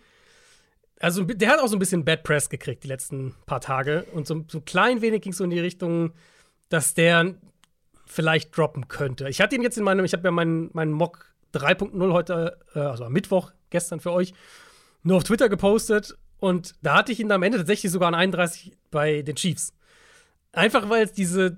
also 1.01 1.23
der 1.23 1.49
hat 1.49 1.59
auch 1.59 1.67
so 1.67 1.75
ein 1.75 1.79
bisschen 1.79 2.05
Bad 2.05 2.23
Press 2.23 2.49
gekriegt 2.49 2.83
die 2.83 2.87
letzten 2.87 3.35
paar 3.45 3.59
Tage. 3.59 4.05
Und 4.13 4.27
so, 4.27 4.45
so 4.47 4.59
ein 4.59 4.65
klein 4.65 5.01
wenig 5.01 5.21
ging 5.21 5.31
es 5.31 5.37
so 5.39 5.43
in 5.43 5.49
die 5.49 5.59
Richtung, 5.59 6.13
dass 6.69 6.93
der 6.93 7.35
vielleicht 8.05 8.55
droppen 8.55 8.87
könnte. 8.87 9.27
Ich 9.27 9.41
hatte 9.41 9.55
ihn 9.55 9.63
jetzt 9.63 9.77
in 9.77 9.83
meinem, 9.83 10.05
ich 10.05 10.13
habe 10.13 10.25
ja 10.25 10.31
meinen, 10.31 10.69
meinen 10.73 10.91
Mock 10.91 11.33
3.0 11.53 12.13
heute, 12.13 12.59
äh, 12.75 12.79
also 12.79 13.05
am 13.05 13.13
Mittwoch, 13.13 13.51
gestern 13.71 13.99
für 13.99 14.11
euch, 14.11 14.33
nur 15.03 15.17
auf 15.17 15.23
Twitter 15.23 15.49
gepostet. 15.49 16.17
Und 16.41 16.73
da 16.81 16.95
hatte 16.95 17.11
ich 17.11 17.19
ihn 17.19 17.31
am 17.31 17.43
Ende 17.43 17.59
tatsächlich 17.59 17.91
sogar 17.91 18.07
an 18.07 18.15
31 18.15 18.75
bei 18.89 19.21
den 19.21 19.35
Chiefs. 19.35 19.73
Einfach 20.51 20.89
weil 20.89 21.03
es 21.03 21.13
diese, 21.13 21.57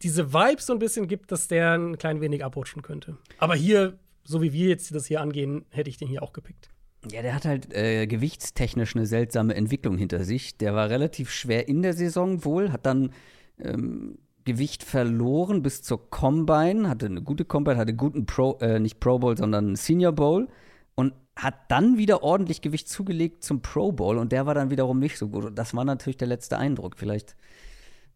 diese 0.00 0.32
Vibes 0.32 0.66
so 0.66 0.72
ein 0.72 0.78
bisschen 0.78 1.08
gibt, 1.08 1.32
dass 1.32 1.48
der 1.48 1.72
ein 1.72 1.98
klein 1.98 2.20
wenig 2.20 2.44
abrutschen 2.44 2.82
könnte. 2.82 3.18
Aber 3.38 3.56
hier, 3.56 3.98
so 4.22 4.40
wie 4.40 4.52
wir 4.52 4.68
jetzt 4.68 4.94
das 4.94 5.06
hier 5.06 5.20
angehen, 5.20 5.66
hätte 5.70 5.90
ich 5.90 5.96
den 5.96 6.06
hier 6.06 6.22
auch 6.22 6.32
gepickt. 6.32 6.70
Ja, 7.10 7.20
der 7.22 7.34
hat 7.34 7.44
halt 7.44 7.74
äh, 7.74 8.06
gewichtstechnisch 8.06 8.94
eine 8.94 9.06
seltsame 9.06 9.56
Entwicklung 9.56 9.98
hinter 9.98 10.22
sich. 10.22 10.56
Der 10.56 10.72
war 10.72 10.88
relativ 10.88 11.32
schwer 11.32 11.66
in 11.66 11.82
der 11.82 11.92
Saison 11.92 12.44
wohl, 12.44 12.70
hat 12.70 12.86
dann 12.86 13.10
ähm, 13.58 14.18
Gewicht 14.44 14.84
verloren 14.84 15.64
bis 15.64 15.82
zur 15.82 16.10
Combine, 16.10 16.88
hatte 16.88 17.06
eine 17.06 17.22
gute 17.22 17.44
Combine, 17.44 17.76
hatte 17.76 17.94
guten 17.94 18.24
Pro, 18.26 18.56
äh, 18.60 18.78
nicht 18.78 19.00
Pro 19.00 19.18
Bowl, 19.18 19.36
sondern 19.36 19.74
Senior 19.74 20.12
Bowl 20.12 20.46
und 20.94 21.12
hat 21.36 21.54
dann 21.68 21.98
wieder 21.98 22.22
ordentlich 22.22 22.60
Gewicht 22.60 22.88
zugelegt 22.88 23.42
zum 23.42 23.62
Pro 23.62 23.92
Bowl 23.92 24.18
und 24.18 24.32
der 24.32 24.46
war 24.46 24.54
dann 24.54 24.70
wiederum 24.70 24.98
nicht 24.98 25.18
so 25.18 25.28
gut. 25.28 25.44
Und 25.44 25.54
das 25.56 25.74
war 25.74 25.84
natürlich 25.84 26.18
der 26.18 26.28
letzte 26.28 26.58
Eindruck. 26.58 26.96
Vielleicht, 26.98 27.36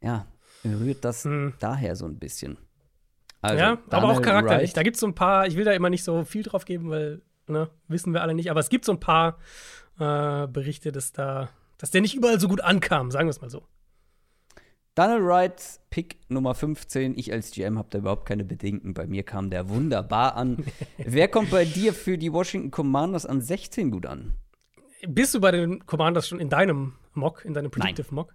ja, 0.03 0.27
rührt 0.65 1.05
das 1.05 1.25
hm. 1.25 1.55
daher 1.59 1.97
so 1.97 2.07
ein 2.07 2.19
bisschen. 2.19 2.59
Also, 3.41 3.59
ja, 3.59 3.79
aber 3.91 4.11
auch 4.11 4.23
charakterlich. 4.23 4.73
Da 4.73 4.83
gibt 4.83 4.97
es 4.97 5.01
so 5.01 5.07
ein 5.07 5.15
paar, 5.15 5.47
ich 5.47 5.57
will 5.57 5.65
da 5.65 5.73
immer 5.73 5.91
nicht 5.91 6.05
so 6.05 6.25
viel 6.25 6.43
drauf 6.43 6.65
geben, 6.65 6.91
weil 6.91 7.23
ne? 7.47 7.71
wissen 7.89 8.13
wir 8.13 8.23
alle 8.23 8.35
nicht. 8.35 8.51
Aber 8.51 8.61
es 8.61 8.69
gibt 8.69 8.85
so 8.85 8.93
ein 8.93 9.01
paar 9.01 9.39
äh, 9.99 10.47
Berichte, 10.47 10.93
dass 10.93 11.13
da, 11.13 11.49
dass 11.79 11.91
der 11.91 12.01
nicht 12.01 12.15
überall 12.15 12.41
so 12.41 12.49
gut 12.49 12.61
ankam, 12.61 13.11
sagen 13.11 13.29
wir 13.29 13.31
es 13.31 13.41
mal 13.41 13.51
so. 13.51 13.67
Daniel 14.97 15.27
Wright, 15.27 15.79
Pick 15.91 16.17
Nummer 16.31 16.55
15. 16.55 17.19
Ich 17.19 17.31
als 17.31 17.51
GM 17.51 17.77
habe 17.77 17.89
da 17.91 17.99
überhaupt 17.99 18.25
keine 18.25 18.45
Bedenken. 18.45 18.95
Bei 18.95 19.07
mir 19.07 19.25
kam 19.25 19.51
der 19.51 19.69
wunderbar 19.69 20.37
an. 20.37 20.65
Wer 20.97 21.29
kommt 21.29 21.51
bei 21.51 21.67
dir 21.67 21.93
für 21.93 22.17
die 22.17 22.33
Washington 22.33 22.71
Commanders 22.71 23.27
an 23.27 23.43
16 23.43 23.91
gut 23.91 24.07
an? 24.07 24.33
Bist 25.07 25.35
du 25.35 25.41
bei 25.41 25.51
den 25.51 25.85
Commanders 25.85 26.27
schon 26.27 26.41
in 26.41 26.49
deinem 26.49 26.95
Mock, 27.13 27.45
in 27.45 27.53
deinem 27.53 27.71
Predictive 27.71 28.07
Nein. 28.07 28.15
Mock? 28.15 28.35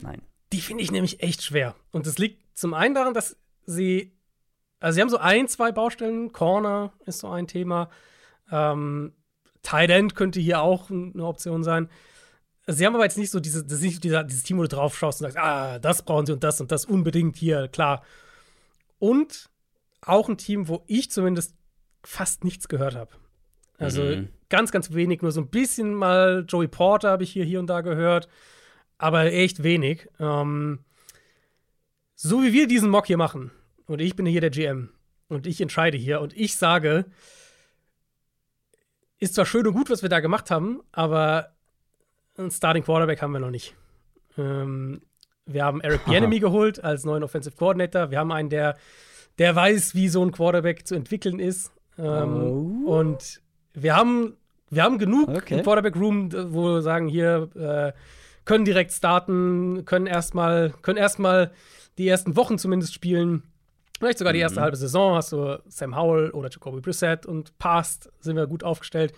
Nein. 0.00 0.22
Die 0.52 0.60
finde 0.60 0.82
ich 0.82 0.90
nämlich 0.90 1.22
echt 1.22 1.44
schwer. 1.44 1.76
Und 1.92 2.08
das 2.08 2.18
liegt 2.18 2.58
zum 2.58 2.74
einen 2.74 2.96
daran, 2.96 3.14
dass 3.14 3.36
sie, 3.64 4.12
also 4.80 4.96
sie 4.96 5.02
haben 5.02 5.10
so 5.10 5.18
ein, 5.18 5.46
zwei 5.46 5.70
Baustellen. 5.70 6.32
Corner 6.32 6.92
ist 7.06 7.20
so 7.20 7.28
ein 7.28 7.46
Thema. 7.46 7.88
Ähm, 8.50 9.12
Tight 9.62 9.90
End 9.90 10.16
könnte 10.16 10.40
hier 10.40 10.60
auch 10.60 10.90
eine 10.90 11.24
Option 11.24 11.62
sein. 11.62 11.88
Sie 12.72 12.86
haben 12.86 12.94
aber 12.94 13.04
jetzt 13.04 13.18
nicht 13.18 13.30
so 13.30 13.40
diese, 13.40 13.64
das 13.64 13.80
nicht 13.80 14.02
dieser, 14.04 14.24
dieses 14.24 14.42
Team, 14.42 14.58
wo 14.58 14.62
du 14.62 14.68
drauf 14.68 14.96
schaust 14.96 15.20
und 15.20 15.26
sagst, 15.26 15.38
ah, 15.38 15.78
das 15.78 16.02
brauchen 16.02 16.26
sie 16.26 16.32
und 16.32 16.44
das 16.44 16.60
und 16.60 16.72
das 16.72 16.84
unbedingt 16.84 17.36
hier, 17.36 17.68
klar. 17.68 18.02
Und 18.98 19.50
auch 20.02 20.28
ein 20.28 20.38
Team, 20.38 20.68
wo 20.68 20.84
ich 20.86 21.10
zumindest 21.10 21.54
fast 22.02 22.44
nichts 22.44 22.68
gehört 22.68 22.94
habe. 22.94 23.10
Also 23.78 24.02
mhm. 24.02 24.28
ganz, 24.48 24.72
ganz 24.72 24.92
wenig, 24.92 25.22
nur 25.22 25.32
so 25.32 25.40
ein 25.40 25.48
bisschen 25.48 25.94
mal 25.94 26.44
Joey 26.46 26.68
Porter 26.68 27.10
habe 27.10 27.22
ich 27.22 27.32
hier, 27.32 27.44
hier 27.44 27.60
und 27.60 27.66
da 27.66 27.80
gehört, 27.80 28.28
aber 28.98 29.24
echt 29.32 29.62
wenig. 29.62 30.08
Ähm, 30.18 30.80
so 32.14 32.42
wie 32.42 32.52
wir 32.52 32.66
diesen 32.66 32.90
Mock 32.90 33.06
hier 33.06 33.16
machen, 33.16 33.50
und 33.86 34.00
ich 34.00 34.14
bin 34.14 34.26
hier 34.26 34.40
der 34.40 34.50
GM 34.50 34.90
und 35.28 35.46
ich 35.46 35.60
entscheide 35.60 35.96
hier 35.96 36.20
und 36.20 36.36
ich 36.36 36.56
sage, 36.56 37.06
ist 39.18 39.34
zwar 39.34 39.46
schön 39.46 39.66
und 39.66 39.74
gut, 39.74 39.90
was 39.90 40.02
wir 40.02 40.08
da 40.08 40.20
gemacht 40.20 40.50
haben, 40.50 40.80
aber 40.92 41.56
einen 42.40 42.50
Starting 42.50 42.82
Quarterback 42.82 43.22
haben 43.22 43.32
wir 43.32 43.40
noch 43.40 43.50
nicht. 43.50 43.74
Ähm, 44.36 45.02
wir 45.46 45.64
haben 45.64 45.80
Eric 45.80 46.04
Bieniemy 46.04 46.40
geholt 46.40 46.82
als 46.82 47.04
neuen 47.04 47.22
Offensive 47.22 47.56
Coordinator. 47.56 48.10
Wir 48.10 48.18
haben 48.18 48.32
einen, 48.32 48.50
der, 48.50 48.76
der 49.38 49.54
weiß, 49.54 49.94
wie 49.94 50.08
so 50.08 50.24
ein 50.24 50.32
Quarterback 50.32 50.86
zu 50.86 50.94
entwickeln 50.94 51.38
ist. 51.38 51.72
Ähm, 51.98 52.84
oh. 52.86 52.98
Und 52.98 53.40
wir 53.74 53.96
haben, 53.96 54.36
wir 54.70 54.82
haben 54.82 54.98
genug 54.98 55.28
okay. 55.28 55.58
im 55.58 55.62
Quarterback 55.62 55.96
Room, 55.96 56.32
wo 56.52 56.74
wir 56.74 56.82
sagen, 56.82 57.08
hier 57.08 57.48
äh, 57.54 57.92
können 58.44 58.64
direkt 58.64 58.92
starten, 58.92 59.84
können 59.84 60.06
erstmal 60.06 60.72
können 60.82 60.98
erstmal 60.98 61.52
die 61.98 62.08
ersten 62.08 62.36
Wochen 62.36 62.58
zumindest 62.58 62.94
spielen. 62.94 63.42
Vielleicht 63.98 64.18
sogar 64.18 64.32
die 64.32 64.38
erste 64.38 64.60
mhm. 64.60 64.64
halbe 64.64 64.76
Saison 64.76 65.14
hast 65.14 65.32
du 65.32 65.60
Sam 65.68 65.94
Howell 65.94 66.30
oder 66.30 66.48
Jacoby 66.48 66.80
Brissett 66.80 67.26
und 67.26 67.58
passt, 67.58 68.10
sind 68.20 68.36
wir 68.36 68.46
gut 68.46 68.64
aufgestellt. 68.64 69.12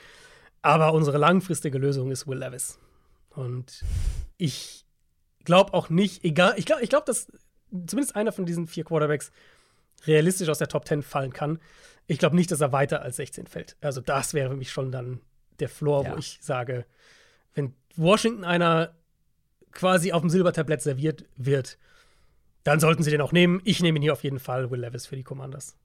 Aber 0.60 0.92
unsere 0.92 1.18
langfristige 1.18 1.78
Lösung 1.78 2.10
ist 2.10 2.26
Will 2.26 2.38
Levis. 2.38 2.78
Und 3.34 3.84
ich 4.36 4.84
glaube 5.44 5.74
auch 5.74 5.90
nicht, 5.90 6.24
egal, 6.24 6.54
ich 6.56 6.66
glaube, 6.66 6.82
ich 6.82 6.90
glaub, 6.90 7.06
dass 7.06 7.26
zumindest 7.70 8.16
einer 8.16 8.32
von 8.32 8.46
diesen 8.46 8.66
vier 8.66 8.84
Quarterbacks 8.84 9.32
realistisch 10.06 10.48
aus 10.48 10.58
der 10.58 10.68
Top 10.68 10.86
10 10.86 11.02
fallen 11.02 11.32
kann. 11.32 11.58
Ich 12.06 12.18
glaube 12.18 12.36
nicht, 12.36 12.50
dass 12.50 12.60
er 12.60 12.72
weiter 12.72 13.02
als 13.02 13.16
16 13.16 13.46
fällt. 13.46 13.76
Also, 13.80 14.00
das 14.00 14.34
wäre 14.34 14.50
für 14.50 14.56
mich 14.56 14.70
schon 14.70 14.90
dann 14.90 15.20
der 15.60 15.68
Floor, 15.68 16.04
ja. 16.04 16.12
wo 16.12 16.18
ich 16.18 16.38
sage, 16.40 16.84
wenn 17.54 17.74
Washington 17.96 18.44
einer 18.44 18.94
quasi 19.70 20.12
auf 20.12 20.20
dem 20.20 20.30
Silbertablett 20.30 20.82
serviert 20.82 21.24
wird, 21.36 21.78
dann 22.64 22.80
sollten 22.80 23.02
sie 23.02 23.10
den 23.10 23.20
auch 23.20 23.32
nehmen. 23.32 23.60
Ich 23.64 23.82
nehme 23.82 23.98
ihn 23.98 24.02
hier 24.02 24.12
auf 24.12 24.24
jeden 24.24 24.38
Fall, 24.38 24.70
Will 24.70 24.80
Levis 24.80 25.06
für 25.06 25.16
die 25.16 25.24
Commanders. 25.24 25.76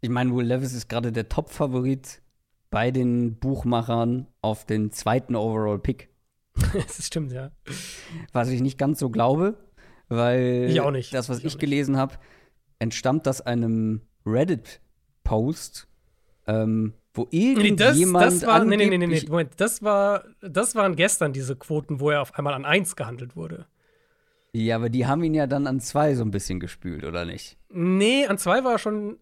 Ich 0.00 0.10
meine, 0.10 0.34
Will 0.34 0.46
Levis 0.46 0.72
ist 0.72 0.88
gerade 0.88 1.12
der 1.12 1.28
Top-Favorit 1.28 2.22
bei 2.70 2.90
den 2.90 3.36
Buchmachern 3.36 4.28
auf 4.40 4.64
den 4.64 4.92
zweiten 4.92 5.34
Overall-Pick. 5.34 6.08
das 6.72 7.06
stimmt, 7.06 7.32
ja. 7.32 7.50
Was 8.32 8.48
ich 8.48 8.60
nicht 8.60 8.78
ganz 8.78 8.98
so 8.98 9.10
glaube, 9.10 9.56
weil 10.08 10.66
ich 10.70 10.80
auch 10.80 10.90
nicht. 10.90 11.12
das, 11.12 11.28
was 11.28 11.38
ich, 11.38 11.44
ich 11.44 11.58
gelesen 11.58 11.96
habe, 11.96 12.14
entstammt 12.78 13.26
aus 13.28 13.40
einem 13.40 14.02
Reddit-Post, 14.24 15.88
ähm, 16.46 16.94
wo 17.14 17.26
irgendjemand 17.30 18.20
nee, 18.20 18.26
das, 18.26 18.40
das 18.40 18.46
war, 18.46 18.64
nee, 18.64 18.76
nee, 18.76 18.96
nee, 18.96 19.06
nee, 19.06 19.24
Moment, 19.28 19.52
das 19.56 19.82
war, 19.82 20.24
das 20.40 20.74
waren 20.74 20.96
gestern 20.96 21.32
diese 21.32 21.56
Quoten, 21.56 22.00
wo 22.00 22.10
er 22.10 22.22
auf 22.22 22.34
einmal 22.34 22.54
an 22.54 22.64
1 22.64 22.96
gehandelt 22.96 23.36
wurde. 23.36 23.66
Ja, 24.52 24.76
aber 24.76 24.88
die 24.88 25.06
haben 25.06 25.22
ihn 25.22 25.34
ja 25.34 25.46
dann 25.46 25.66
an 25.66 25.80
2 25.80 26.14
so 26.14 26.24
ein 26.24 26.30
bisschen 26.30 26.60
gespült, 26.60 27.04
oder 27.04 27.24
nicht? 27.24 27.58
Nee, 27.70 28.26
an 28.26 28.38
2 28.38 28.64
war 28.64 28.72
er 28.72 28.78
schon 28.78 29.18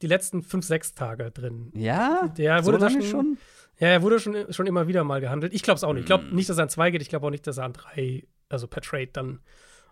die 0.00 0.06
letzten 0.06 0.42
5, 0.42 0.64
6 0.64 0.94
Tage 0.94 1.30
drin. 1.30 1.72
Ja? 1.74 2.32
Der 2.36 2.64
wurde 2.64 2.78
so 2.78 2.86
lange 2.86 3.02
schon? 3.02 3.38
Ja, 3.82 3.88
er 3.88 4.02
wurde 4.02 4.20
schon, 4.20 4.52
schon 4.52 4.68
immer 4.68 4.86
wieder 4.86 5.02
mal 5.02 5.20
gehandelt. 5.20 5.52
Ich 5.52 5.64
glaube 5.64 5.76
es 5.76 5.82
auch 5.82 5.92
nicht. 5.92 6.02
Ich 6.02 6.06
glaube 6.06 6.28
Hm. 6.28 6.36
nicht, 6.36 6.48
dass 6.48 6.56
er 6.56 6.62
an 6.62 6.68
2 6.68 6.92
geht. 6.92 7.02
Ich 7.02 7.08
glaube 7.08 7.26
auch 7.26 7.30
nicht, 7.30 7.44
dass 7.48 7.58
er 7.58 7.64
an 7.64 7.72
3, 7.72 8.24
also 8.48 8.68
per 8.68 8.80
Trade 8.80 9.08
dann 9.08 9.40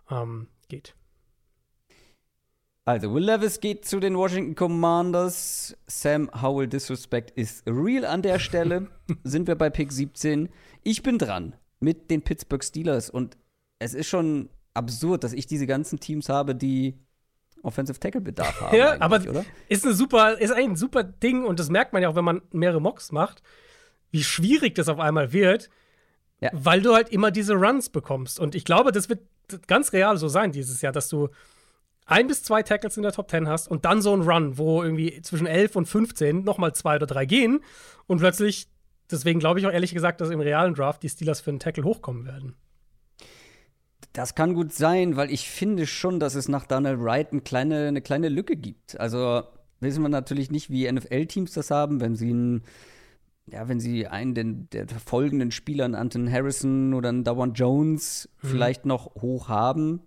ähm, 0.09 0.47
geht. 0.69 0.95
Also, 2.85 3.13
Will 3.13 3.25
Levis 3.25 3.59
geht 3.59 3.85
zu 3.85 3.99
den 3.99 4.17
Washington 4.17 4.55
Commanders. 4.55 5.77
Sam 5.89 6.31
Howell 6.41 6.69
Disrespect 6.69 7.33
ist 7.33 7.67
real 7.67 8.05
an 8.05 8.23
der 8.23 8.39
Stelle. 8.39 8.87
Sind 9.25 9.49
wir 9.49 9.57
bei 9.57 9.71
Pick 9.71 9.91
17. 9.91 10.51
Ich 10.85 11.03
bin 11.03 11.19
dran 11.19 11.57
mit 11.81 12.13
den 12.13 12.23
Pittsburgh 12.23 12.63
Steelers 12.63 13.11
und 13.11 13.39
es 13.81 13.95
ist 13.95 14.07
schon 14.07 14.51
absurd, 14.73 15.25
dass 15.25 15.33
ich 15.33 15.49
diese 15.49 15.67
ganzen 15.67 15.99
Teams 15.99 16.29
habe, 16.29 16.55
die 16.55 16.97
Offensive 17.65 17.99
Tackle 17.99 18.21
Bedarf 18.21 18.61
haben. 18.61 18.77
Ja, 18.77 19.01
aber 19.01 19.17
oder? 19.29 19.45
ist 19.69 19.85
eine 19.85 19.95
super, 19.95 20.39
ist 20.41 20.53
ein 20.53 20.77
super 20.77 21.03
Ding 21.03 21.45
und 21.45 21.59
das 21.59 21.71
merkt 21.71 21.93
man 21.93 22.03
ja 22.03 22.09
auch, 22.09 22.15
wenn 22.15 22.25
man 22.25 22.41
mehrere 22.53 22.81
Mocks 22.81 23.11
macht, 23.11 23.43
wie 24.11 24.23
schwierig 24.23 24.75
das 24.75 24.89
auf 24.89 24.99
einmal 24.99 25.33
wird, 25.33 25.71
Ja. 26.41 26.51
weil 26.53 26.81
du 26.83 26.95
halt 26.95 27.11
immer 27.11 27.31
diese 27.31 27.55
Runs 27.55 27.91
bekommst. 27.91 28.41
Und 28.41 28.55
ich 28.55 28.65
glaube, 28.65 28.93
das 28.93 29.09
wird 29.09 29.21
ganz 29.67 29.93
real 29.93 30.17
so 30.17 30.29
sein 30.29 30.53
dieses 30.53 30.81
Jahr, 30.81 30.93
dass 30.93 31.09
du 31.09 31.29
ein 32.07 32.27
bis 32.27 32.43
zwei 32.43 32.63
Tackles 32.63 32.97
in 32.97 33.03
der 33.05 33.13
Top 33.13 33.31
10 33.31 33.47
hast 33.49 33.69
und 33.69 33.85
dann 33.85 34.03
so 34.03 34.13
ein 34.15 34.23
Run, 34.23 34.59
wo 34.59 34.83
irgendwie 34.83 35.21
zwischen 35.23 35.47
11 35.47 35.77
und 35.77 35.87
15 35.87 36.43
nochmal 36.43 36.75
zwei 36.75 36.97
oder 36.97 37.07
drei 37.07 37.25
gehen 37.27 37.61
und 38.07 38.19
plötzlich, 38.19 38.69
deswegen 39.11 39.39
glaube 39.39 39.61
ich 39.61 39.67
auch 39.67 39.73
ehrlich 39.73 39.93
gesagt, 39.95 40.21
dass 40.21 40.31
im 40.31 40.41
realen 40.41 40.75
Draft 40.75 41.03
die 41.03 41.09
Steelers 41.09 41.41
für 41.41 41.51
einen 41.51 41.61
Tackle 41.61 41.85
hochkommen 41.85 42.27
werden. 42.27 42.57
Das 44.13 44.35
kann 44.35 44.55
gut 44.55 44.73
sein, 44.73 45.17
weil 45.17 45.31
ich 45.31 45.49
finde 45.49 45.87
schon, 45.87 46.19
dass 46.19 46.35
es 46.35 46.49
nach 46.49 46.67
Daniel 46.67 47.01
Wright 47.01 47.31
eine 47.33 47.43
kleine, 47.43 47.87
eine 47.89 48.01
kleine 48.03 48.29
Lücke 48.29 48.57
gibt. 48.57 48.99
Also 48.99 49.43
wissen 49.79 50.03
wir 50.03 50.09
natürlich 50.09 50.51
nicht, 50.51 50.69
wie 50.71 50.91
NFL-Teams 50.91 51.53
das 51.53 51.71
haben, 51.71 52.01
wenn 52.01 52.17
sie 52.17 52.31
einen, 52.31 52.65
ja, 53.53 53.69
wenn 53.69 53.81
sie 53.81 54.07
einen 54.07 54.35
den, 54.35 54.69
der 54.71 54.89
folgenden 54.89 55.51
Spielern, 55.51 55.95
Anton 55.95 56.31
Harrison 56.31 56.95
oder 56.95 57.09
einen 57.09 57.25
Dawan 57.25 57.55
Jones, 57.55 58.29
vielleicht 58.39 58.87
noch 58.87 59.15
hoch 59.17 59.49
haben. 59.49 60.01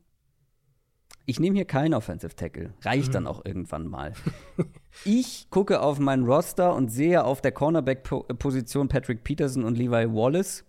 Ich 1.25 1.39
nehme 1.39 1.55
hier 1.55 1.65
keinen 1.65 1.93
Offensive 1.93 2.35
Tackle. 2.35 2.73
Reicht 2.81 3.15
dann 3.15 3.27
auch 3.27 3.45
irgendwann 3.45 3.87
mal. 3.87 4.13
ich 5.05 5.47
gucke 5.49 5.81
auf 5.81 5.99
meinen 5.99 6.25
Roster 6.25 6.75
und 6.75 6.89
sehe 6.89 7.23
auf 7.23 7.41
der 7.41 7.53
Cornerback-Position 7.53 8.89
Patrick 8.89 9.23
Peterson 9.23 9.63
und 9.63 9.77
Levi 9.77 10.13
Wallace 10.13 10.65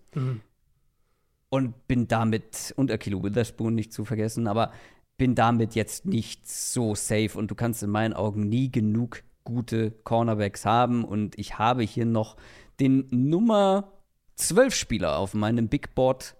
und 1.49 1.87
bin 1.87 2.07
damit, 2.07 2.73
und 2.77 2.91
Akilo 2.91 3.21
Witherspoon 3.23 3.75
nicht 3.75 3.91
zu 3.91 4.05
vergessen, 4.05 4.47
aber 4.47 4.71
bin 5.17 5.35
damit 5.35 5.75
jetzt 5.75 6.05
nicht 6.05 6.47
so 6.47 6.95
safe 6.95 7.37
und 7.37 7.51
du 7.51 7.55
kannst 7.55 7.83
in 7.83 7.89
meinen 7.89 8.13
Augen 8.13 8.47
nie 8.47 8.71
genug 8.71 9.23
gute 9.43 9.91
Cornerbacks 9.91 10.65
haben 10.65 11.05
und 11.05 11.37
ich 11.37 11.57
habe 11.59 11.83
hier 11.83 12.05
noch 12.05 12.35
den 12.79 13.07
Nummer 13.09 13.91
12 14.35 14.73
Spieler 14.75 15.17
auf 15.17 15.33
meinem 15.33 15.67
Big 15.69 15.95
Board 15.95 16.35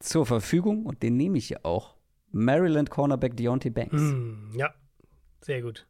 zur 0.00 0.26
Verfügung 0.26 0.84
und 0.86 1.02
den 1.02 1.16
nehme 1.16 1.38
ich 1.38 1.48
hier 1.48 1.64
auch. 1.64 1.94
Maryland 2.32 2.90
Cornerback 2.90 3.36
Deontay 3.36 3.70
Banks. 3.70 3.92
Hm, 4.00 4.50
ja, 4.56 4.74
sehr 5.40 5.62
gut. 5.62 5.86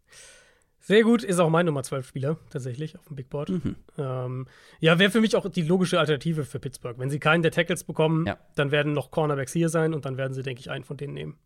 Sehr 0.79 1.03
gut, 1.03 1.25
ist 1.25 1.39
auch 1.39 1.49
mein 1.49 1.65
Nummer 1.65 1.83
12 1.83 2.07
Spieler, 2.07 2.37
tatsächlich, 2.51 2.99
auf 2.99 3.07
dem 3.07 3.17
Big 3.17 3.31
Board. 3.31 3.49
Mhm. 3.49 3.77
Ähm, 3.97 4.47
ja, 4.81 4.99
wäre 4.99 5.11
für 5.11 5.23
mich 5.23 5.35
auch 5.35 5.49
die 5.49 5.63
logische 5.63 5.99
Alternative 5.99 6.45
für 6.45 6.61
Pittsburgh. 6.61 6.99
Wenn 6.99 7.09
sie 7.09 7.19
keinen 7.19 7.43
der 7.43 7.53
Tackles 7.53 7.85
bekommen, 7.85 8.27
Ja. 8.27 8.37
dann 8.55 8.71
werden 8.71 8.93
noch 8.93 9.11
Cornerbacks 9.11 9.55
hier 9.55 9.71
sein 9.71 9.95
und 9.95 10.05
dann 10.05 10.19
werden 10.19 10.35
sie, 10.35 10.43
denke 10.43 10.61
ich, 10.61 10.71
einen 10.71 10.85
von 10.85 10.99
denen 10.99 11.15
nehmen. 11.15 11.39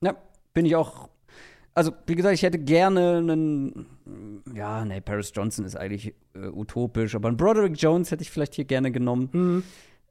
Ja, 0.00 0.16
bin 0.54 0.66
ich 0.66 0.74
auch. 0.74 1.08
Also, 1.74 1.92
wie 2.06 2.14
gesagt, 2.14 2.34
ich 2.34 2.42
hätte 2.42 2.58
gerne 2.58 3.18
einen. 3.18 3.86
Ja, 4.54 4.84
nee, 4.84 5.00
Paris 5.00 5.32
Johnson 5.34 5.64
ist 5.64 5.76
eigentlich 5.76 6.14
äh, 6.34 6.48
utopisch, 6.48 7.14
aber 7.14 7.28
einen 7.28 7.36
Broderick 7.36 7.80
Jones 7.80 8.10
hätte 8.10 8.22
ich 8.22 8.30
vielleicht 8.30 8.54
hier 8.54 8.66
gerne 8.66 8.92
genommen. 8.92 9.30
Mhm. 9.32 9.62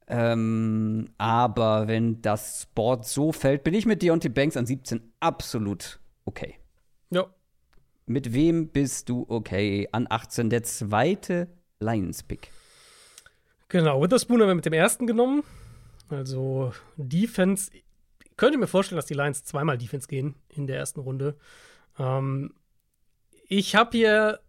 Ähm, 0.07 1.09
aber 1.17 1.87
wenn 1.87 2.21
das 2.21 2.67
Board 2.73 3.05
so 3.05 3.31
fällt, 3.31 3.63
bin 3.63 3.73
ich 3.73 3.85
mit 3.85 4.01
Deontay 4.01 4.29
Banks 4.29 4.57
an 4.57 4.65
17 4.65 5.01
absolut 5.19 5.99
okay. 6.25 6.55
Ja, 7.11 7.27
Mit 8.07 8.33
wem 8.33 8.69
bist 8.69 9.07
du 9.09 9.25
okay? 9.29 9.87
An 9.91 10.07
18 10.09 10.49
der 10.49 10.63
zweite 10.63 11.47
Lions-Pick. 11.79 12.51
genau. 13.69 14.01
Witherspoon 14.01 14.41
haben 14.41 14.47
wir 14.49 14.55
mit 14.55 14.65
dem 14.65 14.73
ersten 14.73 15.07
genommen. 15.07 15.43
Also 16.09 16.73
Defense. 16.97 17.71
Könnte 18.41 18.57
mir 18.57 18.65
vorstellen, 18.65 18.97
dass 18.97 19.05
die 19.05 19.13
Lions 19.13 19.43
zweimal 19.43 19.77
Defense 19.77 20.07
gehen 20.07 20.33
in 20.49 20.65
der 20.65 20.75
ersten 20.75 20.99
Runde. 20.99 21.37
Ähm, 21.99 22.55
ich 23.47 23.75
habe 23.75 23.95
hier 23.95 24.39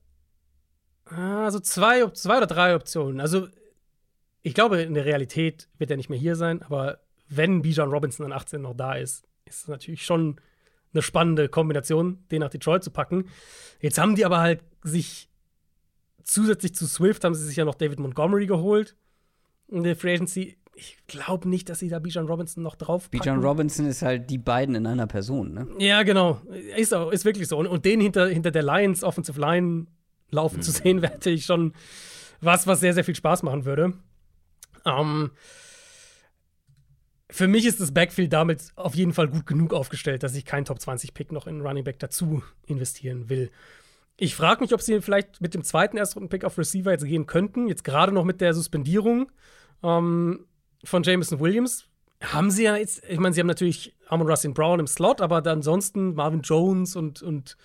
also 1.04 1.60
zwei, 1.60 2.06
zwei 2.12 2.38
oder 2.38 2.46
drei 2.46 2.74
Optionen. 2.74 3.20
Also 3.20 3.48
ich 4.40 4.54
glaube, 4.54 4.80
in 4.80 4.94
der 4.94 5.04
Realität 5.04 5.68
wird 5.76 5.90
er 5.90 5.98
nicht 5.98 6.08
mehr 6.08 6.18
hier 6.18 6.36
sein, 6.36 6.62
aber 6.62 7.00
wenn 7.28 7.60
Bijan 7.60 7.90
Robinson 7.90 8.24
an 8.24 8.32
18 8.32 8.62
noch 8.62 8.74
da 8.74 8.94
ist, 8.94 9.26
ist 9.44 9.64
es 9.64 9.68
natürlich 9.68 10.06
schon 10.06 10.40
eine 10.94 11.02
spannende 11.02 11.50
Kombination, 11.50 12.24
den 12.30 12.40
nach 12.40 12.48
Detroit 12.48 12.82
zu 12.82 12.92
packen. 12.92 13.28
Jetzt 13.82 13.98
haben 13.98 14.16
die 14.16 14.24
aber 14.24 14.38
halt 14.38 14.64
sich 14.82 15.28
zusätzlich 16.24 16.74
zu 16.74 16.86
Swift 16.86 17.24
haben 17.24 17.34
sie 17.34 17.44
sich 17.44 17.56
ja 17.56 17.66
noch 17.66 17.74
David 17.74 18.00
Montgomery 18.00 18.46
geholt 18.46 18.96
in 19.68 19.82
der 19.82 19.96
Free 19.96 20.14
Agency. 20.14 20.56
Ich 20.74 20.96
glaube 21.06 21.48
nicht, 21.48 21.68
dass 21.68 21.80
sie 21.80 21.88
da 21.88 21.98
Bijan 21.98 22.26
Robinson 22.26 22.62
noch 22.62 22.76
drauf. 22.76 23.10
Bijan 23.10 23.42
Robinson 23.42 23.86
ist 23.86 24.02
halt 24.02 24.30
die 24.30 24.38
beiden 24.38 24.74
in 24.74 24.86
einer 24.86 25.06
Person, 25.06 25.52
ne? 25.52 25.66
Ja, 25.78 26.02
genau. 26.02 26.40
Ist, 26.76 26.94
auch, 26.94 27.10
ist 27.12 27.24
wirklich 27.24 27.48
so. 27.48 27.58
Und, 27.58 27.66
und 27.66 27.84
den 27.84 28.00
hinter, 28.00 28.28
hinter 28.28 28.50
der 28.50 28.62
Lions 28.62 29.04
Offensive 29.04 29.38
Line 29.38 29.86
laufen 30.30 30.62
zu 30.62 30.70
sehen, 30.70 31.02
wäre 31.02 31.12
natürlich 31.12 31.44
schon 31.44 31.74
was, 32.40 32.66
was 32.66 32.80
sehr, 32.80 32.94
sehr 32.94 33.04
viel 33.04 33.14
Spaß 33.14 33.42
machen 33.42 33.64
würde. 33.66 33.92
Ähm, 34.86 35.30
für 37.30 37.48
mich 37.48 37.66
ist 37.66 37.80
das 37.80 37.92
Backfield 37.92 38.32
damit 38.32 38.72
auf 38.76 38.94
jeden 38.94 39.12
Fall 39.12 39.28
gut 39.28 39.46
genug 39.46 39.72
aufgestellt, 39.72 40.22
dass 40.22 40.34
ich 40.34 40.44
keinen 40.44 40.64
Top 40.64 40.80
20 40.80 41.14
Pick 41.14 41.32
noch 41.32 41.46
in 41.46 41.60
Running 41.60 41.84
Back 41.84 41.98
dazu 41.98 42.42
investieren 42.66 43.28
will. 43.28 43.50
Ich 44.16 44.34
frage 44.34 44.60
mich, 44.60 44.74
ob 44.74 44.82
sie 44.82 45.00
vielleicht 45.00 45.40
mit 45.40 45.54
dem 45.54 45.64
zweiten 45.64 45.96
Erstrunden-Pick 45.96 46.44
auf 46.44 46.58
Receiver 46.58 46.90
jetzt 46.90 47.04
gehen 47.04 47.26
könnten. 47.26 47.68
Jetzt 47.68 47.84
gerade 47.84 48.12
noch 48.12 48.24
mit 48.24 48.40
der 48.40 48.52
Suspendierung 48.54 49.30
ähm, 49.82 50.44
von 50.84 51.02
Jameson 51.02 51.40
Williams. 51.40 51.86
Haben 52.22 52.50
sie 52.50 52.64
ja 52.64 52.76
jetzt, 52.76 53.02
ich 53.08 53.18
meine, 53.18 53.34
sie 53.34 53.40
haben 53.40 53.48
natürlich 53.48 53.94
Amon 54.08 54.28
Rustin 54.28 54.54
Brown 54.54 54.78
im 54.78 54.86
Slot, 54.86 55.20
aber 55.20 55.44
ansonsten 55.50 56.14
Marvin 56.14 56.42
Jones 56.42 56.94
und, 56.94 57.22
und, 57.22 57.56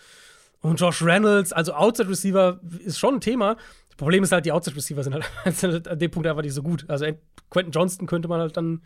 und 0.62 0.80
Josh 0.80 1.04
Reynolds, 1.04 1.54
also 1.54 1.74
Outside 1.74 2.10
Receiver 2.10 2.60
ist 2.84 2.98
schon 2.98 3.16
ein 3.16 3.22
Thema. 3.22 3.56
Das 3.90 3.98
Problem 3.98 4.24
ist 4.24 4.32
halt, 4.32 4.46
die 4.46 4.52
Outside 4.52 4.76
Receiver 4.76 5.04
sind 5.04 5.14
halt 5.14 5.26
halt 5.62 5.88
an 5.88 6.00
dem 6.00 6.12
Punkt 6.12 6.28
einfach 6.28 6.42
nicht 6.42 6.54
so 6.54 6.64
gut. 6.64 6.86
Also 6.88 7.06
Quentin 7.50 7.72
Johnston 7.72 8.08
könnte 8.08 8.28
man 8.28 8.40
halt 8.40 8.58
dann 8.58 8.82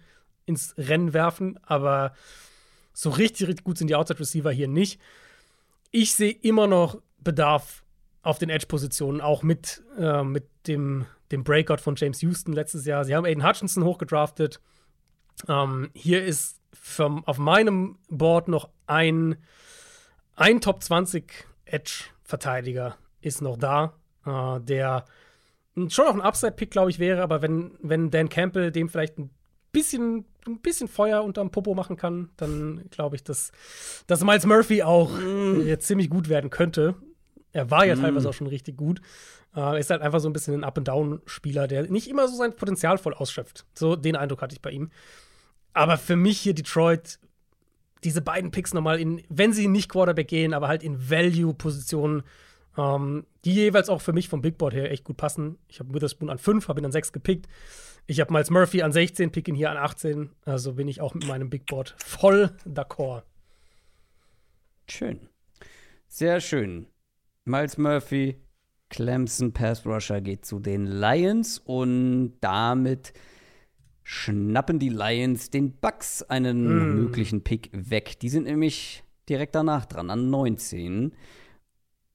ins 0.45 0.75
Rennen 0.77 1.13
werfen, 1.13 1.59
aber 1.63 2.13
so 2.93 3.09
richtig, 3.09 3.47
richtig 3.47 3.63
gut 3.63 3.77
sind 3.77 3.87
die 3.87 3.95
Outside 3.95 4.19
Receiver 4.19 4.51
hier 4.51 4.67
nicht. 4.67 4.99
Ich 5.91 6.13
sehe 6.15 6.31
immer 6.31 6.67
noch 6.67 7.01
Bedarf 7.19 7.80
auf 8.23 8.37
den 8.37 8.49
Edge-Positionen, 8.49 9.21
auch 9.21 9.43
mit, 9.43 9.83
äh, 9.97 10.23
mit 10.23 10.47
dem, 10.67 11.05
dem 11.31 11.43
Breakout 11.43 11.77
von 11.77 11.95
James 11.95 12.21
Houston 12.21 12.53
letztes 12.53 12.85
Jahr. 12.85 13.03
Sie 13.05 13.15
haben 13.15 13.25
Aiden 13.25 13.47
Hutchinson 13.47 13.83
hochgedraftet. 13.83 14.61
Ähm, 15.47 15.89
hier 15.93 16.23
ist 16.23 16.59
vom, 16.73 17.25
auf 17.25 17.37
meinem 17.37 17.97
Board 18.09 18.47
noch 18.47 18.69
ein, 18.85 19.37
ein 20.35 20.61
Top 20.61 20.83
20 20.83 21.47
Edge-Verteidiger 21.65 22.97
ist 23.21 23.41
noch 23.41 23.57
da, 23.57 23.93
äh, 24.25 24.59
der 24.61 25.05
schon 25.87 26.05
noch 26.05 26.13
ein 26.13 26.21
Upside-Pick, 26.21 26.71
glaube 26.71 26.89
ich, 26.89 26.99
wäre, 26.99 27.21
aber 27.21 27.41
wenn, 27.41 27.71
wenn 27.81 28.11
Dan 28.11 28.29
Campbell 28.29 28.71
dem 28.71 28.89
vielleicht 28.89 29.17
ein 29.17 29.31
bisschen, 29.71 30.25
ein 30.45 30.59
bisschen 30.59 30.87
Feuer 30.87 31.23
unterm 31.23 31.51
Popo 31.51 31.73
machen 31.73 31.95
kann, 31.95 32.29
dann 32.37 32.83
glaube 32.91 33.15
ich, 33.15 33.23
dass, 33.23 33.51
dass 34.07 34.23
Miles 34.23 34.45
Murphy 34.45 34.83
auch 34.83 35.11
jetzt 35.63 35.87
ziemlich 35.87 36.09
gut 36.09 36.29
werden 36.29 36.49
könnte. 36.49 36.95
Er 37.53 37.69
war 37.69 37.85
ja 37.85 37.95
teilweise 37.95 38.29
auch 38.29 38.33
schon 38.33 38.47
richtig 38.47 38.77
gut. 38.77 39.01
Äh, 39.55 39.79
ist 39.79 39.89
halt 39.89 40.01
einfach 40.01 40.19
so 40.19 40.29
ein 40.29 40.33
bisschen 40.33 40.53
ein 40.53 40.63
Up-and-Down-Spieler, 40.63 41.67
der 41.67 41.89
nicht 41.91 42.09
immer 42.09 42.27
so 42.27 42.35
sein 42.35 42.55
Potenzial 42.55 42.97
voll 42.97 43.13
ausschöpft. 43.13 43.65
So 43.73 43.95
den 43.95 44.15
Eindruck 44.15 44.41
hatte 44.41 44.55
ich 44.55 44.61
bei 44.61 44.71
ihm. 44.71 44.89
Aber 45.73 45.97
für 45.97 46.15
mich 46.15 46.39
hier 46.39 46.53
Detroit, 46.53 47.19
diese 48.03 48.21
beiden 48.21 48.51
Picks 48.51 48.73
nochmal 48.73 48.99
in, 48.99 49.21
wenn 49.29 49.53
sie 49.53 49.67
nicht 49.67 49.89
Quarterback 49.89 50.27
gehen, 50.27 50.53
aber 50.53 50.67
halt 50.67 50.83
in 50.83 51.09
Value-Positionen, 51.09 52.23
ähm, 52.77 53.25
die 53.43 53.53
jeweils 53.53 53.89
auch 53.89 54.01
für 54.01 54.13
mich 54.13 54.29
vom 54.29 54.41
Big 54.41 54.57
Board 54.57 54.73
her 54.73 54.91
echt 54.91 55.03
gut 55.03 55.17
passen. 55.17 55.57
Ich 55.67 55.79
habe 55.79 55.93
Witherspoon 55.93 56.29
an 56.29 56.37
5, 56.37 56.67
habe 56.67 56.79
ihn 56.79 56.85
an 56.85 56.91
6 56.91 57.11
gepickt. 57.11 57.47
Ich 58.07 58.19
habe 58.19 58.33
Miles 58.33 58.49
Murphy 58.49 58.81
an 58.81 58.91
16, 58.91 59.31
pick 59.31 59.47
ihn 59.47 59.55
hier 59.55 59.71
an 59.71 59.77
18. 59.77 60.31
Also 60.45 60.73
bin 60.73 60.87
ich 60.87 61.01
auch 61.01 61.13
mit 61.13 61.27
meinem 61.27 61.49
Big 61.49 61.65
Board 61.65 61.95
voll 61.99 62.51
d'accord. 62.65 63.23
Schön. 64.89 65.29
Sehr 66.07 66.41
schön. 66.41 66.87
Miles 67.45 67.77
Murphy, 67.77 68.37
Clemson 68.89 69.53
Pass 69.53 69.85
Rusher 69.85 70.21
geht 70.21 70.45
zu 70.45 70.59
den 70.59 70.85
Lions 70.85 71.59
und 71.59 72.33
damit 72.41 73.13
schnappen 74.03 74.79
die 74.79 74.89
Lions 74.89 75.49
den 75.49 75.73
Bucks 75.79 76.21
einen 76.23 76.65
Mm. 76.93 76.95
möglichen 76.95 77.43
Pick 77.43 77.69
weg. 77.73 78.19
Die 78.19 78.29
sind 78.29 78.43
nämlich 78.43 79.03
direkt 79.29 79.55
danach 79.55 79.85
dran, 79.85 80.09
an 80.09 80.29
19. 80.29 81.13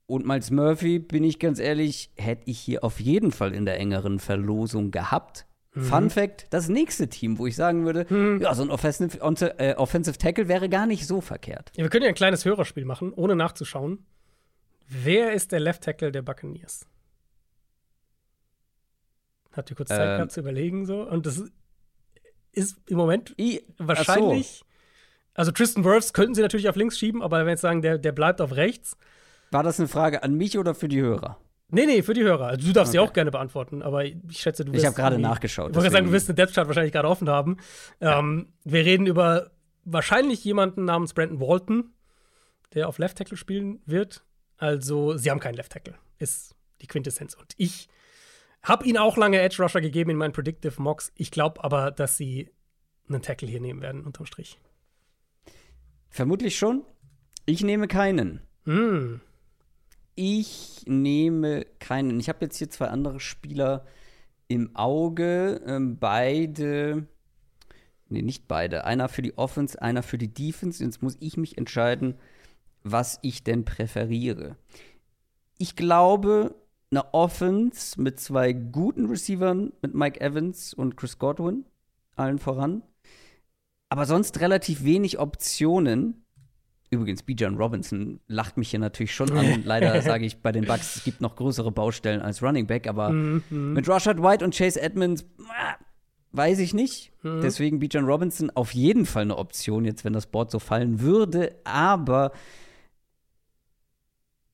Und 0.07 0.27
Miles 0.27 0.51
Murphy, 0.51 0.98
bin 1.01 1.24
ich 1.24 1.39
ganz 1.40 1.59
ehrlich, 1.59 2.11
hätte 2.16 2.43
ich 2.48 2.59
hier 2.61 2.85
auf 2.85 3.01
jeden 3.01 3.32
Fall 3.32 3.53
in 3.55 3.65
der 3.65 3.78
engeren 3.81 4.19
Verlosung 4.20 4.90
gehabt. 4.90 5.47
Fun 5.73 6.09
Fact: 6.09 6.47
Das 6.51 6.69
nächste 6.70 7.09
Team, 7.09 7.39
wo 7.39 7.47
ich 7.47 7.55
sagen 7.55 7.85
würde, 7.85 8.07
ja, 8.40 8.55
so 8.55 8.62
ein 8.62 8.70
Offensive, 8.70 9.19
äh, 9.59 9.74
Offensive 9.74 10.16
Tackle 10.16 10.48
wäre 10.48 10.70
gar 10.70 10.86
nicht 10.86 11.07
so 11.07 11.20
verkehrt. 11.20 11.70
Ja, 11.77 11.82
wir 11.82 11.90
können 11.90 12.05
ja 12.05 12.09
ein 12.09 12.15
kleines 12.15 12.47
Hörerspiel 12.47 12.86
machen, 12.86 13.12
ohne 13.12 13.36
nachzuschauen. 13.36 13.98
Wer 14.88 15.32
ist 15.32 15.52
der 15.52 15.60
Left 15.60 15.82
Tackle 15.82 16.12
der 16.12 16.22
Buccaneers? 16.22 16.86
Habt 19.52 19.70
ihr 19.70 19.76
kurz 19.76 19.88
Zeit 19.88 20.00
Ähm. 20.00 20.16
gehabt 20.16 20.32
zu 20.32 20.40
überlegen 20.40 20.86
so? 20.86 21.02
Und 21.02 21.26
das 21.26 21.42
ist 22.52 22.76
im 22.88 22.96
Moment 22.96 23.34
I, 23.38 23.62
wahrscheinlich. 23.78 24.62
Also 25.34 25.50
Tristan 25.52 25.84
Wirfs 25.84 26.12
könnten 26.12 26.34
sie 26.34 26.42
natürlich 26.42 26.68
auf 26.68 26.76
links 26.76 26.98
schieben, 26.98 27.22
aber 27.22 27.40
wenn 27.40 27.48
jetzt 27.48 27.60
sagen, 27.60 27.82
der, 27.82 27.98
der 27.98 28.12
bleibt 28.12 28.40
auf 28.40 28.52
rechts. 28.56 28.96
War 29.50 29.62
das 29.62 29.78
eine 29.78 29.88
Frage 29.88 30.22
an 30.22 30.34
mich 30.34 30.58
oder 30.58 30.74
für 30.74 30.88
die 30.88 31.00
Hörer? 31.00 31.38
Nee, 31.68 31.84
nee, 31.86 32.02
für 32.02 32.14
die 32.14 32.22
Hörer. 32.22 32.46
Also, 32.46 32.66
du 32.68 32.72
darfst 32.72 32.92
sie 32.92 32.98
Okay. 32.98 33.08
auch 33.08 33.12
gerne 33.12 33.30
beantworten, 33.30 33.82
aber 33.82 34.04
ich 34.04 34.16
schätze, 34.30 34.64
du 34.64 34.72
wirst. 34.72 34.82
Ich 34.82 34.86
habe 34.86 34.96
gerade 34.96 35.18
nachgeschaut. 35.18 35.70
Ich 35.70 35.76
wollte 35.76 35.90
sagen, 35.90 36.06
du 36.06 36.12
wirst 36.12 36.28
eine 36.28 36.36
Depth 36.36 36.54
Chart 36.54 36.66
wahrscheinlich 36.68 36.92
gerade 36.92 37.08
offen 37.08 37.28
haben. 37.28 37.56
Ähm, 38.00 38.52
wir 38.64 38.84
reden 38.84 39.06
über 39.06 39.50
wahrscheinlich 39.84 40.44
jemanden 40.44 40.84
namens 40.84 41.12
Brandon 41.12 41.40
Walton, 41.40 41.92
der 42.74 42.88
auf 42.88 42.98
Left 42.98 43.18
Tackle 43.18 43.36
spielen 43.36 43.80
wird. 43.84 44.24
Also, 44.56 45.16
sie 45.16 45.30
haben 45.30 45.40
keinen 45.40 45.54
Left 45.54 45.72
Tackle. 45.72 45.94
Ist 46.18 46.54
die 46.80 46.86
Quintessenz. 46.86 47.34
Und 47.34 47.54
ich 47.56 47.88
habe 48.62 48.84
ihnen 48.84 48.98
auch 48.98 49.16
lange 49.16 49.40
Edge 49.40 49.62
Rusher 49.62 49.80
gegeben 49.80 50.10
in 50.10 50.16
meinen 50.16 50.32
Predictive 50.32 50.80
Mocks. 50.80 51.12
Ich 51.14 51.30
glaube 51.30 51.62
aber, 51.62 51.90
dass 51.90 52.16
sie 52.16 52.50
einen 53.08 53.22
Tackle 53.22 53.48
hier 53.48 53.60
nehmen 53.60 53.80
werden, 53.82 54.04
unterm 54.04 54.26
Strich. 54.26 54.58
Vermutlich 56.08 56.58
schon. 56.58 56.84
Ich 57.44 57.62
nehme 57.62 57.86
keinen. 57.86 58.40
Hm. 58.64 59.20
Ich 60.14 60.82
nehme 60.86 61.66
keinen. 61.78 62.18
Ich 62.18 62.28
habe 62.28 62.44
jetzt 62.44 62.56
hier 62.56 62.70
zwei 62.70 62.88
andere 62.88 63.20
Spieler 63.20 63.84
im 64.48 64.74
Auge. 64.74 65.60
Ähm, 65.66 65.98
beide. 65.98 67.06
Nee, 68.08 68.22
nicht 68.22 68.48
beide. 68.48 68.84
Einer 68.84 69.08
für 69.08 69.22
die 69.22 69.36
Offense, 69.36 69.80
einer 69.80 70.02
für 70.02 70.18
die 70.18 70.32
Defense. 70.32 70.82
Jetzt 70.82 71.02
muss 71.02 71.16
ich 71.20 71.36
mich 71.36 71.58
entscheiden, 71.58 72.18
was 72.92 73.18
ich 73.22 73.42
denn 73.44 73.64
präferiere. 73.64 74.56
Ich 75.58 75.74
glaube, 75.76 76.54
eine 76.90 77.12
Offense 77.14 78.00
mit 78.00 78.20
zwei 78.20 78.52
guten 78.52 79.06
Receivern, 79.06 79.72
mit 79.82 79.94
Mike 79.94 80.20
Evans 80.20 80.72
und 80.74 80.96
Chris 80.96 81.18
Godwin, 81.18 81.64
allen 82.14 82.38
voran. 82.38 82.82
Aber 83.88 84.06
sonst 84.06 84.40
relativ 84.40 84.84
wenig 84.84 85.18
Optionen. 85.18 86.22
Übrigens, 86.90 87.22
Bijan 87.24 87.56
Robinson 87.56 88.20
lacht 88.28 88.56
mich 88.56 88.70
hier 88.70 88.78
natürlich 88.78 89.14
schon 89.14 89.32
an. 89.36 89.62
Leider 89.64 90.00
sage 90.02 90.24
ich 90.26 90.38
bei 90.42 90.52
den 90.52 90.64
Bucks, 90.66 90.96
es 90.96 91.04
gibt 91.04 91.20
noch 91.20 91.34
größere 91.36 91.72
Baustellen 91.72 92.20
als 92.22 92.42
Running 92.42 92.66
Back, 92.66 92.86
aber 92.86 93.10
Mhm. 93.10 93.72
mit 93.72 93.88
Rashad 93.88 94.22
White 94.22 94.44
und 94.44 94.54
Chase 94.56 94.80
Edmonds 94.80 95.24
ah, 95.48 95.74
weiß 96.32 96.58
ich 96.60 96.74
nicht. 96.74 97.12
Mhm. 97.24 97.40
Deswegen 97.42 97.78
Bijan 97.80 98.04
Robinson 98.04 98.50
auf 98.50 98.72
jeden 98.74 99.06
Fall 99.06 99.22
eine 99.22 99.36
Option, 99.38 99.84
jetzt 99.84 100.04
wenn 100.04 100.12
das 100.12 100.26
Board 100.26 100.50
so 100.50 100.58
fallen 100.60 101.00
würde. 101.00 101.56
Aber 101.64 102.30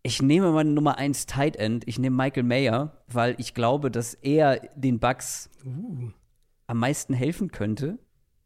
ich 0.03 0.21
nehme 0.23 0.51
meine 0.53 0.71
Nummer 0.71 0.99
1 0.99 1.27
Tight 1.27 1.57
End. 1.57 1.87
Ich 1.87 1.99
nehme 1.99 2.17
Michael 2.17 2.43
Mayer, 2.43 3.03
weil 3.09 3.35
ich 3.39 3.55
glaube, 3.55 3.91
dass 3.91 4.15
er 4.15 4.61
den 4.75 4.99
Bucks 4.99 5.49
Uh, 5.65 6.11
am 6.67 6.79
meisten 6.79 7.15
helfen 7.15 7.51
könnte. 7.53 7.99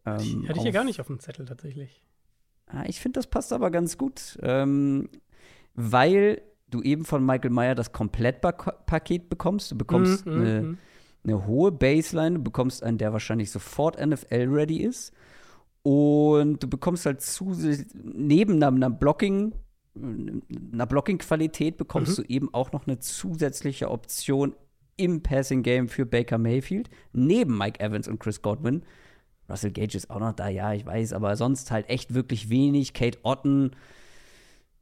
Ähm, 0.05 0.15
hatte 0.15 0.25
ich 0.27 0.51
auf- 0.51 0.63
hier 0.63 0.73
gar 0.73 0.85
nicht 0.85 1.01
auf 1.01 1.07
dem 1.07 1.19
Zettel 1.19 1.47
tatsächlich. 1.47 2.03
Ah, 2.67 2.85
Ich 2.87 3.01
finde, 3.01 3.19
das 3.19 3.27
passt 3.29 3.53
aber 3.53 3.71
ganz 3.71 3.97
gut, 3.97 4.39
ähm, 4.43 5.09
weil 5.75 6.43
du 6.69 6.83
eben 6.83 7.05
von 7.05 7.25
Michael 7.25 7.51
Meyer 7.51 7.75
das 7.75 7.93
Komplettpaket 7.93 9.29
bekommst. 9.29 9.71
Du 9.71 9.77
bekommst 9.79 10.27
Mhm, 10.27 10.33
eine, 10.33 10.63
mhm. 10.63 10.79
eine 11.25 11.47
hohe 11.47 11.73
Baseline, 11.73 12.37
du 12.39 12.43
bekommst 12.43 12.83
einen, 12.83 12.99
der 12.99 13.13
wahrscheinlich 13.13 13.51
sofort 13.51 13.99
NFL-ready 14.05 14.79
ist. 14.83 15.13
Und 15.83 16.63
du 16.63 16.69
bekommst 16.69 17.07
halt 17.07 17.21
zusätzlich, 17.23 17.87
neben 17.95 18.61
einer 18.63 18.91
Blocking, 18.91 19.53
einer 20.73 20.87
Blocking-Qualität 20.87 21.77
bekommst 21.77 22.19
Mhm. 22.19 22.23
du 22.23 22.29
eben 22.29 22.55
auch 22.55 22.73
noch 22.73 22.87
eine 22.87 22.99
zusätzliche 22.99 23.91
Option 23.91 24.55
im 24.97 25.23
Passing-Game 25.23 25.89
für 25.89 26.07
Baker 26.07 26.39
Mayfield, 26.39 26.89
neben 27.13 27.57
Mike 27.57 27.81
Evans 27.81 28.09
und 28.09 28.19
Chris 28.19 28.43
Godwin. 28.43 28.83
Russell 29.49 29.71
Gage 29.71 29.97
ist 29.97 30.11
auch 30.11 30.19
noch 30.21 30.33
da, 30.33 30.49
ja, 30.49 30.73
ich 30.73 30.85
weiß, 30.87 31.13
aber 31.13 31.37
sonst 31.37 31.71
halt 31.71 31.89
echt 31.89 32.15
wirklich 32.15 32.49
wenig. 32.51 32.93
Kate 32.95 33.19
Otten 33.23 33.73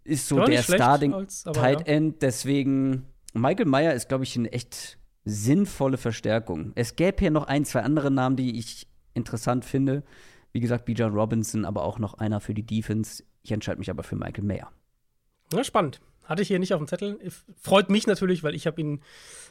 ist 0.05 0.28
so 0.28 0.36
der 0.45 0.62
schlecht 0.62 0.82
Starting 0.82 1.12
als- 1.15 1.47
aber 1.47 1.61
Tight 1.61 1.81
ja. 1.81 1.86
End, 1.95 2.23
deswegen 2.23 3.07
Michael 3.35 3.66
Meyer 3.66 3.95
ist, 3.95 4.09
glaube 4.09 4.24
ich, 4.24 4.36
eine 4.36 4.53
echt 4.53 4.99
sinnvolle 5.24 5.97
Verstärkung. 5.97 6.73
Es 6.74 6.97
gäbe 6.97 7.16
hier 7.19 7.31
noch 7.31 7.47
ein, 7.47 7.65
zwei 7.65 7.81
andere 7.82 8.11
Namen, 8.11 8.36
die 8.36 8.59
ich 8.59 8.86
interessant 9.15 9.65
finde. 9.65 10.03
Wie 10.53 10.61
gesagt, 10.61 10.85
Bijan 10.85 11.12
Robinson, 11.15 11.65
aber 11.65 11.82
auch 11.82 11.99
noch 11.99 12.15
einer 12.15 12.41
für 12.41 12.55
die 12.55 12.62
Defense. 12.65 13.24
Ich 13.43 13.51
entscheide 13.51 13.78
mich 13.78 13.91
aber 13.91 14.03
für 14.03 14.16
Michael 14.16 14.45
Mayer. 14.45 14.70
Ja, 15.53 15.65
spannend. 15.65 16.01
Hatte 16.25 16.41
ich 16.43 16.49
hier 16.49 16.59
nicht 16.59 16.73
auf 16.73 16.81
dem 16.81 16.89
Zettel. 16.89 17.19
Freut 17.61 17.91
mich 17.91 18.07
natürlich, 18.07 18.43
weil 18.43 18.55
ich 18.55 18.66
habe 18.66 18.81
ihn 18.81 19.03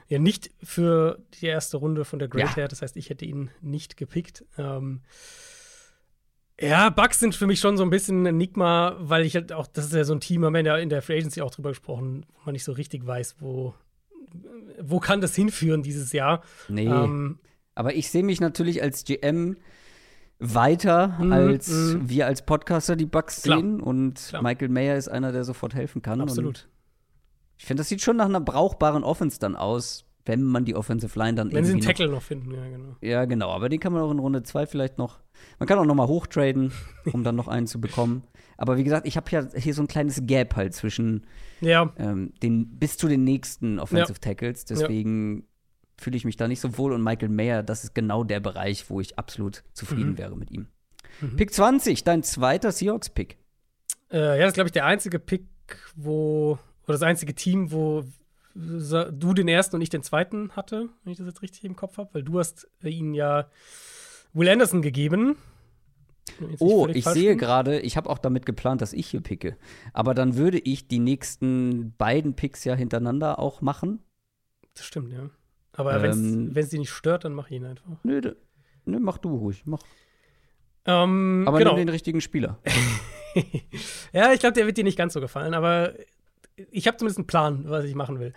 ja 0.07 0.17
nicht 0.19 0.49
für 0.63 1.19
die 1.39 1.45
erste 1.45 1.77
Runde 1.77 2.03
von 2.03 2.17
der 2.19 2.27
Great 2.27 2.49
Ja. 2.49 2.55
her. 2.55 2.67
Das 2.67 2.81
heißt, 2.81 2.97
ich 2.97 3.09
hätte 3.09 3.25
ihn 3.25 3.51
nicht 3.61 3.95
gepickt. 3.95 4.43
Ähm, 4.57 5.01
ja, 6.59 6.89
Bugs 6.89 7.19
sind 7.19 7.35
für 7.35 7.47
mich 7.47 7.59
schon 7.59 7.77
so 7.77 7.83
ein 7.83 7.89
bisschen 7.89 8.23
ein 8.23 8.27
Enigma, 8.27 8.95
weil 8.99 9.25
ich 9.25 9.35
halt 9.35 9.51
auch, 9.53 9.67
das 9.67 9.85
ist 9.85 9.93
ja 9.93 10.03
so 10.03 10.13
ein 10.13 10.19
Team, 10.19 10.45
haben 10.45 10.53
wir 10.53 10.63
ja 10.63 10.77
in 10.77 10.89
der 10.89 11.01
Free 11.01 11.17
Agency 11.17 11.41
auch 11.41 11.51
drüber 11.51 11.69
gesprochen, 11.69 12.25
wo 12.33 12.39
man 12.45 12.53
nicht 12.53 12.63
so 12.63 12.71
richtig 12.71 13.05
weiß, 13.05 13.35
wo, 13.39 13.73
wo 14.81 14.99
kann 14.99 15.21
das 15.21 15.35
hinführen 15.35 15.83
dieses 15.83 16.11
Jahr. 16.11 16.43
Nee. 16.69 16.85
Ähm, 16.87 17.39
Aber 17.75 17.93
ich 17.95 18.09
sehe 18.09 18.23
mich 18.23 18.39
natürlich 18.39 18.81
als 18.81 19.03
GM 19.03 19.57
weiter, 20.43 21.17
Mhm, 21.19 21.31
als 21.31 21.69
mhm. 21.69 22.09
wir 22.09 22.27
als 22.27 22.45
Podcaster 22.45 22.95
die 22.95 23.05
Bugs 23.05 23.43
Klar. 23.43 23.59
sehen. 23.59 23.79
Und 23.79 24.15
Klar. 24.29 24.43
Michael 24.43 24.69
Mayer 24.69 24.97
ist 24.97 25.07
einer, 25.07 25.31
der 25.31 25.43
sofort 25.43 25.73
helfen 25.73 26.01
kann. 26.01 26.21
absolut. 26.21 26.47
Und 26.47 26.69
ich 27.57 27.65
finde, 27.65 27.81
das 27.81 27.89
sieht 27.89 28.01
schon 28.01 28.17
nach 28.17 28.25
einer 28.25 28.41
brauchbaren 28.41 29.03
Offense 29.03 29.39
dann 29.39 29.55
aus, 29.55 30.05
wenn 30.25 30.41
man 30.43 30.65
die 30.65 30.75
Offensive 30.75 31.17
Line 31.19 31.35
dann 31.35 31.51
Wenn 31.51 31.65
sie 31.65 31.71
einen 31.71 31.79
irgendwie 31.81 31.87
noch 31.87 31.93
Tackle 31.97 32.09
noch 32.11 32.21
finden, 32.21 32.51
ja, 32.53 32.67
genau. 32.67 32.95
Ja, 33.01 33.25
genau, 33.25 33.49
aber 33.51 33.69
den 33.69 33.79
kann 33.79 33.93
man 33.93 34.01
auch 34.01 34.11
in 34.11 34.19
Runde 34.19 34.43
2 34.43 34.65
vielleicht 34.67 34.97
noch. 34.97 35.19
Man 35.59 35.67
kann 35.67 35.77
auch 35.79 35.85
noch 35.85 35.95
mal 35.95 36.07
hochtraden, 36.07 36.71
um 37.11 37.23
dann 37.23 37.35
noch 37.35 37.47
einen 37.47 37.67
zu 37.67 37.79
bekommen. 37.81 38.23
Aber 38.57 38.77
wie 38.77 38.83
gesagt, 38.83 39.07
ich 39.07 39.17
habe 39.17 39.29
ja 39.31 39.43
hier 39.55 39.73
so 39.73 39.81
ein 39.81 39.87
kleines 39.87 40.21
Gap 40.25 40.55
halt 40.55 40.73
zwischen 40.73 41.25
Ja, 41.59 41.91
ähm, 41.97 42.33
den 42.41 42.77
bis 42.79 42.97
zu 42.97 43.07
den 43.07 43.23
nächsten 43.23 43.79
Offensive 43.79 44.19
Tackles. 44.19 44.65
Deswegen 44.65 45.45
fühle 45.97 46.17
ich 46.17 46.25
mich 46.25 46.37
da 46.37 46.47
nicht 46.47 46.59
so 46.59 46.77
wohl. 46.77 46.93
Und 46.93 47.03
Michael 47.03 47.29
Mayer, 47.29 47.63
das 47.63 47.83
ist 47.83 47.93
genau 47.95 48.23
der 48.23 48.39
Bereich, 48.39 48.89
wo 48.89 48.99
ich 48.99 49.17
absolut 49.17 49.63
zufrieden 49.73 50.11
Mhm. 50.11 50.17
wäre 50.17 50.35
mit 50.35 50.51
ihm. 50.51 50.67
Mhm. 51.21 51.35
Pick 51.35 51.53
20, 51.53 52.03
dein 52.03 52.23
zweiter 52.23 52.71
Seahawks-Pick. 52.71 53.37
Äh, 54.11 54.17
ja, 54.17 54.37
das 54.37 54.49
ist, 54.49 54.53
glaube 54.55 54.67
ich, 54.67 54.73
der 54.73 54.85
einzige 54.85 55.19
Pick, 55.19 55.45
wo, 55.95 56.59
oder 56.83 56.93
das 56.93 57.01
einzige 57.03 57.33
Team, 57.35 57.71
wo 57.71 58.03
du 58.55 59.33
den 59.33 59.47
ersten 59.47 59.75
und 59.77 59.81
ich 59.81 59.89
den 59.89 60.03
zweiten 60.03 60.51
hatte, 60.51 60.89
wenn 61.03 61.11
ich 61.11 61.17
das 61.17 61.25
jetzt 61.25 61.41
richtig 61.41 61.63
im 61.63 61.75
Kopf 61.75 61.97
habe, 61.97 62.13
weil 62.13 62.23
du 62.23 62.37
hast 62.37 62.67
äh, 62.83 62.89
ihnen 62.89 63.15
ja 63.15 63.49
Will 64.33 64.47
Anderson 64.49 64.81
gegeben. 64.83 65.37
Oh, 66.59 66.87
ich 66.87 67.05
sehe 67.05 67.35
gerade, 67.35 67.79
ich 67.79 67.97
habe 67.97 68.09
auch 68.09 68.17
damit 68.17 68.45
geplant, 68.45 68.81
dass 68.81 68.93
ich 68.93 69.07
hier 69.07 69.21
picke. 69.21 69.57
Aber 69.91 70.13
dann 70.13 70.35
würde 70.37 70.59
ich 70.59 70.87
die 70.87 70.99
nächsten 70.99 71.93
beiden 71.97 72.35
Picks 72.35 72.63
ja 72.63 72.75
hintereinander 72.75 73.39
auch 73.39 73.61
machen. 73.61 73.99
Das 74.75 74.85
stimmt, 74.85 75.11
ja. 75.11 75.29
Aber 75.73 76.01
wenn 76.01 76.11
Ähm, 76.11 76.53
es 76.55 76.69
dich 76.69 76.79
nicht 76.79 76.91
stört, 76.91 77.25
dann 77.25 77.33
mach 77.33 77.47
ich 77.49 77.57
ihn 77.57 77.65
einfach. 77.65 77.85
Nö, 78.03 78.21
nö 78.85 78.99
mach 78.99 79.17
du 79.17 79.35
ruhig. 79.35 79.63
Mach. 79.65 79.81
Ähm, 80.85 81.45
Aber 81.47 81.57
genau. 81.57 81.71
nimm 81.71 81.85
den 81.87 81.89
richtigen 81.89 82.21
Spieler. 82.21 82.59
ja, 84.13 84.31
ich 84.33 84.39
glaube, 84.39 84.53
der 84.53 84.65
wird 84.65 84.77
dir 84.77 84.83
nicht 84.83 84.97
ganz 84.97 85.13
so 85.13 85.21
gefallen, 85.21 85.53
aber 85.53 85.93
ich 86.71 86.87
habe 86.87 86.97
zumindest 86.97 87.19
einen 87.19 87.27
Plan, 87.27 87.63
was 87.67 87.85
ich 87.85 87.95
machen 87.95 88.19
will. 88.19 88.33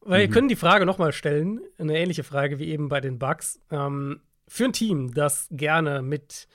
Weil 0.00 0.22
wir 0.22 0.28
Mhm. 0.28 0.32
können 0.32 0.48
die 0.48 0.56
Frage 0.56 0.86
nochmal 0.86 1.12
stellen, 1.12 1.60
eine 1.78 1.98
ähnliche 1.98 2.24
Frage 2.24 2.58
wie 2.58 2.68
eben 2.68 2.88
bei 2.88 3.00
den 3.00 3.18
Bucks. 3.18 3.60
Ähm, 3.70 4.20
für 4.48 4.64
ein 4.64 4.72
Team, 4.72 5.12
das 5.14 5.46
gerne 5.50 6.02
mit 6.02 6.48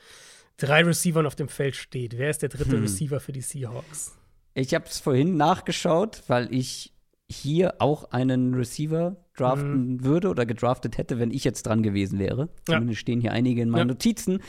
drei 0.58 0.84
Receivern 0.84 1.26
auf 1.28 1.36
dem 1.36 1.48
Feld 1.48 1.76
steht, 1.76 2.18
wer 2.18 2.30
ist 2.30 2.42
der 2.42 2.50
dritte 2.50 2.74
Hm. 2.78 2.82
Receiver 2.82 3.20
für 3.20 3.32
die 3.32 3.42
Seahawks? 3.42 4.18
Ich 4.56 4.74
habe 4.74 4.86
es 4.86 5.00
vorhin 5.00 5.38
nachgeschaut, 5.38 6.24
weil 6.28 6.54
ich 6.54 6.92
hier 7.30 7.76
auch 7.80 8.12
einen 8.12 8.54
Receiver 8.54 9.16
draften 9.36 10.04
würde 10.04 10.30
oder 10.30 10.46
gedraftet 10.46 10.98
hätte, 10.98 11.20
wenn 11.20 11.32
ich 11.32 11.44
jetzt 11.44 11.64
dran 11.64 11.82
gewesen 11.84 12.20
wäre. 12.20 12.46
Mhm. 12.46 12.50
Ja. 12.68 12.74
Zumindest 12.76 13.00
stehen 13.02 13.22
hier 13.22 13.32
einige 13.32 13.62
in 13.62 13.70
meinen 13.70 13.80
Ja. 13.90 13.94
Notizen. 13.94 14.42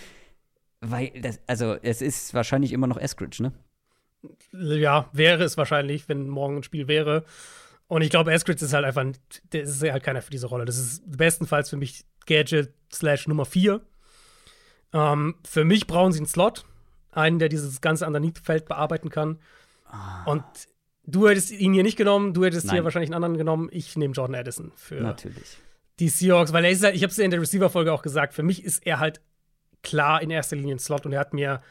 Weil 0.80 1.10
das, 1.20 1.40
also 1.46 1.74
es 1.82 2.02
ist 2.02 2.34
wahrscheinlich 2.34 2.72
immer 2.72 2.86
noch 2.86 2.98
Eskridge, 2.98 3.42
ne? 3.42 3.52
Ja, 4.52 5.08
wäre 5.12 5.42
es 5.44 5.56
wahrscheinlich, 5.56 6.08
wenn 6.08 6.28
morgen 6.28 6.56
ein 6.58 6.62
Spiel 6.62 6.86
wäre. 6.86 7.24
Und 7.88 8.02
ich 8.02 8.10
glaube, 8.10 8.32
Eskridge 8.32 8.64
ist 8.64 8.72
halt 8.72 8.84
einfach, 8.84 9.04
der 9.52 9.62
ist 9.62 9.82
halt 9.82 10.02
keiner 10.02 10.20
für 10.22 10.30
diese 10.30 10.48
Rolle. 10.48 10.64
Das 10.64 10.76
ist 10.76 11.02
bestenfalls 11.06 11.70
für 11.70 11.76
mich 11.76 12.04
Gadget 12.26 12.72
slash 12.92 13.26
Nummer 13.28 13.44
4. 13.44 13.80
Ähm, 14.92 15.36
für 15.44 15.64
mich 15.64 15.86
brauchen 15.86 16.12
sie 16.12 16.18
einen 16.18 16.26
Slot, 16.26 16.66
einen, 17.12 17.38
der 17.38 17.48
dieses 17.48 17.80
ganze 17.80 18.06
Underneath-Feld 18.06 18.66
bearbeiten 18.66 19.08
kann. 19.08 19.38
Ah. 19.86 20.24
Und 20.24 20.44
du 21.06 21.28
hättest 21.28 21.52
ihn 21.52 21.72
hier 21.72 21.82
nicht 21.82 21.96
genommen, 21.96 22.34
du 22.34 22.44
hättest 22.44 22.66
Nein. 22.66 22.76
hier 22.76 22.84
wahrscheinlich 22.84 23.08
einen 23.08 23.22
anderen 23.22 23.36
genommen. 23.38 23.68
Ich 23.72 23.96
nehme 23.96 24.14
Jordan 24.14 24.34
Addison 24.34 24.72
für 24.76 24.96
Natürlich. 24.96 25.58
die 25.98 26.08
Seahawks, 26.08 26.52
weil 26.52 26.64
er 26.64 26.70
ist 26.70 26.84
halt, 26.84 26.94
ich 26.94 27.02
habe 27.02 27.10
es 27.10 27.16
ja 27.16 27.24
in 27.24 27.30
der 27.30 27.40
Receiver-Folge 27.40 27.92
auch 27.92 28.02
gesagt, 28.02 28.34
für 28.34 28.42
mich 28.42 28.64
ist 28.64 28.86
er 28.86 28.98
halt 28.98 29.20
klar 29.82 30.20
in 30.20 30.30
erster 30.30 30.56
Linie 30.56 30.76
ein 30.76 30.78
Slot 30.78 31.06
und 31.06 31.12
er 31.12 31.20
hat 31.20 31.32
mir 31.32 31.62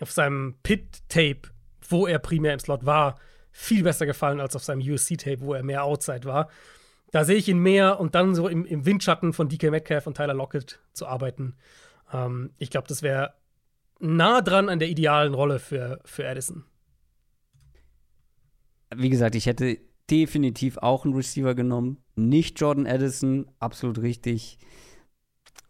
auf 0.00 0.12
seinem 0.12 0.56
Pit-Tape, 0.62 1.42
wo 1.88 2.06
er 2.06 2.18
primär 2.18 2.52
im 2.52 2.60
Slot 2.60 2.84
war, 2.86 3.18
viel 3.50 3.82
besser 3.82 4.06
gefallen 4.06 4.40
als 4.40 4.54
auf 4.54 4.62
seinem 4.62 4.80
USC-Tape, 4.80 5.40
wo 5.40 5.54
er 5.54 5.62
mehr 5.62 5.84
Outside 5.84 6.24
war. 6.24 6.48
Da 7.10 7.24
sehe 7.24 7.36
ich 7.36 7.48
ihn 7.48 7.58
mehr 7.58 7.98
und 7.98 8.14
dann 8.14 8.34
so 8.34 8.48
im, 8.48 8.66
im 8.66 8.84
Windschatten 8.84 9.32
von 9.32 9.48
DK 9.48 9.70
Metcalf 9.70 10.06
und 10.06 10.16
Tyler 10.16 10.34
Lockett 10.34 10.78
zu 10.92 11.06
arbeiten. 11.06 11.56
Ähm, 12.12 12.50
ich 12.58 12.70
glaube, 12.70 12.86
das 12.86 13.02
wäre 13.02 13.34
nah 13.98 14.42
dran 14.42 14.68
an 14.68 14.78
der 14.78 14.88
idealen 14.88 15.34
Rolle 15.34 15.58
für, 15.58 16.00
für 16.04 16.28
Addison. 16.28 16.64
Wie 18.94 19.10
gesagt, 19.10 19.34
ich 19.34 19.46
hätte 19.46 19.78
definitiv 20.10 20.78
auch 20.78 21.04
einen 21.04 21.14
Receiver 21.14 21.54
genommen. 21.54 21.98
Nicht 22.16 22.60
Jordan 22.60 22.86
Addison, 22.86 23.46
absolut 23.58 24.00
richtig. 24.00 24.58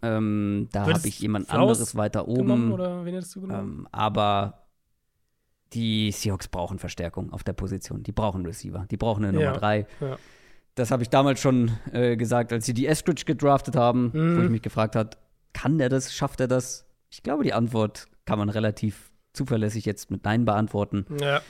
Ähm, 0.03 0.69
da 0.73 0.87
habe 0.87 1.09
ich 1.09 1.19
jemand 1.21 1.49
Flaus 1.49 1.79
anderes 1.79 1.97
weiter 1.97 2.29
oben. 2.29 2.73
Oder 2.73 3.05
wen 3.05 3.15
hättest 3.15 3.35
du 3.35 3.41
genommen? 3.43 3.81
Ähm, 3.81 3.89
aber 3.91 4.69
die 5.73 6.13
Seahawks 6.13 6.49
brauchen 6.49 6.79
Verstärkung 6.79 7.33
auf 7.33 7.43
der 7.43 7.53
Position. 7.53 8.03
Die 8.03 8.13
brauchen 8.13 8.47
Receiver. 8.47 8.87
Die 8.91 8.97
brauchen 8.97 9.25
eine 9.25 9.37
Nummer 9.37 9.53
3. 9.53 9.87
Ja. 10.01 10.17
Das 10.75 10.91
habe 10.93 11.03
ich 11.03 11.11
damals 11.11 11.41
schon 11.41 11.73
äh, 11.93 12.17
gesagt, 12.17 12.53
als 12.53 12.65
sie 12.65 12.75
die 12.75 12.87
Eskridge 12.87 13.25
gedraftet 13.25 13.75
haben, 13.75 14.13
mhm. 14.15 14.39
wo 14.39 14.43
ich 14.43 14.51
mich 14.51 14.63
gefragt 14.63 14.95
habe, 14.95 15.11
kann 15.53 15.79
der 15.79 15.89
das? 15.89 16.15
Schafft 16.15 16.41
er 16.41 16.47
das? 16.47 16.87
Ich 17.11 17.23
glaube, 17.23 17.43
die 17.43 17.53
Antwort 17.53 18.07
kann 18.25 18.39
man 18.39 18.49
relativ 18.49 19.11
zuverlässig 19.33 19.85
jetzt 19.85 20.11
mit 20.11 20.25
Nein 20.25 20.45
beantworten. 20.45 21.07
Ja. 21.21 21.41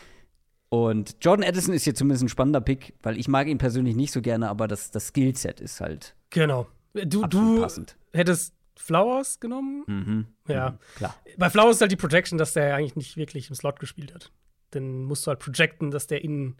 Und 0.71 1.17
Jordan 1.23 1.47
Addison 1.47 1.75
ist 1.75 1.85
hier 1.85 1.95
zumindest 1.95 2.25
ein 2.25 2.29
spannender 2.29 2.61
Pick, 2.61 2.95
weil 3.03 3.19
ich 3.19 3.29
mag 3.29 3.47
ihn 3.47 3.59
persönlich 3.59 3.97
nicht 3.97 4.13
so 4.13 4.21
gerne, 4.21 4.49
aber 4.49 4.69
das, 4.69 4.91
das 4.91 5.09
Skillset 5.09 5.61
ist 5.61 5.81
halt. 5.81 6.15
Genau. 6.31 6.67
Du, 6.93 7.27
du 7.27 7.61
passend. 7.61 7.97
hättest 8.13 8.55
Flowers 8.77 9.41
genommen? 9.41 9.85
Mhm. 9.87 10.27
Ja, 10.47 10.71
mhm, 10.71 10.79
klar. 10.97 11.15
Bei 11.37 11.51
Flowers 11.51 11.77
ist 11.77 11.81
halt 11.81 11.93
die 11.93 11.97
Projection, 11.97 12.39
dass 12.39 12.53
der 12.53 12.75
eigentlich 12.75 12.97
nicht 12.97 13.17
wirklich 13.17 13.49
im 13.49 13.55
Slot 13.55 13.81
gespielt 13.81 14.15
hat. 14.15 14.31
Dann 14.71 15.05
musst 15.05 15.27
du 15.27 15.29
halt 15.29 15.41
projecten, 15.41 15.91
dass 15.91 16.07
der 16.07 16.23
innen 16.23 16.57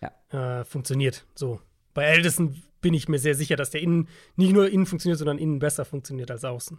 ja. 0.00 0.60
äh, 0.60 0.64
funktioniert. 0.64 1.26
So. 1.34 1.60
Bei 1.94 2.04
Ältesten 2.04 2.62
bin 2.80 2.94
ich 2.94 3.08
mir 3.08 3.18
sehr 3.18 3.34
sicher, 3.34 3.56
dass 3.56 3.70
der 3.70 3.80
innen 3.80 4.08
nicht 4.36 4.52
nur 4.52 4.68
innen 4.70 4.86
funktioniert, 4.86 5.18
sondern 5.18 5.38
innen 5.38 5.58
besser 5.58 5.84
funktioniert 5.84 6.30
als 6.30 6.44
außen. 6.44 6.78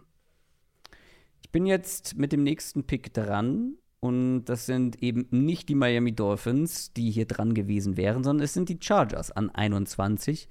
Ich 1.42 1.50
bin 1.50 1.66
jetzt 1.66 2.16
mit 2.16 2.32
dem 2.32 2.42
nächsten 2.42 2.86
Pick 2.86 3.12
dran. 3.12 3.76
Und 4.00 4.46
das 4.46 4.66
sind 4.66 5.02
eben 5.02 5.26
nicht 5.30 5.68
die 5.68 5.74
Miami 5.74 6.12
Dolphins, 6.12 6.92
die 6.94 7.10
hier 7.10 7.26
dran 7.26 7.52
gewesen 7.52 7.96
wären, 7.96 8.24
sondern 8.24 8.44
es 8.44 8.54
sind 8.54 8.68
die 8.70 8.78
Chargers 8.80 9.30
an 9.30 9.50
21. 9.50 10.48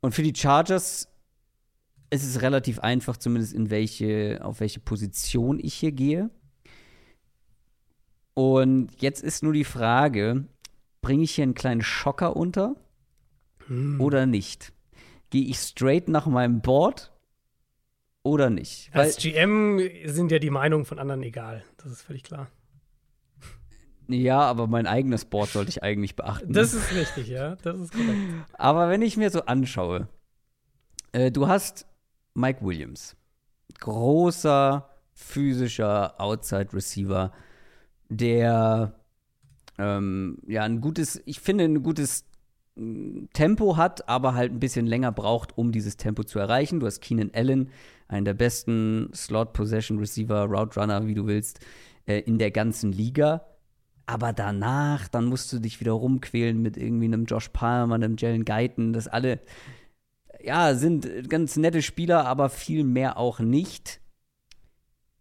Und 0.00 0.12
für 0.12 0.22
die 0.22 0.34
Chargers 0.34 1.08
es 2.14 2.24
ist 2.24 2.42
relativ 2.42 2.78
einfach, 2.78 3.16
zumindest 3.16 3.52
in 3.52 3.70
welche, 3.70 4.40
auf 4.42 4.60
welche 4.60 4.80
Position 4.80 5.58
ich 5.60 5.74
hier 5.74 5.92
gehe. 5.92 6.30
Und 8.34 8.90
jetzt 9.00 9.22
ist 9.22 9.42
nur 9.42 9.52
die 9.52 9.64
Frage, 9.64 10.44
bringe 11.02 11.24
ich 11.24 11.32
hier 11.32 11.42
einen 11.42 11.54
kleinen 11.54 11.82
Schocker 11.82 12.36
unter 12.36 12.76
hm. 13.66 14.00
oder 14.00 14.26
nicht? 14.26 14.72
Gehe 15.30 15.44
ich 15.44 15.58
straight 15.58 16.08
nach 16.08 16.26
meinem 16.26 16.60
Board 16.60 17.12
oder 18.22 18.48
nicht? 18.48 18.90
Als 18.92 19.16
GM 19.16 19.80
sind 20.04 20.30
ja 20.30 20.38
die 20.38 20.50
Meinungen 20.50 20.84
von 20.84 21.00
anderen 21.00 21.22
egal. 21.22 21.64
Das 21.78 21.90
ist 21.90 22.02
völlig 22.02 22.22
klar. 22.22 22.48
Ja, 24.08 24.40
aber 24.40 24.66
mein 24.66 24.86
eigenes 24.86 25.24
Board 25.24 25.50
sollte 25.50 25.70
ich 25.70 25.82
eigentlich 25.82 26.16
beachten. 26.16 26.52
Das 26.52 26.74
ist 26.74 26.94
richtig, 26.94 27.28
ja. 27.28 27.56
Das 27.56 27.78
ist 27.78 27.92
korrekt. 27.92 28.18
Aber 28.52 28.88
wenn 28.90 29.02
ich 29.02 29.16
mir 29.16 29.30
so 29.30 29.42
anschaue, 29.46 30.08
äh, 31.12 31.30
du 31.30 31.48
hast 31.48 31.86
Mike 32.34 32.64
Williams. 32.64 33.16
Großer, 33.80 34.88
physischer 35.14 36.20
Outside 36.20 36.72
Receiver, 36.72 37.32
der 38.08 38.94
ähm, 39.78 40.38
ja 40.46 40.62
ein 40.62 40.80
gutes, 40.80 41.22
ich 41.24 41.40
finde, 41.40 41.64
ein 41.64 41.82
gutes 41.82 42.24
mm, 42.76 43.26
Tempo 43.32 43.76
hat, 43.76 44.08
aber 44.08 44.34
halt 44.34 44.52
ein 44.52 44.60
bisschen 44.60 44.86
länger 44.86 45.12
braucht, 45.12 45.56
um 45.56 45.72
dieses 45.72 45.96
Tempo 45.96 46.24
zu 46.24 46.38
erreichen. 46.38 46.80
Du 46.80 46.86
hast 46.86 47.00
Keenan 47.00 47.30
Allen, 47.34 47.70
einen 48.08 48.24
der 48.24 48.34
besten 48.34 49.10
Slot 49.14 49.52
Possession 49.52 49.98
Receiver, 49.98 50.44
Route 50.44 50.78
Runner, 50.78 51.06
wie 51.06 51.14
du 51.14 51.26
willst, 51.26 51.60
äh, 52.06 52.20
in 52.20 52.38
der 52.38 52.50
ganzen 52.50 52.92
Liga. 52.92 53.46
Aber 54.06 54.32
danach, 54.32 55.08
dann 55.08 55.26
musst 55.26 55.52
du 55.52 55.58
dich 55.58 55.80
wieder 55.80 55.92
rumquälen 55.92 56.60
mit 56.60 56.76
irgendwie 56.76 57.06
einem 57.06 57.24
Josh 57.24 57.48
Palmer, 57.48 57.94
einem 57.94 58.16
Jalen 58.18 58.44
Guyton, 58.44 58.92
das 58.92 59.08
alle 59.08 59.40
ja, 60.44 60.74
sind 60.74 61.28
ganz 61.28 61.56
nette 61.56 61.82
Spieler, 61.82 62.26
aber 62.26 62.50
viel 62.50 62.84
mehr 62.84 63.16
auch 63.16 63.40
nicht. 63.40 64.00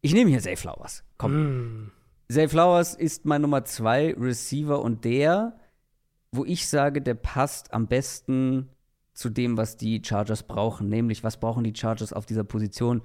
Ich 0.02 0.14
nehme 0.14 0.30
hier 0.30 0.42
Zay 0.42 0.56
Flowers. 0.56 1.04
Komm. 1.18 1.86
Mm. 1.86 1.92
Zay 2.30 2.48
Flowers 2.48 2.94
ist 2.94 3.26
mein 3.26 3.42
Nummer 3.42 3.64
zwei 3.64 4.14
Receiver 4.14 4.82
und 4.82 5.06
der, 5.06 5.58
wo 6.32 6.44
ich 6.46 6.68
sage, 6.68 7.02
der 7.02 7.14
passt 7.14 7.74
am 7.74 7.88
besten 7.88 8.70
zu 9.14 9.30
dem, 9.30 9.56
was 9.56 9.78
die 9.78 10.02
Chargers 10.04 10.44
brauchen. 10.44 10.90
Nämlich, 10.90 11.24
was 11.24 11.40
brauchen 11.40 11.64
die 11.64 11.76
Chargers 11.76 12.12
auf 12.12 12.26
dieser 12.26 12.44
Position? 12.44 13.02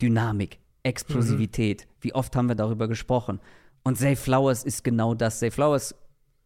Dynamik, 0.00 0.60
Explosivität. 0.82 1.86
Mhm. 1.86 1.94
Wie 2.00 2.14
oft 2.14 2.36
haben 2.36 2.48
wir 2.48 2.54
darüber 2.54 2.86
gesprochen? 2.86 3.40
Und 3.82 3.96
Zay 3.96 4.16
Flowers 4.16 4.64
ist 4.64 4.84
genau 4.84 5.14
das. 5.14 5.38
Zay 5.38 5.50
Flowers 5.50 5.94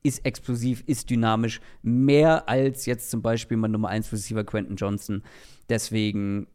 ist 0.02 0.24
explosiv, 0.24 0.85
ist 0.86 1.09
dynamisch, 1.11 1.61
mehr 1.82 2.48
als 2.48 2.86
jetzt 2.86 3.11
zum 3.11 3.23
Beispiel 3.23 3.56
mein 3.56 3.70
Nummer 3.70 3.89
1 3.89 4.12
Receiver 4.12 4.44
Quentin 4.44 4.77
Johnson. 4.77 5.23
Deswegen, 5.69 6.47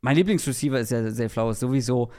mein 0.00 0.16
Lieblingsreceiver 0.16 0.80
ist 0.80 0.90
ja 0.90 1.12
Zay 1.12 1.28
Flowers 1.28 1.60
sowieso. 1.60 2.10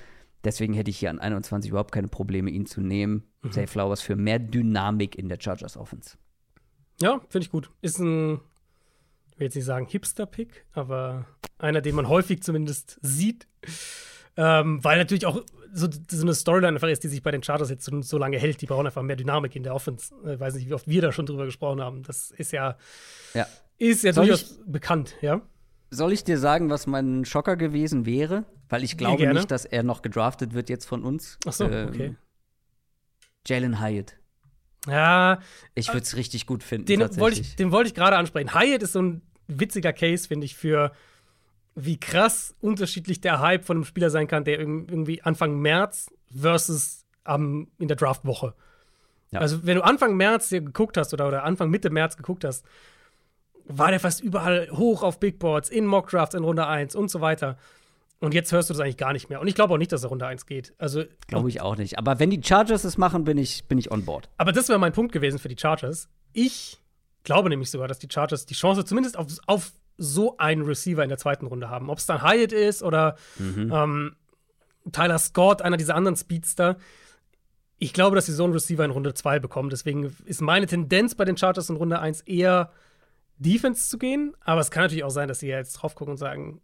Deswegen 0.43 0.73
hätte 0.73 0.89
ich 0.89 0.99
hier 0.99 1.09
an 1.09 1.19
21 1.19 1.71
überhaupt 1.71 1.91
keine 1.91 2.07
Probleme, 2.07 2.49
ihn 2.49 2.65
zu 2.65 2.81
nehmen. 2.81 3.23
Mhm. 3.41 3.51
Zay 3.51 3.67
Flowers 3.67 4.01
für 4.01 4.15
mehr 4.15 4.39
Dynamik 4.39 5.17
in 5.17 5.27
der 5.27 5.37
Chargers 5.39 5.75
Offense. 5.75 6.17
Ja, 7.01 7.19
finde 7.29 7.45
ich 7.45 7.51
gut. 7.51 7.71
Ist 7.81 7.99
ein, 7.99 8.39
ich 9.31 9.39
will 9.39 9.45
jetzt 9.45 9.55
nicht 9.55 9.65
sagen 9.65 9.87
Hipster-Pick, 9.87 10.65
aber 10.73 11.25
einer, 11.57 11.81
den 11.81 11.95
man 11.95 12.07
häufig 12.07 12.43
zumindest 12.43 12.99
sieht. 13.01 13.47
Ähm, 14.37 14.83
weil 14.83 14.97
natürlich 14.97 15.25
auch 15.25 15.43
so, 15.73 15.87
so, 16.09 16.21
eine 16.21 16.33
Storyline 16.33 16.75
einfach 16.75 16.87
ist, 16.87 17.03
die 17.03 17.07
sich 17.07 17.21
bei 17.21 17.31
den 17.31 17.41
Charters 17.41 17.69
jetzt 17.69 17.85
so, 17.85 18.01
so, 18.01 18.17
lange 18.17 18.37
hält. 18.37 18.61
Die 18.61 18.65
brauchen 18.65 18.85
einfach 18.85 19.01
mehr 19.01 19.15
Dynamik 19.15 19.55
in 19.55 19.63
der 19.63 19.75
Offense. 19.75 20.13
Ich 20.25 20.39
weiß 20.39 20.55
nicht, 20.55 20.69
wie 20.69 20.73
oft 20.73 20.87
wir 20.87 21.01
da 21.01 21.11
schon 21.11 21.25
drüber 21.25 21.45
gesprochen 21.45 21.81
haben. 21.81 22.03
Das 22.03 22.31
ist 22.31 22.51
ja, 22.51 22.77
ja. 23.33 23.47
Ist 23.77 24.03
ja 24.03 24.11
durchaus 24.11 24.41
ich, 24.41 24.71
bekannt, 24.71 25.15
ja. 25.21 25.41
Soll 25.91 26.13
ich 26.13 26.23
dir 26.23 26.37
sagen, 26.37 26.69
was 26.69 26.85
mein 26.85 27.25
Schocker 27.25 27.55
gewesen 27.55 28.05
wäre? 28.05 28.45
Weil 28.67 28.83
ich 28.83 28.97
glaube 28.97 29.23
ja, 29.23 29.33
nicht, 29.33 29.49
dass 29.49 29.65
er 29.65 29.83
noch 29.83 30.01
gedraftet 30.01 30.53
wird 30.53 30.69
jetzt 30.69 30.85
von 30.85 31.03
uns. 31.03 31.39
Ach 31.47 31.53
so, 31.53 31.65
ähm, 31.65 31.89
okay. 31.89 32.15
Jalen 33.47 33.81
Hyatt. 33.81 34.15
Ja. 34.87 35.39
Ich 35.75 35.87
würde 35.89 36.01
es 36.01 36.15
richtig 36.15 36.45
gut 36.45 36.63
finden. 36.63 36.85
Den 36.85 36.99
wollte 37.17 37.41
ich, 37.41 37.71
wollt 37.71 37.87
ich 37.87 37.95
gerade 37.95 38.17
ansprechen. 38.17 38.53
Hyatt 38.53 38.83
ist 38.83 38.93
so 38.93 39.01
ein 39.01 39.21
witziger 39.47 39.93
Case, 39.93 40.27
finde 40.27 40.45
ich, 40.45 40.55
für 40.55 40.91
wie 41.85 41.99
krass 41.99 42.55
unterschiedlich 42.61 43.21
der 43.21 43.39
Hype 43.39 43.65
von 43.65 43.77
einem 43.77 43.85
Spieler 43.85 44.09
sein 44.09 44.27
kann, 44.27 44.43
der 44.43 44.59
irgendwie 44.59 45.21
Anfang 45.21 45.59
März 45.59 46.11
versus 46.35 47.05
um, 47.27 47.67
in 47.77 47.87
der 47.87 47.97
Draftwoche. 47.97 48.53
Ja. 49.31 49.39
Also, 49.39 49.65
wenn 49.65 49.75
du 49.75 49.83
Anfang 49.83 50.17
März 50.17 50.49
hier 50.49 50.61
geguckt 50.61 50.97
hast 50.97 51.13
oder, 51.13 51.27
oder 51.27 51.43
Anfang 51.43 51.69
Mitte 51.69 51.89
März 51.89 52.17
geguckt 52.17 52.43
hast, 52.43 52.65
war 53.65 53.91
der 53.91 53.99
fast 53.99 54.21
überall 54.21 54.69
hoch 54.71 55.03
auf 55.03 55.19
Big 55.19 55.37
Boards, 55.37 55.69
in 55.69 55.85
Mock 55.85 56.09
Drafts 56.09 56.33
in 56.33 56.43
Runde 56.43 56.65
1 56.65 56.95
und 56.95 57.11
so 57.11 57.21
weiter. 57.21 57.57
Und 58.19 58.33
jetzt 58.33 58.51
hörst 58.51 58.69
du 58.69 58.73
das 58.73 58.81
eigentlich 58.81 58.97
gar 58.97 59.13
nicht 59.13 59.29
mehr. 59.29 59.39
Und 59.39 59.47
ich 59.47 59.55
glaube 59.55 59.73
auch 59.73 59.77
nicht, 59.77 59.91
dass 59.91 60.03
er 60.03 60.09
Runde 60.09 60.25
1 60.25 60.45
geht. 60.45 60.73
Also 60.77 61.03
glaube 61.27 61.49
ich 61.49 61.61
auch 61.61 61.77
nicht. 61.77 61.97
Aber 61.97 62.19
wenn 62.19 62.29
die 62.29 62.41
Chargers 62.43 62.83
es 62.83 62.97
machen, 62.97 63.23
bin 63.23 63.37
ich, 63.37 63.65
bin 63.65 63.77
ich 63.77 63.91
on 63.91 64.03
board. 64.03 64.29
Aber 64.37 64.51
das 64.51 64.67
wäre 64.67 64.79
mein 64.79 64.91
Punkt 64.91 65.13
gewesen 65.13 65.39
für 65.39 65.47
die 65.47 65.55
Chargers. 65.57 66.09
Ich 66.33 66.79
glaube 67.23 67.49
nämlich 67.49 67.69
sogar, 67.69 67.87
dass 67.87 67.99
die 67.99 68.09
Chargers 68.11 68.45
die 68.45 68.55
Chance 68.55 68.83
zumindest 68.83 69.17
auf, 69.17 69.27
auf 69.45 69.71
so 69.99 70.37
einen 70.37 70.63
Receiver 70.63 71.03
in 71.03 71.09
der 71.09 71.17
zweiten 71.17 71.45
Runde 71.45 71.69
haben. 71.69 71.89
Ob 71.89 71.99
es 71.99 72.05
dann 72.05 72.23
Hyatt 72.23 72.51
ist 72.51 72.81
oder 72.81 73.15
mhm. 73.37 73.71
ähm, 73.73 74.15
Tyler 74.91 75.19
Scott, 75.19 75.61
einer 75.61 75.77
dieser 75.77 75.95
anderen 75.95 76.15
Speedster. 76.15 76.77
Ich 77.77 77.93
glaube, 77.93 78.15
dass 78.15 78.25
sie 78.25 78.33
so 78.33 78.43
einen 78.43 78.53
Receiver 78.53 78.83
in 78.83 78.91
Runde 78.91 79.13
2 79.13 79.39
bekommen. 79.39 79.69
Deswegen 79.69 80.15
ist 80.25 80.41
meine 80.41 80.65
Tendenz 80.65 81.15
bei 81.15 81.25
den 81.25 81.37
Chargers 81.37 81.69
in 81.69 81.75
Runde 81.75 81.99
1 81.99 82.21
eher 82.21 82.71
Defense 83.37 83.89
zu 83.89 83.97
gehen. 83.97 84.33
Aber 84.41 84.61
es 84.61 84.71
kann 84.71 84.83
natürlich 84.83 85.03
auch 85.03 85.11
sein, 85.11 85.27
dass 85.27 85.39
sie 85.39 85.47
jetzt 85.47 85.73
drauf 85.73 85.95
gucken 85.95 86.13
und 86.13 86.17
sagen, 86.17 86.61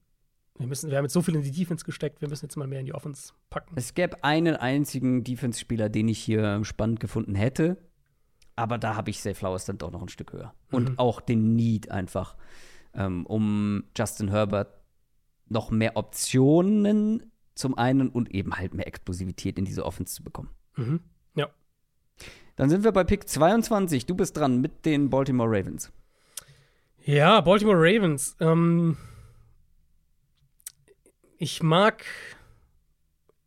wir, 0.58 0.68
müssen, 0.68 0.90
wir 0.90 0.98
haben 0.98 1.06
jetzt 1.06 1.14
so 1.14 1.22
viel 1.22 1.36
in 1.36 1.42
die 1.42 1.52
Defense 1.52 1.84
gesteckt, 1.84 2.22
wir 2.22 2.30
müssen 2.30 2.46
jetzt 2.46 2.56
mal 2.56 2.68
mehr 2.68 2.80
in 2.80 2.86
die 2.86 2.94
Offense 2.94 3.34
packen. 3.50 3.74
Es 3.76 3.94
gäbe 3.94 4.24
einen 4.24 4.56
einzigen 4.56 5.24
Defense-Spieler, 5.24 5.90
den 5.90 6.08
ich 6.08 6.20
hier 6.20 6.64
spannend 6.64 7.00
gefunden 7.00 7.36
hätte. 7.36 7.78
Aber 8.56 8.78
da 8.78 8.96
habe 8.96 9.10
ich 9.10 9.22
Safe 9.22 9.36
Flowers 9.36 9.66
dann 9.66 9.78
doch 9.78 9.92
noch 9.92 10.02
ein 10.02 10.08
Stück 10.08 10.32
höher. 10.32 10.54
Und 10.72 10.92
mhm. 10.92 11.00
auch 11.00 11.20
den 11.20 11.56
Need 11.56 11.92
einfach, 11.92 12.38
ähm, 12.96 13.26
um 13.26 13.84
Justin 13.96 14.30
Herbert 14.30 14.82
noch 15.48 15.72
mehr 15.72 15.96
Optionen 15.96 17.32
zum 17.54 17.78
einen 17.78 18.10
und 18.10 18.32
eben 18.32 18.56
halt 18.58 18.74
mehr 18.74 18.88
Explosivität 18.88 19.58
in 19.58 19.66
diese 19.66 19.86
Offense 19.86 20.16
zu 20.16 20.24
bekommen. 20.24 20.50
Mhm. 20.76 21.00
Ja. 21.36 21.50
Dann 22.56 22.70
sind 22.70 22.84
wir 22.84 22.92
bei 22.92 23.04
Pick 23.04 23.28
22. 23.28 24.06
Du 24.06 24.16
bist 24.16 24.38
dran 24.38 24.60
mit 24.60 24.86
den 24.86 25.10
Baltimore 25.10 25.50
Ravens. 25.50 25.92
Ja, 27.04 27.40
Baltimore 27.42 27.78
Ravens. 27.78 28.36
Ähm, 28.40 28.98
ich 31.38 31.62
mag 31.62 32.06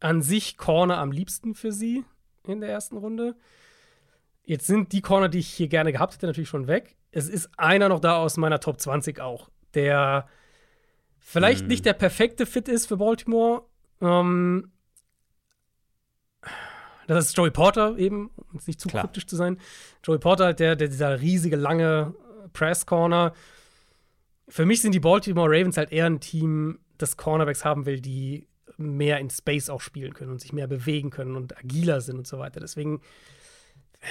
an 0.00 0.22
sich 0.22 0.56
Corner 0.56 0.98
am 0.98 1.10
liebsten 1.10 1.54
für 1.54 1.72
sie 1.72 2.04
in 2.46 2.60
der 2.60 2.70
ersten 2.70 2.96
Runde. 2.96 3.36
Jetzt 4.44 4.66
sind 4.66 4.92
die 4.92 5.02
Corner, 5.02 5.28
die 5.28 5.40
ich 5.40 5.48
hier 5.48 5.68
gerne 5.68 5.92
gehabt 5.92 6.14
hätte, 6.14 6.26
natürlich 6.26 6.48
schon 6.48 6.68
weg. 6.68 6.96
Es 7.10 7.28
ist 7.28 7.50
einer 7.56 7.88
noch 7.88 8.00
da 8.00 8.16
aus 8.16 8.36
meiner 8.36 8.60
Top 8.60 8.80
20 8.80 9.20
auch, 9.20 9.48
der 9.74 10.28
vielleicht 11.18 11.62
hm. 11.62 11.68
nicht 11.68 11.86
der 11.86 11.94
perfekte 11.94 12.46
Fit 12.46 12.68
ist 12.68 12.86
für 12.86 12.96
Baltimore. 12.96 13.62
Ähm, 14.00 14.70
das 17.06 17.26
ist 17.26 17.36
Joey 17.36 17.50
Porter 17.50 17.96
eben, 17.96 18.30
um 18.36 18.60
nicht 18.66 18.80
zu 18.80 18.88
Klar. 18.88 19.04
kryptisch 19.04 19.26
zu 19.26 19.36
sein. 19.36 19.58
Joey 20.04 20.18
Porter, 20.18 20.52
der, 20.52 20.76
der 20.76 20.88
dieser 20.88 21.20
riesige, 21.20 21.56
lange 21.56 22.14
Press 22.52 22.84
Corner. 22.84 23.32
Für 24.46 24.66
mich 24.66 24.82
sind 24.82 24.92
die 24.92 25.00
Baltimore 25.00 25.48
Ravens 25.48 25.76
halt 25.76 25.90
eher 25.90 26.06
ein 26.06 26.20
Team, 26.20 26.78
das 26.98 27.16
Cornerbacks 27.16 27.64
haben 27.64 27.86
will, 27.86 28.00
die 28.00 28.46
mehr 28.76 29.18
in 29.18 29.30
Space 29.30 29.70
auch 29.70 29.80
spielen 29.80 30.14
können 30.14 30.30
und 30.30 30.40
sich 30.40 30.52
mehr 30.52 30.66
bewegen 30.66 31.10
können 31.10 31.34
und 31.34 31.56
agiler 31.56 32.00
sind 32.00 32.18
und 32.18 32.26
so 32.26 32.38
weiter. 32.38 32.60
Deswegen 32.60 33.00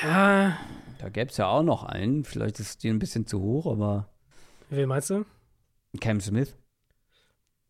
ja. 0.04 0.58
Da 1.00 1.10
gäbe 1.10 1.30
es 1.30 1.38
ja 1.38 1.48
auch 1.48 1.64
noch 1.64 1.84
einen. 1.84 2.24
Vielleicht 2.24 2.60
ist 2.60 2.84
die 2.84 2.90
ein 2.90 3.00
bisschen 3.00 3.28
zu 3.28 3.42
hoch, 3.42 3.72
aber. 3.72 4.10
Wen 4.70 4.90
meinst 4.90 5.10
du? 5.10 5.26
Cam 6.00 6.20
Smith. 6.20 6.56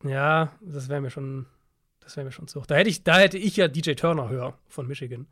Ja, 0.04 0.52
das 0.62 0.90
wäre 0.90 1.02
mir 1.02 1.10
schon, 1.10 1.46
das 2.00 2.16
wäre 2.16 2.26
mir 2.26 2.32
schon 2.32 2.48
zu 2.48 2.60
hoch. 2.62 2.66
Da 2.66 2.76
hätte 2.76 2.90
ich, 2.90 3.04
da 3.04 3.18
hätte 3.18 3.38
ich 3.38 3.58
ja 3.58 3.68
DJ 3.68 3.94
Turner 3.94 4.30
höher 4.30 4.58
von 4.68 4.88
Michigan. 4.88 5.28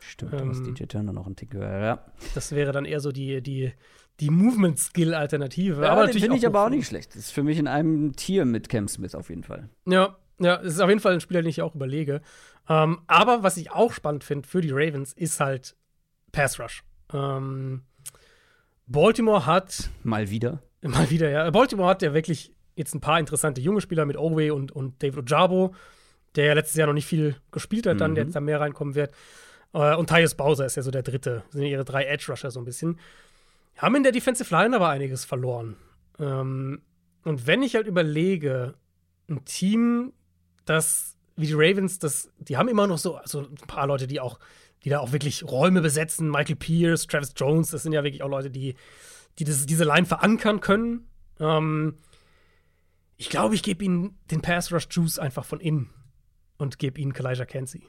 Stimmt, 0.00 0.34
ähm, 0.34 0.50
ist 0.50 0.66
DJ 0.66 0.84
Turner 0.84 1.12
noch 1.12 1.26
ein 1.26 1.36
Tick 1.36 1.54
höher, 1.54 1.80
ja. 1.80 2.04
Das 2.34 2.52
wäre 2.52 2.72
dann 2.72 2.84
eher 2.84 3.00
so 3.00 3.12
die, 3.12 3.42
die, 3.42 3.72
die 4.20 4.30
Movement-Skill-Alternative. 4.30 5.82
Ja, 5.82 5.92
aber 5.92 6.06
den 6.06 6.18
finde 6.18 6.36
ich 6.36 6.46
aber 6.46 6.64
auch 6.64 6.70
nicht 6.70 6.86
schlecht. 6.86 7.10
Das 7.10 7.16
ist 7.16 7.30
für 7.30 7.42
mich 7.42 7.58
in 7.58 7.66
einem 7.68 8.16
Tier 8.16 8.44
mit 8.44 8.68
Cam 8.68 8.88
Smith 8.88 9.14
auf 9.14 9.28
jeden 9.28 9.44
Fall. 9.44 9.68
Ja, 9.86 10.16
ja, 10.38 10.56
es 10.60 10.74
ist 10.74 10.80
auf 10.80 10.88
jeden 10.88 11.00
Fall 11.00 11.14
ein 11.14 11.20
Spieler, 11.20 11.42
den 11.42 11.50
ich 11.50 11.60
auch 11.60 11.74
überlege. 11.74 12.22
Ähm, 12.68 13.00
aber 13.06 13.42
was 13.42 13.56
ich 13.56 13.72
auch 13.72 13.92
spannend 13.92 14.24
finde 14.24 14.48
für 14.48 14.62
die 14.62 14.70
Ravens, 14.72 15.12
ist 15.12 15.40
halt 15.40 15.76
Pass 16.32 16.58
Rush. 16.58 16.82
Ähm, 17.12 17.82
Baltimore 18.86 19.46
hat. 19.46 19.90
Mal 20.02 20.30
wieder. 20.30 20.62
Mal 20.82 21.10
wieder, 21.10 21.30
ja. 21.30 21.50
Baltimore 21.50 21.88
hat 21.88 22.02
ja 22.02 22.14
wirklich 22.14 22.52
jetzt 22.74 22.94
ein 22.94 23.00
paar 23.00 23.20
interessante 23.20 23.60
junge 23.60 23.80
Spieler 23.80 24.06
mit 24.06 24.16
Owe 24.16 24.54
und, 24.54 24.72
und 24.72 25.02
David 25.02 25.18
Ojabo, 25.18 25.74
der 26.36 26.46
ja 26.46 26.52
letztes 26.54 26.76
Jahr 26.76 26.86
noch 26.86 26.94
nicht 26.94 27.06
viel 27.06 27.36
gespielt 27.50 27.86
hat, 27.86 28.00
dann, 28.00 28.12
mhm. 28.12 28.14
der 28.14 28.24
jetzt 28.24 28.36
da 28.36 28.40
mehr 28.40 28.60
reinkommen 28.60 28.94
wird. 28.94 29.12
Äh, 29.72 29.94
und 29.96 30.08
Tyus 30.08 30.34
Bowser 30.34 30.66
ist 30.66 30.76
ja 30.76 30.82
so 30.82 30.90
der 30.90 31.02
dritte. 31.02 31.42
Das 31.46 31.52
sind 31.52 31.66
ihre 31.66 31.84
drei 31.84 32.04
Edge 32.04 32.26
Rusher 32.28 32.50
so 32.50 32.60
ein 32.60 32.64
bisschen. 32.64 32.98
Haben 33.76 33.96
in 33.96 34.02
der 34.02 34.12
Defensive 34.12 34.52
Line 34.54 34.74
aber 34.74 34.88
einiges 34.88 35.24
verloren. 35.24 35.76
Ähm, 36.18 36.82
und 37.24 37.46
wenn 37.46 37.62
ich 37.62 37.74
halt 37.74 37.86
überlege, 37.86 38.74
ein 39.28 39.44
Team, 39.44 40.12
das 40.64 41.16
wie 41.36 41.46
die 41.46 41.54
Ravens, 41.54 41.98
das, 41.98 42.30
die 42.38 42.56
haben 42.56 42.68
immer 42.68 42.86
noch 42.86 42.98
so 42.98 43.16
also 43.16 43.40
ein 43.40 43.66
paar 43.66 43.86
Leute, 43.86 44.06
die 44.06 44.20
auch 44.20 44.38
die 44.84 44.90
da 44.90 45.00
auch 45.00 45.12
wirklich 45.12 45.44
Räume 45.44 45.80
besetzen. 45.80 46.30
Michael 46.30 46.56
Pierce, 46.56 47.06
Travis 47.06 47.32
Jones, 47.36 47.70
das 47.70 47.82
sind 47.82 47.92
ja 47.92 48.02
wirklich 48.02 48.22
auch 48.22 48.28
Leute, 48.28 48.50
die, 48.50 48.74
die 49.38 49.44
das, 49.44 49.66
diese 49.66 49.84
Line 49.84 50.06
verankern 50.06 50.60
können. 50.60 51.08
Ähm, 51.38 51.98
ich 53.16 53.28
glaube, 53.28 53.54
ich 53.54 53.62
gebe 53.62 53.84
ihnen 53.84 54.18
den 54.30 54.40
Pass 54.40 54.72
Rush 54.72 54.88
Juice 54.90 55.18
einfach 55.18 55.44
von 55.44 55.60
innen 55.60 55.90
und 56.56 56.78
gebe 56.78 57.00
ihnen 57.00 57.12
Kalijah 57.12 57.44
Kenzie, 57.44 57.84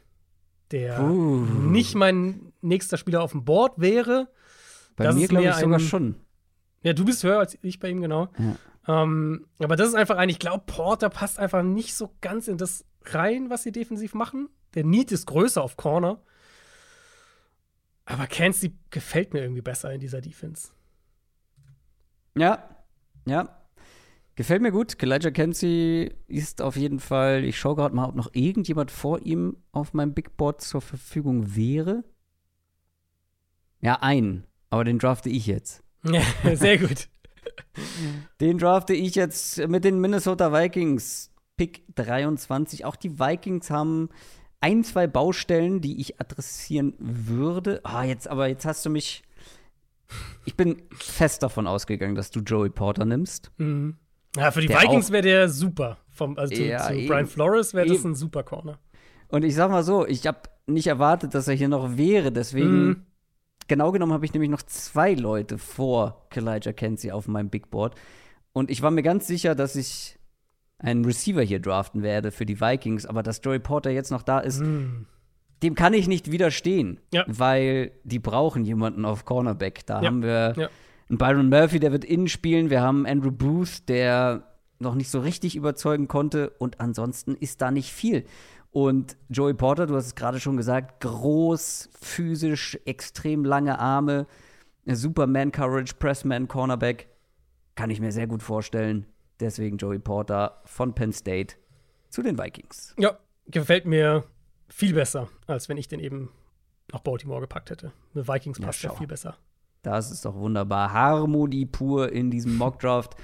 der 0.72 1.02
uh. 1.02 1.46
nicht 1.46 1.96
mein 1.96 2.52
nächster 2.62 2.98
Spieler 2.98 3.22
auf 3.22 3.32
dem 3.32 3.46
Board 3.46 3.80
wäre. 3.80 4.30
Bei 4.96 5.06
das 5.06 5.16
mir 5.16 5.28
glaube 5.28 5.48
ich 5.48 5.56
sogar 5.56 5.80
schon. 5.80 6.16
Ja, 6.84 6.94
du 6.94 7.06
bist 7.06 7.24
höher 7.24 7.40
als 7.40 7.58
ich 7.62 7.80
bei 7.80 7.90
ihm, 7.90 8.02
genau. 8.02 8.30
Ja. 8.38 9.04
Ähm, 9.04 9.46
aber 9.60 9.76
das 9.76 9.90
ist 9.90 9.96
einfach 9.96 10.18
ein, 10.18 10.30
ich 10.30 10.40
glaube, 10.40 10.64
Porter 10.66 11.10
passt 11.10 11.40
einfach 11.40 11.64
nicht 11.64 11.96
so 11.96 12.14
ganz 12.22 12.48
in 12.48 12.58
das 12.58 12.86
rein, 13.06 13.50
was 13.50 13.64
sie 13.64 13.72
defensiv 13.72 14.14
machen. 14.14 14.50
Der 14.74 14.84
Need 14.84 15.12
ist 15.12 15.28
größer 15.28 15.62
auf 15.62 15.78
Corner. 15.78 16.22
Aber 18.12 18.28
Kenzie 18.28 18.78
gefällt 18.90 19.34
mir 19.34 19.42
irgendwie 19.42 19.62
besser 19.62 19.92
in 19.94 20.00
dieser 20.00 20.22
Defense. 20.22 20.72
Ja, 22.38 22.84
ja. 23.26 23.58
Gefällt 24.36 24.62
mir 24.62 24.72
gut. 24.72 25.02
Elijah 25.02 25.32
Kenzie 25.32 26.14
ist 26.28 26.62
auf 26.62 26.76
jeden 26.76 27.00
Fall, 27.00 27.44
ich 27.44 27.60
schaue 27.60 27.76
gerade 27.76 27.96
mal, 27.96 28.08
ob 28.08 28.16
noch 28.16 28.30
irgendjemand 28.34 28.92
vor 28.92 29.22
ihm 29.26 29.58
auf 29.72 29.94
meinem 29.94 30.14
Big 30.14 30.36
Board 30.38 30.62
zur 30.62 30.82
Verfügung 30.82 31.56
wäre. 31.56 32.04
Ja, 33.82 34.02
einen. 34.02 34.46
Aber 34.70 34.84
den 34.84 35.00
drafte 35.00 35.30
ich 35.30 35.48
jetzt. 35.48 35.84
Ja, 36.04 36.22
sehr 36.56 36.78
gut. 36.78 37.10
den 38.42 38.58
drafte 38.58 38.94
ich 38.94 39.16
jetzt 39.16 39.68
mit 39.68 39.84
den 39.84 40.00
Minnesota 40.00 40.54
Vikings. 40.54 41.32
Pick 41.58 41.84
23. 41.96 42.86
Auch 42.86 42.96
die 42.96 43.20
Vikings 43.20 43.70
haben 43.70 44.10
ein, 44.62 44.84
zwei 44.84 45.08
Baustellen, 45.08 45.82
die 45.82 46.00
ich 46.00 46.22
adressieren 46.22 46.94
würde. 47.00 47.82
Ah, 47.84 48.04
jetzt, 48.04 48.28
aber 48.28 48.48
jetzt 48.48 48.66
hast 48.66 48.86
du 48.86 48.90
mich. 48.90 49.24
Ich 50.46 50.56
bin 50.56 50.82
fest 50.94 51.44
davon 51.44 51.68
ausgegangen, 51.68 52.16
dass 52.16 52.32
du 52.32 52.42
Joey 52.42 52.70
Porter 52.70 53.06
nimmst. 53.06 53.52
Mhm. 53.58 53.98
Ja, 54.36 54.52
für 54.52 54.62
die 54.62 54.70
Vikings 54.70 55.12
wäre 55.12 55.24
der 55.24 55.50
super. 55.50 55.98
Vom, 56.10 56.38
also 56.38 56.54
zu, 56.54 56.64
ja, 56.64 56.88
zu 56.88 56.94
Brian 56.94 57.28
Flores 57.28 57.74
wäre 57.74 57.88
das 57.88 58.04
ein 58.06 58.16
super 58.16 58.44
Corner. 58.44 58.80
Und 59.30 59.44
ich 59.44 59.56
sag 59.56 59.72
mal 59.72 59.84
so, 59.84 60.06
ich 60.06 60.28
habe 60.28 60.40
nicht 60.68 60.88
erwartet, 60.88 61.34
dass 61.34 61.48
er 61.48 61.56
hier 61.56 61.70
noch 61.70 61.98
wäre. 61.98 62.32
Deswegen, 62.32 62.86
mhm. 62.86 63.06
genau 63.68 63.92
genommen, 63.92 64.14
habe 64.14 64.26
ich 64.26 64.34
nämlich 64.34 64.52
noch 64.52 64.62
zwei 64.64 65.14
Leute 65.14 65.58
vor 65.58 66.28
Kalijah 66.30 66.74
Kenzie 66.74 67.12
auf 67.12 67.28
meinem 67.28 67.50
Big 67.50 67.72
Board. 67.72 67.96
Und 68.54 68.70
ich 68.70 68.82
war 68.82 68.92
mir 68.92 69.04
ganz 69.04 69.28
sicher, 69.28 69.56
dass 69.56 69.76
ich 69.76 70.20
einen 70.82 71.06
Receiver 71.06 71.42
hier 71.42 71.60
draften 71.60 72.04
werde 72.04 72.32
für 72.32 72.46
die 72.46 72.60
Vikings, 72.60 73.06
aber 73.06 73.24
dass 73.24 73.42
Joey 73.44 73.60
Porter 73.60 73.92
jetzt 73.92 74.12
noch 74.12 74.24
da 74.24 74.40
ist, 74.40 74.62
mm. 74.62 75.06
dem 75.64 75.76
kann 75.76 75.94
ich 75.94 76.08
nicht 76.08 76.32
widerstehen, 76.32 77.00
ja. 77.14 77.24
weil 77.28 77.92
die 78.04 78.20
brauchen 78.20 78.66
jemanden 78.66 79.06
auf 79.06 79.26
Cornerback. 79.26 79.86
Da 79.86 80.02
ja. 80.02 80.08
haben 80.08 80.24
wir 80.24 80.54
ja. 80.58 80.70
einen 81.10 81.18
Byron 81.18 81.50
Murphy, 81.50 81.80
der 81.80 81.92
wird 81.92 82.04
innen 82.04 82.28
spielen, 82.28 82.70
wir 82.70 82.82
haben 82.82 83.06
Andrew 83.06 83.32
Booth, 83.32 83.88
der 83.88 84.48
noch 84.80 84.96
nicht 84.96 85.12
so 85.12 85.20
richtig 85.20 85.56
überzeugen 85.56 86.08
konnte 86.08 86.50
und 86.58 86.80
ansonsten 86.80 87.36
ist 87.36 87.62
da 87.62 87.70
nicht 87.70 87.92
viel. 87.92 88.26
Und 88.72 89.18
Joey 89.30 89.54
Porter, 89.54 89.86
du 89.86 89.96
hast 89.96 90.06
es 90.08 90.16
gerade 90.16 90.40
schon 90.40 90.58
gesagt, 90.58 91.02
groß, 91.02 91.90
physisch, 92.02 92.80
extrem 92.86 93.46
lange 93.46 93.78
Arme, 93.78 94.26
Superman 94.86 95.52
Coverage, 95.52 95.94
Pressman, 96.00 96.48
Cornerback, 96.48 97.10
kann 97.76 97.90
ich 97.90 98.00
mir 98.00 98.12
sehr 98.12 98.28
gut 98.28 98.42
vorstellen. 98.42 99.06
Deswegen 99.42 99.78
Joey 99.78 100.00
Porter 100.00 100.62
von 100.66 100.94
Penn 100.94 101.12
State 101.12 101.56
zu 102.10 102.22
den 102.22 102.38
Vikings. 102.38 102.96
Ja, 102.98 103.18
gefällt 103.48 103.86
mir 103.86 104.24
viel 104.70 104.94
besser, 104.94 105.28
als 105.48 105.68
wenn 105.68 105.78
ich 105.78 105.88
den 105.88 106.00
eben 106.00 106.30
nach 106.92 107.00
Baltimore 107.00 107.42
gepackt 107.42 107.72
hätte. 107.72 107.92
Mit 108.14 108.28
Vikings 108.28 108.60
passt 108.60 108.84
ja, 108.84 108.92
ja 108.92 108.96
viel 108.96 109.08
besser. 109.08 109.36
Das 109.82 110.12
ist 110.12 110.26
doch 110.26 110.36
wunderbar. 110.36 110.94
Harmonie 110.94 111.66
pur 111.66 112.12
in 112.12 112.30
diesem 112.30 112.56
Mockdraft. 112.56 113.16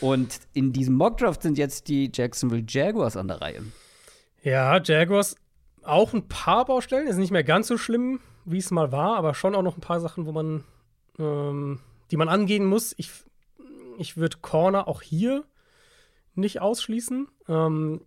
Und 0.00 0.38
in 0.52 0.72
diesem 0.72 0.94
Mockdraft 0.94 1.42
sind 1.42 1.58
jetzt 1.58 1.88
die 1.88 2.10
Jacksonville 2.14 2.64
Jaguars 2.68 3.16
an 3.16 3.26
der 3.26 3.40
Reihe. 3.40 3.62
Ja, 4.42 4.80
Jaguars 4.80 5.34
auch 5.82 6.12
ein 6.12 6.28
paar 6.28 6.66
Baustellen. 6.66 7.08
Ist 7.08 7.16
nicht 7.16 7.32
mehr 7.32 7.42
ganz 7.42 7.66
so 7.66 7.76
schlimm, 7.76 8.20
wie 8.44 8.58
es 8.58 8.70
mal 8.70 8.92
war, 8.92 9.16
aber 9.16 9.34
schon 9.34 9.56
auch 9.56 9.62
noch 9.62 9.76
ein 9.76 9.80
paar 9.80 10.00
Sachen, 10.00 10.26
wo 10.26 10.32
man, 10.32 10.62
ähm, 11.18 11.80
die 12.12 12.16
man 12.16 12.28
angehen 12.28 12.64
muss. 12.64 12.94
Ich, 12.96 13.10
ich 13.98 14.16
würde 14.16 14.38
Corner 14.40 14.86
auch 14.86 15.02
hier 15.02 15.44
nicht 16.36 16.60
ausschließen. 16.60 17.28
Ähm, 17.48 18.00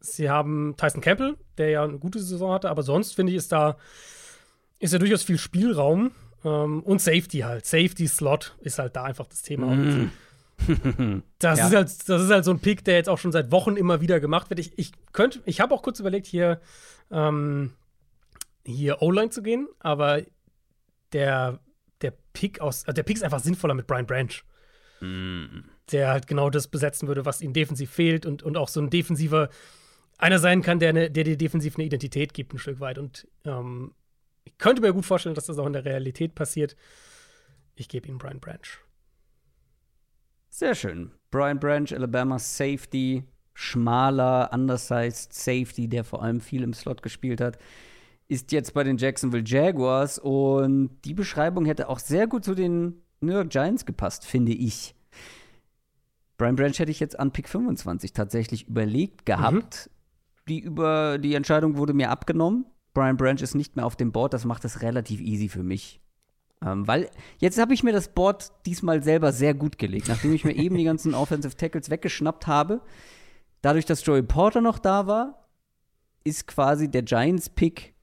sie 0.00 0.30
haben 0.30 0.74
Tyson 0.76 1.00
Campbell, 1.00 1.36
der 1.58 1.70
ja 1.70 1.84
eine 1.84 1.98
gute 1.98 2.20
Saison 2.20 2.52
hatte, 2.52 2.70
aber 2.70 2.82
sonst 2.82 3.14
finde 3.14 3.32
ich, 3.32 3.38
ist 3.38 3.52
da 3.52 3.76
ist 4.78 4.92
ja 4.92 4.98
durchaus 4.98 5.22
viel 5.22 5.38
Spielraum 5.38 6.12
ähm, 6.44 6.82
und 6.82 7.00
Safety 7.00 7.38
halt. 7.40 7.66
Safety 7.66 8.06
Slot 8.06 8.56
ist 8.60 8.78
halt 8.78 8.94
da 8.96 9.04
einfach 9.04 9.26
das 9.26 9.42
Thema. 9.42 9.74
Mm. 9.74 10.12
das, 11.38 11.58
ja. 11.58 11.66
ist 11.66 11.74
halt, 11.74 12.08
das 12.08 12.22
ist 12.22 12.30
halt 12.30 12.44
so 12.44 12.50
ein 12.50 12.60
Pick, 12.60 12.84
der 12.84 12.94
jetzt 12.94 13.08
auch 13.08 13.18
schon 13.18 13.32
seit 13.32 13.50
Wochen 13.50 13.76
immer 13.76 14.00
wieder 14.00 14.20
gemacht 14.20 14.50
wird. 14.50 14.60
Ich, 14.60 14.78
ich 14.78 14.92
könnte, 15.12 15.40
ich 15.44 15.60
habe 15.60 15.74
auch 15.74 15.82
kurz 15.82 16.00
überlegt, 16.00 16.26
hier, 16.26 16.60
ähm, 17.10 17.72
hier 18.64 19.00
O-Line 19.02 19.30
zu 19.30 19.42
gehen, 19.42 19.68
aber 19.78 20.22
der, 21.12 21.60
der 22.02 22.12
Pick 22.32 22.60
aus, 22.60 22.84
der 22.84 23.02
Pick 23.02 23.16
ist 23.16 23.22
einfach 23.22 23.40
sinnvoller 23.40 23.74
mit 23.74 23.86
Brian 23.86 24.06
Branch. 24.06 24.42
Mm 25.00 25.75
der 25.92 26.08
halt 26.08 26.26
genau 26.26 26.50
das 26.50 26.68
besetzen 26.68 27.08
würde, 27.08 27.24
was 27.24 27.40
ihnen 27.40 27.52
defensiv 27.52 27.90
fehlt 27.90 28.26
und, 28.26 28.42
und 28.42 28.56
auch 28.56 28.68
so 28.68 28.80
ein 28.80 28.90
defensiver 28.90 29.48
einer 30.18 30.38
sein 30.38 30.62
kann, 30.62 30.78
der, 30.78 30.90
eine, 30.90 31.10
der 31.10 31.24
dir 31.24 31.36
defensiv 31.36 31.76
eine 31.76 31.84
Identität 31.84 32.34
gibt, 32.34 32.54
ein 32.54 32.58
Stück 32.58 32.80
weit. 32.80 32.98
Und 32.98 33.28
ähm, 33.44 33.92
ich 34.44 34.56
könnte 34.58 34.82
mir 34.82 34.92
gut 34.92 35.04
vorstellen, 35.04 35.34
dass 35.34 35.46
das 35.46 35.58
auch 35.58 35.66
in 35.66 35.74
der 35.74 35.84
Realität 35.84 36.34
passiert. 36.34 36.76
Ich 37.74 37.88
gebe 37.88 38.08
ihm 38.08 38.18
Brian 38.18 38.40
Branch. 38.40 38.80
Sehr 40.48 40.74
schön. 40.74 41.12
Brian 41.30 41.60
Branch, 41.60 41.92
Alabama 41.92 42.38
Safety, 42.38 43.24
schmaler, 43.52 44.50
undersized 44.52 45.32
Safety, 45.32 45.88
der 45.88 46.02
vor 46.02 46.22
allem 46.22 46.40
viel 46.40 46.62
im 46.62 46.72
Slot 46.72 47.02
gespielt 47.02 47.40
hat, 47.40 47.58
ist 48.28 48.52
jetzt 48.52 48.74
bei 48.74 48.82
den 48.82 48.96
Jacksonville 48.96 49.44
Jaguars 49.46 50.18
und 50.18 50.90
die 51.04 51.14
Beschreibung 51.14 51.64
hätte 51.66 51.88
auch 51.88 51.98
sehr 51.98 52.26
gut 52.26 52.44
zu 52.44 52.54
den 52.54 53.02
New 53.20 53.32
York 53.32 53.50
Giants 53.50 53.86
gepasst, 53.86 54.24
finde 54.24 54.52
ich. 54.52 54.95
Brian 56.36 56.56
Branch 56.56 56.78
hätte 56.78 56.90
ich 56.90 57.00
jetzt 57.00 57.18
an 57.18 57.32
Pick 57.32 57.48
25 57.48 58.12
tatsächlich 58.12 58.68
überlegt 58.68 59.26
gehabt. 59.26 59.88
Mhm. 59.88 59.90
Die, 60.48 60.60
über, 60.60 61.18
die 61.18 61.34
Entscheidung 61.34 61.76
wurde 61.76 61.92
mir 61.92 62.10
abgenommen. 62.10 62.66
Brian 62.94 63.16
Branch 63.16 63.40
ist 63.40 63.54
nicht 63.54 63.76
mehr 63.76 63.84
auf 63.84 63.96
dem 63.96 64.12
Board, 64.12 64.32
das 64.32 64.44
macht 64.44 64.64
es 64.64 64.82
relativ 64.82 65.20
easy 65.20 65.48
für 65.48 65.62
mich. 65.62 66.00
Ähm, 66.64 66.86
weil 66.86 67.10
jetzt 67.38 67.58
habe 67.58 67.74
ich 67.74 67.82
mir 67.82 67.92
das 67.92 68.08
Board 68.08 68.52
diesmal 68.64 69.02
selber 69.02 69.32
sehr 69.32 69.54
gut 69.54 69.78
gelegt, 69.78 70.08
nachdem 70.08 70.32
ich 70.32 70.44
mir 70.44 70.52
eben 70.56 70.76
die 70.76 70.84
ganzen 70.84 71.14
Offensive 71.14 71.56
Tackles 71.56 71.90
weggeschnappt 71.90 72.46
habe. 72.46 72.80
Dadurch, 73.60 73.84
dass 73.84 74.04
Joey 74.04 74.22
Porter 74.22 74.60
noch 74.60 74.78
da 74.78 75.06
war, 75.06 75.48
ist 76.24 76.46
quasi 76.46 76.90
der 76.90 77.02
Giants-Pick, 77.02 77.94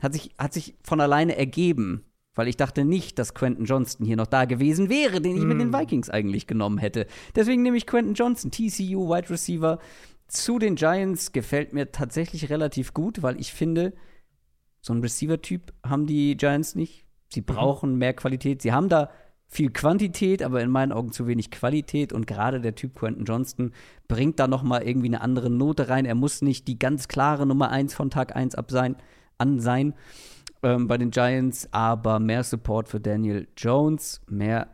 hat 0.00 0.12
sich, 0.12 0.30
hat 0.38 0.52
sich 0.52 0.76
von 0.82 1.00
alleine 1.00 1.36
ergeben. 1.36 2.04
Weil 2.38 2.46
ich 2.46 2.56
dachte 2.56 2.84
nicht, 2.84 3.18
dass 3.18 3.34
Quentin 3.34 3.64
Johnston 3.64 4.06
hier 4.06 4.16
noch 4.16 4.28
da 4.28 4.44
gewesen 4.44 4.88
wäre, 4.88 5.20
den 5.20 5.36
ich 5.36 5.42
mm. 5.42 5.48
mit 5.48 5.60
den 5.60 5.72
hm. 5.72 5.80
Vikings 5.80 6.08
eigentlich 6.08 6.46
genommen 6.46 6.78
hätte. 6.78 7.08
Deswegen 7.34 7.62
nehme 7.62 7.76
ich 7.76 7.84
Quentin 7.84 8.14
Johnston, 8.14 8.52
TCU, 8.52 9.08
Wide 9.08 9.28
Receiver. 9.28 9.80
Zu 10.28 10.60
den 10.60 10.76
Giants 10.76 11.32
gefällt 11.32 11.72
mir 11.72 11.90
tatsächlich 11.90 12.48
relativ 12.48 12.94
gut, 12.94 13.22
weil 13.22 13.40
ich 13.40 13.52
finde, 13.52 13.92
so 14.80 14.92
ein 14.92 15.00
Receiver-Typ 15.00 15.72
haben 15.84 16.06
die 16.06 16.36
Giants 16.36 16.76
nicht. 16.76 17.06
Sie 17.28 17.40
mhm. 17.40 17.46
brauchen 17.46 17.98
mehr 17.98 18.14
Qualität. 18.14 18.62
Sie 18.62 18.72
haben 18.72 18.88
da 18.88 19.10
viel 19.48 19.70
Quantität, 19.70 20.40
aber 20.44 20.60
in 20.62 20.70
meinen 20.70 20.92
Augen 20.92 21.10
zu 21.10 21.26
wenig 21.26 21.50
Qualität. 21.50 22.12
Und 22.12 22.28
gerade 22.28 22.60
der 22.60 22.76
Typ 22.76 22.94
Quentin 22.94 23.24
Johnston 23.24 23.72
bringt 24.06 24.38
da 24.38 24.46
noch 24.46 24.62
mal 24.62 24.86
irgendwie 24.86 25.08
eine 25.08 25.22
andere 25.22 25.50
Note 25.50 25.88
rein. 25.88 26.04
Er 26.04 26.14
muss 26.14 26.40
nicht 26.40 26.68
die 26.68 26.78
ganz 26.78 27.08
klare 27.08 27.46
Nummer 27.46 27.70
1 27.70 27.94
von 27.94 28.10
Tag 28.10 28.36
1 28.36 28.54
ab 28.54 28.70
sein, 28.70 28.94
an 29.38 29.58
sein 29.58 29.94
ähm, 30.62 30.88
bei 30.88 30.98
den 30.98 31.10
Giants, 31.10 31.68
aber 31.72 32.18
mehr 32.18 32.44
Support 32.44 32.88
für 32.88 33.00
Daniel 33.00 33.48
Jones, 33.56 34.20
mehr 34.26 34.68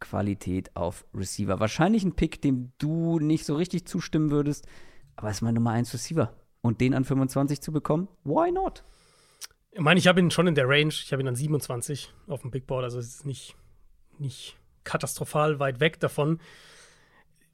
Qualität 0.00 0.74
auf 0.76 1.06
Receiver. 1.14 1.60
Wahrscheinlich 1.60 2.04
ein 2.04 2.14
Pick, 2.16 2.42
dem 2.42 2.72
du 2.78 3.18
nicht 3.18 3.46
so 3.46 3.56
richtig 3.56 3.86
zustimmen 3.86 4.30
würdest, 4.30 4.66
aber 5.16 5.30
ist 5.30 5.42
mein 5.42 5.54
Nummer 5.54 5.70
1 5.70 5.92
Receiver. 5.94 6.34
Und 6.60 6.80
den 6.80 6.94
an 6.94 7.04
25 7.04 7.60
zu 7.60 7.72
bekommen, 7.72 8.08
why 8.24 8.50
not? 8.50 8.84
Ich 9.70 9.80
meine, 9.80 9.98
ich 9.98 10.06
habe 10.06 10.20
ihn 10.20 10.30
schon 10.30 10.46
in 10.46 10.54
der 10.54 10.68
Range. 10.68 10.88
Ich 10.88 11.12
habe 11.12 11.22
ihn 11.22 11.28
an 11.28 11.36
27 11.36 12.12
auf 12.28 12.42
dem 12.42 12.50
Big 12.50 12.66
Board, 12.66 12.84
also 12.84 12.98
es 12.98 13.08
ist 13.08 13.26
nicht 13.26 13.56
nicht 14.18 14.56
katastrophal 14.84 15.58
weit 15.58 15.80
weg 15.80 16.00
davon. 16.00 16.40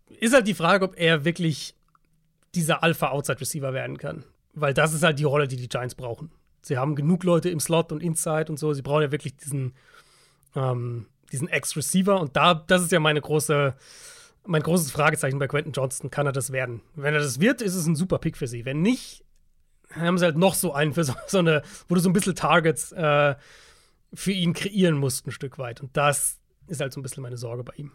Ist 0.08 0.34
halt 0.34 0.46
die 0.46 0.54
Frage, 0.54 0.84
ob 0.84 0.98
er 0.98 1.24
wirklich 1.24 1.74
dieser 2.54 2.82
Alpha-Outside-Receiver 2.82 3.72
werden 3.72 3.98
kann. 3.98 4.24
Weil 4.52 4.74
das 4.74 4.92
ist 4.92 5.04
halt 5.04 5.18
die 5.18 5.24
Rolle, 5.24 5.46
die 5.46 5.56
die 5.56 5.68
Giants 5.68 5.94
brauchen. 5.94 6.32
Sie 6.62 6.76
haben 6.76 6.94
genug 6.94 7.24
Leute 7.24 7.50
im 7.50 7.60
Slot 7.60 7.92
und 7.92 8.02
Inside 8.02 8.46
und 8.48 8.58
so. 8.58 8.72
Sie 8.72 8.82
brauchen 8.82 9.02
ja 9.02 9.12
wirklich 9.12 9.36
diesen, 9.36 9.74
ähm, 10.54 11.06
diesen 11.32 11.48
Ex-Receiver. 11.48 12.20
Und 12.20 12.36
da, 12.36 12.54
das 12.54 12.82
ist 12.82 12.92
ja 12.92 13.00
meine 13.00 13.20
große, 13.20 13.74
mein 14.46 14.62
großes 14.62 14.90
Fragezeichen 14.90 15.38
bei 15.38 15.48
Quentin 15.48 15.72
Johnston. 15.72 16.10
Kann 16.10 16.26
er 16.26 16.32
das 16.32 16.52
werden? 16.52 16.82
Wenn 16.94 17.14
er 17.14 17.20
das 17.20 17.40
wird, 17.40 17.62
ist 17.62 17.74
es 17.74 17.86
ein 17.86 17.96
super 17.96 18.18
Pick 18.18 18.36
für 18.36 18.46
sie. 18.46 18.64
Wenn 18.64 18.82
nicht, 18.82 19.24
haben 19.90 20.18
sie 20.18 20.24
halt 20.24 20.36
noch 20.36 20.54
so 20.54 20.72
einen 20.72 20.92
für 20.92 21.04
so, 21.04 21.14
so 21.26 21.38
eine, 21.38 21.62
wo 21.88 21.94
du 21.94 22.00
so 22.00 22.08
ein 22.10 22.12
bisschen 22.12 22.34
Targets 22.34 22.92
äh, 22.92 23.34
für 24.12 24.32
ihn 24.32 24.52
kreieren 24.52 24.98
musst, 24.98 25.26
ein 25.26 25.32
Stück 25.32 25.58
weit. 25.58 25.80
Und 25.80 25.96
das, 25.96 26.40
ist 26.70 26.80
halt 26.80 26.92
so 26.92 27.00
ein 27.00 27.02
bisschen 27.02 27.22
meine 27.22 27.36
Sorge 27.36 27.64
bei 27.64 27.74
ihm. 27.76 27.92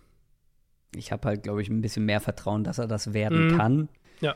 Ich 0.95 1.11
habe 1.11 1.27
halt, 1.27 1.43
glaube 1.43 1.61
ich, 1.61 1.69
ein 1.69 1.81
bisschen 1.81 2.05
mehr 2.05 2.21
Vertrauen, 2.21 2.63
dass 2.63 2.77
er 2.77 2.87
das 2.87 3.13
werden 3.13 3.47
mhm. 3.47 3.57
kann. 3.57 3.89
Ja. 4.21 4.35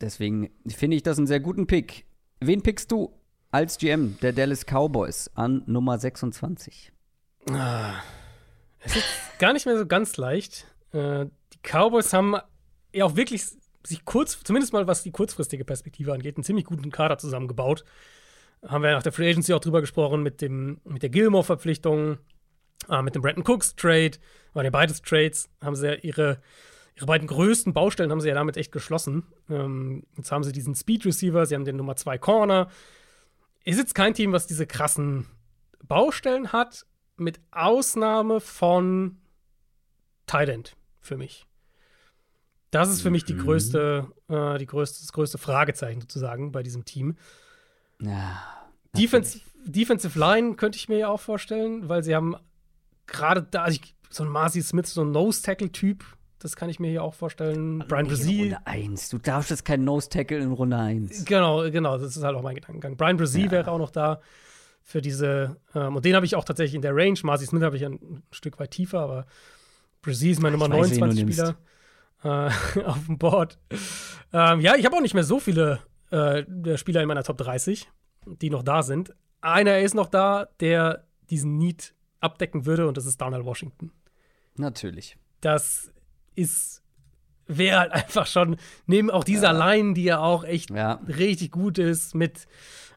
Deswegen 0.00 0.50
finde 0.66 0.96
ich 0.96 1.02
das 1.02 1.18
einen 1.18 1.26
sehr 1.26 1.40
guten 1.40 1.66
Pick. 1.66 2.06
Wen 2.40 2.62
pickst 2.62 2.90
du 2.90 3.14
als 3.56 3.78
GM 3.78 4.18
der 4.20 4.34
Dallas 4.34 4.66
Cowboys 4.66 5.30
an 5.34 5.62
Nummer 5.64 5.98
26? 5.98 6.92
Ah, 7.48 7.94
es 8.80 8.96
ist 8.96 9.06
gar 9.38 9.54
nicht 9.54 9.64
mehr 9.64 9.78
so 9.78 9.86
ganz 9.86 10.18
leicht. 10.18 10.66
Äh, 10.92 11.24
die 11.54 11.58
Cowboys 11.62 12.12
haben 12.12 12.36
ja 12.92 13.06
auch 13.06 13.16
wirklich 13.16 13.46
sich 13.82 14.04
kurz, 14.04 14.38
zumindest 14.44 14.74
mal 14.74 14.86
was 14.86 15.04
die 15.04 15.10
kurzfristige 15.10 15.64
Perspektive 15.64 16.12
angeht, 16.12 16.36
einen 16.36 16.44
ziemlich 16.44 16.66
guten 16.66 16.90
Kader 16.90 17.16
zusammengebaut. 17.16 17.86
Haben 18.62 18.82
wir 18.82 18.90
nach 18.90 19.02
der 19.02 19.12
Free 19.12 19.30
Agency 19.30 19.54
auch 19.54 19.60
drüber 19.60 19.80
gesprochen 19.80 20.22
mit, 20.22 20.42
dem, 20.42 20.82
mit 20.84 21.02
der 21.02 21.08
Gilmore-Verpflichtung. 21.08 22.18
Äh, 22.90 23.00
mit 23.00 23.14
dem 23.14 23.22
Brandon 23.22 23.42
Cooks 23.46 23.74
Trade, 23.74 24.18
waren 24.52 24.66
ja 24.66 24.70
beides 24.70 25.00
Trades, 25.00 25.48
haben 25.62 25.76
sie 25.76 25.86
ja 25.86 25.94
ihre, 25.94 26.42
ihre 26.94 27.06
beiden 27.06 27.26
größten 27.26 27.72
Baustellen 27.72 28.10
haben 28.10 28.20
sie 28.20 28.28
ja 28.28 28.34
damit 28.34 28.58
echt 28.58 28.70
geschlossen. 28.70 29.22
Ähm, 29.48 30.02
jetzt 30.18 30.30
haben 30.30 30.44
sie 30.44 30.52
diesen 30.52 30.74
Speed 30.74 31.06
Receiver, 31.06 31.46
sie 31.46 31.54
haben 31.54 31.64
den 31.64 31.76
Nummer 31.76 31.96
2 31.96 32.18
Corner. 32.18 32.68
Ist 33.66 33.78
jetzt 33.78 33.96
kein 33.96 34.14
Team, 34.14 34.32
was 34.32 34.46
diese 34.46 34.64
krassen 34.64 35.26
Baustellen 35.82 36.52
hat, 36.52 36.86
mit 37.16 37.40
Ausnahme 37.50 38.40
von 38.40 39.18
Tident 40.26 40.76
für 41.00 41.16
mich. 41.16 41.46
Das 42.70 42.88
ist 42.88 43.02
für 43.02 43.10
mich 43.10 43.24
die 43.24 43.34
mhm. 43.34 43.40
größte, 43.40 44.06
äh, 44.28 44.58
die 44.58 44.66
größte, 44.66 45.00
das 45.00 45.12
größte 45.12 45.38
Fragezeichen 45.38 46.00
sozusagen 46.00 46.52
bei 46.52 46.62
diesem 46.62 46.84
Team. 46.84 47.16
Ja. 48.00 48.40
Defense, 48.96 49.40
Defensive 49.64 50.16
Line 50.16 50.54
könnte 50.54 50.76
ich 50.76 50.88
mir 50.88 50.98
ja 50.98 51.08
auch 51.08 51.20
vorstellen, 51.20 51.88
weil 51.88 52.04
sie 52.04 52.14
haben 52.14 52.36
gerade 53.08 53.42
da, 53.42 53.64
also 53.64 53.80
so 54.10 54.22
ein 54.22 54.30
Marcy 54.30 54.62
Smith, 54.62 54.94
so 54.94 55.02
ein 55.02 55.10
Nose-Tackle-Typ, 55.10 56.04
das 56.38 56.56
kann 56.56 56.68
ich 56.68 56.78
mir 56.78 56.90
hier 56.90 57.02
auch 57.02 57.14
vorstellen. 57.14 57.84
Brian 57.88 58.06
Brazil. 58.06 58.54
Runde 58.54 58.66
1. 58.66 59.08
Du 59.08 59.18
darfst 59.18 59.50
jetzt 59.50 59.64
kein 59.64 59.84
Nose-Tackle 59.84 60.38
in 60.38 60.52
Runde 60.52 60.76
1. 60.76 61.24
Genau, 61.24 61.70
genau, 61.70 61.98
das 61.98 62.16
ist 62.16 62.22
halt 62.22 62.36
auch 62.36 62.42
mein 62.42 62.54
Gedankengang. 62.54 62.96
Brian 62.96 63.16
Brazil 63.16 63.46
ja. 63.46 63.50
wäre 63.50 63.70
auch 63.70 63.78
noch 63.78 63.90
da 63.90 64.20
für 64.82 65.00
diese, 65.00 65.56
ähm, 65.74 65.96
und 65.96 66.04
den 66.04 66.14
habe 66.14 66.26
ich 66.26 66.36
auch 66.36 66.44
tatsächlich 66.44 66.74
in 66.74 66.82
der 66.82 66.94
Range. 66.94 67.18
Marcy 67.22 67.46
Smith 67.46 67.62
habe 67.62 67.76
ich 67.76 67.84
ein, 67.84 68.22
Stück 68.30 68.60
weit 68.60 68.70
tiefer, 68.70 69.00
aber 69.00 69.26
Brazil 70.02 70.30
ist 70.30 70.40
mein 70.40 70.52
Nummer 70.52 70.66
29-Spieler 70.66 71.56
äh, 72.22 72.80
auf 72.84 73.06
dem 73.06 73.18
Board. 73.18 73.58
Ähm, 74.32 74.60
ja, 74.60 74.76
ich 74.76 74.84
habe 74.84 74.96
auch 74.96 75.00
nicht 75.00 75.14
mehr 75.14 75.24
so 75.24 75.40
viele 75.40 75.80
äh, 76.10 76.44
Spieler 76.76 77.02
in 77.02 77.08
meiner 77.08 77.24
Top 77.24 77.38
30, 77.38 77.88
die 78.26 78.50
noch 78.50 78.62
da 78.62 78.82
sind. 78.82 79.14
Einer 79.40 79.80
ist 79.80 79.94
noch 79.94 80.08
da, 80.08 80.48
der 80.60 81.04
diesen 81.30 81.58
Need 81.58 81.94
abdecken 82.20 82.66
würde, 82.66 82.86
und 82.86 82.96
das 82.96 83.06
ist 83.06 83.20
Donald 83.20 83.44
Washington. 83.44 83.90
Natürlich. 84.56 85.16
Das 85.40 85.92
ist 86.36 86.82
wäre 87.46 87.78
halt 87.78 87.92
einfach 87.92 88.26
schon, 88.26 88.56
neben 88.86 89.10
auch 89.10 89.24
dieser 89.24 89.52
ja. 89.52 89.72
Line, 89.72 89.94
die 89.94 90.04
ja 90.04 90.18
auch 90.18 90.44
echt 90.44 90.70
ja. 90.70 91.00
richtig 91.06 91.52
gut 91.52 91.78
ist, 91.78 92.14
mit, 92.14 92.46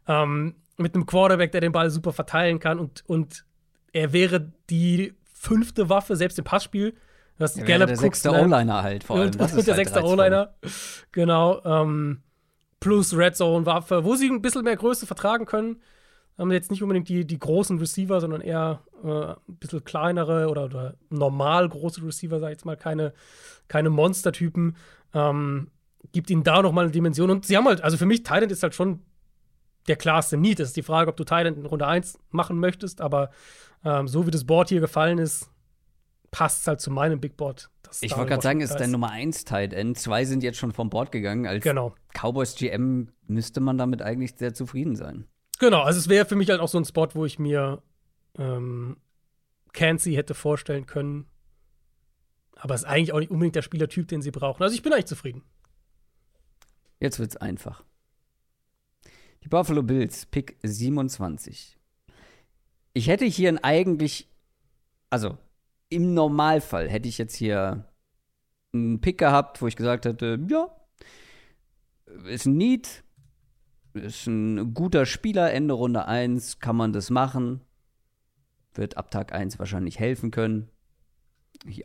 ähm, 0.08 0.56
mit 0.78 0.96
einem 0.96 1.06
Quarterback, 1.06 1.52
der 1.52 1.62
den 1.62 1.72
Ball 1.72 1.90
super 1.90 2.14
verteilen 2.14 2.60
kann 2.60 2.80
und, 2.80 3.04
und 3.08 3.46
er 3.92 4.14
wäre 4.14 4.52
die 4.70 5.14
fünfte 5.34 5.90
Waffe, 5.90 6.16
selbst 6.16 6.38
im 6.38 6.46
Passspiel. 6.46 6.96
Das 7.38 7.56
ja, 7.56 7.64
Gallup 7.64 7.88
der 7.88 7.98
sechste 7.98 8.32
O-Liner 8.32 8.84
halt 8.84 9.06
vor 9.06 9.16
allem. 9.16 9.28
Und, 9.28 9.40
das 9.40 9.54
und 9.56 9.66
der 9.66 9.76
halt 9.76 9.88
sechste 9.88 10.04
O-Liner. 10.04 10.54
Genau. 11.14 11.64
Ähm, 11.64 12.22
plus 12.82 13.16
Red 13.16 13.38
Zone-Waffe, 13.38 14.04
wo 14.04 14.16
sie 14.16 14.30
ein 14.30 14.42
bisschen 14.42 14.64
mehr 14.64 14.76
Größe 14.76 15.08
vertragen 15.08 15.46
können 15.46 15.82
haben 16.40 16.52
jetzt 16.52 16.72
nicht 16.72 16.82
unbedingt 16.82 17.10
die, 17.10 17.26
die 17.26 17.40
großen 17.40 17.78
Receiver, 17.80 18.22
sondern 18.22 18.42
eher 18.42 18.82
äh, 19.04 19.08
ein 19.08 19.58
bisschen 19.60 19.84
kleinere 19.84 20.48
oder, 20.50 20.66
oder 20.66 20.96
normal 21.10 21.68
große 21.68 22.04
Receiver, 22.04 22.40
sag 22.40 22.48
ich 22.48 22.54
jetzt 22.54 22.66
mal, 22.66 22.78
keine, 22.78 23.14
keine 23.68 23.90
Monstertypen. 23.90 24.76
Ähm, 25.14 25.70
gibt 26.12 26.30
ihnen 26.30 26.44
da 26.44 26.62
nochmal 26.62 26.86
eine 26.86 26.92
Dimension. 26.92 27.30
Und 27.30 27.46
sie 27.46 27.58
haben 27.58 27.66
halt, 27.66 27.82
also 27.82 27.98
für 27.98 28.06
mich, 28.06 28.24
Thailand 28.24 28.52
ist 28.52 28.64
halt 28.64 28.74
schon 28.74 29.02
der 29.88 29.98
klarste 29.98 30.38
Need. 30.38 30.60
Es 30.60 30.70
ist 30.70 30.78
die 30.78 30.84
Frage, 30.84 31.10
ob 31.10 31.18
du 31.18 31.24
Thailand 31.24 31.58
in 31.58 31.66
Runde 31.66 31.88
1 31.88 32.18
machen 32.32 32.60
möchtest, 32.60 33.02
aber 33.02 33.32
ähm, 33.84 34.08
so 34.08 34.26
wie 34.26 34.32
das 34.32 34.46
Board 34.46 34.70
hier 34.70 34.80
gefallen 34.80 35.18
ist, 35.18 35.50
passt 36.32 36.62
es 36.62 36.68
halt 36.68 36.80
zu 36.80 36.92
meinem 36.92 37.20
Big 37.20 37.38
Board. 37.38 37.70
Ich 38.02 38.16
wollte 38.16 38.30
gerade 38.30 38.44
sagen, 38.44 38.62
es 38.62 38.70
ist 38.70 38.80
dein 38.80 38.92
Nummer 38.92 39.10
1 39.10 39.46
Tight 39.46 39.74
End. 39.74 39.98
Zwei 39.98 40.26
sind 40.26 40.44
jetzt 40.44 40.60
schon 40.60 40.72
vom 40.72 40.90
Board 40.90 41.12
gegangen. 41.12 41.48
Als 41.48 41.64
genau. 41.64 41.96
Cowboys 42.14 42.56
GM 42.56 43.10
müsste 43.28 43.62
man 43.62 43.78
damit 43.78 44.02
eigentlich 44.02 44.36
sehr 44.38 44.54
zufrieden 44.54 44.96
sein. 44.96 45.26
Genau, 45.60 45.82
also 45.82 46.00
es 46.00 46.08
wäre 46.08 46.26
für 46.26 46.36
mich 46.36 46.50
halt 46.50 46.62
auch 46.62 46.70
so 46.70 46.78
ein 46.78 46.86
Spot, 46.86 47.08
wo 47.14 47.26
ich 47.26 47.38
mir 47.38 47.84
ähm, 48.38 48.98
Cansey 49.74 50.14
hätte 50.14 50.34
vorstellen 50.34 50.86
können. 50.86 51.28
Aber 52.56 52.76
es 52.76 52.82
ist 52.82 52.88
eigentlich 52.88 53.14
auch 53.14 53.20
nicht 53.20 53.32
unbedingt 53.32 53.56
der 53.56 53.62
Spielertyp, 53.62 54.08
den 54.08 54.22
sie 54.22 54.32
brauchen. 54.32 54.64
Also 54.64 54.74
ich 54.74 54.82
bin 54.82 54.94
eigentlich 54.94 55.06
zufrieden. 55.06 55.44
Jetzt 57.00 57.20
wird's 57.20 57.38
einfach. 57.38 57.84
Die 59.44 59.50
Buffalo 59.50 59.84
Bills, 59.84 60.26
Pick 60.26 60.58
27. 60.64 61.78
Ich 62.94 63.08
hätte 63.08 63.26
hier 63.26 63.58
eigentlich, 63.64 64.28
also 65.10 65.38
im 65.90 66.14
Normalfall 66.14 66.90
hätte 66.90 67.08
ich 67.08 67.18
jetzt 67.18 67.36
hier 67.36 67.86
einen 68.74 69.02
Pick 69.02 69.18
gehabt, 69.18 69.62
wo 69.62 69.68
ich 69.68 69.76
gesagt 69.76 70.06
hätte, 70.06 70.40
ja, 70.50 70.70
ist 72.26 72.46
ein 72.46 72.58
Need, 72.58 73.04
ist 74.00 74.28
ein 74.28 74.74
guter 74.74 75.06
Spieler, 75.06 75.52
Ende 75.54 75.74
Runde 75.74 76.06
1 76.06 76.60
kann 76.60 76.76
man 76.76 76.94
das 76.94 77.10
machen. 77.10 77.62
wird 78.74 78.98
ab 78.98 79.12
Tag 79.12 79.34
1 79.34 79.60
wahrscheinlich 79.60 80.00
helfen 80.00 80.32
können. 80.32 80.70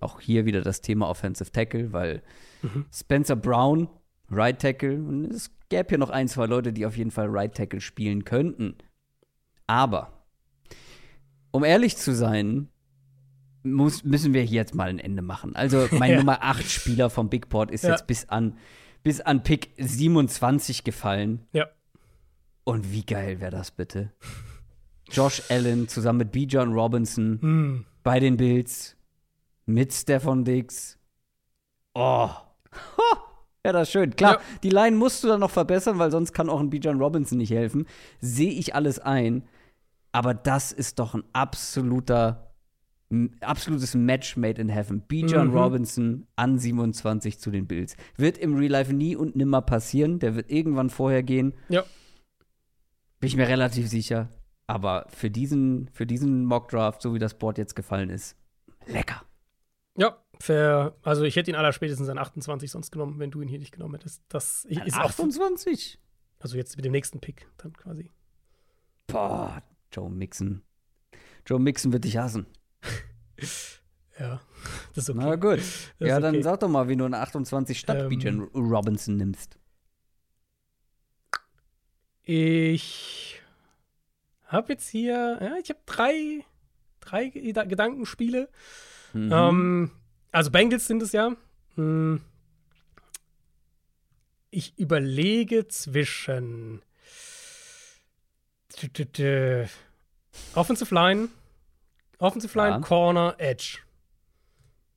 Auch 0.00 0.20
hier 0.20 0.44
wieder 0.44 0.62
das 0.62 0.80
Thema 0.80 1.08
Offensive 1.08 1.50
Tackle, 1.50 1.92
weil 1.92 2.22
mhm. 2.62 2.86
Spencer 2.92 3.36
Brown, 3.36 3.88
Right 4.30 4.60
Tackle, 4.60 4.96
und 4.96 5.24
es 5.26 5.50
gäbe 5.68 5.88
hier 5.88 5.98
noch 5.98 6.10
ein, 6.10 6.28
zwei 6.28 6.46
Leute, 6.46 6.72
die 6.72 6.86
auf 6.86 6.96
jeden 6.96 7.10
Fall 7.10 7.26
Right 7.28 7.54
Tackle 7.54 7.80
spielen 7.80 8.24
könnten. 8.24 8.76
Aber, 9.66 10.24
um 11.50 11.64
ehrlich 11.64 11.96
zu 11.96 12.14
sein, 12.14 12.68
muss, 13.64 14.04
müssen 14.04 14.34
wir 14.34 14.42
hier 14.42 14.56
jetzt 14.56 14.74
mal 14.74 14.88
ein 14.88 14.98
Ende 14.98 15.22
machen. 15.22 15.56
Also 15.56 15.88
mein 15.92 16.12
ja. 16.12 16.16
Nummer 16.18 16.42
8 16.42 16.64
Spieler 16.70 17.10
vom 17.10 17.30
Big 17.30 17.48
Board 17.48 17.70
ist 17.70 17.84
ja. 17.84 17.90
jetzt 17.90 18.06
bis 18.06 18.28
an, 18.28 18.58
bis 19.02 19.20
an 19.20 19.42
Pick 19.42 19.70
27 19.78 20.84
gefallen. 20.84 21.46
Ja. 21.52 21.68
Und 22.64 22.92
wie 22.92 23.04
geil 23.04 23.40
wäre 23.40 23.50
das 23.50 23.70
bitte? 23.70 24.12
Josh 25.10 25.42
Allen 25.50 25.86
zusammen 25.88 26.18
mit 26.18 26.32
B. 26.32 26.44
John 26.44 26.72
Robinson 26.72 27.38
mm. 27.40 27.84
bei 28.02 28.20
den 28.20 28.36
Bills 28.36 28.96
mit 29.66 29.92
Stefan 29.92 30.44
Diggs. 30.44 30.98
Oh. 31.94 32.30
Ja, 33.66 33.72
das 33.72 33.88
ist 33.88 33.92
schön. 33.92 34.14
Klar, 34.14 34.34
ja. 34.34 34.40
die 34.62 34.68
Line 34.68 34.96
musst 34.96 35.24
du 35.24 35.28
dann 35.28 35.40
noch 35.40 35.50
verbessern, 35.50 35.98
weil 35.98 36.10
sonst 36.10 36.32
kann 36.32 36.50
auch 36.50 36.60
ein 36.60 36.68
Bijan 36.68 37.00
Robinson 37.00 37.38
nicht 37.38 37.50
helfen. 37.50 37.86
Sehe 38.20 38.50
ich 38.50 38.74
alles 38.74 38.98
ein. 38.98 39.44
Aber 40.12 40.34
das 40.34 40.70
ist 40.70 40.98
doch 40.98 41.14
ein 41.14 41.24
absoluter, 41.32 42.52
absolutes 43.40 43.94
Match 43.94 44.36
made 44.36 44.60
in 44.60 44.68
heaven. 44.68 45.00
Bijan 45.00 45.48
mhm. 45.48 45.56
Robinson 45.56 46.26
an 46.36 46.58
27 46.58 47.38
zu 47.38 47.50
den 47.50 47.66
Bills. 47.66 47.96
Wird 48.16 48.36
im 48.36 48.54
Real 48.54 48.70
Life 48.70 48.92
nie 48.92 49.16
und 49.16 49.34
nimmer 49.34 49.62
passieren. 49.62 50.18
Der 50.18 50.34
wird 50.34 50.50
irgendwann 50.50 50.90
vorher 50.90 51.22
gehen. 51.22 51.54
Ja. 51.70 51.84
Bin 53.24 53.28
ich 53.28 53.36
mir 53.36 53.48
relativ 53.48 53.88
sicher. 53.88 54.28
Aber 54.66 55.06
für 55.08 55.30
diesen, 55.30 55.88
für 55.94 56.04
diesen 56.04 56.44
Mock 56.44 56.68
Draft, 56.68 57.00
so 57.00 57.14
wie 57.14 57.18
das 57.18 57.32
Board 57.32 57.56
jetzt 57.56 57.74
gefallen 57.74 58.10
ist, 58.10 58.36
lecker. 58.84 59.22
Ja, 59.96 60.22
fair. 60.38 60.94
Also 61.00 61.24
ich 61.24 61.34
hätte 61.34 61.50
ihn 61.50 61.54
aller 61.54 61.72
spätestens 61.72 62.10
an 62.10 62.18
28 62.18 62.70
sonst 62.70 62.90
genommen, 62.90 63.18
wenn 63.18 63.30
du 63.30 63.40
ihn 63.40 63.48
hier 63.48 63.58
nicht 63.58 63.72
genommen 63.72 63.94
hättest. 63.94 64.22
Das 64.28 64.66
ist 64.66 64.94
28? 64.94 65.98
Auch, 65.98 66.42
also 66.42 66.58
jetzt 66.58 66.76
mit 66.76 66.84
dem 66.84 66.92
nächsten 66.92 67.18
Pick 67.18 67.48
dann 67.56 67.72
quasi. 67.72 68.10
Boah, 69.06 69.62
Joe 69.90 70.10
Mixon. 70.10 70.60
Joe 71.46 71.58
Mixon 71.58 71.94
wird 71.94 72.04
dich 72.04 72.18
hassen. 72.18 72.44
ja, 74.20 74.42
das 74.94 75.04
ist 75.04 75.08
okay. 75.08 75.18
Na 75.22 75.36
gut. 75.36 75.60
ja, 75.98 76.20
dann 76.20 76.34
okay. 76.34 76.42
sag 76.42 76.60
doch 76.60 76.68
mal, 76.68 76.88
wie 76.88 76.96
du 76.96 77.06
eine 77.06 77.20
28 77.20 77.78
statt 77.78 78.00
ähm, 78.00 78.08
Bijan 78.10 78.40
Robinson 78.54 79.16
nimmst. 79.16 79.58
Ich 82.24 83.40
habe 84.46 84.72
jetzt 84.72 84.88
hier, 84.88 85.38
ja, 85.40 85.56
ich 85.62 85.68
habe 85.68 85.80
drei, 85.86 86.44
drei 87.00 87.28
Gedankenspiele. 87.28 88.48
Mhm. 89.12 89.32
Ähm, 89.32 89.90
also 90.32 90.50
Bengals 90.50 90.86
sind 90.86 91.02
es 91.02 91.12
ja. 91.12 91.36
Hm. 91.76 92.20
Ich 94.50 94.78
überlege 94.78 95.68
zwischen 95.68 96.82
Offensive 100.54 100.94
Line, 100.94 101.28
Offensive 102.18 102.56
Line, 102.58 102.76
ja. 102.76 102.80
Corner, 102.80 103.34
Edge. 103.38 103.78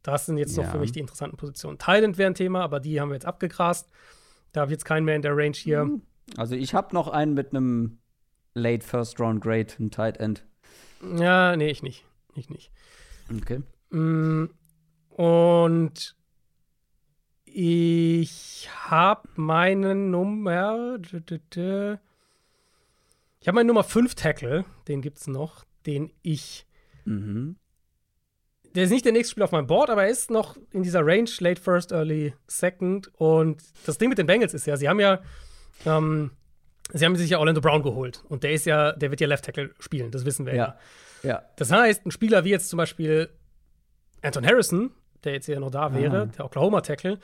Das 0.02 0.26
sind 0.26 0.38
jetzt 0.38 0.56
ja. 0.56 0.64
noch 0.64 0.72
für 0.72 0.78
mich 0.80 0.92
die 0.92 1.00
interessanten 1.00 1.38
Positionen. 1.38 1.78
Thailand 1.78 2.18
wäre 2.18 2.32
ein 2.32 2.36
Thema, 2.36 2.64
aber 2.64 2.80
die 2.80 3.02
haben 3.02 3.10
wir 3.10 3.16
jetzt 3.16 3.26
abgegrast. 3.26 3.90
Da 4.54 4.62
habe 4.62 4.72
ich 4.72 4.76
jetzt 4.76 4.86
keinen 4.86 5.04
mehr 5.06 5.16
in 5.16 5.22
der 5.22 5.36
Range 5.36 5.56
hier. 5.56 5.82
Hm. 5.82 6.02
Also 6.36 6.56
ich 6.56 6.74
habe 6.74 6.94
noch 6.94 7.08
einen 7.08 7.34
mit 7.34 7.52
einem 7.52 8.00
Late 8.54 8.86
First 8.86 9.20
Round 9.20 9.42
Grade, 9.42 9.74
ein 9.80 9.92
Tight 9.92 10.18
End. 10.18 10.46
Ja, 11.18 11.56
nee, 11.56 11.70
ich 11.70 11.84
nicht. 11.84 12.06
Ich 12.36 12.50
nicht. 12.50 12.72
Okay. 13.36 13.62
Mm, 13.90 14.50
und 15.10 16.16
ich 17.46 18.70
habe 18.86 19.28
meine 19.36 19.96
Nummer. 19.96 21.00
Ich 23.40 23.48
habe 23.48 23.56
meinen 23.56 23.68
Nummer 23.68 23.84
5 23.84 24.16
Tackle, 24.16 24.66
den 24.88 25.02
gibt 25.02 25.18
es 25.18 25.28
noch, 25.28 25.64
den 25.86 26.12
ich. 26.22 26.66
Mhm. 27.06 27.56
Der 28.76 28.84
ist 28.84 28.92
nicht 28.92 29.06
der 29.06 29.14
nächste 29.14 29.32
Spieler 29.32 29.46
auf 29.46 29.52
meinem 29.52 29.66
Board, 29.66 29.90
aber 29.90 30.04
er 30.04 30.10
ist 30.10 30.30
noch 30.30 30.58
in 30.72 30.84
dieser 30.84 31.04
Range, 31.04 31.30
late 31.40 31.60
first, 31.60 31.92
early 31.92 32.34
second. 32.46 33.10
Und 33.16 33.64
das 33.86 33.98
Ding 33.98 34.10
mit 34.10 34.20
den 34.20 34.28
Bengals 34.28 34.54
ist 34.54 34.68
ja, 34.68 34.78
sie 34.78 34.88
haben 34.88 35.00
ja, 35.00 35.22
ähm, 35.86 36.32
sie 36.94 37.06
haben 37.06 37.16
sich 37.16 37.30
ja 37.30 37.40
Orlando 37.40 37.62
Brown 37.62 37.84
geholt. 37.84 38.24
Und 38.30 38.44
der 38.44 38.52
ist 38.52 38.66
ja, 38.66 38.92
der 38.94 39.12
wird 39.12 39.22
ja 39.22 39.28
Left 39.28 39.46
Tackle 39.46 39.72
spielen, 39.80 40.12
das 40.12 40.26
wissen 40.26 40.46
wir 40.46 40.56
ja. 40.56 40.78
ja. 41.24 41.30
ja. 41.30 41.44
Das 41.56 41.72
heißt, 41.72 42.06
ein 42.06 42.12
Spieler 42.12 42.44
wie 42.44 42.50
jetzt 42.50 42.70
zum 42.70 42.78
Beispiel 42.78 43.30
Anton 44.22 44.46
Harrison, 44.46 44.92
der 45.24 45.34
jetzt 45.34 45.48
ja 45.48 45.60
noch 45.60 45.72
da 45.72 45.94
wäre, 45.94 46.24
ah. 46.24 46.26
der 46.26 46.46
Oklahoma-Tackle, 46.46 47.20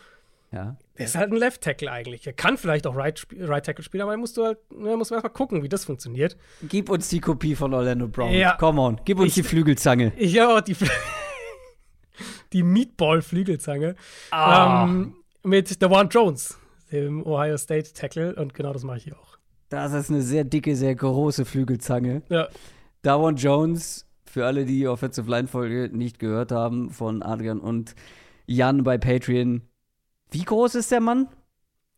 ja. 0.53 0.75
Der 0.99 1.05
ist 1.05 1.15
halt 1.15 1.31
ein 1.31 1.37
Left 1.37 1.61
Tackle 1.61 1.91
eigentlich. 1.91 2.27
Er 2.27 2.33
kann 2.33 2.57
vielleicht 2.57 2.85
auch 2.85 2.95
Right, 2.95 3.25
right 3.39 3.65
Tackle 3.65 3.83
spielen, 3.83 4.03
aber 4.03 4.11
er 4.11 4.17
musst 4.17 4.37
du 4.37 4.45
halt, 4.45 4.59
er 4.69 4.95
muss 4.95 5.09
erstmal 5.09 5.33
gucken, 5.33 5.63
wie 5.63 5.69
das 5.69 5.83
funktioniert. 5.83 6.37
Gib 6.61 6.89
uns 6.89 7.09
die 7.09 7.19
Kopie 7.19 7.55
von 7.55 7.73
Orlando 7.73 8.07
Brown. 8.07 8.31
Ja. 8.33 8.55
Come 8.57 8.79
on, 8.79 9.01
gib 9.03 9.17
uns 9.17 9.29
ich, 9.29 9.33
die 9.33 9.43
Flügelzange. 9.43 10.13
Ich 10.15 10.37
habe 10.37 10.53
auch 10.53 10.61
die, 10.61 10.75
die 12.53 12.61
Meatball-Flügelzange. 12.61 13.95
Ah. 14.29 14.85
Ähm, 14.85 15.15
mit 15.41 15.81
Dewan 15.81 16.07
Jones, 16.09 16.59
dem 16.93 17.25
Ohio 17.25 17.57
State 17.57 17.93
Tackle. 17.93 18.35
Und 18.35 18.53
genau 18.53 18.71
das 18.71 18.83
mache 18.83 18.97
ich 18.97 19.03
hier 19.03 19.19
auch. 19.19 19.37
Das 19.69 19.93
ist 19.93 20.11
eine 20.11 20.21
sehr 20.21 20.43
dicke, 20.43 20.75
sehr 20.75 20.95
große 20.95 21.45
Flügelzange. 21.45 22.21
Ja. 22.29 22.47
Dawan 23.01 23.35
Jones 23.35 24.05
für 24.25 24.45
alle, 24.45 24.65
die 24.65 24.87
Offensive 24.87 25.29
Line 25.29 25.47
Folge 25.47 25.89
nicht 25.91 26.19
gehört 26.19 26.51
haben, 26.51 26.89
von 26.89 27.21
Adrian 27.23 27.59
und 27.59 27.95
Jan 28.45 28.83
bei 28.83 28.97
Patreon. 28.97 29.61
Wie 30.31 30.43
groß 30.43 30.75
ist 30.75 30.91
der 30.91 31.01
Mann? 31.01 31.27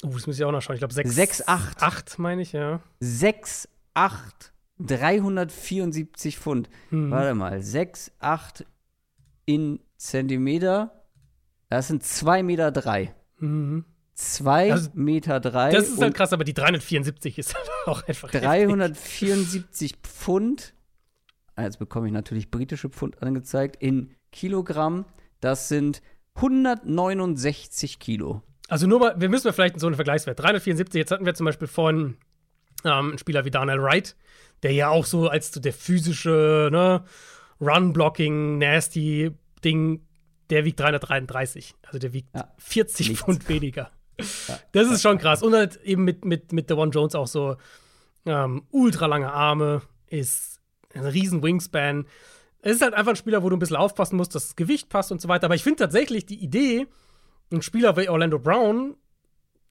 Uh, 0.03 0.13
das 0.13 0.27
muss 0.27 0.37
ich 0.37 0.43
auch 0.43 0.51
noch 0.51 0.61
schauen. 0.61 0.75
Ich 0.75 0.81
glaube 0.81 0.93
6, 0.93 1.15
6 1.15 1.47
8. 1.47 1.81
8 1.81 2.19
meine 2.19 2.41
ich, 2.41 2.51
ja. 2.51 2.81
6, 2.99 3.69
8, 3.93 4.53
374 4.79 6.37
Pfund. 6.37 6.69
Mhm. 6.89 7.11
Warte 7.11 7.35
mal, 7.35 7.61
6, 7.61 8.11
8 8.19 8.65
in 9.45 9.79
Zentimeter. 9.97 11.05
Das 11.69 11.87
sind 11.87 12.03
2 12.03 12.43
Meter 12.43 12.71
3. 12.71 13.13
Mhm. 13.39 13.85
2 14.15 14.71
also, 14.71 14.89
Meter 14.93 15.39
3. 15.39 15.71
Das 15.71 15.89
ist 15.89 16.01
halt 16.01 16.15
krass, 16.15 16.33
aber 16.33 16.43
die 16.43 16.53
374 16.53 17.37
ist 17.37 17.55
auch 17.85 18.07
einfach 18.07 18.31
374 18.31 19.91
heftig. 19.91 20.01
Pfund 20.03 20.75
jetzt 21.63 21.79
bekomme 21.79 22.07
ich 22.07 22.13
natürlich 22.13 22.51
britische 22.51 22.89
Pfund 22.89 23.21
angezeigt, 23.21 23.77
in 23.81 24.11
Kilogramm. 24.31 25.05
Das 25.39 25.69
sind 25.69 26.01
169 26.35 27.99
Kilo. 27.99 28.41
Also 28.67 28.87
nur 28.87 28.99
mal, 28.99 29.15
wir 29.19 29.29
müssen 29.29 29.51
vielleicht 29.53 29.79
so 29.79 29.87
einen 29.87 29.95
Vergleichswert. 29.95 30.39
374, 30.39 30.99
jetzt 30.99 31.11
hatten 31.11 31.25
wir 31.25 31.35
zum 31.35 31.45
Beispiel 31.45 31.67
vorhin 31.67 32.17
ähm, 32.83 33.09
einen 33.09 33.17
Spieler 33.17 33.45
wie 33.45 33.51
Daniel 33.51 33.81
Wright, 33.81 34.15
der 34.63 34.71
ja 34.71 34.89
auch 34.89 35.05
so 35.05 35.29
als 35.29 35.51
so 35.51 35.59
der 35.59 35.73
physische 35.73 36.69
ne, 36.71 37.03
Run-Blocking, 37.61 38.57
nasty 38.57 39.31
Ding, 39.63 40.01
der 40.49 40.65
wiegt 40.65 40.79
333. 40.79 41.75
Also 41.85 41.99
der 41.99 42.13
wiegt 42.13 42.35
ja, 42.35 42.51
40 42.57 43.09
nichts. 43.09 43.23
Pfund 43.23 43.47
weniger. 43.47 43.91
Das 44.71 44.89
ist 44.89 45.01
schon 45.01 45.17
krass. 45.17 45.43
Und 45.43 45.53
halt 45.53 45.77
eben 45.83 46.03
mit, 46.03 46.25
mit, 46.25 46.51
mit 46.51 46.71
One 46.71 46.91
Jones 46.91 47.15
auch 47.15 47.27
so 47.27 47.57
ähm, 48.25 48.63
ultra 48.71 49.05
lange 49.05 49.31
Arme, 49.31 49.81
ist 50.07 50.59
ein 50.93 51.05
riesen 51.05 51.43
Wingspan. 51.43 52.05
Es 52.61 52.77
ist 52.77 52.81
halt 52.81 52.93
einfach 52.93 53.11
ein 53.11 53.17
Spieler, 53.17 53.43
wo 53.43 53.49
du 53.49 53.55
ein 53.55 53.59
bisschen 53.59 53.75
aufpassen 53.75 54.17
musst, 54.17 54.33
dass 54.35 54.47
das 54.47 54.55
Gewicht 54.55 54.89
passt 54.89 55.11
und 55.11 55.21
so 55.21 55.27
weiter. 55.27 55.45
Aber 55.45 55.55
ich 55.55 55.63
finde 55.63 55.83
tatsächlich 55.83 56.25
die 56.25 56.41
Idee, 56.43 56.87
einen 57.51 57.61
Spieler 57.61 57.95
wie 57.97 58.09
Orlando 58.09 58.39
Brown 58.39 58.95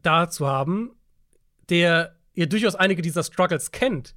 da 0.02 0.28
zu 0.28 0.46
haben, 0.46 0.92
der 1.68 2.14
ihr 2.34 2.48
durchaus 2.48 2.74
einige 2.74 3.02
dieser 3.02 3.22
Struggles 3.22 3.72
kennt 3.72 4.14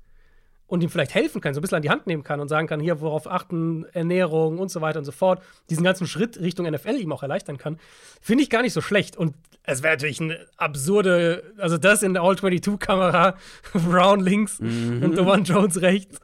und 0.67 0.83
ihm 0.83 0.89
vielleicht 0.89 1.15
helfen 1.15 1.41
kann, 1.41 1.53
so 1.53 1.59
ein 1.59 1.61
bisschen 1.61 1.77
an 1.77 1.81
die 1.81 1.89
Hand 1.89 2.07
nehmen 2.07 2.23
kann 2.23 2.39
und 2.39 2.49
sagen 2.49 2.67
kann, 2.67 2.79
hier, 2.79 2.99
worauf 2.99 3.25
achten, 3.25 3.85
Ernährung 3.93 4.59
und 4.59 4.69
so 4.69 4.81
weiter 4.81 4.99
und 4.99 5.05
so 5.05 5.13
fort, 5.13 5.41
diesen 5.69 5.83
ganzen 5.83 6.07
Schritt 6.07 6.39
Richtung 6.39 6.69
NFL 6.69 6.97
ihm 6.97 7.11
auch 7.13 7.23
erleichtern 7.23 7.57
kann, 7.57 7.79
finde 8.21 8.43
ich 8.43 8.49
gar 8.49 8.61
nicht 8.61 8.73
so 8.73 8.81
schlecht. 8.81 9.15
Und 9.15 9.33
es 9.63 9.81
wäre 9.81 9.95
natürlich 9.95 10.19
eine 10.19 10.45
absurde, 10.57 11.53
also 11.57 11.77
das 11.77 12.03
in 12.03 12.13
der 12.13 12.23
All-22-Kamera, 12.23 13.37
Brown 13.73 14.19
links 14.19 14.59
mhm. 14.59 15.03
und 15.03 15.19
One 15.19 15.43
Jones 15.43 15.81
rechts. 15.81 16.19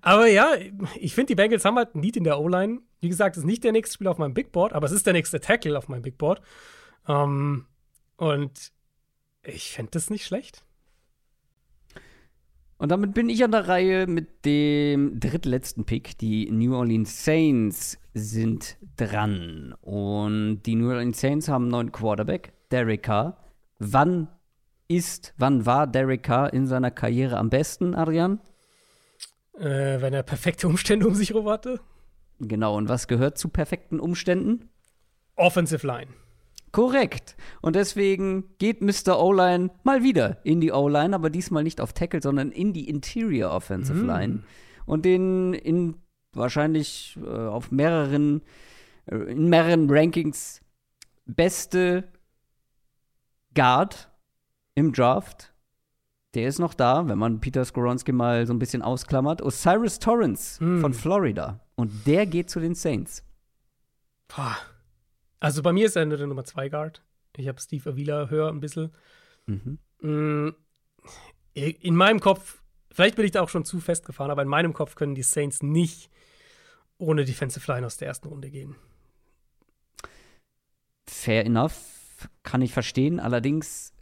Aber 0.00 0.28
ja, 0.28 0.52
ich 0.98 1.14
finde, 1.14 1.26
die 1.26 1.34
Bengals 1.34 1.64
haben 1.64 1.76
halt 1.76 1.94
ein 1.94 2.02
Lied 2.02 2.16
in 2.16 2.24
der 2.24 2.38
O-Line. 2.38 2.80
Wie 3.00 3.08
gesagt, 3.08 3.36
es 3.36 3.42
ist 3.42 3.46
nicht 3.46 3.64
der 3.64 3.72
nächste 3.72 3.94
Spieler 3.94 4.12
auf 4.12 4.18
meinem 4.18 4.34
Big 4.34 4.52
Board, 4.52 4.72
aber 4.72 4.86
es 4.86 4.92
ist 4.92 5.06
der 5.06 5.12
nächste 5.12 5.40
Tackle 5.40 5.76
auf 5.76 5.88
meinem 5.88 6.02
Big 6.02 6.18
Board. 6.18 6.40
Um, 7.06 7.14
ähm, 7.14 7.66
und 8.16 8.72
ich 9.42 9.72
fände 9.72 9.90
das 9.92 10.10
nicht 10.10 10.26
schlecht. 10.26 10.64
Und 12.78 12.90
damit 12.92 13.12
bin 13.12 13.28
ich 13.28 13.42
an 13.42 13.50
der 13.50 13.66
Reihe 13.66 14.06
mit 14.06 14.44
dem 14.44 15.18
drittletzten 15.18 15.84
Pick. 15.84 16.16
Die 16.18 16.48
New 16.50 16.76
Orleans 16.76 17.24
Saints 17.24 17.98
sind 18.14 18.76
dran. 18.96 19.74
Und 19.80 20.62
die 20.62 20.76
New 20.76 20.88
Orleans 20.88 21.20
Saints 21.20 21.48
haben 21.48 21.64
einen 21.64 21.72
neuen 21.72 21.92
Quarterback, 21.92 22.52
Derek 22.70 23.02
Carr. 23.02 23.36
Wann 23.80 24.28
ist, 24.86 25.34
wann 25.36 25.66
war 25.66 25.88
Derek 25.88 26.22
Carr 26.22 26.52
in 26.52 26.68
seiner 26.68 26.92
Karriere 26.92 27.36
am 27.36 27.50
besten, 27.50 27.96
Adrian? 27.96 28.40
Äh, 29.58 30.00
wenn 30.00 30.14
er 30.14 30.22
perfekte 30.22 30.68
Umstände 30.68 31.08
um 31.08 31.14
sich 31.14 31.30
herum 31.30 31.48
hatte. 31.48 31.80
Genau, 32.38 32.76
und 32.76 32.88
was 32.88 33.08
gehört 33.08 33.38
zu 33.38 33.48
perfekten 33.48 33.98
Umständen? 33.98 34.70
Offensive 35.34 35.84
Line. 35.84 36.12
Korrekt. 36.72 37.36
Und 37.62 37.76
deswegen 37.76 38.44
geht 38.58 38.80
Mr. 38.82 39.18
O-Line 39.18 39.70
mal 39.84 40.02
wieder 40.02 40.38
in 40.44 40.60
die 40.60 40.72
O-Line, 40.72 41.14
aber 41.14 41.30
diesmal 41.30 41.62
nicht 41.64 41.80
auf 41.80 41.92
Tackle, 41.92 42.20
sondern 42.22 42.50
in 42.52 42.72
die 42.72 42.88
Interior 42.88 43.50
Offensive 43.52 44.04
Line. 44.04 44.42
Und 44.86 45.04
den 45.04 45.54
in 45.54 45.96
wahrscheinlich 46.32 47.18
äh, 47.24 47.28
auf 47.28 47.70
mehreren, 47.70 48.42
äh, 49.06 49.16
in 49.16 49.48
mehreren 49.48 49.88
Rankings 49.90 50.60
beste 51.26 52.04
Guard 53.54 54.10
im 54.74 54.92
Draft. 54.92 55.52
Der 56.34 56.46
ist 56.48 56.58
noch 56.58 56.74
da, 56.74 57.08
wenn 57.08 57.18
man 57.18 57.40
Peter 57.40 57.64
Skoronski 57.64 58.12
mal 58.12 58.46
so 58.46 58.52
ein 58.52 58.58
bisschen 58.58 58.82
ausklammert. 58.82 59.42
Osiris 59.42 59.98
Torrance 59.98 60.60
Hm. 60.60 60.80
von 60.80 60.92
Florida. 60.94 61.60
Und 61.74 62.06
der 62.06 62.26
geht 62.26 62.50
zu 62.50 62.60
den 62.60 62.74
Saints. 62.74 63.24
Boah. 64.28 64.56
Also 65.40 65.62
bei 65.62 65.72
mir 65.72 65.86
ist 65.86 65.96
er 65.96 66.04
nur 66.06 66.18
der 66.18 66.26
Nummer 66.26 66.44
2 66.44 66.68
Guard. 66.68 67.02
Ich 67.36 67.46
habe 67.48 67.60
Steve 67.60 67.90
Avila 67.90 68.28
höher 68.28 68.48
ein 68.48 68.60
bisschen. 68.60 68.92
Mhm. 69.46 69.78
Mm, 70.00 70.54
In 71.54 71.96
meinem 71.96 72.20
Kopf, 72.20 72.62
vielleicht 72.90 73.16
bin 73.16 73.24
ich 73.24 73.30
da 73.32 73.42
auch 73.42 73.48
schon 73.48 73.64
zu 73.64 73.80
festgefahren, 73.80 74.30
aber 74.30 74.42
in 74.42 74.48
meinem 74.48 74.72
Kopf 74.72 74.94
können 74.94 75.14
die 75.14 75.22
Saints 75.22 75.62
nicht 75.62 76.10
ohne 76.98 77.24
Defensive 77.24 77.70
Line 77.70 77.86
aus 77.86 77.96
der 77.96 78.08
ersten 78.08 78.28
Runde 78.28 78.50
gehen. 78.50 78.74
Fair 81.08 81.46
enough, 81.46 82.28
kann 82.42 82.62
ich 82.62 82.72
verstehen. 82.72 83.20
Allerdings 83.20 83.92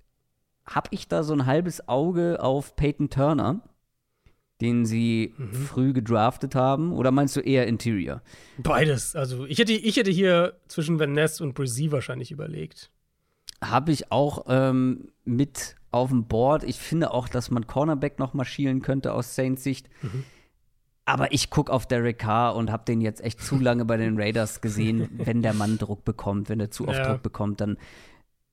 habe 0.67 0.89
ich 0.93 1.07
da 1.09 1.23
so 1.23 1.35
ein 1.35 1.47
halbes 1.47 1.87
Auge 1.89 2.43
auf 2.43 2.75
Peyton 2.75 3.11
Turner, 3.11 3.61
den 4.61 4.87
sie 4.87 5.35
früh 5.67 5.93
gedraftet 5.93 6.55
haben. 6.55 6.93
Oder 6.93 7.11
meinst 7.11 7.37
du 7.37 7.41
eher 7.41 7.67
Interior? 7.67 8.23
Beides. 8.59 9.15
Also 9.15 9.45
ich 9.47 9.59
hätte, 9.59 9.73
ich 9.73 9.97
hätte 9.97 10.11
hier 10.11 10.55
zwischen 10.69 10.99
Van 10.99 11.13
Ness 11.13 11.41
und 11.41 11.55
Brzee 11.55 11.93
wahrscheinlich 11.93 12.31
überlegt. 12.31 12.91
Habe 13.63 13.93
ich 13.93 14.11
auch 14.13 14.45
ähm, 14.49 15.09
mit 15.25 15.77
auf 15.91 16.11
dem 16.11 16.27
Board. 16.27 16.65
Ich 16.65 16.77
finde 16.79 17.11
auch, 17.13 17.29
dass 17.29 17.51
man 17.51 17.67
Cornerback 17.67 18.19
noch 18.19 18.35
mal 18.35 18.45
schielen 18.45 18.83
könnte 18.83 19.13
aus 19.13 19.35
Saints 19.35 19.63
Sicht. 19.63 19.89
Aber 21.05 21.33
ich 21.33 21.51
gucke 21.51 21.73
auf 21.73 21.87
Derek 21.87 22.19
Carr 22.19 22.57
und 22.57 22.71
habe 22.71 22.85
den 22.85 23.01
jetzt 23.01 23.23
echt 23.23 23.41
zu 23.41 23.59
lange 23.59 23.85
bei 23.85 23.97
den 23.97 24.19
Raiders 24.21 24.61
gesehen. 24.61 25.09
wenn 25.19 25.43
der 25.43 25.55
Mann 25.55 25.79
Druck 25.79 26.05
bekommt, 26.05 26.49
wenn 26.49 26.61
er 26.61 26.71
zu 26.71 26.89
oft 26.89 26.99
Ja. 26.99 27.13
Druck 27.13 27.23
bekommt, 27.23 27.61
dann, 27.61 27.77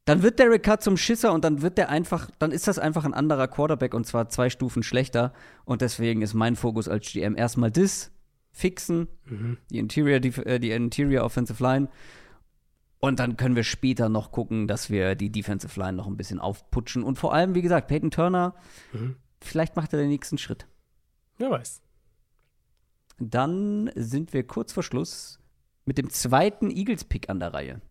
dann 0.06 0.22
wird 0.22 0.40
Derek 0.40 0.64
Carr 0.64 0.80
zum 0.80 0.98
Schisser 0.98 1.32
und 1.34 1.46
dann 1.46 1.62
wird 1.62 1.78
der 1.78 1.90
einfach, 1.90 2.30
dann 2.40 2.52
ist 2.52 2.68
das 2.68 2.78
einfach 2.80 3.06
ein 3.06 3.14
anderer 3.14 3.48
Quarterback 3.48 3.94
und 3.94 4.06
zwar 4.06 4.28
zwei 4.30 4.50
Stufen 4.50 4.84
schlechter. 4.84 5.34
Und 5.64 5.82
deswegen 5.82 6.22
ist 6.22 6.34
mein 6.34 6.56
Fokus 6.58 6.90
als 6.90 7.10
GM 7.12 7.38
erstmal 7.38 7.72
das 7.72 8.12
fixen, 8.52 9.08
die 9.72 9.80
Interior, 9.80 10.20
die, 10.20 10.30
äh, 10.46 10.60
die 10.60 10.72
Interior 10.72 11.24
Offensive 11.24 11.64
Line. 11.64 11.88
Und 13.00 13.20
dann 13.20 13.36
können 13.38 13.56
wir 13.56 13.64
später 13.64 14.10
noch 14.10 14.32
gucken, 14.32 14.68
dass 14.68 14.90
wir 14.90 15.16
die 15.16 15.30
Defensive 15.32 15.80
Line 15.80 15.94
noch 15.94 16.08
ein 16.08 16.18
bisschen 16.18 16.40
aufputschen. 16.40 17.04
Und 17.04 17.18
vor 17.18 17.34
allem, 17.34 17.56
wie 17.56 17.62
gesagt, 17.62 17.88
Peyton 17.88 18.12
Turner, 18.12 18.56
Mhm. 18.94 19.16
vielleicht 19.42 19.76
macht 19.76 19.94
er 19.94 20.00
den 20.00 20.10
nächsten 20.10 20.38
Schritt. 20.38 20.68
Wer 21.38 21.50
weiß. 21.52 21.82
Dann 23.20 23.90
sind 23.96 24.34
wir 24.34 24.46
kurz 24.46 24.74
vor 24.74 24.84
Schluss 24.84 25.40
mit 25.86 25.98
dem 25.98 26.10
zweiten 26.10 26.70
Eagles-Pick 26.72 27.30
an 27.30 27.40
der 27.40 27.54
Reihe. 27.54 27.82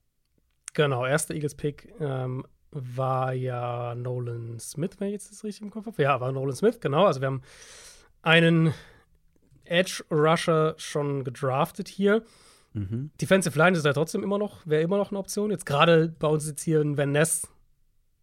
Genau, 0.74 1.04
erster 1.04 1.34
Eagles-Pick 1.34 1.94
ähm, 2.00 2.46
war 2.70 3.32
ja 3.34 3.94
Nolan 3.94 4.58
Smith, 4.58 4.92
wenn 4.98 5.08
ich 5.08 5.14
jetzt 5.14 5.30
das 5.30 5.44
richtig 5.44 5.62
im 5.62 5.70
Kopf 5.70 5.86
habe. 5.86 6.02
Ja, 6.02 6.20
war 6.20 6.32
Nolan 6.32 6.56
Smith, 6.56 6.80
genau. 6.80 7.04
Also 7.04 7.20
wir 7.20 7.26
haben 7.26 7.42
einen 8.22 8.72
Edge-Rusher 9.64 10.74
schon 10.78 11.24
gedraftet 11.24 11.88
hier. 11.88 12.24
Mhm. 12.72 13.10
Defensive 13.20 13.58
Line 13.58 13.76
ist 13.76 13.84
ja 13.84 13.92
trotzdem 13.92 14.22
immer 14.22 14.38
noch, 14.38 14.66
wäre 14.66 14.82
immer 14.82 14.96
noch 14.96 15.10
eine 15.10 15.18
Option. 15.18 15.50
Jetzt 15.50 15.66
gerade 15.66 16.08
bei 16.18 16.28
uns 16.28 16.46
ist 16.46 16.60
hier 16.60 16.80
ein 16.80 16.96
Van 16.96 17.12
Ness 17.12 17.48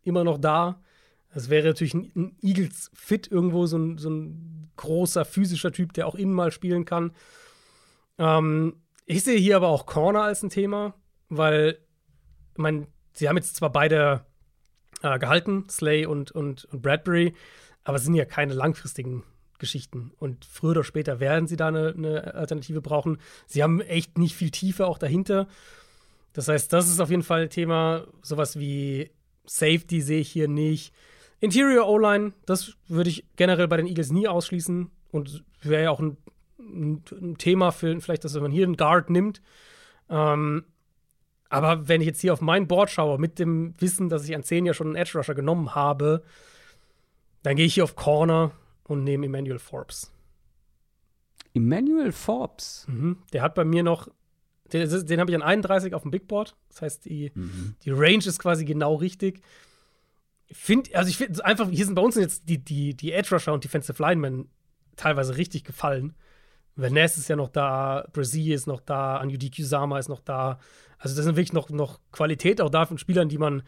immer 0.04 0.24
noch 0.24 0.38
da. 0.40 0.82
Das 1.34 1.50
wäre 1.50 1.68
natürlich 1.68 1.94
ein, 1.94 2.12
ein 2.16 2.38
Eagles-Fit 2.42 3.32
irgendwo, 3.32 3.68
so 3.68 3.78
ein, 3.78 3.98
so 3.98 4.10
ein 4.10 4.72
großer 4.78 5.26
physischer 5.26 5.72
Typ, 5.72 5.94
der 5.94 6.08
auch 6.08 6.16
innen 6.16 6.34
mal 6.34 6.52
spielen 6.52 6.86
kann. 6.86 7.12
Ähm, 8.18 8.82
ich 9.06 9.24
sehe 9.24 9.38
hier 9.38 9.56
aber 9.56 9.68
auch 9.68 9.86
Corner 9.86 10.24
als 10.24 10.42
ein 10.42 10.50
Thema, 10.50 10.96
weil, 11.30 11.78
ich 12.60 12.62
meine, 12.62 12.88
sie 13.14 13.30
haben 13.30 13.38
jetzt 13.38 13.56
zwar 13.56 13.72
beide 13.72 14.26
äh, 15.02 15.18
gehalten, 15.18 15.70
Slay 15.70 16.06
und, 16.06 16.32
und, 16.32 16.66
und 16.66 16.82
Bradbury, 16.82 17.34
aber 17.86 17.96
es 17.96 18.04
sind 18.04 18.16
ja 18.16 18.26
keine 18.26 18.54
langfristigen 18.54 19.24
Geschichten. 19.60 20.12
Und 20.18 20.44
früher 20.44 20.72
oder 20.72 20.84
später 20.84 21.22
werden 21.22 21.48
sie 21.48 21.56
da 21.56 21.70
eine, 21.70 21.94
eine 21.98 22.34
Alternative 22.34 22.82
brauchen. 22.82 23.18
Sie 23.48 23.64
haben 23.64 23.80
echt 23.80 24.18
nicht 24.18 24.36
viel 24.36 24.52
Tiefe 24.52 24.88
auch 24.88 24.98
dahinter. 24.98 25.48
Das 26.34 26.50
heißt, 26.50 26.74
das 26.74 26.90
ist 26.90 27.00
auf 27.00 27.10
jeden 27.10 27.24
Fall 27.24 27.44
ein 27.44 27.50
Thema. 27.50 28.08
Sowas 28.22 28.60
wie 28.60 29.10
Safety 29.46 30.02
sehe 30.02 30.20
ich 30.20 30.30
hier 30.30 30.50
nicht. 30.50 30.94
Interior 31.40 31.88
O-Line, 31.88 32.34
das 32.46 32.74
würde 32.90 33.10
ich 33.10 33.26
generell 33.38 33.70
bei 33.70 33.78
den 33.78 33.88
Eagles 33.88 34.12
nie 34.12 34.28
ausschließen. 34.28 34.92
Und 35.12 35.46
wäre 35.62 35.84
ja 35.84 35.92
auch 35.92 36.02
ein, 36.02 36.18
ein, 36.60 37.38
Thema 37.38 37.72
für 37.72 38.02
vielleicht, 38.02 38.26
dass 38.26 38.34
man 38.34 38.52
hier 38.52 38.66
einen 38.66 38.76
Guard 38.76 39.10
nimmt. 39.10 39.42
Ähm, 40.10 40.66
aber 41.50 41.88
wenn 41.88 42.02
ich 42.02 42.08
jetzt 42.08 42.22
hier 42.22 42.34
auf 42.34 42.42
mein 42.42 42.68
Board 42.68 42.92
schaue, 42.92 43.18
mit 43.18 43.40
dem 43.40 43.74
Wissen, 43.80 44.10
dass 44.10 44.28
ich 44.28 44.36
an 44.36 44.44
10 44.44 44.68
ja 44.68 44.74
schon 44.74 44.88
einen 44.88 44.96
Edge 44.96 45.18
Rusher 45.18 45.34
genommen 45.34 45.74
habe, 45.76 46.24
dann 47.44 47.56
gehe 47.56 47.66
ich 47.66 47.74
hier 47.74 47.84
auf 47.84 47.96
Corner 47.96 48.52
und 48.84 49.04
nehme 49.04 49.26
Emmanuel 49.26 49.60
Forbes. 49.60 50.12
Emmanuel 51.54 52.12
Forbes. 52.12 52.86
Mhm. 52.88 53.18
Der 53.34 53.42
hat 53.42 53.56
bei 53.56 53.66
mir 53.66 53.82
noch, 53.82 54.08
den, 54.72 54.88
den 55.08 55.20
habe 55.20 55.32
ich 55.32 55.36
an 55.36 55.42
31 55.42 55.94
auf 55.96 56.04
dem 56.04 56.12
Big 56.12 56.28
Board. 56.28 56.56
Das 56.70 56.82
heißt, 56.84 57.06
die, 57.06 57.32
die 57.84 57.92
Range 57.92 58.24
ist 58.26 58.40
quasi 58.40 58.66
genau 58.66 58.96
richtig. 58.96 59.42
Find, 60.52 60.94
also 60.96 61.10
ich 61.10 61.18
finde 61.18 61.44
einfach, 61.46 61.70
hier 61.70 61.86
sind 61.86 61.96
bei 61.96 62.02
uns 62.02 62.16
jetzt 62.16 62.48
die, 62.50 62.64
die, 62.64 62.96
die 62.96 63.12
Edge 63.12 63.30
Rusher 63.34 63.54
und 63.54 63.64
Defensive 63.64 64.02
Linemen 64.02 64.50
teilweise 64.96 65.38
richtig 65.38 65.64
gefallen. 65.64 66.16
Vanessa 66.76 67.20
ist 67.20 67.28
ja 67.28 67.36
noch 67.36 67.50
da, 67.50 68.08
Brazil 68.14 68.54
ist 68.54 68.68
noch 68.68 68.82
da, 68.82 69.18
Anudi 69.18 69.50
Kusama 69.50 70.00
ist 70.00 70.10
noch 70.10 70.22
da. 70.22 70.60
Also 71.00 71.16
das 71.16 71.26
sind 71.26 71.36
wirklich 71.36 71.54
noch, 71.54 71.70
noch 71.70 72.00
Qualität 72.12 72.62
auch 72.62 72.70
da 72.70 72.86
von 72.86 72.98
Spielern, 72.98 73.30
die 73.30 73.38
man, 73.38 73.64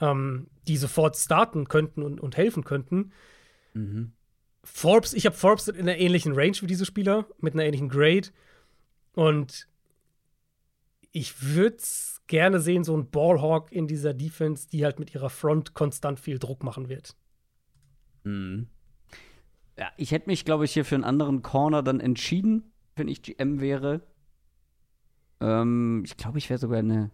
ähm, 0.00 0.48
die 0.68 0.76
sofort 0.76 1.16
starten 1.16 1.66
könnten 1.66 2.02
und, 2.02 2.20
und 2.20 2.36
helfen 2.36 2.64
könnten. 2.64 3.12
Forbes, 4.62 5.14
ich 5.14 5.26
habe 5.26 5.36
Forbes 5.36 5.68
in 5.68 5.80
einer 5.80 5.98
ähnlichen 5.98 6.34
Range 6.34 6.56
wie 6.60 6.66
diese 6.66 6.86
Spieler, 6.86 7.26
mit 7.38 7.54
einer 7.54 7.64
ähnlichen 7.64 7.88
Grade. 7.88 8.28
Und 9.12 9.68
ich 11.12 11.42
würde 11.42 11.78
gerne 12.26 12.60
sehen, 12.60 12.84
so 12.84 12.96
ein 12.96 13.10
Ballhawk 13.10 13.70
in 13.72 13.86
dieser 13.86 14.14
Defense, 14.14 14.68
die 14.68 14.84
halt 14.84 14.98
mit 14.98 15.14
ihrer 15.14 15.30
Front 15.30 15.74
konstant 15.74 16.18
viel 16.20 16.38
Druck 16.38 16.62
machen 16.62 16.88
wird. 16.88 17.16
Mhm. 18.24 18.68
Ja, 19.78 19.90
ich 19.96 20.12
hätte 20.12 20.28
mich, 20.28 20.44
glaube 20.44 20.64
ich, 20.64 20.72
hier 20.72 20.84
für 20.84 20.94
einen 20.94 21.04
anderen 21.04 21.42
Corner 21.42 21.82
dann 21.82 22.00
entschieden, 22.00 22.72
wenn 22.96 23.08
ich 23.08 23.22
GM 23.22 23.60
wäre. 23.60 24.00
Ähm, 25.40 26.02
ich 26.04 26.16
glaube, 26.16 26.38
ich 26.38 26.48
wäre 26.50 26.58
sogar 26.58 26.80
in 26.80 26.90
eine 26.90 27.10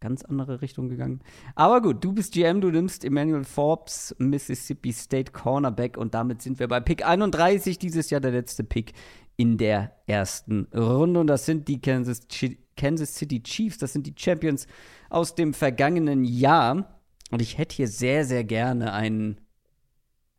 ganz 0.00 0.24
andere 0.24 0.60
Richtung 0.62 0.88
gegangen. 0.88 1.20
Aber 1.54 1.80
gut, 1.80 2.02
du 2.02 2.12
bist 2.12 2.32
GM, 2.34 2.60
du 2.60 2.70
nimmst 2.70 3.04
Emmanuel 3.04 3.44
Forbes, 3.44 4.14
Mississippi 4.18 4.92
State 4.92 5.30
Cornerback 5.32 5.96
und 5.96 6.14
damit 6.14 6.42
sind 6.42 6.58
wir 6.58 6.66
bei 6.68 6.80
Pick 6.80 7.06
31, 7.06 7.78
dieses 7.78 8.10
Jahr 8.10 8.20
der 8.20 8.32
letzte 8.32 8.64
Pick 8.64 8.92
in 9.36 9.58
der 9.58 9.92
ersten 10.06 10.66
Runde. 10.74 11.20
Und 11.20 11.28
das 11.28 11.46
sind 11.46 11.68
die 11.68 11.80
Kansas, 11.80 12.26
Chi- 12.28 12.58
Kansas 12.76 13.14
City 13.14 13.42
Chiefs, 13.42 13.78
das 13.78 13.92
sind 13.92 14.06
die 14.06 14.14
Champions 14.16 14.66
aus 15.08 15.34
dem 15.36 15.54
vergangenen 15.54 16.24
Jahr. 16.24 17.00
Und 17.30 17.40
ich 17.40 17.56
hätte 17.56 17.76
hier 17.76 17.88
sehr, 17.88 18.24
sehr 18.24 18.42
gerne 18.44 18.92
einen, 18.92 19.40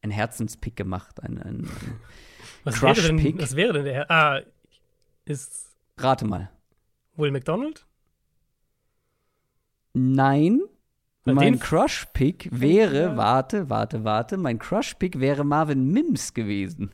einen 0.02 0.12
Herzenspick 0.12 0.76
gemacht. 0.76 1.24
Einen, 1.24 1.42
einen, 1.42 1.70
Was 2.66 2.82
wäre, 2.82 2.96
denn, 3.02 3.40
was 3.40 3.56
wäre 3.56 3.74
denn 3.74 3.86
der? 3.86 4.12
Ah, 4.12 4.42
ist 5.26 5.72
rate 5.98 6.26
mal. 6.26 6.52
Will 7.16 7.32
McDonald? 7.32 7.86
Nein. 9.94 10.62
Weil 11.26 11.36
mein 11.36 11.60
Crush-Pick 11.60 12.50
wäre, 12.52 13.04
Ja. 13.04 13.18
warte, 13.18 13.70
warte, 13.70 14.04
warte, 14.04 14.38
mein 14.38 14.60
Crush-Pick 14.60 15.20
wäre 15.20 15.46
Marvin 15.46 15.92
Mims 15.92 16.34
gewesen. 16.34 16.92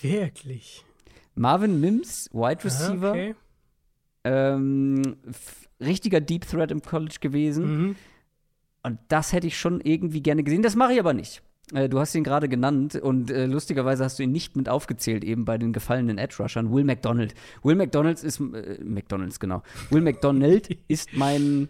Wirklich? 0.00 0.84
Marvin 1.34 1.80
Mims, 1.80 2.30
Wide 2.32 2.64
Receiver, 2.64 3.10
okay. 3.10 3.34
ähm, 4.24 5.16
richtiger 5.80 6.20
Deep 6.20 6.46
Threat 6.46 6.70
im 6.70 6.80
College 6.80 7.16
gewesen. 7.20 7.64
Mhm. 7.88 7.96
Und 8.84 8.98
das 9.08 9.32
hätte 9.32 9.46
ich 9.46 9.58
schon 9.58 9.80
irgendwie 9.80 10.22
gerne 10.22 10.42
gesehen. 10.42 10.62
Das 10.62 10.74
mache 10.76 10.94
ich 10.94 11.00
aber 11.00 11.12
nicht. 11.12 11.42
Äh, 11.72 11.88
du 11.88 11.98
hast 11.98 12.14
ihn 12.14 12.24
gerade 12.24 12.48
genannt 12.48 12.94
und 12.96 13.30
äh, 13.30 13.46
lustigerweise 13.46 14.04
hast 14.04 14.18
du 14.18 14.22
ihn 14.22 14.32
nicht 14.32 14.56
mit 14.56 14.68
aufgezählt, 14.68 15.24
eben 15.24 15.44
bei 15.44 15.58
den 15.58 15.72
gefallenen 15.72 16.18
Edge-Rushern. 16.18 16.72
Will 16.72 16.84
McDonald. 16.84 17.34
Will 17.62 17.76
McDonalds 17.76 18.22
ist, 18.24 18.40
äh, 18.40 18.82
McDonalds, 18.82 19.40
genau. 19.40 19.62
Will 19.90 20.00
McDonald 20.00 20.68
ist 20.88 21.10
mein, 21.14 21.68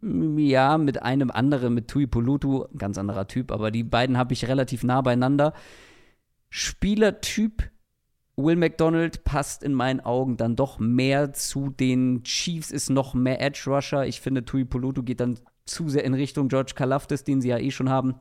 ja, 0.00 0.78
mit 0.78 1.02
einem 1.02 1.30
anderen, 1.30 1.74
mit 1.74 1.88
Tui 1.88 2.06
Pulutu, 2.06 2.66
ganz 2.76 2.98
anderer 2.98 3.26
Typ, 3.26 3.50
aber 3.50 3.70
die 3.70 3.84
beiden 3.84 4.16
habe 4.16 4.32
ich 4.32 4.48
relativ 4.48 4.84
nah 4.84 5.00
beieinander. 5.00 5.52
Spielertyp 6.48 7.70
Will 8.36 8.56
McDonald 8.56 9.24
passt 9.24 9.62
in 9.62 9.74
meinen 9.74 10.00
Augen 10.00 10.36
dann 10.36 10.56
doch 10.56 10.78
mehr 10.78 11.32
zu 11.32 11.68
den 11.68 12.22
Chiefs, 12.22 12.70
ist 12.70 12.88
noch 12.88 13.12
mehr 13.12 13.40
Edge 13.40 13.64
Rusher. 13.66 14.06
Ich 14.06 14.20
finde, 14.20 14.44
Tui 14.44 14.64
Poluto 14.64 15.02
geht 15.02 15.20
dann 15.20 15.38
zu 15.66 15.88
sehr 15.88 16.04
in 16.04 16.14
Richtung 16.14 16.48
George 16.48 16.72
Kalafdis, 16.74 17.24
den 17.24 17.40
sie 17.40 17.48
ja 17.48 17.58
eh 17.58 17.70
schon 17.70 17.90
haben. 17.90 18.14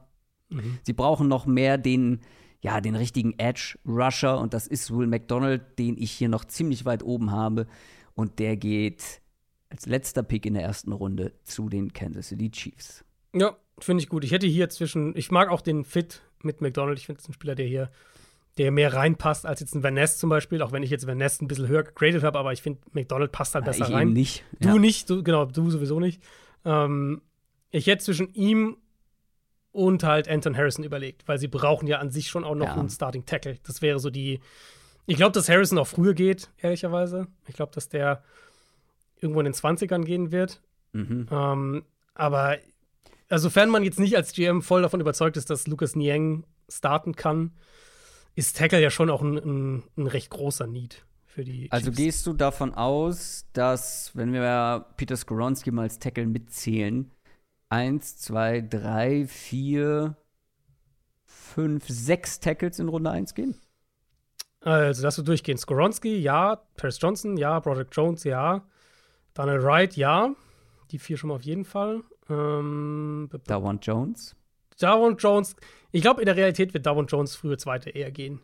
Mhm. 0.49 0.79
Sie 0.83 0.93
brauchen 0.93 1.27
noch 1.27 1.45
mehr 1.45 1.77
den, 1.77 2.21
ja, 2.61 2.81
den 2.81 2.95
richtigen 2.95 3.37
Edge 3.37 3.77
Rusher 3.85 4.39
und 4.39 4.53
das 4.53 4.67
ist 4.67 4.91
Will 4.95 5.07
McDonald, 5.07 5.79
den 5.79 5.97
ich 5.97 6.11
hier 6.11 6.29
noch 6.29 6.45
ziemlich 6.45 6.85
weit 6.85 7.03
oben 7.03 7.31
habe. 7.31 7.67
Und 8.15 8.39
der 8.39 8.57
geht 8.57 9.21
als 9.69 9.85
letzter 9.85 10.23
Pick 10.23 10.45
in 10.45 10.55
der 10.55 10.63
ersten 10.63 10.91
Runde 10.91 11.33
zu 11.43 11.69
den 11.69 11.93
Kansas 11.93 12.29
City 12.29 12.49
Chiefs. 12.51 13.05
Ja, 13.33 13.55
finde 13.77 14.03
ich 14.03 14.09
gut. 14.09 14.23
Ich 14.23 14.31
hätte 14.31 14.47
hier 14.47 14.69
zwischen, 14.69 15.15
ich 15.15 15.31
mag 15.31 15.49
auch 15.49 15.61
den 15.61 15.85
Fit 15.85 16.21
mit 16.43 16.61
McDonald. 16.61 16.97
Ich 16.97 17.05
finde 17.05 17.21
es 17.21 17.29
ein 17.29 17.33
Spieler, 17.33 17.55
der 17.55 17.67
hier, 17.67 17.91
der 18.57 18.71
mehr 18.71 18.93
reinpasst 18.93 19.45
als 19.45 19.59
jetzt 19.59 19.75
ein 19.75 19.83
Van 19.83 19.93
Ness 19.93 20.17
zum 20.17 20.29
Beispiel. 20.29 20.61
Auch 20.61 20.71
wenn 20.71 20.83
ich 20.83 20.89
jetzt 20.89 21.07
Van 21.07 21.17
Ness 21.17 21.39
ein 21.41 21.47
bisschen 21.47 21.67
höher 21.67 21.83
gegradet 21.83 22.23
habe, 22.23 22.39
aber 22.39 22.51
ich 22.51 22.61
finde, 22.61 22.81
McDonald 22.91 23.31
passt 23.31 23.55
halt 23.55 23.65
ja, 23.65 23.71
besser 23.71 23.87
ich 23.87 23.93
rein. 23.93 24.07
Eben 24.07 24.13
nicht. 24.13 24.43
Du 24.59 24.69
ja. 24.69 24.77
nicht, 24.77 25.09
du, 25.09 25.23
genau, 25.23 25.45
du 25.45 25.69
sowieso 25.69 25.99
nicht. 25.99 26.21
Ähm, 26.65 27.21
ich 27.71 27.87
hätte 27.87 28.03
zwischen 28.03 28.33
ihm 28.33 28.77
und 29.71 30.03
halt 30.03 30.27
Anton 30.27 30.57
Harrison 30.57 30.83
überlegt, 30.83 31.27
weil 31.27 31.37
sie 31.37 31.47
brauchen 31.47 31.87
ja 31.87 31.99
an 31.99 32.11
sich 32.11 32.29
schon 32.29 32.43
auch 32.43 32.55
noch 32.55 32.67
ja. 32.67 32.75
einen 32.75 32.89
Starting 32.89 33.25
Tackle. 33.25 33.57
Das 33.63 33.81
wäre 33.81 33.99
so 33.99 34.09
die. 34.09 34.39
Ich 35.05 35.17
glaube, 35.17 35.31
dass 35.31 35.49
Harrison 35.49 35.77
auch 35.77 35.87
früher 35.87 36.13
geht, 36.13 36.49
ehrlicherweise. 36.57 37.27
Ich 37.47 37.55
glaube, 37.55 37.71
dass 37.73 37.89
der 37.89 38.23
irgendwo 39.19 39.39
in 39.41 39.45
den 39.45 39.53
20ern 39.53 40.03
gehen 40.03 40.31
wird. 40.31 40.61
Mhm. 40.93 41.27
Ähm, 41.31 41.83
aber 42.13 42.57
also, 43.29 43.43
sofern 43.43 43.69
man 43.69 43.83
jetzt 43.83 43.99
nicht 43.99 44.15
als 44.15 44.33
GM 44.33 44.61
voll 44.61 44.81
davon 44.81 45.01
überzeugt 45.01 45.37
ist, 45.37 45.49
dass 45.49 45.67
Lucas 45.67 45.95
Niang 45.95 46.45
starten 46.67 47.15
kann, 47.15 47.51
ist 48.35 48.57
Tackle 48.57 48.81
ja 48.81 48.89
schon 48.89 49.09
auch 49.09 49.21
ein, 49.21 49.37
ein, 49.37 49.83
ein 49.97 50.07
recht 50.07 50.29
großer 50.29 50.67
Need 50.67 51.05
für 51.25 51.43
die. 51.43 51.71
Also 51.71 51.91
gehst 51.91 52.25
du 52.25 52.33
davon 52.33 52.73
aus, 52.73 53.45
dass, 53.53 54.15
wenn 54.15 54.33
wir 54.33 54.85
Peter 54.97 55.15
Skoronski 55.15 55.71
mal 55.71 55.83
als 55.83 55.99
Tackle 55.99 56.25
mitzählen, 56.25 57.11
eins, 57.69 58.17
zwei, 58.17 58.61
drei, 58.61 59.25
vier, 59.25 60.17
fünf, 61.25 61.87
sechs 61.87 62.39
Tackles 62.39 62.79
in 62.79 62.89
Runde 62.89 63.11
1 63.11 63.33
gehen? 63.35 63.55
Also, 64.61 65.03
dass 65.03 65.15
du 65.15 65.21
durchgehen. 65.21 65.57
Skoronski, 65.57 66.17
ja. 66.17 66.57
Paris 66.75 66.99
Johnson, 67.01 67.37
ja. 67.37 67.59
Broderick 67.59 67.89
Jones, 67.91 68.23
ja. 68.23 68.67
Daniel 69.33 69.63
Wright, 69.63 69.95
ja. 69.95 70.35
Die 70.91 70.99
vier 70.99 71.17
schon 71.17 71.29
mal 71.29 71.35
auf 71.35 71.43
jeden 71.43 71.65
Fall. 71.65 72.01
Ähm, 72.29 73.29
Dawan 73.45 73.79
Jones? 73.79 74.35
Dawan 74.77 75.17
Jones. 75.17 75.55
Ich 75.91 76.01
glaube, 76.01 76.21
in 76.21 76.25
der 76.25 76.35
Realität 76.35 76.73
wird 76.73 76.85
Dawan 76.85 77.07
Jones 77.07 77.35
frühe 77.35 77.57
Zweite 77.57 77.89
eher 77.89 78.11
gehen. 78.11 78.41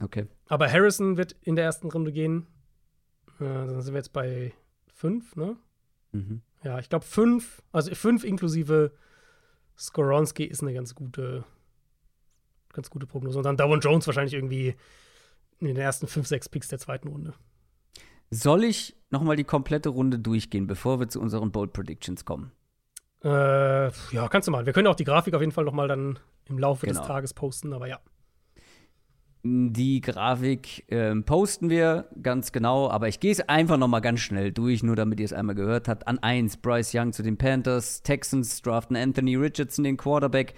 Okay. 0.00 0.26
Aber 0.48 0.70
Harrison 0.70 1.16
wird 1.16 1.36
in 1.42 1.56
der 1.56 1.64
ersten 1.64 1.90
Runde 1.90 2.12
gehen. 2.12 2.46
Äh, 3.38 3.44
dann 3.44 3.80
sind 3.80 3.94
wir 3.94 3.98
jetzt 3.98 4.12
bei 4.12 4.52
fünf, 4.92 5.36
ne? 5.36 5.56
Mhm. 6.12 6.42
Ja, 6.64 6.78
ich 6.78 6.88
glaube 6.88 7.04
fünf, 7.04 7.62
also 7.72 7.94
fünf 7.94 8.24
inklusive 8.24 8.92
Skoronski 9.78 10.44
ist 10.44 10.62
eine 10.62 10.72
ganz 10.72 10.94
gute, 10.94 11.44
ganz 12.72 12.88
gute 12.90 13.06
Prognose. 13.06 13.38
Und 13.38 13.44
dann 13.44 13.56
Dawan 13.56 13.80
Jones 13.80 14.06
wahrscheinlich 14.06 14.34
irgendwie 14.34 14.74
in 15.58 15.66
den 15.66 15.76
ersten 15.76 16.06
fünf, 16.06 16.26
sechs 16.26 16.48
Picks 16.48 16.68
der 16.68 16.78
zweiten 16.78 17.08
Runde. 17.08 17.34
Soll 18.30 18.64
ich 18.64 18.96
nochmal 19.10 19.36
die 19.36 19.44
komplette 19.44 19.90
Runde 19.90 20.18
durchgehen, 20.18 20.66
bevor 20.66 20.98
wir 20.98 21.08
zu 21.08 21.20
unseren 21.20 21.52
Bold 21.52 21.72
Predictions 21.72 22.24
kommen? 22.24 22.50
Äh, 23.22 23.28
ja, 24.12 24.28
kannst 24.28 24.48
du 24.48 24.52
mal. 24.52 24.66
Wir 24.66 24.72
können 24.72 24.86
auch 24.86 24.96
die 24.96 25.04
Grafik 25.04 25.34
auf 25.34 25.40
jeden 25.40 25.52
Fall 25.52 25.64
nochmal 25.64 25.88
dann 25.88 26.18
im 26.46 26.58
Laufe 26.58 26.86
genau. 26.86 26.98
des 26.98 27.06
Tages 27.06 27.34
posten, 27.34 27.72
aber 27.72 27.86
ja. 27.86 28.00
Die 29.46 30.00
Grafik 30.00 30.90
äh, 30.90 31.14
posten 31.16 31.68
wir 31.68 32.08
ganz 32.22 32.50
genau, 32.50 32.88
aber 32.88 33.08
ich 33.08 33.20
gehe 33.20 33.30
es 33.30 33.46
einfach 33.46 33.76
nochmal 33.76 34.00
ganz 34.00 34.20
schnell 34.20 34.52
durch, 34.52 34.82
nur 34.82 34.96
damit 34.96 35.20
ihr 35.20 35.26
es 35.26 35.34
einmal 35.34 35.54
gehört 35.54 35.86
habt. 35.86 36.08
An 36.08 36.18
1 36.18 36.56
Bryce 36.56 36.94
Young 36.94 37.12
zu 37.12 37.22
den 37.22 37.36
Panthers, 37.36 38.02
Texans 38.02 38.62
draften 38.62 38.96
Anthony 38.96 39.36
Richardson, 39.36 39.84
den 39.84 39.98
Quarterback. 39.98 40.54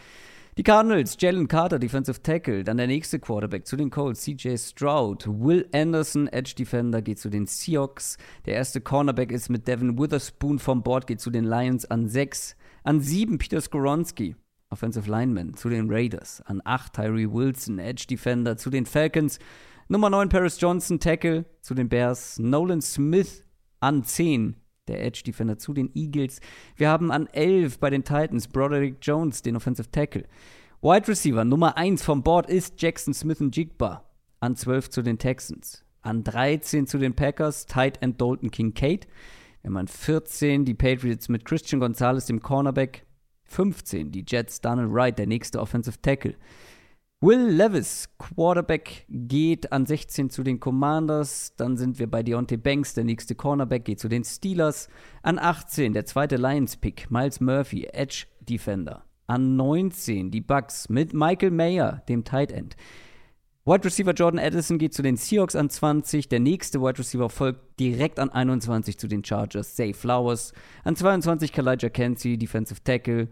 Die 0.57 0.63
Cardinals, 0.63 1.17
Jalen 1.19 1.49
Carter, 1.49 1.81
Defensive 1.81 2.23
Tackle. 2.23 2.63
Dann 2.63 2.77
der 2.77 2.87
nächste 2.87 3.19
Quarterback 3.19 3.67
zu 3.67 3.77
den 3.77 3.91
Colts, 3.91 4.23
CJ 4.23 4.57
Stroud. 4.57 5.27
Will 5.27 5.69
Anderson, 5.73 6.29
Edge 6.29 6.55
Defender, 6.57 7.03
geht 7.03 7.19
zu 7.19 7.29
den 7.29 7.47
Seahawks. 7.47 8.19
Der 8.47 8.55
erste 8.55 8.81
Cornerback 8.81 9.33
ist 9.33 9.49
mit 9.49 9.67
Devin 9.67 9.99
Witherspoon 9.99 10.61
vom 10.61 10.85
Board, 10.85 11.09
geht 11.09 11.21
zu 11.21 11.31
den 11.31 11.45
Lions 11.45 11.91
an 11.91 12.09
6. 12.09 12.57
An 12.85 13.01
7 13.01 13.39
Peter 13.39 13.61
Skoronski, 13.61 14.37
Offensive 14.71 15.11
Lineman, 15.11 15.55
zu 15.55 15.69
den 15.69 15.91
Raiders. 15.91 16.41
An 16.43 16.61
8 16.65 16.95
Tyree 16.95 17.31
Wilson, 17.31 17.79
Edge 17.79 18.07
Defender, 18.09 18.57
zu 18.57 18.71
den 18.71 18.87
Falcons. 18.87 19.39
Nummer 19.89 20.11
9 20.11 20.29
Paris 20.29 20.61
Johnson, 20.61 20.99
Tackle, 20.99 21.45
zu 21.61 21.75
den 21.75 21.89
Bears. 21.89 22.39
Nolan 22.39 22.83
Smith 22.83 23.45
an 23.81 24.05
10 24.05 24.57
der 24.89 25.05
Edge 25.05 25.23
Defender 25.25 25.59
zu 25.59 25.73
den 25.73 25.91
Eagles. 25.95 26.41
Wir 26.77 26.89
haben 26.89 27.11
an 27.11 27.27
11 27.33 27.79
bei 27.79 27.91
den 27.91 28.05
Titans 28.05 28.49
Broderick 28.49 28.99
Jones, 29.03 29.43
den 29.43 29.57
Offensive 29.57 29.91
Tackle. 29.91 30.27
Wide 30.83 31.09
Receiver 31.09 31.45
Nummer 31.45 31.77
1 31.77 32.03
vom 32.03 32.23
Board 32.23 32.49
ist 32.49 32.81
Jackson 32.81 33.15
Smith 33.15 33.41
und 33.41 33.57
Jigba. 33.57 34.05
An 34.41 34.55
12 34.55 34.91
zu 34.91 35.03
den 35.03 35.19
Texans. 35.19 35.85
An 36.03 36.23
13 36.23 36.87
zu 36.87 36.99
den 36.99 37.15
Packers 37.15 37.67
Tight 37.67 38.01
End 38.03 38.21
Dalton 38.21 38.51
Kincaid. 38.51 39.09
Wir 39.63 39.71
haben 39.71 39.77
an 39.77 39.89
14 39.89 40.65
die 40.65 40.75
Patriots 40.75 41.29
mit 41.29 41.45
Christian 41.45 41.81
Gonzalez, 41.81 42.27
dem 42.27 42.41
Cornerback. 42.41 43.05
15 43.47 44.13
die 44.13 44.25
Jets 44.27 44.61
Donald 44.61 44.93
Wright, 44.93 45.19
der 45.19 45.27
nächste 45.27 45.61
Offensive 45.61 46.01
Tackle. 46.01 46.35
Will 47.23 47.49
Levis, 47.49 48.11
Quarterback, 48.19 49.07
geht 49.09 49.73
an 49.73 49.87
16 49.87 50.29
zu 50.29 50.43
den 50.43 50.61
Commanders. 50.61 51.55
Dann 51.57 51.79
sind 51.79 51.99
wir 51.99 52.11
bei 52.11 52.23
Deontay 52.23 52.59
Banks, 52.59 52.93
der 52.93 53.05
nächste 53.05 53.35
Cornerback, 53.35 53.87
geht 53.87 54.01
zu 54.01 54.09
den 54.09 54.23
Steelers. 54.23 54.89
An 55.23 55.39
18 55.39 55.95
der 55.95 56.05
zweite 56.05 56.37
Lions-Pick, 56.37 57.11
Miles 57.11 57.41
Murphy, 57.41 57.85
Edge 57.85 58.27
Defender. 58.41 59.07
An 59.27 59.57
19 59.57 60.31
die 60.31 60.43
Bucks 60.43 60.91
mit 60.91 61.15
Michael 61.15 61.53
Mayer, 61.53 62.03
dem 62.07 62.23
Tight 62.23 62.53
End. 62.53 62.77
Wide 63.69 63.85
Receiver 63.85 64.13
Jordan 64.13 64.39
Addison 64.39 64.79
geht 64.79 64.95
zu 64.95 65.03
den 65.03 65.17
Seahawks 65.17 65.57
an 65.57 65.69
20. 65.69 66.29
Der 66.29 66.39
nächste 66.39 66.81
Wide 66.81 67.01
Receiver 67.01 67.29
folgt 67.29 67.81
direkt 67.81 68.21
an 68.21 68.31
21 68.31 68.97
zu 68.97 69.09
den 69.09 69.25
Chargers, 69.25 69.75
Zay 69.75 69.93
Flowers. 69.93 70.53
An 70.85 70.95
22 70.95 71.53
Kalijah 71.53 71.89
Kenzie, 71.89 72.39
Defensive 72.39 72.85
Tackle. 72.85 73.27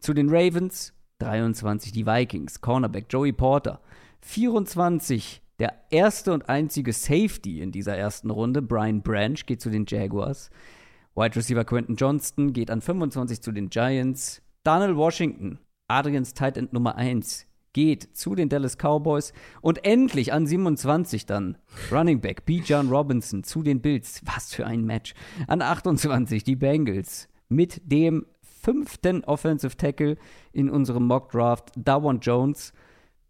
Zu 0.00 0.14
den 0.14 0.30
Ravens, 0.30 0.94
23 1.18 1.92
die 1.92 2.06
Vikings, 2.06 2.62
Cornerback 2.62 3.08
Joey 3.10 3.32
Porter. 3.32 3.82
24 4.22 5.42
der 5.58 5.74
erste 5.90 6.32
und 6.32 6.48
einzige 6.48 6.94
Safety 6.94 7.60
in 7.60 7.70
dieser 7.70 7.94
ersten 7.94 8.30
Runde, 8.30 8.62
Brian 8.62 9.02
Branch, 9.02 9.44
geht 9.44 9.60
zu 9.60 9.68
den 9.68 9.84
Jaguars. 9.86 10.48
Wide 11.14 11.36
Receiver 11.36 11.64
Quentin 11.66 11.96
Johnston 11.96 12.54
geht 12.54 12.70
an 12.70 12.80
25 12.80 13.42
zu 13.42 13.52
den 13.52 13.68
Giants. 13.68 14.40
Daniel 14.62 14.96
Washington, 14.96 15.58
Adrians 15.88 16.32
Tight 16.32 16.56
End 16.56 16.72
Nummer 16.72 16.96
1, 16.96 17.46
geht 17.74 18.16
zu 18.16 18.34
den 18.34 18.48
Dallas 18.48 18.78
Cowboys. 18.78 19.34
Und 19.60 19.84
endlich 19.84 20.32
an 20.32 20.46
27 20.46 21.26
dann 21.26 21.58
Running 21.92 22.22
Back 22.22 22.46
B. 22.46 22.62
John 22.64 22.88
Robinson 22.88 23.44
zu 23.44 23.62
den 23.62 23.82
Bills. 23.82 24.22
Was 24.24 24.54
für 24.54 24.66
ein 24.66 24.84
Match. 24.84 25.12
An 25.46 25.60
28 25.60 26.42
die 26.42 26.56
Bengals 26.56 27.28
mit 27.50 27.82
dem 27.84 28.24
fünften 28.40 29.22
Offensive 29.24 29.76
Tackle 29.76 30.16
in 30.52 30.70
unserem 30.70 31.06
Mock 31.06 31.32
Draft, 31.32 31.72
Dawan 31.76 32.20
Jones. 32.20 32.72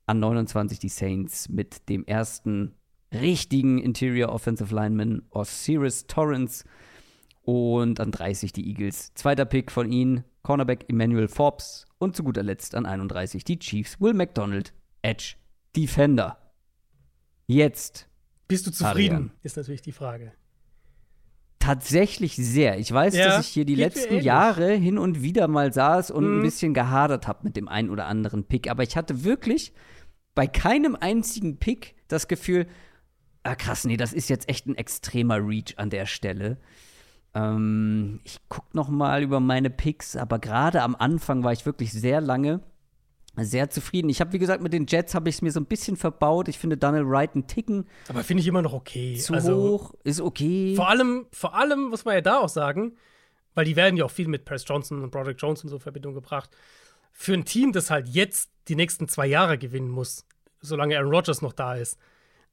An 0.06 0.20
29 0.20 0.78
die 0.78 0.88
Saints 0.88 1.48
mit 1.48 1.88
dem 1.88 2.04
ersten 2.04 2.74
richtigen 3.12 3.78
Interior 3.78 4.30
Offensive 4.30 4.72
Lineman 4.72 5.22
Osiris 5.30 6.06
Torrance. 6.06 6.64
Und 7.42 8.00
an 8.00 8.10
30 8.10 8.52
die 8.52 8.68
Eagles. 8.68 9.12
Zweiter 9.14 9.44
Pick 9.44 9.70
von 9.70 9.90
ihnen, 9.90 10.24
Cornerback 10.42 10.86
Emmanuel 10.88 11.28
Forbes. 11.28 11.86
Und 12.04 12.14
zu 12.14 12.22
guter 12.22 12.42
Letzt 12.42 12.74
an 12.74 12.84
31 12.84 13.44
die 13.44 13.58
Chiefs, 13.58 13.98
Will 13.98 14.12
McDonald, 14.12 14.74
Edge 15.00 15.36
Defender. 15.74 16.36
Jetzt. 17.46 18.08
Bist 18.46 18.66
du 18.66 18.70
zufrieden? 18.70 19.14
Adrian. 19.14 19.30
Ist 19.42 19.56
natürlich 19.56 19.80
die 19.80 19.92
Frage. 19.92 20.32
Tatsächlich 21.58 22.36
sehr. 22.36 22.78
Ich 22.78 22.92
weiß, 22.92 23.16
ja, 23.16 23.24
dass 23.24 23.46
ich 23.46 23.52
hier 23.54 23.64
die 23.64 23.74
letzten 23.74 24.20
Jahre 24.20 24.74
hin 24.74 24.98
und 24.98 25.22
wieder 25.22 25.48
mal 25.48 25.72
saß 25.72 26.10
und 26.10 26.26
mhm. 26.26 26.38
ein 26.38 26.42
bisschen 26.42 26.74
gehadert 26.74 27.26
habe 27.26 27.40
mit 27.44 27.56
dem 27.56 27.68
einen 27.68 27.88
oder 27.88 28.04
anderen 28.04 28.44
Pick. 28.44 28.68
Aber 28.68 28.82
ich 28.82 28.98
hatte 28.98 29.24
wirklich 29.24 29.72
bei 30.34 30.46
keinem 30.46 30.96
einzigen 31.00 31.56
Pick 31.56 31.94
das 32.08 32.28
Gefühl, 32.28 32.66
ah 33.44 33.54
krass, 33.54 33.86
nee, 33.86 33.96
das 33.96 34.12
ist 34.12 34.28
jetzt 34.28 34.50
echt 34.50 34.66
ein 34.66 34.76
extremer 34.76 35.38
Reach 35.38 35.78
an 35.78 35.88
der 35.88 36.04
Stelle. 36.04 36.58
Ähm, 37.34 38.20
ich 38.24 38.38
guck 38.48 38.74
noch 38.74 38.88
mal 38.88 39.22
über 39.22 39.40
meine 39.40 39.70
Picks, 39.70 40.16
aber 40.16 40.38
gerade 40.38 40.82
am 40.82 40.94
Anfang 40.94 41.42
war 41.42 41.52
ich 41.52 41.66
wirklich 41.66 41.92
sehr 41.92 42.20
lange 42.20 42.60
sehr 43.36 43.68
zufrieden. 43.70 44.08
Ich 44.08 44.20
habe, 44.20 44.32
wie 44.32 44.38
gesagt, 44.38 44.62
mit 44.62 44.72
den 44.72 44.86
Jets 44.86 45.14
habe 45.14 45.28
ich 45.28 45.36
es 45.36 45.42
mir 45.42 45.50
so 45.50 45.58
ein 45.58 45.66
bisschen 45.66 45.96
verbaut. 45.96 46.48
Ich 46.48 46.58
finde 46.58 46.76
Daniel 46.76 47.08
Wright 47.08 47.34
einen 47.34 47.46
Ticken. 47.46 47.88
Aber 48.08 48.22
finde 48.22 48.42
ich 48.42 48.46
immer 48.46 48.62
noch 48.62 48.72
okay. 48.72 49.16
Zu 49.16 49.34
also, 49.34 49.56
hoch, 49.56 49.94
ist 50.04 50.20
okay. 50.20 50.74
Vor 50.76 50.88
allem, 50.88 51.26
vor 51.32 51.54
allem 51.54 51.88
muss 51.88 52.04
man 52.04 52.14
ja 52.14 52.20
da 52.20 52.38
auch 52.38 52.48
sagen, 52.48 52.96
weil 53.54 53.64
die 53.64 53.76
werden 53.76 53.96
ja 53.96 54.04
auch 54.04 54.10
viel 54.10 54.28
mit 54.28 54.44
Press 54.44 54.64
Johnson 54.66 55.02
und 55.02 55.10
Broderick 55.10 55.40
Jones 55.40 55.64
in 55.64 55.68
so 55.68 55.78
Verbindung 55.78 56.14
gebracht. 56.14 56.50
Für 57.12 57.34
ein 57.34 57.44
Team, 57.44 57.72
das 57.72 57.90
halt 57.90 58.08
jetzt 58.08 58.50
die 58.68 58.76
nächsten 58.76 59.08
zwei 59.08 59.26
Jahre 59.26 59.58
gewinnen 59.58 59.88
muss, 59.88 60.26
solange 60.60 60.96
Aaron 60.96 61.12
Rodgers 61.12 61.42
noch 61.42 61.52
da 61.52 61.74
ist, 61.74 61.98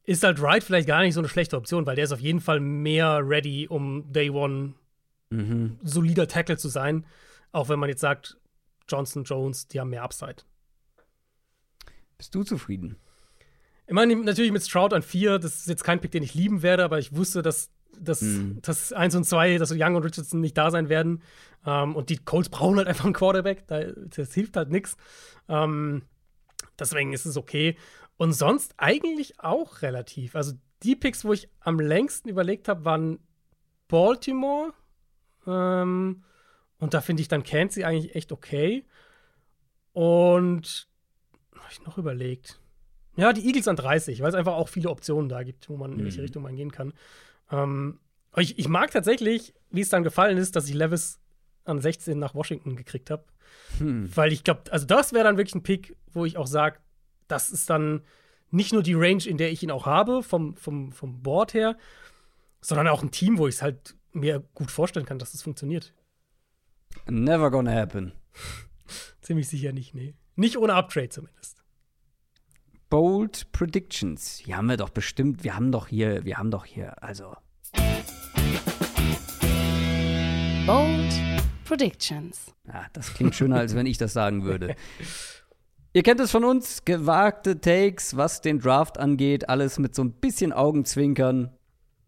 ist 0.04 0.24
halt 0.24 0.42
Wright 0.42 0.64
vielleicht 0.64 0.88
gar 0.88 1.02
nicht 1.02 1.14
so 1.14 1.20
eine 1.20 1.30
schlechte 1.30 1.58
Option, 1.58 1.86
weil 1.86 1.96
der 1.96 2.06
ist 2.06 2.12
auf 2.12 2.20
jeden 2.20 2.40
Fall 2.42 2.60
mehr 2.60 3.22
ready, 3.24 3.68
um 3.68 4.12
Day 4.12 4.30
One 4.30 4.74
Mhm. 5.30 5.78
solider 5.84 6.28
Tackle 6.28 6.58
zu 6.58 6.68
sein. 6.68 7.06
Auch 7.54 7.70
wenn 7.70 7.80
man 7.80 7.88
jetzt 7.90 8.02
sagt, 8.02 8.38
Johnson, 8.90 9.24
Jones, 9.24 9.68
die 9.68 9.80
haben 9.80 9.90
mehr 9.90 10.04
Upside. 10.04 10.44
Bist 12.18 12.36
du 12.36 12.44
zufrieden? 12.44 12.98
Ich 13.88 13.94
meine, 13.94 14.16
natürlich 14.16 14.52
mit 14.52 14.64
Stroud 14.64 14.94
an 14.94 15.02
4, 15.02 15.40
das 15.40 15.56
ist 15.58 15.68
jetzt 15.68 15.84
kein 15.84 16.00
Pick, 16.00 16.12
den 16.12 16.24
ich 16.24 16.34
lieben 16.34 16.62
werde, 16.62 16.84
aber 16.84 17.00
ich 17.00 17.16
wusste, 17.16 17.42
dass, 17.42 17.70
dass, 18.00 18.22
Mhm. 18.22 18.60
dass 18.62 18.94
1 18.94 19.16
und 19.16 19.24
2, 19.26 19.58
dass 19.58 19.72
Young 19.76 19.96
und 19.96 20.04
Richardson 20.04 20.40
nicht 20.40 20.58
da 20.58 20.72
sein 20.72 20.88
werden. 20.90 21.22
Ähm, 21.66 21.96
und 21.96 22.10
die 22.10 22.18
Colts 22.18 22.50
brauchen 22.50 22.78
halt 22.78 22.88
einfach 22.88 23.06
einen 23.06 23.14
Quarterback. 23.14 23.68
Da, 23.68 23.84
das 23.84 24.34
hilft 24.34 24.56
halt 24.56 24.70
nichts. 24.70 24.96
Ähm, 25.50 26.04
deswegen 26.80 27.14
ist 27.14 27.26
es 27.26 27.38
okay. 27.38 27.76
Und 28.22 28.34
sonst 28.34 28.76
eigentlich 28.78 29.40
auch 29.40 29.82
relativ. 29.82 30.36
Also 30.36 30.54
die 30.84 30.96
Picks, 30.96 31.26
wo 31.26 31.34
ich 31.34 31.50
am 31.60 31.80
längsten 31.80 32.30
überlegt 32.30 32.68
habe, 32.68 32.86
waren 32.86 33.18
Baltimore. 33.88 34.74
Ähm, 35.48 36.24
und 36.78 36.94
da 36.94 37.02
finde 37.02 37.22
ich 37.22 37.30
dann 37.30 37.42
Kansas 37.42 37.84
eigentlich 37.84 38.14
echt 38.14 38.32
okay. 38.32 38.86
Und 39.94 40.88
habe 41.56 41.72
ich 41.72 41.84
noch 41.84 41.98
überlegt. 41.98 42.60
Ja, 43.16 43.34
die 43.34 43.44
Eagles 43.44 43.68
an 43.68 43.76
30, 43.76 44.22
weil 44.22 44.30
es 44.30 44.36
einfach 44.36 44.54
auch 44.54 44.70
viele 44.70 44.92
Optionen 44.92 45.28
da 45.28 45.42
gibt, 45.42 45.68
wo 45.68 45.76
man 45.76 45.94
in 45.94 46.04
welche 46.04 46.20
Mhm. 46.20 46.26
Richtung 46.26 46.44
man 46.44 46.56
gehen 46.56 46.72
kann. 46.72 46.94
Ähm, 47.52 48.00
ich, 48.38 48.60
ich 48.60 48.68
mag 48.68 48.92
tatsächlich, 48.92 49.56
wie 49.72 49.82
es 49.82 49.90
dann 49.90 50.04
gefallen 50.04 50.38
ist, 50.38 50.56
dass 50.56 50.70
ich 50.70 50.76
Levis 50.76 51.20
an 51.64 51.82
16 51.82 52.20
nach 52.20 52.36
Washington 52.36 52.76
gekriegt 52.76 53.10
habe. 53.10 53.26
Hm. 53.80 54.16
Weil 54.16 54.32
ich 54.32 54.44
glaube, 54.44 54.72
also 54.72 54.86
das 54.86 55.12
wäre 55.12 55.24
dann 55.24 55.38
wirklich 55.38 55.56
ein 55.56 55.64
Pick, 55.64 55.98
wo 56.14 56.24
ich 56.24 56.38
auch 56.38 56.46
sage, 56.46 56.78
das 57.32 57.50
ist 57.50 57.70
dann 57.70 58.02
nicht 58.50 58.74
nur 58.74 58.84
die 58.84 58.94
Range, 58.94 59.24
in 59.26 59.38
der 59.38 59.52
ich 59.52 59.64
ihn 59.64 59.72
auch 59.72 59.86
habe, 59.86 60.22
vom, 60.22 60.56
vom, 60.56 60.92
vom 60.92 61.24
Board 61.24 61.54
her, 61.54 61.78
sondern 62.60 62.90
auch 62.90 63.02
ein 63.02 63.12
Team, 63.12 63.38
wo 63.38 63.48
ich 63.48 63.56
es 63.56 63.62
halt 63.62 63.96
mir 64.12 64.42
gut 64.54 64.70
vorstellen 64.70 65.06
kann, 65.06 65.20
dass 65.20 65.34
es 65.34 65.42
funktioniert. 65.42 65.94
Never 67.08 67.50
gonna 67.50 67.72
happen. 67.72 68.12
Ziemlich 69.22 69.48
sicher 69.48 69.72
nicht, 69.72 69.96
nee. 69.96 70.16
Nicht 70.36 70.58
ohne 70.58 70.74
Uptrade 70.74 71.10
zumindest. 71.10 71.64
Bold 72.90 73.50
Predictions. 73.54 74.44
Die 74.46 74.54
haben 74.54 74.68
wir 74.68 74.76
doch 74.76 74.90
bestimmt. 74.90 75.46
Wir 75.46 75.56
haben 75.56 75.72
doch 75.72 75.88
hier, 75.88 76.26
wir 76.26 76.38
haben 76.38 76.52
doch 76.52 76.66
hier, 76.66 77.02
also. 77.02 77.34
Bold 80.66 81.14
Predictions. 81.64 82.54
Ja, 82.68 82.86
das 82.92 83.14
klingt 83.14 83.34
schöner, 83.34 83.58
als 83.58 83.76
wenn 83.76 83.86
ich 83.86 83.98
das 83.98 84.12
sagen 84.12 84.44
würde. 84.44 84.76
Ihr 85.94 86.04
kennt 86.04 86.22
es 86.22 86.32
von 86.32 86.46
uns, 86.46 86.86
gewagte 86.86 87.60
Takes, 87.60 88.16
was 88.16 88.40
den 88.40 88.60
Draft 88.60 88.98
angeht, 88.98 89.50
alles 89.50 89.78
mit 89.78 89.94
so 89.94 90.02
ein 90.04 90.14
bisschen 90.14 90.54
Augenzwinkern, 90.54 91.52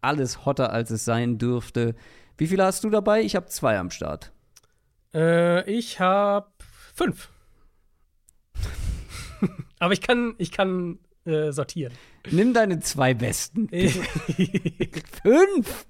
alles 0.00 0.46
hotter, 0.46 0.72
als 0.72 0.90
es 0.90 1.04
sein 1.04 1.36
dürfte. 1.36 1.94
Wie 2.38 2.46
viele 2.46 2.64
hast 2.64 2.82
du 2.84 2.88
dabei? 2.88 3.20
Ich 3.20 3.36
habe 3.36 3.46
zwei 3.46 3.78
am 3.78 3.90
Start. 3.90 4.32
Äh, 5.12 5.70
ich 5.70 6.00
habe 6.00 6.46
fünf. 6.94 7.28
Aber 9.78 9.92
ich 9.92 10.00
kann, 10.00 10.34
ich 10.38 10.50
kann 10.50 10.98
äh, 11.26 11.52
sortieren. 11.52 11.92
Nimm 12.30 12.54
deine 12.54 12.80
zwei 12.80 13.12
besten. 13.12 13.68
Fünf! 15.22 15.86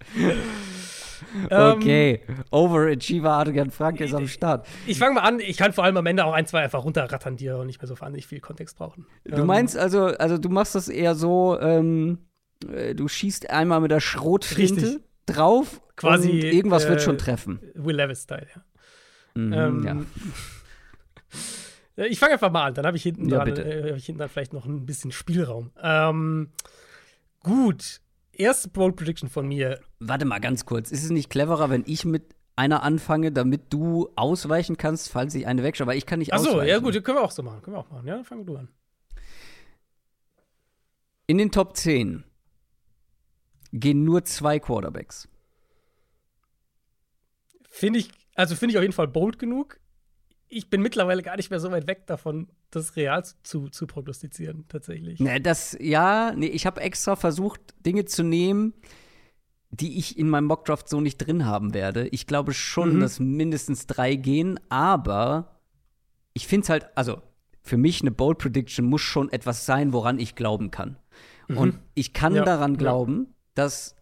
Okay, 1.51 2.21
Overachiever 2.51 3.33
Adrian 3.33 3.71
Frank 3.71 4.01
ist 4.01 4.15
am 4.15 4.27
Start. 4.29 4.67
Ich 4.87 4.99
fange 4.99 5.15
mal 5.15 5.23
an, 5.23 5.41
ich 5.41 5.57
kann 5.57 5.73
vor 5.73 5.85
allem 5.85 5.97
am 5.97 6.07
Ende 6.07 6.25
auch 6.25 6.33
ein, 6.33 6.47
zwei 6.47 6.63
einfach 6.63 6.85
runterrattern, 6.85 7.37
die 7.37 7.51
auch 7.51 7.65
nicht 7.65 7.81
mehr 7.81 7.89
so 7.89 7.99
wahnsinnig 8.01 8.27
viel 8.27 8.41
Kontext 8.41 8.77
brauchen. 8.77 9.07
Du 9.25 9.43
Ähm, 9.43 9.47
meinst 9.47 9.77
also, 9.77 10.07
also 10.07 10.39
du 10.39 10.49
machst 10.49 10.75
das 10.75 10.89
eher 10.89 11.15
so, 11.15 11.59
ähm, 11.61 12.19
äh, 12.73 12.95
du 12.95 13.09
schießt 13.09 13.51
einmal 13.51 13.81
mit 13.81 13.91
der 13.91 14.01
Schrotflinte 14.01 15.01
drauf 15.27 15.81
Quasi, 15.97 16.31
und 16.31 16.45
irgendwas 16.45 16.89
wird 16.89 17.01
äh, 17.01 17.03
schon 17.03 17.19
treffen. 17.19 17.61
Will 17.75 17.97
Levis-Style, 17.97 18.47
ja. 18.55 18.63
Mhm, 19.35 19.53
Ähm, 19.53 19.83
ja. 19.85 19.97
Ich 21.97 22.19
fange 22.19 22.33
einfach 22.33 22.51
mal 22.51 22.65
an, 22.65 22.75
dann 22.75 22.87
habe 22.87 22.97
ich, 22.97 23.05
hinten 23.05 23.29
Ja, 23.29 23.45
dran, 23.45 23.57
äh, 23.57 23.91
hab 23.91 23.97
ich 23.97 24.07
hinten 24.07 24.19
dann 24.19 24.29
vielleicht 24.29 24.53
noch 24.53 24.67
ein 24.67 24.85
bisschen 24.85 25.13
Spielraum. 25.13 25.71
Ähm, 25.81 26.51
gut, 27.41 28.01
erste 28.39 28.69
Bold 28.69 28.97
Prediction 28.97 29.29
von 29.29 29.47
mir. 29.49 29.81
Warte 30.01 30.25
mal 30.25 30.41
ganz 30.41 30.65
kurz. 30.67 30.91
Ist 30.91 31.05
es 31.05 31.11
nicht 31.11 31.31
cleverer, 31.31 31.71
wenn 31.71 31.85
ich 31.87 32.05
mit 32.05 32.35
einer 32.57 32.83
anfange, 32.83 33.33
damit 33.33 33.73
du 33.73 34.11
ausweichen 34.17 34.77
kannst, 34.77 35.11
falls 35.11 35.35
ich 35.35 35.47
eine 35.47 35.63
wegschaue? 35.63 35.87
Aber 35.87 35.97
ich 35.97 36.07
kann 36.07 36.19
nicht 36.21 36.33
Achso, 36.33 36.51
ausweichen. 36.51 36.69
ja 36.69 36.79
gut, 36.79 36.93
können 37.05 37.19
wir 37.19 37.23
auch 37.23 37.31
so 37.31 37.43
machen. 37.43 37.63
Können 37.63 37.77
wir 37.77 37.81
auch 37.81 37.91
machen. 37.91 38.07
Ja, 38.07 38.15
dann 38.17 38.25
fangen 38.25 38.47
du 38.47 38.57
an. 38.57 38.69
In 41.27 41.39
den 41.39 41.51
Top 41.51 41.77
10 41.77 42.25
gehen 43.73 44.05
nur 44.05 44.25
zwei 44.25 44.59
Quarterbacks. 44.61 45.29
Finde 47.69 47.99
ich, 47.99 48.11
also 48.35 48.55
finde 48.55 48.73
ich 48.73 48.79
auf 48.79 48.83
jeden 48.83 48.95
Fall 48.95 49.09
bold 49.09 49.39
genug. 49.39 49.81
Ich 50.49 50.71
bin 50.71 50.83
mittlerweile 50.83 51.23
gar 51.23 51.37
nicht 51.37 51.51
mehr 51.51 51.59
so 51.61 51.71
weit 51.73 51.87
weg 51.87 52.07
davon, 52.07 52.49
das 52.71 52.97
real 52.97 53.25
zu, 53.43 53.69
zu 53.69 53.87
prognostizieren, 53.87 54.65
tatsächlich. 54.69 55.19
Ne, 55.21 55.41
das, 55.41 55.77
ja, 55.81 56.33
nee, 56.37 56.47
ich 56.47 56.67
habe 56.67 56.81
extra 56.81 57.17
versucht, 57.17 57.61
Dinge 57.85 58.05
zu 58.05 58.23
nehmen, 58.23 58.73
die 59.71 59.99
ich 59.99 60.17
in 60.19 60.29
meinem 60.29 60.45
Mockdraft 60.45 60.89
so 60.89 61.01
nicht 61.01 61.19
drin 61.19 61.47
haben 61.47 61.75
werde. 61.75 62.07
Ich 62.09 62.27
glaube 62.27 62.53
schon, 62.55 62.97
Mhm. 62.97 63.01
dass 63.01 63.19
mindestens 63.19 63.87
drei 63.87 64.15
gehen, 64.15 64.61
aber 64.69 65.61
ich 66.35 66.47
finde 66.47 66.65
es 66.65 66.69
halt, 66.71 66.87
also 66.95 67.21
für 67.63 67.77
mich 67.77 68.03
eine 68.03 68.11
Bold 68.13 68.39
Prediction 68.39 68.85
muss 68.87 69.01
schon 69.01 69.33
etwas 69.33 69.67
sein, 69.67 69.93
woran 69.93 70.19
ich 70.19 70.35
glauben 70.37 70.71
kann. 70.71 70.99
Und 71.49 71.79
ich 71.95 72.13
kann 72.13 72.33
Mhm. 72.33 72.39
Ja, 72.39 72.45
daran 72.45 72.73
ja. 72.75 72.79
glauben, 72.79 73.35
dass 73.55 73.97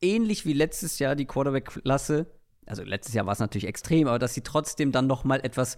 ähnlich 0.00 0.46
wie 0.46 0.52
letztes 0.52 0.98
Jahr 0.98 1.14
die 1.16 1.26
Quarterback-Klasse, 1.26 2.26
also 2.68 2.82
letztes 2.82 3.14
Jahr 3.14 3.26
war 3.26 3.32
es 3.32 3.38
natürlich 3.38 3.66
extrem, 3.66 4.08
aber 4.08 4.18
dass 4.18 4.34
sie 4.34 4.42
trotzdem 4.42 4.92
dann 4.92 5.06
noch 5.06 5.24
mal 5.24 5.40
etwas 5.40 5.76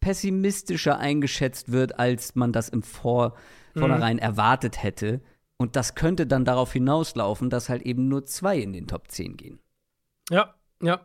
pessimistischer 0.00 0.98
eingeschätzt 0.98 1.72
wird, 1.72 1.98
als 1.98 2.34
man 2.34 2.52
das 2.52 2.68
im 2.68 2.82
Vor 2.82 3.34
Mhm. 3.76 3.80
vornherein 3.80 4.18
erwartet 4.18 4.82
hätte. 4.82 5.20
Und 5.58 5.76
das 5.76 5.94
könnte 5.94 6.26
dann 6.26 6.44
darauf 6.44 6.72
hinauslaufen, 6.72 7.50
dass 7.50 7.68
halt 7.68 7.82
eben 7.82 8.08
nur 8.08 8.24
zwei 8.24 8.58
in 8.58 8.72
den 8.72 8.86
Top 8.86 9.10
10 9.10 9.36
gehen. 9.36 9.58
Ja, 10.30 10.54
ja. 10.82 11.00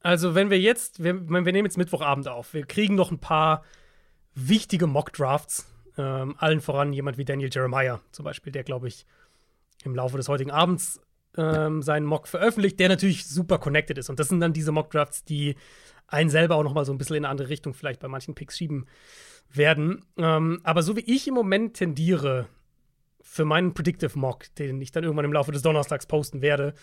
Also, 0.00 0.34
wenn 0.34 0.50
wir 0.50 0.60
jetzt, 0.60 1.02
wir, 1.02 1.28
wir 1.28 1.40
nehmen 1.40 1.64
jetzt 1.66 1.78
Mittwochabend 1.78 2.28
auf, 2.28 2.54
wir 2.54 2.64
kriegen 2.66 2.94
noch 2.94 3.10
ein 3.10 3.18
paar 3.18 3.64
wichtige 4.34 4.86
Mock-Drafts. 4.86 5.66
Ähm, 5.98 6.36
allen 6.38 6.60
voran 6.60 6.92
jemand 6.92 7.16
wie 7.16 7.24
Daniel 7.24 7.48
Jeremiah 7.52 8.00
zum 8.12 8.24
Beispiel, 8.24 8.52
der, 8.52 8.64
glaube 8.64 8.86
ich, 8.88 9.06
im 9.82 9.94
Laufe 9.94 10.16
des 10.16 10.28
heutigen 10.28 10.50
Abends 10.50 11.00
ähm, 11.36 11.82
seinen 11.82 12.06
Mock 12.06 12.28
veröffentlicht, 12.28 12.78
der 12.80 12.88
natürlich 12.88 13.26
super 13.26 13.58
connected 13.58 13.98
ist. 13.98 14.10
Und 14.10 14.18
das 14.18 14.28
sind 14.28 14.40
dann 14.40 14.52
diese 14.52 14.72
Mock-Drafts, 14.72 15.24
die 15.24 15.56
einen 16.08 16.30
selber 16.30 16.56
auch 16.56 16.62
noch 16.62 16.74
mal 16.74 16.84
so 16.84 16.92
ein 16.92 16.98
bisschen 16.98 17.16
in 17.16 17.24
eine 17.24 17.30
andere 17.30 17.48
Richtung 17.48 17.74
vielleicht 17.74 18.00
bei 18.00 18.08
manchen 18.08 18.34
Picks 18.34 18.56
schieben 18.56 18.86
werden. 19.52 20.04
Ähm, 20.16 20.60
aber 20.62 20.82
so 20.82 20.96
wie 20.96 21.00
ich 21.00 21.26
im 21.26 21.34
Moment 21.34 21.74
tendiere 21.74 22.48
für 23.20 23.44
meinen 23.44 23.74
Predictive 23.74 24.18
Mock, 24.18 24.54
den 24.54 24.80
ich 24.80 24.92
dann 24.92 25.04
irgendwann 25.04 25.24
im 25.24 25.32
Laufe 25.32 25.52
des 25.52 25.62
Donnerstags 25.62 26.06
posten 26.06 26.42
werde, 26.42 26.74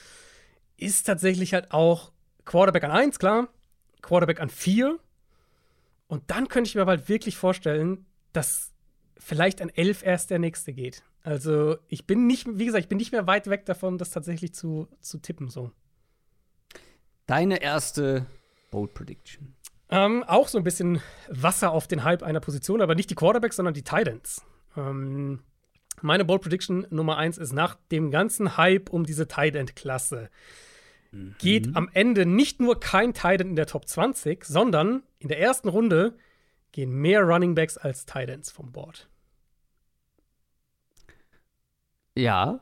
ist 0.77 1.03
tatsächlich 1.03 1.53
halt 1.53 1.71
auch 1.71 2.11
Quarterback 2.45 2.83
an 2.83 2.91
1, 2.91 3.19
klar, 3.19 3.47
Quarterback 4.01 4.41
an 4.41 4.49
4. 4.49 4.99
Und 6.07 6.29
dann 6.29 6.47
könnte 6.49 6.67
ich 6.67 6.75
mir 6.75 6.85
halt 6.85 7.07
wirklich 7.07 7.37
vorstellen, 7.37 8.05
dass 8.33 8.73
vielleicht 9.17 9.61
an 9.61 9.69
11 9.69 10.03
erst 10.03 10.29
der 10.31 10.39
nächste 10.39 10.73
geht. 10.73 11.03
Also 11.23 11.77
ich 11.87 12.05
bin 12.05 12.27
nicht, 12.27 12.47
wie 12.47 12.65
gesagt, 12.65 12.83
ich 12.83 12.89
bin 12.89 12.97
nicht 12.97 13.11
mehr 13.11 13.27
weit 13.27 13.49
weg 13.49 13.65
davon, 13.65 13.97
das 13.97 14.11
tatsächlich 14.11 14.53
zu, 14.53 14.87
zu 14.99 15.19
tippen 15.19 15.49
so. 15.49 15.71
Deine 17.25 17.61
erste 17.61 18.25
Bold 18.71 18.93
Prediction. 18.93 19.55
Ähm, 19.89 20.23
auch 20.23 20.47
so 20.47 20.57
ein 20.57 20.63
bisschen 20.63 21.01
Wasser 21.29 21.71
auf 21.71 21.87
den 21.87 22.03
Hype 22.03 22.23
einer 22.23 22.41
Position, 22.41 22.81
aber 22.81 22.95
nicht 22.95 23.09
die 23.09 23.15
Quarterbacks, 23.15 23.55
sondern 23.55 23.73
die 23.73 23.83
Titans. 23.83 24.43
Ähm, 24.75 25.39
meine 26.01 26.25
Bold 26.25 26.41
Prediction 26.41 26.85
Nummer 26.89 27.17
1 27.17 27.37
ist 27.37 27.53
nach 27.53 27.75
dem 27.91 28.11
ganzen 28.11 28.57
Hype 28.57 28.89
um 28.89 29.05
diese 29.05 29.27
Tight 29.27 29.55
End 29.55 29.75
Klasse 29.75 30.29
geht 31.37 31.75
am 31.75 31.89
Ende 31.93 32.25
nicht 32.25 32.59
nur 32.59 32.79
kein 32.79 33.13
Tight 33.13 33.41
End 33.41 33.51
in 33.51 33.55
der 33.55 33.67
Top 33.67 33.87
20, 33.87 34.43
sondern 34.45 35.03
in 35.19 35.27
der 35.27 35.39
ersten 35.39 35.69
Runde 35.69 36.17
gehen 36.71 36.91
mehr 36.91 37.21
Running 37.21 37.55
Backs 37.55 37.77
als 37.77 38.05
Tight 38.05 38.29
Ends 38.29 38.51
vom 38.51 38.71
Board. 38.71 39.09
Ja. 42.17 42.59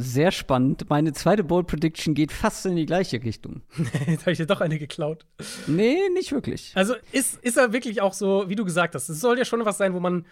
Sehr 0.00 0.30
spannend. 0.30 0.88
Meine 0.88 1.12
zweite 1.12 1.42
Bold 1.42 1.66
Prediction 1.66 2.14
geht 2.14 2.30
fast 2.30 2.64
in 2.66 2.76
die 2.76 2.86
gleiche 2.86 3.22
Richtung. 3.24 3.62
Jetzt 4.06 4.22
habe 4.22 4.32
ich 4.32 4.38
dir 4.38 4.46
doch 4.46 4.60
eine 4.60 4.78
geklaut. 4.78 5.26
Nee, 5.66 5.98
nicht 6.14 6.30
wirklich. 6.30 6.72
Also 6.76 6.94
ist, 7.10 7.42
ist 7.42 7.56
er 7.56 7.72
wirklich 7.72 8.00
auch 8.00 8.12
so, 8.12 8.48
wie 8.48 8.54
du 8.54 8.64
gesagt 8.64 8.94
hast, 8.94 9.08
es 9.08 9.20
soll 9.20 9.38
ja 9.38 9.44
schon 9.44 9.64
was 9.64 9.76
sein, 9.76 9.94
wo 9.94 10.00
man 10.00 10.24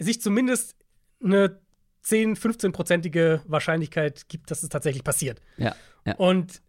sich 0.00 0.20
zumindest 0.20 0.74
eine 1.22 1.60
10, 2.02 2.36
15-prozentige 2.36 3.42
Wahrscheinlichkeit 3.46 4.28
gibt, 4.28 4.50
dass 4.50 4.64
es 4.64 4.68
tatsächlich 4.68 5.04
passiert. 5.04 5.40
Ja. 5.58 5.76
ja. 6.04 6.16
Und 6.16 6.60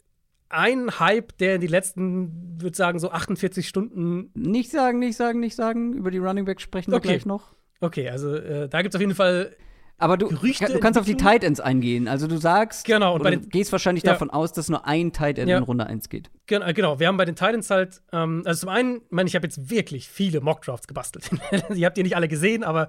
ein 0.50 1.00
Hype, 1.00 1.38
der 1.38 1.56
in 1.56 1.62
die 1.62 1.68
letzten, 1.68 2.62
würde 2.62 2.76
sagen, 2.76 3.00
so 3.00 3.12
48 3.12 3.68
Stunden. 3.68 4.30
Nicht 4.36 4.70
sagen, 4.72 5.00
nicht 5.00 5.16
sagen, 5.16 5.40
nicht 5.40 5.56
sagen. 5.56 5.94
Über 5.94 6.12
die 6.12 6.18
Running 6.18 6.46
Back 6.46 6.62
sprechen 6.62 6.92
wir 6.92 6.98
Okay. 6.98 7.10
gleich 7.10 7.26
noch. 7.26 7.56
Okay, 7.82 8.10
also 8.10 8.36
äh, 8.36 8.68
da 8.68 8.82
gibt 8.82 8.94
es 8.94 8.98
auf 8.98 9.02
jeden 9.02 9.16
Fall 9.16 9.56
Aber 10.00 10.18
du, 10.18 10.28
Gerüchte 10.30 10.66
du 10.72 10.80
kannst 10.80 10.98
auf 10.98 11.06
die. 11.06 11.16
Tight 11.18 11.44
Ends 11.44 11.60
eingehen. 11.60 12.08
Also 12.08 12.26
du 12.28 12.38
sagst, 12.38 12.86
Genau, 12.86 13.16
und 13.16 13.24
bei 13.24 13.32
den- 13.32 13.50
gehst 13.50 13.72
wahrscheinlich 13.72 14.04
Ja. 14.06 14.14
davon 14.14 14.30
aus, 14.30 14.54
dass 14.54 14.70
nur 14.70 14.86
ein 14.88 15.12
Tight 15.12 15.38
End 15.38 15.50
Ja. 15.50 15.58
in 15.58 15.64
Runde 15.64 15.86
1 15.88 16.08
geht. 16.10 16.32
Gen 16.48 16.62
äh, 16.62 16.74
genau, 16.74 17.00
wir 17.00 17.08
haben 17.08 17.18
bei 17.18 17.26
den 17.26 17.36
Titans 17.36 17.70
halt, 17.70 18.02
ähm, 18.14 18.44
also 18.46 18.62
zum 18.62 18.70
einen, 18.70 18.98
ich 18.98 19.12
meine, 19.12 19.28
ich 19.28 19.36
habe 19.36 19.46
jetzt 19.46 19.70
wirklich 19.70 20.08
viele 20.10 20.40
Mockdrafts 20.42 20.88
gebastelt. 20.88 21.30
ihr 21.76 21.86
habt 21.86 21.98
die 21.98 22.04
nicht 22.04 22.16
alle 22.16 22.28
gesehen, 22.30 22.64
aber 22.64 22.88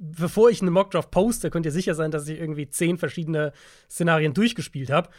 bevor 0.00 0.50
ich 0.50 0.60
eine 0.60 0.70
Mockdraft 0.70 1.10
poste, 1.10 1.50
könnt 1.50 1.64
ihr 1.66 1.72
sicher 1.72 1.94
sein, 1.94 2.10
dass 2.10 2.26
ich 2.28 2.38
irgendwie 2.38 2.68
zehn 2.68 2.98
verschiedene 2.98 3.52
Szenarien 3.88 4.34
durchgespielt 4.34 4.90
habe. 4.90 5.10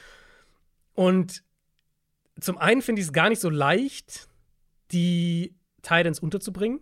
Und 0.93 1.43
zum 2.39 2.57
einen 2.57 2.81
finde 2.81 3.01
ich 3.01 3.07
es 3.07 3.13
gar 3.13 3.29
nicht 3.29 3.39
so 3.41 3.49
leicht, 3.49 4.27
die 4.91 5.55
Titans 5.81 6.19
unterzubringen. 6.19 6.81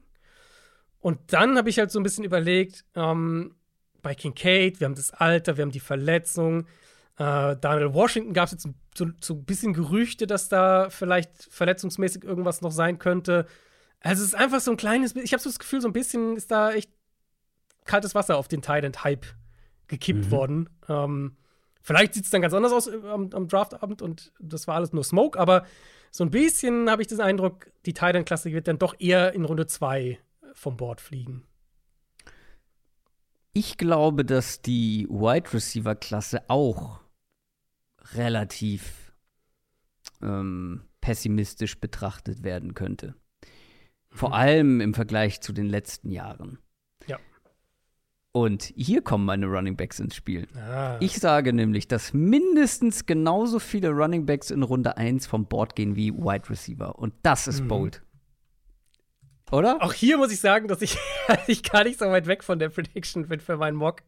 Und 1.00 1.20
dann 1.32 1.58
habe 1.58 1.70
ich 1.70 1.78
halt 1.80 1.92
so 1.92 2.00
ein 2.00 2.04
bisschen 2.04 2.24
überlegt, 2.24 2.86
ähm, 2.96 3.54
bei 4.02 4.16
Kincaid, 4.16 4.80
wir 4.80 4.86
haben 4.86 4.96
das 4.96 5.12
Alter, 5.12 5.58
wir 5.58 5.64
haben 5.64 5.72
die 5.72 5.80
Verletzung. 5.80 6.68
Äh, 7.18 7.56
Daniel 7.58 7.94
Washington 7.94 8.34
gab 8.34 8.46
es 8.46 8.52
jetzt 8.52 8.68
so, 8.96 9.10
so 9.22 9.34
ein 9.34 9.46
bisschen 9.46 9.74
Gerüchte, 9.74 10.28
dass 10.28 10.50
da 10.50 10.90
vielleicht 10.90 11.32
verletzungsmäßig 11.50 12.24
irgendwas 12.24 12.62
noch 12.62 12.72
sein 12.72 13.00
könnte. 13.00 13.48
Also 14.02 14.22
es 14.22 14.30
ist 14.30 14.36
einfach 14.36 14.60
so 14.60 14.72
ein 14.72 14.78
kleines, 14.78 15.16
ich 15.16 15.34
habe 15.34 15.42
so 15.42 15.50
das 15.50 15.60
Gefühl, 15.60 15.82
so 15.82 15.88
ein 15.88 15.94
bisschen 15.94 16.38
ist 16.38 16.52
da 16.52 16.72
echt 16.72 16.92
kaltes 17.86 18.14
Wasser 18.14 18.38
auf 18.38 18.48
den 18.48 18.62
Tyrant-Hype 18.62 19.26
gekippt 19.88 20.30
worden. 20.32 20.70
Ähm, 20.88 21.38
vielleicht 21.82 22.14
sieht 22.14 22.26
es 22.26 22.30
dann 22.30 22.42
ganz 22.42 22.54
anders 22.54 22.74
aus 22.74 22.88
äh, 22.88 23.00
am, 23.08 23.30
am 23.34 23.48
Draftabend 23.48 24.02
und 24.02 24.32
das 24.40 24.68
war 24.68 24.76
alles 24.76 24.94
nur 24.94 25.04
Smoke, 25.04 25.40
aber 25.40 25.66
so 26.12 26.24
ein 26.24 26.32
bisschen 26.32 26.90
habe 26.90 27.02
ich 27.02 27.08
den 27.08 27.22
Eindruck, 27.22 27.72
die 27.86 27.94
Tyrant-Klasse 27.94 28.52
wird 28.52 28.68
dann 28.68 28.80
doch 28.80 28.96
eher 29.00 29.34
in 29.34 29.46
Runde 29.46 29.66
2 29.66 30.20
vom 30.54 30.78
Board 30.78 31.02
fliegen. 31.02 31.44
Ich 33.58 33.78
glaube, 33.78 34.24
dass 34.24 34.62
die 34.62 35.08
Wide 35.10 35.52
Receiver 35.52 35.96
Klasse 35.96 36.48
auch 36.48 37.00
relativ 38.14 39.16
ähm, 40.22 40.84
pessimistisch 41.02 41.80
betrachtet 41.80 42.44
werden 42.44 42.76
könnte. 42.76 43.16
Vor 44.12 44.36
allem 44.36 44.80
im 44.80 44.94
Vergleich 44.94 45.42
zu 45.42 45.54
den 45.54 45.66
letzten 45.66 46.12
Jahren. 46.12 46.60
Ja. 47.08 47.18
Und 48.32 48.72
hier 48.76 49.02
kommen 49.02 49.26
meine 49.26 49.48
Running 49.48 49.76
Backs 49.76 50.00
ins 50.00 50.14
Spiel. 50.16 50.48
Ah. 50.56 50.98
Ich 51.00 51.18
sage 51.18 51.52
nämlich, 51.52 51.88
dass 51.88 52.14
mindestens 52.14 53.08
genauso 53.08 53.58
viele 53.58 53.90
Running 53.90 54.28
Backs 54.28 54.52
in 54.52 54.62
Runde 54.62 54.98
1 54.98 55.26
vom 55.26 55.48
Board 55.48 55.76
gehen 55.76 55.96
wie 55.96 56.14
Wide 56.14 56.48
Receiver. 56.48 57.00
Und 57.00 57.16
das 57.24 57.48
ist 57.48 57.62
Mhm. 57.62 57.68
bold. 57.70 58.04
Oder? 59.52 59.82
Auch 59.82 59.94
hier 59.94 60.18
muss 60.18 60.32
ich 60.32 60.40
sagen, 60.40 60.68
dass 60.68 60.82
ich, 60.82 60.98
ich 61.48 61.64
gar 61.64 61.84
nicht 61.84 62.00
so 62.00 62.06
weit 62.06 62.28
weg 62.28 62.44
von 62.44 62.60
der 62.60 62.70
Prediction 62.70 63.28
bin 63.28 63.40
für 63.40 63.58
meinen 63.58 63.78
Mock. 63.78 64.02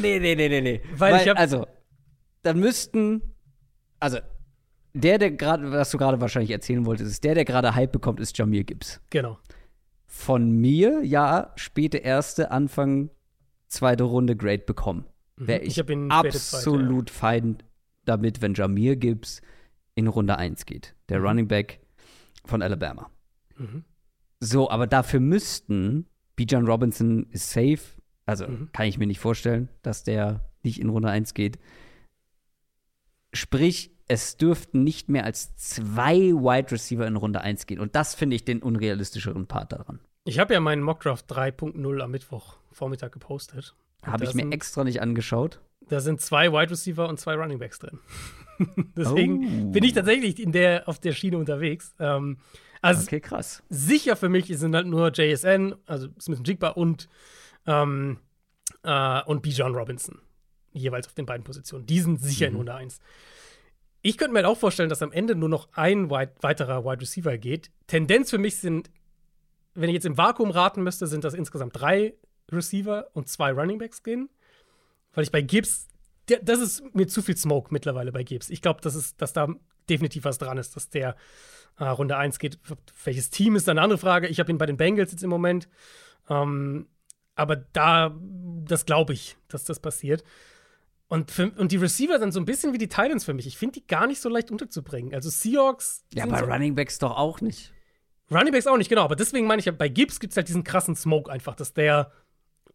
Nee, 0.00 0.18
nee, 0.18 0.34
nee, 0.34 0.48
nee, 0.48 0.60
nee. 0.60 0.80
Weil 0.96 1.20
ich 1.20 1.28
hab- 1.28 1.38
also, 1.38 1.66
dann 2.42 2.58
müssten, 2.58 3.22
also, 4.00 4.18
der, 4.94 5.18
der 5.18 5.30
gerade, 5.32 5.70
was 5.70 5.90
du 5.90 5.98
gerade 5.98 6.20
wahrscheinlich 6.20 6.50
erzählen 6.50 6.86
wolltest, 6.86 7.10
ist 7.10 7.24
der, 7.24 7.34
der 7.34 7.44
gerade 7.44 7.74
Hype 7.74 7.92
bekommt, 7.92 8.20
ist 8.20 8.36
Jamir 8.38 8.64
Gibbs. 8.64 9.00
Genau. 9.10 9.38
Von 10.06 10.50
mir, 10.52 11.02
ja, 11.04 11.52
späte 11.56 11.98
erste, 11.98 12.50
Anfang 12.50 13.10
zweite 13.68 14.04
Runde 14.04 14.36
Grade 14.36 14.62
bekommen. 14.64 15.04
Wäre 15.36 15.60
Mhm. 15.60 15.66
Ich 15.66 15.78
ich, 15.78 15.88
ihn 15.90 16.10
späte 16.10 16.38
zweite, 16.38 16.56
absolut 16.70 17.10
fein 17.10 17.58
damit, 18.06 18.40
wenn 18.40 18.54
Jamir 18.54 18.96
Gibbs 18.96 19.42
in 19.94 20.06
Runde 20.06 20.38
1 20.38 20.64
geht. 20.64 20.94
Der 21.10 21.20
Running 21.20 21.46
Back 21.46 21.80
von 22.46 22.62
Alabama. 22.62 23.10
Mhm. 23.56 23.84
So, 24.40 24.70
aber 24.70 24.86
dafür 24.86 25.20
müssten, 25.20 26.06
Bijan 26.36 26.66
Robinson 26.66 27.26
ist 27.30 27.50
safe. 27.50 27.80
Also 28.26 28.46
Mhm. 28.46 28.68
kann 28.72 28.86
ich 28.86 28.98
mir 28.98 29.06
nicht 29.06 29.20
vorstellen, 29.20 29.68
dass 29.82 30.04
der 30.04 30.48
nicht 30.62 30.80
in 30.80 30.88
Runde 30.90 31.08
1 31.10 31.34
geht. 31.34 31.58
Sprich, 33.32 33.90
es 34.08 34.36
dürften 34.36 34.84
nicht 34.84 35.08
mehr 35.08 35.24
als 35.24 35.54
zwei 35.56 36.16
Wide 36.32 36.70
Receiver 36.72 37.06
in 37.06 37.16
Runde 37.16 37.40
1 37.42 37.66
gehen. 37.66 37.78
Und 37.80 37.94
das 37.94 38.14
finde 38.14 38.36
ich 38.36 38.44
den 38.44 38.62
unrealistischeren 38.62 39.46
Part 39.46 39.72
daran. 39.72 40.00
Ich 40.24 40.38
habe 40.38 40.54
ja 40.54 40.60
meinen 40.60 40.82
Mockdraft 40.82 41.30
3.0 41.30 42.00
am 42.02 42.10
Mittwoch 42.10 42.56
Vormittag 42.72 43.12
gepostet. 43.12 43.74
Habe 44.02 44.24
ich 44.24 44.34
mir 44.34 44.42
sind- 44.42 44.52
extra 44.52 44.84
nicht 44.84 45.00
angeschaut. 45.02 45.60
Da 45.88 46.00
sind 46.00 46.20
zwei 46.20 46.52
Wide 46.52 46.70
Receiver 46.70 47.08
und 47.08 47.18
zwei 47.18 47.34
Running 47.34 47.58
Backs 47.58 47.78
drin. 47.78 47.98
Deswegen 48.96 49.68
Oh. 49.68 49.70
bin 49.72 49.84
ich 49.84 49.92
tatsächlich 49.94 50.38
in 50.40 50.52
der, 50.52 50.86
auf 50.88 50.98
der 50.98 51.12
Schiene 51.12 51.38
unterwegs. 51.38 51.94
Ähm, 51.98 52.38
also 52.82 53.02
Okay, 53.02 53.20
krass. 53.20 53.62
sicher 53.68 54.16
für 54.16 54.28
mich 54.28 54.46
sind 54.46 54.74
halt 54.74 54.86
nur 54.86 55.10
JSN, 55.12 55.74
also 55.86 56.08
Smith 56.20 56.40
Jigba 56.44 56.68
und, 56.70 57.08
ähm, 57.66 58.18
äh, 58.82 59.22
und 59.24 59.42
Bijan 59.42 59.74
Robinson. 59.74 60.20
Jeweils 60.72 61.06
auf 61.06 61.14
den 61.14 61.26
beiden 61.26 61.44
Positionen. 61.44 61.86
Die 61.86 62.00
sind 62.00 62.20
sicher 62.20 62.46
in 62.46 62.54
Runde 62.54 62.74
1. 62.74 63.00
Ich 64.02 64.16
könnte 64.16 64.32
mir 64.32 64.40
halt 64.40 64.46
auch 64.46 64.58
vorstellen, 64.58 64.88
dass 64.88 65.02
am 65.02 65.12
Ende 65.12 65.34
nur 65.34 65.48
noch 65.48 65.68
ein 65.72 66.10
wide, 66.10 66.32
weiterer 66.40 66.84
Wide 66.84 67.00
Receiver 67.00 67.36
geht. 67.36 67.70
Tendenz 67.88 68.30
für 68.30 68.38
mich 68.38 68.56
sind, 68.56 68.90
wenn 69.74 69.88
ich 69.88 69.94
jetzt 69.94 70.06
im 70.06 70.16
Vakuum 70.16 70.50
raten 70.50 70.82
müsste, 70.82 71.06
sind 71.06 71.24
das 71.24 71.34
insgesamt 71.34 71.78
drei 71.78 72.14
Receiver 72.52 73.08
und 73.14 73.28
zwei 73.28 73.50
Running 73.50 73.78
Backs 73.78 74.02
gehen. 74.02 74.28
Weil 75.14 75.24
ich 75.24 75.32
bei 75.32 75.42
Gibbs, 75.42 75.88
das 76.42 76.60
ist 76.60 76.82
mir 76.94 77.08
zu 77.08 77.22
viel 77.22 77.36
Smoke 77.36 77.68
mittlerweile 77.72 78.12
bei 78.12 78.22
Gibbs. 78.22 78.50
Ich 78.50 78.62
glaube, 78.62 78.80
das 78.82 78.94
ist, 78.94 79.20
dass 79.20 79.32
da 79.32 79.48
definitiv 79.88 80.24
was 80.24 80.38
dran 80.38 80.58
ist, 80.58 80.76
dass 80.76 80.88
der 80.88 81.16
äh, 81.78 81.84
Runde 81.84 82.16
1 82.16 82.38
geht. 82.38 82.58
Welches 83.04 83.30
Team 83.30 83.56
ist 83.56 83.68
dann 83.68 83.78
eine 83.78 83.84
andere 83.84 83.98
Frage. 83.98 84.28
Ich 84.28 84.40
habe 84.40 84.50
ihn 84.50 84.58
bei 84.58 84.66
den 84.66 84.76
Bengals 84.76 85.12
jetzt 85.12 85.22
im 85.22 85.30
Moment. 85.30 85.68
Ähm, 86.28 86.88
aber 87.34 87.56
da, 87.56 88.16
das 88.64 88.84
glaube 88.84 89.12
ich, 89.12 89.36
dass 89.48 89.64
das 89.64 89.80
passiert. 89.80 90.24
Und, 91.08 91.30
für, 91.30 91.50
und 91.52 91.72
die 91.72 91.76
Receiver 91.76 92.18
sind 92.18 92.32
so 92.32 92.40
ein 92.40 92.44
bisschen 92.44 92.74
wie 92.74 92.78
die 92.78 92.88
Titans 92.88 93.24
für 93.24 93.32
mich. 93.32 93.46
Ich 93.46 93.56
finde 93.56 93.80
die 93.80 93.86
gar 93.86 94.06
nicht 94.06 94.20
so 94.20 94.28
leicht 94.28 94.50
unterzubringen. 94.50 95.14
Also 95.14 95.30
Seahawks. 95.30 96.04
Ja, 96.12 96.26
bei 96.26 96.40
so, 96.40 96.44
Running 96.44 96.74
Backs 96.74 96.98
doch 96.98 97.16
auch 97.16 97.40
nicht. 97.40 97.72
Running 98.30 98.52
Backs 98.52 98.66
auch 98.66 98.76
nicht, 98.76 98.90
genau. 98.90 99.04
Aber 99.04 99.16
deswegen 99.16 99.46
meine 99.46 99.60
ich, 99.60 99.66
ja, 99.66 99.72
bei 99.72 99.88
Gibbs 99.88 100.20
gibt 100.20 100.32
es 100.32 100.36
halt 100.36 100.48
diesen 100.48 100.64
krassen 100.64 100.96
Smoke 100.96 101.32
einfach, 101.32 101.54
dass 101.54 101.72
der 101.72 102.12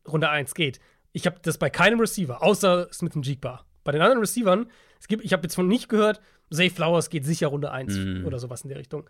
Runde 0.08 0.30
1 0.30 0.56
geht. 0.56 0.80
Ich 1.12 1.28
habe 1.28 1.38
das 1.44 1.60
bei 1.60 1.70
keinem 1.70 2.00
Receiver, 2.00 2.42
außer 2.42 2.88
Smith 2.92 3.16
und 3.16 3.28
Jigba. 3.28 3.66
Bei 3.84 3.92
den 3.92 4.02
anderen 4.02 4.20
Receivern, 4.22 4.68
es 5.00 5.08
gibt, 5.08 5.24
ich 5.26 5.34
habe 5.34 5.44
jetzt 5.44 5.56
von 5.56 5.68
nicht 5.68 5.90
gehört, 5.90 6.22
Zay 6.52 6.70
Flowers 6.70 7.10
geht 7.10 7.26
sicher 7.26 7.48
Runde 7.48 7.72
1 7.72 7.96
Mhm. 7.96 8.26
oder 8.26 8.40
sowas 8.40 8.62
in 8.64 8.70
der 8.70 8.78
Richtung. 8.80 9.10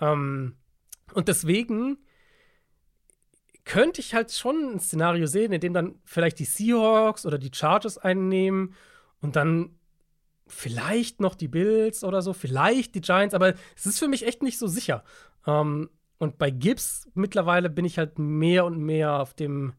Ähm, 0.00 0.54
und 1.12 1.28
deswegen 1.28 1.98
könnte 3.64 4.00
ich 4.00 4.14
halt 4.14 4.30
schon 4.32 4.74
ein 4.74 4.80
Szenario 4.80 5.26
sehen, 5.26 5.52
in 5.52 5.60
dem 5.60 5.72
dann 5.72 5.94
vielleicht 6.04 6.38
die 6.38 6.44
Seahawks 6.44 7.24
oder 7.24 7.38
die 7.38 7.50
Chargers 7.52 7.96
einnehmen 7.98 8.74
und 9.20 9.36
dann 9.36 9.78
vielleicht 10.46 11.20
noch 11.20 11.34
die 11.34 11.48
Bills 11.48 12.04
oder 12.04 12.20
so, 12.20 12.34
vielleicht 12.34 12.94
die 12.94 13.00
Giants, 13.00 13.34
aber 13.34 13.54
es 13.74 13.86
ist 13.86 13.98
für 13.98 14.08
mich 14.08 14.26
echt 14.26 14.42
nicht 14.42 14.58
so 14.58 14.66
sicher. 14.66 15.02
Ähm, 15.46 15.88
und 16.18 16.36
bei 16.38 16.50
Gibbs 16.50 17.08
mittlerweile 17.14 17.70
bin 17.70 17.84
ich 17.86 17.98
halt 17.98 18.18
mehr 18.18 18.64
und 18.66 18.78
mehr 18.78 19.18
auf 19.20 19.32
dem, 19.34 19.72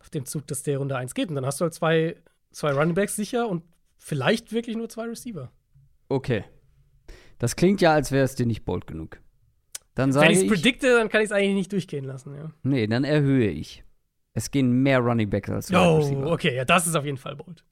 auf 0.00 0.10
dem 0.10 0.26
Zug, 0.26 0.46
dass 0.48 0.64
der 0.64 0.78
Runde 0.78 0.96
1 0.96 1.14
geht. 1.14 1.28
Und 1.28 1.36
dann 1.36 1.46
hast 1.46 1.60
du 1.60 1.64
halt 1.64 1.74
zwei, 1.74 2.16
zwei 2.50 2.72
Running 2.72 2.94
Backs 2.94 3.16
sicher 3.16 3.48
und 3.48 3.62
vielleicht 3.98 4.52
wirklich 4.52 4.76
nur 4.76 4.88
zwei 4.88 5.04
Receiver. 5.06 5.52
Okay. 6.08 6.44
Das 7.38 7.54
klingt 7.56 7.80
ja, 7.80 7.92
als 7.92 8.10
wäre 8.10 8.24
es 8.24 8.34
dir 8.34 8.46
nicht 8.46 8.64
bold 8.64 8.86
genug. 8.86 9.20
Dann 9.94 10.08
Wenn 10.08 10.12
sage 10.12 10.32
ich 10.32 10.38
es 10.38 10.42
ich, 10.44 10.50
predikte, 10.50 10.96
dann 10.96 11.08
kann 11.08 11.20
ich 11.20 11.26
es 11.26 11.32
eigentlich 11.32 11.54
nicht 11.54 11.72
durchgehen 11.72 12.04
lassen, 12.04 12.34
ja. 12.34 12.52
nee, 12.62 12.86
dann 12.86 13.04
erhöhe 13.04 13.50
ich. 13.50 13.84
Es 14.34 14.50
gehen 14.50 14.82
mehr 14.82 15.00
Running 15.00 15.28
Backs 15.30 15.50
als 15.50 15.70
Wide 15.70 15.78
Oh, 15.80 15.96
Receiver. 15.98 16.30
okay, 16.30 16.54
ja, 16.54 16.64
das 16.64 16.86
ist 16.86 16.94
auf 16.94 17.04
jeden 17.04 17.16
Fall 17.16 17.36
bold. 17.36 17.64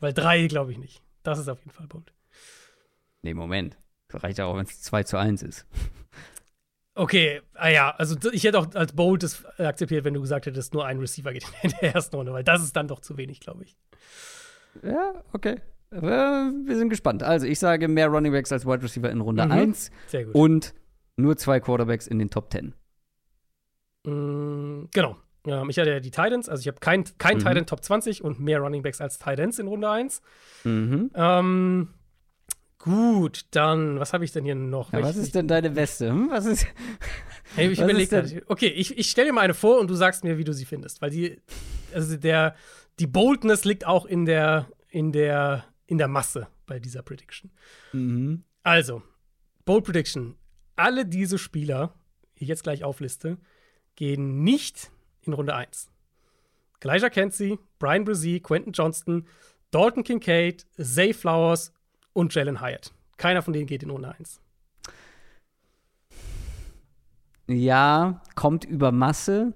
Weil 0.00 0.12
drei 0.12 0.46
glaube 0.48 0.72
ich 0.72 0.78
nicht. 0.78 1.02
Das 1.22 1.38
ist 1.38 1.48
auf 1.48 1.58
jeden 1.60 1.70
Fall 1.70 1.86
bold. 1.86 2.12
Nee, 3.22 3.34
Moment. 3.34 3.76
Das 4.08 4.22
reicht 4.22 4.38
ja 4.38 4.46
auch, 4.46 4.56
wenn 4.56 4.64
es 4.64 4.80
2 4.82 5.02
zu 5.04 5.16
1 5.18 5.42
ist. 5.42 5.66
Okay, 6.94 7.42
ah 7.54 7.68
ja, 7.68 7.90
also 7.92 8.16
ich 8.32 8.42
hätte 8.42 8.58
auch 8.58 8.74
als 8.74 8.92
bold 8.92 9.22
das 9.22 9.44
akzeptiert, 9.56 10.04
wenn 10.04 10.14
du 10.14 10.20
gesagt 10.20 10.46
hättest, 10.46 10.74
nur 10.74 10.84
ein 10.84 10.98
Receiver 10.98 11.32
geht 11.32 11.46
in 11.62 11.72
der 11.80 11.94
ersten 11.94 12.16
Runde, 12.16 12.32
weil 12.32 12.42
das 12.42 12.60
ist 12.60 12.74
dann 12.74 12.88
doch 12.88 12.98
zu 12.98 13.16
wenig, 13.16 13.38
glaube 13.38 13.62
ich. 13.62 13.76
Ja, 14.82 15.22
okay. 15.32 15.56
Äh, 15.90 16.00
wir 16.02 16.76
sind 16.76 16.90
gespannt. 16.90 17.22
Also, 17.22 17.46
ich 17.46 17.58
sage 17.58 17.88
mehr 17.88 18.08
Running 18.08 18.32
Backs 18.32 18.52
als 18.52 18.66
Wide 18.66 18.82
Receiver 18.82 19.10
in 19.10 19.20
Runde 19.20 19.44
Mhm. 19.46 19.52
1 19.52 19.90
Sehr 20.08 20.24
gut. 20.26 20.34
und 20.34 20.74
nur 21.16 21.36
zwei 21.36 21.60
Quarterbacks 21.60 22.06
in 22.06 22.18
den 22.18 22.30
Top 22.30 22.52
10. 22.52 22.74
Mm, 24.06 24.84
genau. 24.92 25.16
Ähm, 25.46 25.70
ich 25.70 25.78
hatte 25.78 25.90
ja 25.90 26.00
die 26.00 26.10
Titans, 26.10 26.48
also 26.48 26.60
ich 26.60 26.68
habe 26.68 26.78
kein, 26.80 27.04
kein 27.18 27.36
Mhm. 27.38 27.40
Titan 27.40 27.66
Top 27.66 27.82
20 27.82 28.22
und 28.22 28.40
mehr 28.40 28.60
Running 28.60 28.82
Backs 28.82 29.00
als 29.00 29.18
Titans 29.18 29.58
in 29.58 29.66
Runde 29.66 29.88
1. 29.88 30.20
Mhm. 30.64 31.10
Ähm, 31.14 31.88
gut, 32.78 33.46
dann, 33.52 33.98
was 33.98 34.12
habe 34.12 34.24
ich 34.24 34.32
denn 34.32 34.44
hier 34.44 34.54
noch? 34.54 34.92
Ja, 34.92 35.02
was 35.02 35.16
ist 35.16 35.34
denn 35.34 35.48
deine 35.48 35.74
Weste? 35.74 36.10
Hm? 36.10 36.28
Was 36.30 36.46
ist. 36.46 36.66
Hey, 37.54 37.68
ich 37.70 37.80
überlege. 37.80 38.42
Okay, 38.48 38.66
ich, 38.66 38.98
ich 38.98 39.08
stelle 39.08 39.28
dir 39.28 39.32
mal 39.32 39.40
eine 39.40 39.54
vor 39.54 39.80
und 39.80 39.88
du 39.88 39.94
sagst 39.94 40.22
mir, 40.22 40.36
wie 40.36 40.44
du 40.44 40.52
sie 40.52 40.66
findest. 40.66 41.00
Weil 41.00 41.08
die, 41.08 41.40
also 41.94 42.14
der, 42.18 42.54
die 42.98 43.06
Boldness 43.06 43.64
liegt 43.64 43.86
auch 43.86 44.06
in 44.06 44.24
der, 44.24 44.68
in 44.88 45.12
der, 45.12 45.64
in 45.86 45.98
der 45.98 46.08
Masse 46.08 46.48
bei 46.66 46.78
dieser 46.78 47.02
Prediction. 47.02 47.50
Mhm. 47.92 48.44
Also, 48.62 49.02
Bold 49.64 49.84
Prediction. 49.84 50.36
Alle 50.76 51.06
diese 51.06 51.38
Spieler, 51.38 51.94
die 52.38 52.44
ich 52.44 52.48
jetzt 52.48 52.62
gleich 52.62 52.84
aufliste, 52.84 53.38
gehen 53.96 54.42
nicht 54.42 54.90
in 55.22 55.32
Runde 55.32 55.54
1. 55.54 55.90
Elijah 56.80 57.10
Kenzie, 57.10 57.58
Brian 57.78 58.04
Brzee, 58.04 58.40
Quentin 58.40 58.72
Johnston, 58.72 59.26
Dalton 59.70 60.04
Kincaid, 60.04 60.66
Zay 60.80 61.12
Flowers 61.12 61.72
und 62.12 62.34
Jalen 62.34 62.60
Hyatt. 62.60 62.92
Keiner 63.16 63.42
von 63.42 63.52
denen 63.52 63.66
geht 63.66 63.82
in 63.82 63.90
Runde 63.90 64.14
1. 64.16 64.40
Ja, 67.48 68.22
kommt 68.34 68.64
über 68.64 68.92
Masse. 68.92 69.54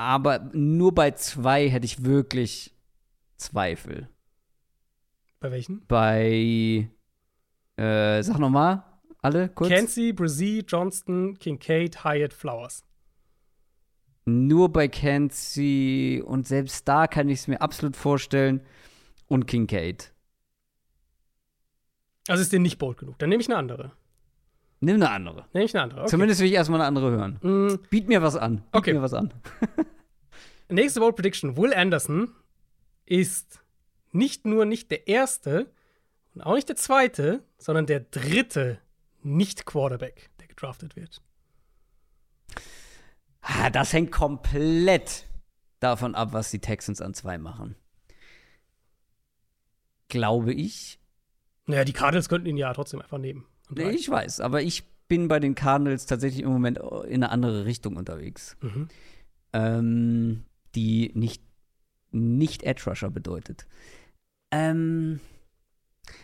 Aber 0.00 0.48
nur 0.54 0.94
bei 0.94 1.10
zwei 1.10 1.68
hätte 1.68 1.84
ich 1.84 2.06
wirklich 2.06 2.74
Zweifel. 3.36 4.08
Bei 5.40 5.50
welchen? 5.50 5.86
Bei, 5.88 6.88
äh, 7.76 8.22
sag 8.22 8.38
nochmal, 8.38 8.82
alle 9.20 9.50
kurz. 9.50 9.68
Kenzie, 9.68 10.14
Brzee, 10.14 10.64
Johnston, 10.66 11.38
Kincaid, 11.38 12.02
Hyatt, 12.02 12.32
Flowers. 12.32 12.82
Nur 14.24 14.72
bei 14.72 14.88
Kenzie 14.88 16.22
und 16.22 16.48
selbst 16.48 16.88
da 16.88 17.06
kann 17.06 17.28
ich 17.28 17.40
es 17.40 17.48
mir 17.48 17.60
absolut 17.60 17.94
vorstellen. 17.94 18.62
Und 19.26 19.46
Kincaid. 19.46 20.14
Also 22.26 22.40
ist 22.40 22.54
dir 22.54 22.58
nicht 22.58 22.78
bold 22.78 22.96
genug. 22.96 23.18
Dann 23.18 23.28
nehme 23.28 23.42
ich 23.42 23.50
eine 23.50 23.58
andere. 23.58 23.92
Nimm 24.80 24.96
eine 24.96 25.10
andere. 25.10 25.46
Nehme 25.52 25.66
ich 25.66 25.74
eine 25.74 25.82
andere. 25.84 26.00
Okay. 26.02 26.10
Zumindest 26.10 26.40
will 26.40 26.48
ich 26.48 26.54
erstmal 26.54 26.80
eine 26.80 26.88
andere 26.88 27.10
hören. 27.10 27.38
Mm, 27.42 27.78
Biet 27.90 28.08
mir 28.08 28.22
was 28.22 28.36
an. 28.36 28.56
Biet 28.56 28.66
Okay. 28.72 28.92
mir 28.94 29.02
was 29.02 29.12
an. 29.14 29.32
nächste 30.68 31.00
Bold 31.00 31.16
Prediction. 31.16 31.56
Will 31.56 31.74
Anderson 31.74 32.32
ist 33.04 33.62
nicht 34.12 34.46
nur 34.46 34.64
nicht 34.64 34.90
der 34.90 35.06
erste 35.06 35.70
und 36.34 36.40
auch 36.42 36.54
nicht 36.54 36.68
der 36.68 36.76
zweite, 36.76 37.44
sondern 37.58 37.86
der 37.86 38.00
dritte 38.00 38.78
Nicht-Quarterback, 39.22 40.30
der 40.40 40.48
gedraftet 40.48 40.96
wird. 40.96 41.20
Ah, 43.42 43.68
das 43.70 43.92
hängt 43.92 44.12
komplett 44.12 45.26
davon 45.80 46.14
ab, 46.14 46.32
was 46.32 46.50
die 46.50 46.60
Texans 46.60 47.00
an 47.02 47.14
zwei 47.14 47.36
machen. 47.38 47.74
Glaube 50.08 50.52
ich. 50.52 50.98
Naja, 51.66 51.84
die 51.84 51.92
Cardinals 51.92 52.28
könnten 52.28 52.48
ihn 52.48 52.56
ja 52.56 52.72
trotzdem 52.72 53.00
einfach 53.00 53.18
nehmen. 53.18 53.46
Nee. 53.74 53.90
Ich 53.90 54.08
weiß, 54.08 54.40
aber 54.40 54.62
ich 54.62 54.84
bin 55.08 55.28
bei 55.28 55.40
den 55.40 55.54
Cardinals 55.54 56.06
tatsächlich 56.06 56.42
im 56.42 56.50
Moment 56.50 56.78
in 56.78 57.22
eine 57.22 57.30
andere 57.30 57.64
Richtung 57.64 57.96
unterwegs. 57.96 58.56
Mhm. 58.60 58.88
Ähm, 59.52 60.44
die 60.74 61.10
nicht, 61.14 61.42
nicht 62.12 62.62
Edge 62.62 62.84
Rusher 62.86 63.10
bedeutet. 63.10 63.66
Ähm, 64.52 65.20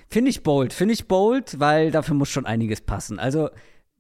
finde 0.09 0.31
ich 0.31 0.43
bold. 0.43 0.73
Finde 0.73 0.95
ich 0.95 1.09
bold, 1.09 1.59
weil 1.59 1.91
dafür 1.91 2.15
muss 2.15 2.29
schon 2.31 2.47
einiges 2.47 2.81
passen. 2.81 3.19
Also, 3.19 3.51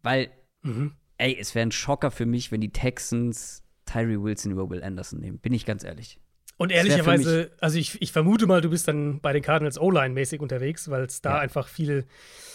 weil, 0.02 0.30
Mhm. 0.62 0.92
ey, 1.18 1.36
es 1.38 1.54
wäre 1.54 1.66
ein 1.66 1.72
Schocker 1.72 2.10
für 2.10 2.26
mich, 2.26 2.52
wenn 2.52 2.60
die 2.60 2.72
Texans 2.72 3.62
Tyree 3.86 4.20
Wilson 4.20 4.52
über 4.52 4.68
Will 4.70 4.82
Anderson 4.82 5.20
nehmen. 5.20 5.38
Bin 5.38 5.52
ich 5.52 5.64
ganz 5.66 5.84
ehrlich. 5.84 6.18
Und 6.58 6.72
ehrlicherweise, 6.72 7.50
also 7.60 7.78
ich, 7.78 8.00
ich 8.00 8.12
vermute 8.12 8.46
mal, 8.46 8.60
du 8.62 8.70
bist 8.70 8.88
dann 8.88 9.20
bei 9.20 9.32
den 9.34 9.42
Cardinals 9.42 9.78
O-Line-mäßig 9.78 10.40
unterwegs, 10.40 10.88
weil 10.90 11.04
es 11.04 11.20
da 11.20 11.34
Ja. 11.34 11.38
einfach 11.40 11.68
viele, 11.68 12.06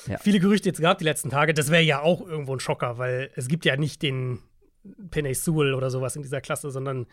Ja. 0.07 0.17
viele 0.17 0.39
Gerüchte 0.39 0.69
jetzt 0.69 0.81
gab 0.81 0.97
die 0.97 1.03
letzten 1.05 1.29
Tage. 1.29 1.53
Das 1.53 1.69
wäre 1.69 1.83
ja 1.83 2.01
auch 2.01 2.21
irgendwo 2.21 2.53
ein 2.53 2.59
Schocker, 2.59 2.97
weil 2.97 3.29
es 3.35 3.47
gibt 3.47 3.63
ja 3.65 3.77
nicht 3.77 4.01
den 4.01 4.39
Penny 5.11 5.35
Sewell 5.35 5.75
oder 5.75 5.91
sowas 5.91 6.15
in 6.15 6.23
dieser 6.23 6.41
Klasse, 6.41 6.71
sondern 6.71 7.05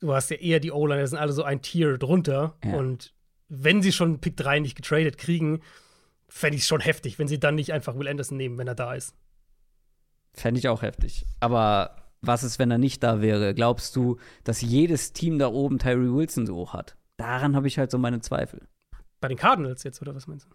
du 0.00 0.12
hast 0.12 0.28
ja 0.30 0.36
eher 0.36 0.60
die 0.60 0.72
O-Line, 0.72 1.00
das 1.00 1.10
sind 1.10 1.18
alle 1.18 1.32
so 1.32 1.42
ein 1.42 1.62
Tier 1.62 1.96
drunter. 1.96 2.56
Ja. 2.64 2.74
Und 2.74 3.14
wenn 3.48 3.80
sie 3.80 3.92
schon 3.92 4.20
Pick 4.20 4.36
3 4.36 4.58
nicht 4.60 4.76
getradet 4.76 5.16
kriegen, 5.16 5.60
fände 6.28 6.56
ich 6.56 6.62
es 6.62 6.68
schon 6.68 6.80
heftig, 6.82 7.18
wenn 7.18 7.28
sie 7.28 7.40
dann 7.40 7.54
nicht 7.54 7.72
einfach 7.72 7.96
Will 7.96 8.06
Anderson 8.08 8.36
nehmen, 8.36 8.58
wenn 8.58 8.68
er 8.68 8.74
da 8.74 8.92
ist. 8.94 9.14
Fände 10.34 10.58
ich 10.60 10.68
auch 10.68 10.82
heftig. 10.82 11.24
Aber 11.40 11.96
was 12.22 12.42
ist, 12.42 12.58
wenn 12.58 12.70
er 12.70 12.78
nicht 12.78 13.02
da 13.02 13.20
wäre? 13.20 13.54
Glaubst 13.54 13.96
du, 13.96 14.18
dass 14.44 14.60
jedes 14.60 15.12
Team 15.12 15.38
da 15.38 15.48
oben 15.48 15.78
Tyree 15.78 16.12
Wilson 16.12 16.46
so 16.46 16.56
hoch 16.56 16.74
hat? 16.74 16.96
Daran 17.16 17.56
habe 17.56 17.66
ich 17.66 17.78
halt 17.78 17.90
so 17.90 17.98
meine 17.98 18.20
Zweifel. 18.20 18.66
Bei 19.20 19.28
den 19.28 19.36
Cardinals 19.36 19.82
jetzt, 19.84 20.00
oder 20.02 20.14
was 20.14 20.26
meinst 20.26 20.46
du? 20.46 20.50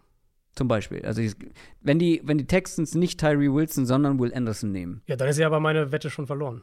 Zum 0.54 0.68
Beispiel. 0.68 1.04
Also, 1.04 1.20
ich, 1.20 1.34
wenn, 1.80 1.98
die, 1.98 2.22
wenn 2.24 2.38
die 2.38 2.46
Texans 2.46 2.94
nicht 2.94 3.20
Tyree 3.20 3.52
Wilson, 3.52 3.84
sondern 3.86 4.18
Will 4.18 4.32
Anderson 4.34 4.72
nehmen, 4.72 5.02
Ja, 5.06 5.16
dann 5.16 5.28
ist 5.28 5.38
ja 5.38 5.46
aber 5.46 5.60
meine 5.60 5.92
Wette 5.92 6.08
schon 6.10 6.26
verloren. 6.26 6.62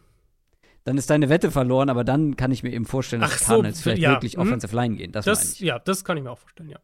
dann 0.83 0.97
ist 0.97 1.09
deine 1.09 1.29
Wette 1.29 1.51
verloren, 1.51 1.89
aber 1.89 2.03
dann 2.03 2.35
kann 2.35 2.51
ich 2.51 2.63
mir 2.63 2.71
eben 2.73 2.85
vorstellen, 2.85 3.21
dass 3.21 3.33
Ach 3.33 3.37
die 3.37 3.43
so, 3.43 3.49
Cardinals 3.51 3.81
vielleicht 3.81 4.01
ja, 4.01 4.11
wirklich 4.11 4.35
mhm. 4.35 4.43
Offensive 4.43 4.75
Line 4.75 4.95
gehen. 4.95 5.11
Das, 5.11 5.25
Das, 5.25 5.59
ja, 5.59 5.79
das 5.79 6.03
kann 6.03 6.17
ich 6.17 6.23
mir 6.23 6.31
auch 6.31 6.39
vorstellen, 6.39 6.69
ja. 6.69 6.79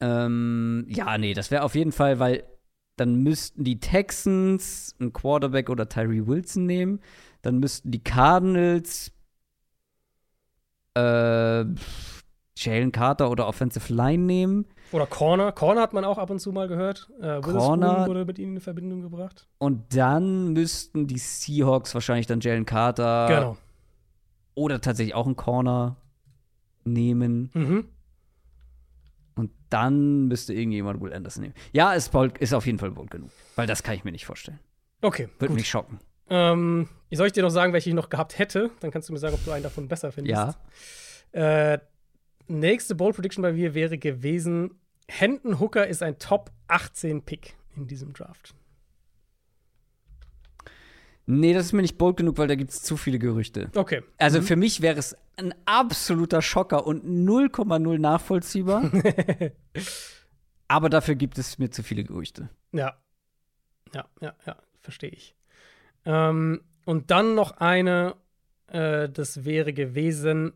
Ähm, 0.00 0.84
ja, 0.88 1.16
nee, 1.16 1.32
das 1.32 1.50
wäre 1.50 1.62
auf 1.62 1.74
jeden 1.74 1.92
Fall, 1.92 2.18
weil 2.18 2.44
dann 2.96 3.16
müssten 3.22 3.64
die 3.64 3.78
Texans 3.78 4.94
einen 4.98 5.12
Quarterback 5.12 5.70
oder 5.70 5.88
Tyree 5.88 6.26
Wilson 6.26 6.66
nehmen. 6.66 7.00
Dann 7.42 7.58
müssten 7.58 7.90
die 7.90 8.02
Cardinals 8.02 9.12
äh, 10.94 11.64
Jalen 12.56 12.90
Carter 12.90 13.30
oder 13.30 13.46
Offensive 13.46 13.92
Line 13.92 14.24
nehmen. 14.24 14.66
Oder 14.92 15.06
Corner. 15.06 15.52
Corner 15.52 15.82
hat 15.82 15.92
man 15.92 16.04
auch 16.04 16.16
ab 16.16 16.30
und 16.30 16.38
zu 16.38 16.52
mal 16.52 16.68
gehört. 16.68 17.10
Äh, 17.20 17.40
Corner- 17.42 18.06
wurde 18.06 18.24
mit 18.24 18.38
ihnen 18.38 18.56
in 18.56 18.60
Verbindung 18.60 19.02
gebracht. 19.02 19.46
Und 19.58 19.94
dann 19.94 20.54
müssten 20.54 21.06
die 21.06 21.18
Seahawks 21.18 21.92
wahrscheinlich 21.92 22.26
dann 22.26 22.40
Jalen 22.40 22.64
Carter 22.64 23.26
genau. 23.28 23.56
oder 24.54 24.80
tatsächlich 24.80 25.14
auch 25.14 25.26
einen 25.26 25.36
Corner 25.36 25.96
nehmen. 26.84 27.50
Mhm. 27.52 27.88
Und 29.36 29.50
dann 29.70 30.28
müsste 30.28 30.54
irgendjemand 30.54 31.00
Will 31.00 31.12
Anderson 31.12 31.42
nehmen. 31.42 31.54
Ja, 31.72 31.92
ist, 31.92 32.10
bold, 32.10 32.38
ist 32.38 32.54
auf 32.54 32.66
jeden 32.66 32.78
Fall 32.78 32.90
bold 32.90 33.10
genug. 33.10 33.30
Weil 33.54 33.66
das 33.66 33.82
kann 33.82 33.94
ich 33.94 34.02
mir 34.02 34.12
nicht 34.12 34.26
vorstellen. 34.26 34.58
Okay, 35.02 35.28
Würde 35.38 35.48
gut. 35.48 35.56
mich 35.56 35.68
schocken. 35.68 35.98
Ähm, 36.28 36.88
soll 37.12 37.28
ich 37.28 37.32
dir 37.34 37.42
noch 37.42 37.50
sagen, 37.50 37.72
welche 37.72 37.90
ich 37.90 37.94
noch 37.94 38.08
gehabt 38.08 38.38
hätte? 38.38 38.70
Dann 38.80 38.90
kannst 38.90 39.08
du 39.08 39.12
mir 39.12 39.18
sagen, 39.18 39.34
ob 39.34 39.44
du 39.44 39.52
einen 39.52 39.62
davon 39.62 39.88
besser 39.88 40.10
findest. 40.10 40.58
Ja. 41.34 41.72
Äh, 41.72 41.78
nächste 42.48 42.94
Bold 42.94 43.14
Prediction 43.14 43.42
bei 43.42 43.52
mir 43.52 43.74
wäre 43.74 43.98
gewesen: 43.98 44.80
Hendon 45.06 45.60
Hooker 45.60 45.86
ist 45.86 46.02
ein 46.02 46.18
Top 46.18 46.50
18 46.68 47.22
Pick 47.22 47.54
in 47.76 47.86
diesem 47.86 48.12
Draft. 48.12 48.54
Nee, 51.26 51.52
das 51.52 51.66
ist 51.66 51.72
mir 51.72 51.82
nicht 51.82 51.98
bold 51.98 52.16
genug, 52.16 52.38
weil 52.38 52.46
da 52.46 52.54
gibt 52.54 52.70
es 52.70 52.82
zu 52.82 52.96
viele 52.96 53.18
Gerüchte. 53.18 53.70
Okay. 53.74 54.02
Also 54.16 54.40
für 54.40 54.54
mich 54.54 54.80
wäre 54.80 54.98
es 54.98 55.16
ein 55.36 55.52
absoluter 55.64 56.40
Schocker 56.40 56.86
und 56.86 57.04
0,0 57.04 57.98
nachvollziehbar. 57.98 58.90
Aber 60.68 60.88
dafür 60.88 61.16
gibt 61.16 61.38
es 61.38 61.58
mir 61.58 61.70
zu 61.70 61.82
viele 61.82 62.04
Gerüchte. 62.04 62.48
Ja. 62.72 62.96
Ja, 63.92 64.08
ja, 64.20 64.34
ja, 64.46 64.56
verstehe 64.80 65.10
ich. 65.10 65.34
Ähm, 66.04 66.60
und 66.84 67.10
dann 67.10 67.34
noch 67.34 67.56
eine, 67.58 68.16
äh, 68.68 69.08
das 69.08 69.44
wäre 69.44 69.72
gewesen, 69.72 70.52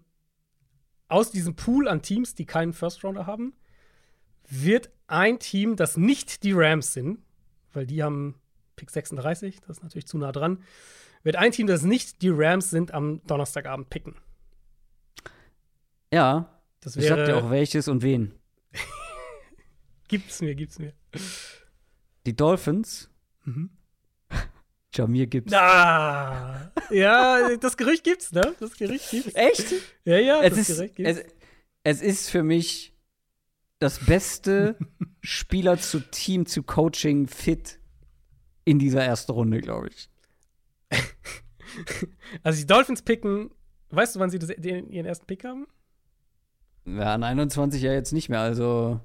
aus 1.08 1.32
diesem 1.32 1.56
Pool 1.56 1.88
an 1.88 2.02
Teams, 2.02 2.34
die 2.36 2.46
keinen 2.46 2.72
First 2.72 3.02
Rounder 3.02 3.26
haben, 3.26 3.54
wird 4.48 4.90
ein 5.08 5.40
Team, 5.40 5.74
das 5.74 5.96
nicht 5.96 6.44
die 6.44 6.52
Rams 6.52 6.92
sind, 6.92 7.20
weil 7.72 7.86
die 7.86 8.02
haben 8.02 8.39
Pick 8.80 8.90
36, 8.90 9.60
das 9.60 9.76
ist 9.76 9.82
natürlich 9.82 10.06
zu 10.06 10.16
nah 10.16 10.32
dran, 10.32 10.62
wird 11.22 11.36
ein 11.36 11.52
Team, 11.52 11.66
das 11.66 11.82
nicht 11.82 12.22
die 12.22 12.30
Rams 12.30 12.70
sind, 12.70 12.94
am 12.94 13.20
Donnerstagabend 13.26 13.90
picken. 13.90 14.16
Ja, 16.12 16.48
Das 16.80 16.96
ich 16.96 17.06
sag 17.06 17.16
dir 17.18 17.26
wäre, 17.28 17.36
auch 17.44 17.50
welches 17.50 17.88
und 17.88 18.02
wen. 18.02 18.32
gibt's 20.08 20.40
mir, 20.40 20.54
gibt's 20.54 20.78
mir. 20.78 20.94
Die 22.26 22.34
Dolphins. 22.34 23.10
Mhm. 23.44 23.68
Jamir 24.94 25.26
Gibbs. 25.26 25.52
Ah, 25.52 26.72
ja, 26.90 27.54
das 27.56 27.76
Gerücht 27.76 28.02
gibt's, 28.04 28.32
ne? 28.32 28.54
Das 28.58 28.72
Gerücht 28.76 29.10
gibt's. 29.10 29.34
Echt? 29.34 29.74
Ja, 30.04 30.18
ja, 30.18 30.42
Es 30.42 30.56
das 30.56 30.68
ist, 30.70 30.76
Gerücht 30.78 30.96
gibt's. 30.96 31.18
es, 31.84 32.00
es 32.00 32.02
ist 32.02 32.30
für 32.30 32.42
mich 32.42 32.94
das 33.78 33.98
beste 34.06 34.76
Spieler 35.22 35.78
zu 35.78 36.00
Team 36.00 36.46
zu 36.46 36.62
Coaching 36.62 37.26
fit 37.28 37.78
in 38.64 38.78
dieser 38.78 39.02
ersten 39.04 39.32
Runde, 39.32 39.60
glaube 39.60 39.88
ich. 39.88 40.10
Also 42.42 42.58
die 42.58 42.66
Dolphins 42.66 43.02
picken, 43.02 43.50
weißt 43.90 44.16
du, 44.16 44.20
wann 44.20 44.28
sie 44.28 44.40
das, 44.40 44.48
den, 44.56 44.90
ihren 44.90 45.06
ersten 45.06 45.26
Pick 45.26 45.44
haben? 45.44 45.66
Ja, 46.84 47.14
an 47.14 47.22
21 47.22 47.80
ja 47.80 47.92
jetzt 47.92 48.12
nicht 48.12 48.28
mehr, 48.28 48.40
also 48.40 49.00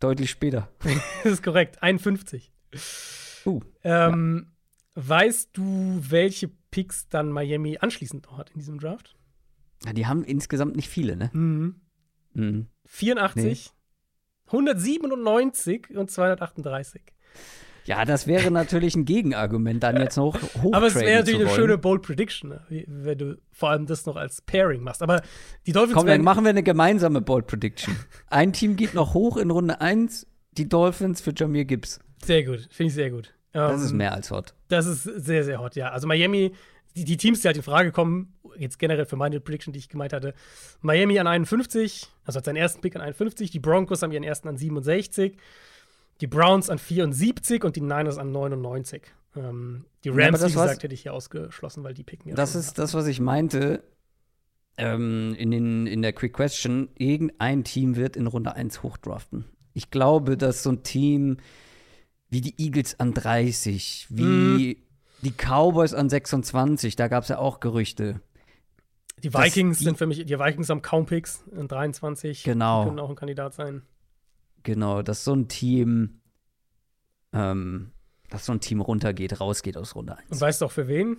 deutlich 0.00 0.30
später. 0.30 0.68
das 1.22 1.32
ist 1.34 1.42
korrekt, 1.42 1.82
51. 1.82 2.50
Uh, 3.44 3.60
Ähm, 3.84 4.52
Weißt 4.94 5.50
du, 5.54 6.00
welche 6.00 6.48
Picks 6.70 7.08
dann 7.08 7.32
Miami 7.32 7.78
anschließend 7.78 8.26
noch 8.26 8.38
hat 8.38 8.50
in 8.50 8.58
diesem 8.58 8.78
Draft? 8.78 9.14
ja, 9.84 9.92
die 9.92 10.06
haben 10.06 10.22
insgesamt 10.24 10.76
nicht 10.76 10.88
viele, 10.88 11.16
ne? 11.16 11.30
Mhm. 11.32 11.80
Mhm. 12.34 12.66
84, 12.86 13.72
197 14.46 15.96
und 15.96 16.10
238. 16.10 17.02
Ja, 17.84 18.04
das 18.04 18.26
wäre 18.26 18.50
natürlich 18.50 18.94
ein 18.94 19.04
Gegenargument, 19.04 19.82
dann 19.82 19.96
jetzt 19.98 20.16
noch 20.16 20.40
hoch 20.62 20.72
Aber 20.74 20.86
es 20.86 20.94
wäre 20.94 21.18
natürlich 21.18 21.40
eine 21.40 21.50
schöne 21.50 21.78
Bold 21.78 22.02
Prediction, 22.02 22.50
ne? 22.50 22.84
Wenn 22.86 23.18
du 23.18 23.38
vor 23.50 23.70
allem 23.70 23.86
das 23.86 24.06
noch 24.06 24.16
als 24.16 24.40
Pairing 24.40 24.82
machst. 24.82 25.02
Aber 25.02 25.22
die 25.66 25.72
Dolphins 25.72 25.96
Komm, 25.96 26.06
dann 26.06 26.22
machen 26.22 26.44
wir 26.44 26.50
eine 26.50 26.62
gemeinsame 26.62 27.20
Bold 27.20 27.46
Prediction. 27.46 27.96
Ein 28.28 28.52
Team 28.52 28.76
geht 28.76 28.94
noch 28.94 29.14
hoch 29.14 29.36
in 29.36 29.50
Runde 29.50 29.80
1, 29.80 30.26
die 30.52 30.68
Dolphins 30.68 31.20
für 31.20 31.32
Jamir 31.34 31.64
Gibbs. 31.64 32.00
sehr 32.24 32.44
gut, 32.44 32.68
finde 32.70 32.88
ich 32.88 32.94
sehr 32.94 33.10
gut. 33.10 33.34
Das 33.52 33.80
Ähm, 33.80 33.86
ist 33.86 33.92
mehr 33.92 34.12
als 34.12 34.30
hot. 34.30 34.54
Das 34.68 34.86
ist 34.86 35.02
sehr, 35.02 35.44
sehr 35.44 35.60
hot, 35.60 35.76
ja. 35.76 35.90
Also 35.90 36.06
Miami 36.06 36.52
die, 36.96 37.04
die 37.04 37.16
Teams, 37.16 37.40
die 37.40 37.48
halt 37.48 37.56
in 37.56 37.62
Frage 37.62 37.92
kommen, 37.92 38.34
jetzt 38.58 38.78
generell 38.78 39.06
für 39.06 39.16
meine 39.16 39.40
Prediction, 39.40 39.72
die 39.72 39.78
ich 39.78 39.88
gemeint 39.88 40.12
hatte, 40.12 40.34
Miami 40.80 41.18
an 41.18 41.26
51, 41.26 42.08
also 42.24 42.36
hat 42.38 42.44
seinen 42.44 42.56
ersten 42.56 42.80
Pick 42.80 42.96
an 42.96 43.02
51, 43.02 43.50
die 43.50 43.60
Broncos 43.60 44.02
haben 44.02 44.12
ihren 44.12 44.24
ersten 44.24 44.48
an 44.48 44.56
67, 44.56 45.36
die 46.20 46.26
Browns 46.26 46.70
an 46.70 46.78
74 46.78 47.64
und 47.64 47.76
die 47.76 47.80
Niners 47.80 48.18
an 48.18 48.32
99. 48.32 49.02
Ähm, 49.34 49.84
die 50.04 50.10
Rams, 50.10 50.40
ja, 50.40 50.48
wie 50.48 50.52
gesagt, 50.52 50.82
hätte 50.82 50.94
ich 50.94 51.02
hier 51.02 51.14
ausgeschlossen, 51.14 51.84
weil 51.84 51.94
die 51.94 52.04
picken 52.04 52.28
ja 52.28 52.34
Das 52.34 52.54
ist 52.54 52.70
ab. 52.70 52.74
das, 52.76 52.94
was 52.94 53.06
ich 53.06 53.20
meinte 53.20 53.82
ähm, 54.76 55.34
in, 55.38 55.50
den, 55.50 55.86
in 55.86 56.02
der 56.02 56.12
Quick 56.12 56.34
Question. 56.34 56.88
Irgendein 56.96 57.64
Team 57.64 57.96
wird 57.96 58.16
in 58.16 58.26
Runde 58.26 58.54
1 58.54 58.82
hochdraften. 58.82 59.44
Ich 59.74 59.90
glaube, 59.90 60.36
dass 60.36 60.62
so 60.62 60.70
ein 60.70 60.82
Team 60.82 61.38
wie 62.28 62.40
die 62.40 62.54
Eagles 62.58 62.98
an 62.98 63.14
30, 63.14 64.06
wie 64.10 64.22
mhm. 64.22 64.76
die 65.22 65.32
Cowboys 65.32 65.94
an 65.94 66.08
26, 66.08 66.96
da 66.96 67.08
gab 67.08 67.24
es 67.24 67.28
ja 67.28 67.38
auch 67.38 67.60
Gerüchte. 67.60 68.20
Die 69.22 69.32
Vikings 69.32 69.78
die, 69.78 69.84
sind 69.84 69.98
für 69.98 70.06
mich, 70.06 70.24
die 70.24 70.38
Vikings 70.38 70.68
haben 70.68 70.82
kaum 70.82 71.06
Picks 71.06 71.44
in 71.52 71.68
23. 71.68 72.42
Genau. 72.42 72.82
Die 72.82 72.88
können 72.88 72.98
auch 72.98 73.10
ein 73.10 73.16
Kandidat 73.16 73.54
sein. 73.54 73.82
Genau, 74.62 75.02
dass 75.02 75.24
so 75.24 75.34
ein 75.34 75.48
Team, 75.48 76.20
ähm, 77.32 77.92
dass 78.30 78.46
so 78.46 78.52
ein 78.52 78.60
Team 78.60 78.80
runtergeht, 78.80 79.40
rausgeht 79.40 79.76
aus 79.76 79.94
Runde 79.94 80.16
1. 80.16 80.30
Und 80.30 80.40
weißt 80.40 80.60
du 80.60 80.66
auch 80.66 80.72
für 80.72 80.88
wen? 80.88 81.16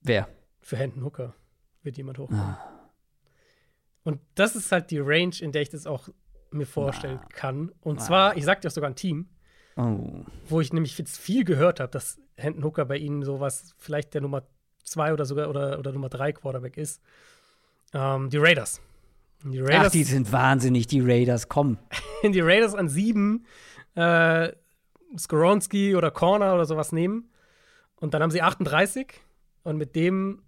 Wer? 0.00 0.28
Für 0.60 0.76
Hendon 0.76 1.04
Hooker 1.04 1.34
wird 1.82 1.96
jemand 1.96 2.18
hochkommen. 2.18 2.42
Ah. 2.42 2.90
Und 4.04 4.20
das 4.34 4.56
ist 4.56 4.70
halt 4.72 4.90
die 4.90 4.98
Range, 4.98 5.34
in 5.40 5.52
der 5.52 5.62
ich 5.62 5.70
das 5.70 5.86
auch 5.86 6.08
mir 6.50 6.66
vorstellen 6.66 7.20
ah. 7.22 7.28
kann. 7.30 7.72
Und 7.80 8.00
ah. 8.00 8.04
zwar, 8.04 8.36
ich 8.36 8.44
sag 8.44 8.60
dir 8.60 8.68
auch 8.68 8.72
sogar 8.72 8.90
ein 8.90 8.96
Team, 8.96 9.28
oh. 9.76 10.24
wo 10.46 10.60
ich 10.60 10.72
nämlich 10.72 10.96
jetzt 10.98 11.18
viel 11.18 11.44
gehört 11.44 11.80
habe, 11.80 11.90
dass 11.90 12.18
Hendon 12.36 12.64
Hooker 12.64 12.84
bei 12.84 12.96
ihnen 12.96 13.24
sowas, 13.24 13.74
vielleicht 13.78 14.14
der 14.14 14.20
Nummer 14.20 14.46
zwei 14.82 15.12
oder 15.12 15.24
sogar 15.24 15.48
oder, 15.48 15.78
oder 15.78 15.92
Nummer 15.92 16.08
drei 16.08 16.32
Quarterback 16.32 16.76
ist. 16.76 17.02
Ähm, 17.92 18.30
die 18.30 18.38
Raiders. 18.38 18.80
Die 19.44 19.60
Raiders. 19.60 19.86
Ach, 19.86 19.90
die 19.90 20.04
sind 20.04 20.32
wahnsinnig, 20.32 20.86
die 20.86 21.00
Raiders, 21.00 21.48
komm. 21.48 21.78
die 22.22 22.40
Raiders 22.40 22.74
an 22.74 22.88
sieben 22.88 23.46
äh, 23.94 24.52
Skoronski 25.16 25.94
oder 25.94 26.10
Corner 26.10 26.54
oder 26.54 26.64
sowas 26.64 26.92
nehmen. 26.92 27.30
Und 27.96 28.14
dann 28.14 28.22
haben 28.22 28.30
sie 28.30 28.42
38 28.42 29.20
und 29.62 29.76
mit 29.76 29.96
dem 29.96 30.42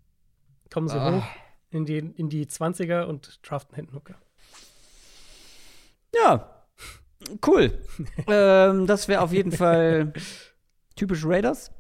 kommen 0.73 0.89
sie 0.89 0.99
ah. 0.99 1.17
hoch 1.17 1.25
in 1.71 1.85
die, 1.85 1.99
in 1.99 2.29
die 2.29 2.47
20er 2.47 3.05
und 3.05 3.41
draften 3.49 3.75
Hintenhooker. 3.75 4.17
Ja, 6.15 6.65
cool. 7.47 7.73
ähm, 8.27 8.87
das 8.87 9.09
wäre 9.09 9.23
auf 9.23 9.33
jeden 9.33 9.53
Fall 9.53 10.13
typisch 10.97 11.25
Raiders. 11.25 11.73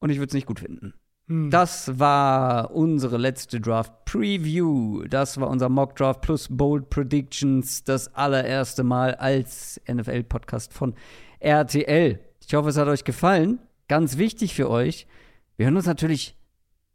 Und 0.00 0.10
ich 0.10 0.18
würde 0.18 0.28
es 0.28 0.34
nicht 0.34 0.46
gut 0.46 0.58
finden. 0.58 0.94
Hm. 1.32 1.50
Das 1.50 1.98
war 1.98 2.72
unsere 2.72 3.16
letzte 3.16 3.58
Draft 3.58 4.04
Preview. 4.04 5.04
Das 5.04 5.40
war 5.40 5.48
unser 5.48 5.70
Mock 5.70 5.96
Draft 5.96 6.20
plus 6.20 6.48
Bold 6.50 6.90
Predictions. 6.90 7.84
Das 7.84 8.14
allererste 8.14 8.84
Mal 8.84 9.14
als 9.14 9.80
NFL-Podcast 9.90 10.74
von 10.74 10.94
RTL. 11.40 12.20
Ich 12.46 12.54
hoffe, 12.54 12.68
es 12.68 12.76
hat 12.76 12.88
euch 12.88 13.04
gefallen. 13.04 13.60
Ganz 13.88 14.18
wichtig 14.18 14.54
für 14.54 14.68
euch. 14.68 15.06
Wir 15.56 15.66
hören 15.66 15.76
uns 15.76 15.86
natürlich 15.86 16.36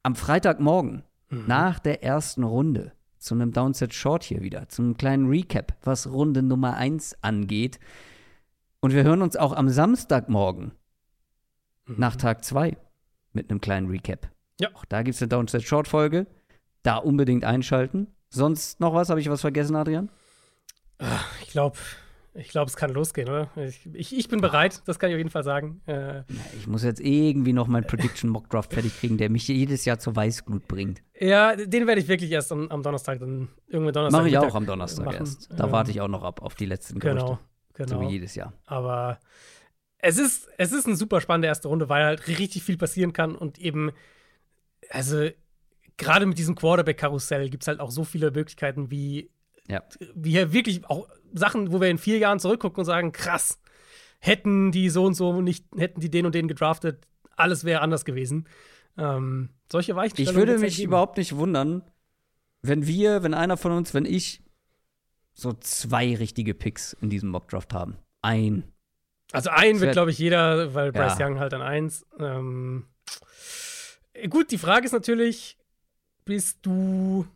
am 0.03 0.15
Freitagmorgen 0.15 1.03
mhm. 1.29 1.43
nach 1.47 1.79
der 1.79 2.03
ersten 2.03 2.43
Runde 2.43 2.91
zu 3.17 3.33
einem 3.33 3.51
Downset 3.51 3.95
Short 3.95 4.23
hier 4.23 4.43
wieder, 4.43 4.69
zu 4.69 4.83
einem 4.83 4.97
kleinen 4.97 5.27
Recap, 5.27 5.75
was 5.81 6.07
Runde 6.07 6.43
Nummer 6.43 6.75
1 6.75 7.17
angeht. 7.23 7.79
Und 8.81 8.93
wir 8.93 9.03
hören 9.03 9.23
uns 9.23 9.35
auch 9.35 9.53
am 9.53 9.69
Samstagmorgen 9.69 10.73
mhm. 11.87 11.95
nach 11.97 12.15
Tag 12.15 12.45
2 12.45 12.77
mit 13.37 13.49
einem 13.49 13.61
kleinen 13.61 13.87
Recap. 13.87 14.29
Ja. 14.59 14.69
Auch 14.73 14.83
da 14.85 15.03
gibt 15.03 15.15
es 15.15 15.21
eine 15.21 15.29
Downset 15.29 15.63
Short 15.63 15.87
Folge. 15.87 16.27
Da 16.83 16.97
unbedingt 16.97 17.45
einschalten. 17.45 18.07
Sonst 18.29 18.79
noch 18.79 18.93
was? 18.93 19.09
Habe 19.09 19.21
ich 19.21 19.29
was 19.29 19.41
vergessen, 19.41 19.75
Adrian? 19.75 20.09
Ich 21.41 21.51
glaube, 21.51 21.77
ich 22.33 22.49
glaube, 22.49 22.69
es 22.69 22.75
kann 22.75 22.91
losgehen, 22.91 23.29
oder? 23.29 23.49
Ich, 23.55 23.87
ich, 23.93 24.17
ich, 24.17 24.27
bin 24.27 24.41
bereit, 24.41 24.81
das 24.85 24.99
kann 24.99 25.09
ich 25.09 25.15
auf 25.15 25.19
jeden 25.19 25.29
Fall 25.29 25.43
sagen. 25.43 25.81
Äh, 25.85 26.21
ich 26.57 26.67
muss 26.67 26.83
jetzt 26.83 26.99
irgendwie 26.99 27.53
noch 27.53 27.67
meinen 27.67 27.85
Prediction 27.85 28.29
Mock 28.29 28.49
Draft 28.49 28.73
fertig 28.73 28.99
kriegen, 28.99 29.17
der 29.17 29.29
mich 29.29 29.47
jedes 29.47 29.85
Jahr 29.85 29.99
zur 29.99 30.15
Weißglut 30.15 30.67
bringt. 30.67 31.01
Ja, 31.19 31.55
den 31.55 31.87
werde 31.87 32.01
ich 32.01 32.07
wirklich 32.07 32.31
erst 32.31 32.51
am, 32.51 32.67
am 32.69 32.83
Donnerstag 32.83 33.19
dann 33.19 33.49
irgendwann 33.67 33.93
Donnerstag. 33.93 34.19
Mache 34.19 34.29
ich 34.29 34.37
auch 34.37 34.55
am 34.55 34.65
Donnerstag 34.65 35.05
machen. 35.05 35.17
erst. 35.19 35.49
Da 35.55 35.65
ähm, 35.65 35.71
warte 35.71 35.91
ich 35.91 36.01
auch 36.01 36.07
noch 36.07 36.23
ab 36.23 36.41
auf 36.41 36.55
die 36.55 36.65
letzten 36.65 36.99
Gerüchte. 36.99 37.25
Genau, 37.25 37.39
genau. 37.73 37.89
So 37.89 38.01
wie 38.01 38.11
jedes 38.11 38.35
Jahr. 38.35 38.53
Aber 38.65 39.19
es 39.99 40.17
ist, 40.17 40.47
es 40.57 40.71
ist 40.71 40.85
eine 40.85 40.95
super 40.95 41.21
spannende 41.21 41.47
erste 41.47 41.67
Runde, 41.67 41.89
weil 41.89 42.05
halt 42.05 42.27
richtig 42.27 42.63
viel 42.63 42.77
passieren 42.77 43.13
kann 43.13 43.35
und 43.35 43.59
eben, 43.59 43.91
also 44.89 45.29
gerade 45.97 46.25
mit 46.25 46.37
diesem 46.37 46.55
Quarterback-Karussell 46.55 47.49
gibt 47.49 47.63
es 47.63 47.67
halt 47.67 47.79
auch 47.79 47.91
so 47.91 48.03
viele 48.03 48.31
Möglichkeiten, 48.31 48.91
wie 48.91 49.31
ja. 49.67 49.83
wie 50.15 50.31
hier 50.31 50.53
wirklich 50.53 50.85
auch 50.85 51.07
Sachen, 51.33 51.71
wo 51.71 51.81
wir 51.81 51.89
in 51.89 51.97
vier 51.97 52.17
Jahren 52.19 52.39
zurückgucken 52.39 52.79
und 52.79 52.85
sagen, 52.85 53.11
krass, 53.11 53.59
hätten 54.19 54.71
die 54.71 54.89
so 54.89 55.05
und 55.05 55.13
so 55.13 55.41
nicht, 55.41 55.65
hätten 55.75 55.99
die 55.99 56.09
den 56.09 56.25
und 56.25 56.35
den 56.35 56.47
gedraftet, 56.47 57.05
alles 57.35 57.63
wäre 57.63 57.81
anders 57.81 58.05
gewesen. 58.05 58.47
Ähm, 58.97 59.49
solche 59.71 59.95
Weichenstellungen. 59.95 60.35
Ich 60.35 60.47
würde 60.47 60.59
mich 60.59 60.73
ergeben. 60.73 60.89
überhaupt 60.89 61.17
nicht 61.17 61.35
wundern, 61.35 61.83
wenn 62.61 62.87
wir, 62.87 63.23
wenn 63.23 63.33
einer 63.33 63.57
von 63.57 63.71
uns, 63.71 63.93
wenn 63.93 64.05
ich 64.05 64.43
so 65.33 65.53
zwei 65.53 66.15
richtige 66.15 66.53
Picks 66.53 66.93
in 67.01 67.09
diesem 67.09 67.29
Mockdraft 67.29 67.73
haben. 67.73 67.97
Ein. 68.21 68.63
Also 69.31 69.49
ein 69.49 69.79
wird, 69.79 69.91
glaube 69.93 70.11
ich, 70.11 70.17
jeder, 70.19 70.73
weil 70.73 70.91
Bryce 70.91 71.19
ja. 71.19 71.27
Young 71.27 71.39
halt 71.39 71.53
an 71.53 71.61
eins. 71.61 72.05
Ähm, 72.19 72.87
gut, 74.29 74.51
die 74.51 74.57
Frage 74.57 74.85
ist 74.85 74.93
natürlich, 74.93 75.57
bist 76.25 76.59
du 76.61 77.27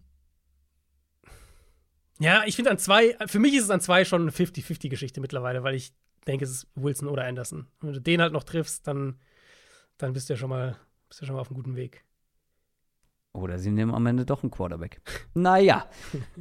ja, 2.22 2.44
ich 2.46 2.56
finde 2.56 2.70
an 2.70 2.78
zwei, 2.78 3.18
für 3.26 3.40
mich 3.40 3.56
ist 3.56 3.64
es 3.64 3.72
an 3.72 3.82
zwei 3.82 4.06
schon 4.06 4.22
eine 4.22 4.32
50-50-Geschichte 4.32 5.20
mittlerweile, 5.22 5.64
weil 5.64 5.74
ich 5.74 5.92
denke, 6.28 6.46
es 6.46 6.52
ist 6.52 6.68
Wilson 6.76 7.08
oder 7.08 7.26
Anderson. 7.26 7.66
Wenn 7.80 7.94
du 7.94 8.00
den 8.00 8.22
halt 8.22 8.32
noch 8.32 8.44
triffst, 8.44 8.86
dann, 8.86 9.20
dann 9.98 10.14
bist 10.14 10.30
du 10.30 10.34
ja 10.34 10.38
schon 10.38 10.52
mal, 10.52 10.78
bist 11.10 11.20
du 11.20 11.26
schon 11.26 11.34
mal 11.34 11.42
auf 11.42 11.48
einem 11.48 11.56
guten 11.56 11.76
Weg. 11.76 12.04
Oder 13.34 13.60
sie 13.60 13.72
nehmen 13.72 13.94
am 13.94 14.06
Ende 14.06 14.26
doch 14.26 14.44
einen 14.44 14.52
Quarterback. 14.52 15.02
naja, 15.34 15.86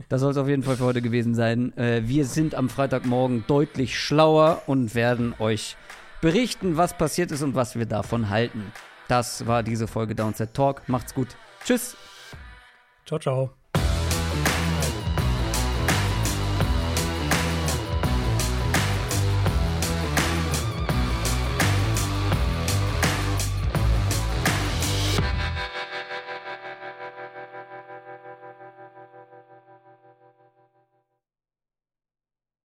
das 0.09 0.21
soll 0.21 0.33
es 0.33 0.37
auf 0.37 0.49
jeden 0.49 0.63
Fall 0.63 0.77
für 0.77 0.85
heute 0.85 1.03
gewesen 1.03 1.35
sein. 1.35 1.77
Äh, 1.77 2.03
wir 2.05 2.25
sind 2.25 2.55
am 2.55 2.69
Freitagmorgen 2.69 3.45
deutlich 3.47 3.99
schlauer 3.99 4.63
und 4.67 4.95
werden 4.95 5.35
euch 5.39 5.77
berichten, 6.21 6.77
was 6.77 6.97
passiert 6.97 7.31
ist 7.31 7.43
und 7.43 7.55
was 7.55 7.77
wir 7.77 7.87
davon 7.87 8.29
halten. 8.29 8.73
Das 9.09 9.47
war 9.47 9.63
diese 9.63 9.87
Folge 9.87 10.15
Downset 10.15 10.55
Talk. 10.55 10.89
Macht's 10.89 11.15
gut. 11.15 11.29
Tschüss. 11.65 11.97
Ciao, 13.07 13.19
ciao. 13.19 13.60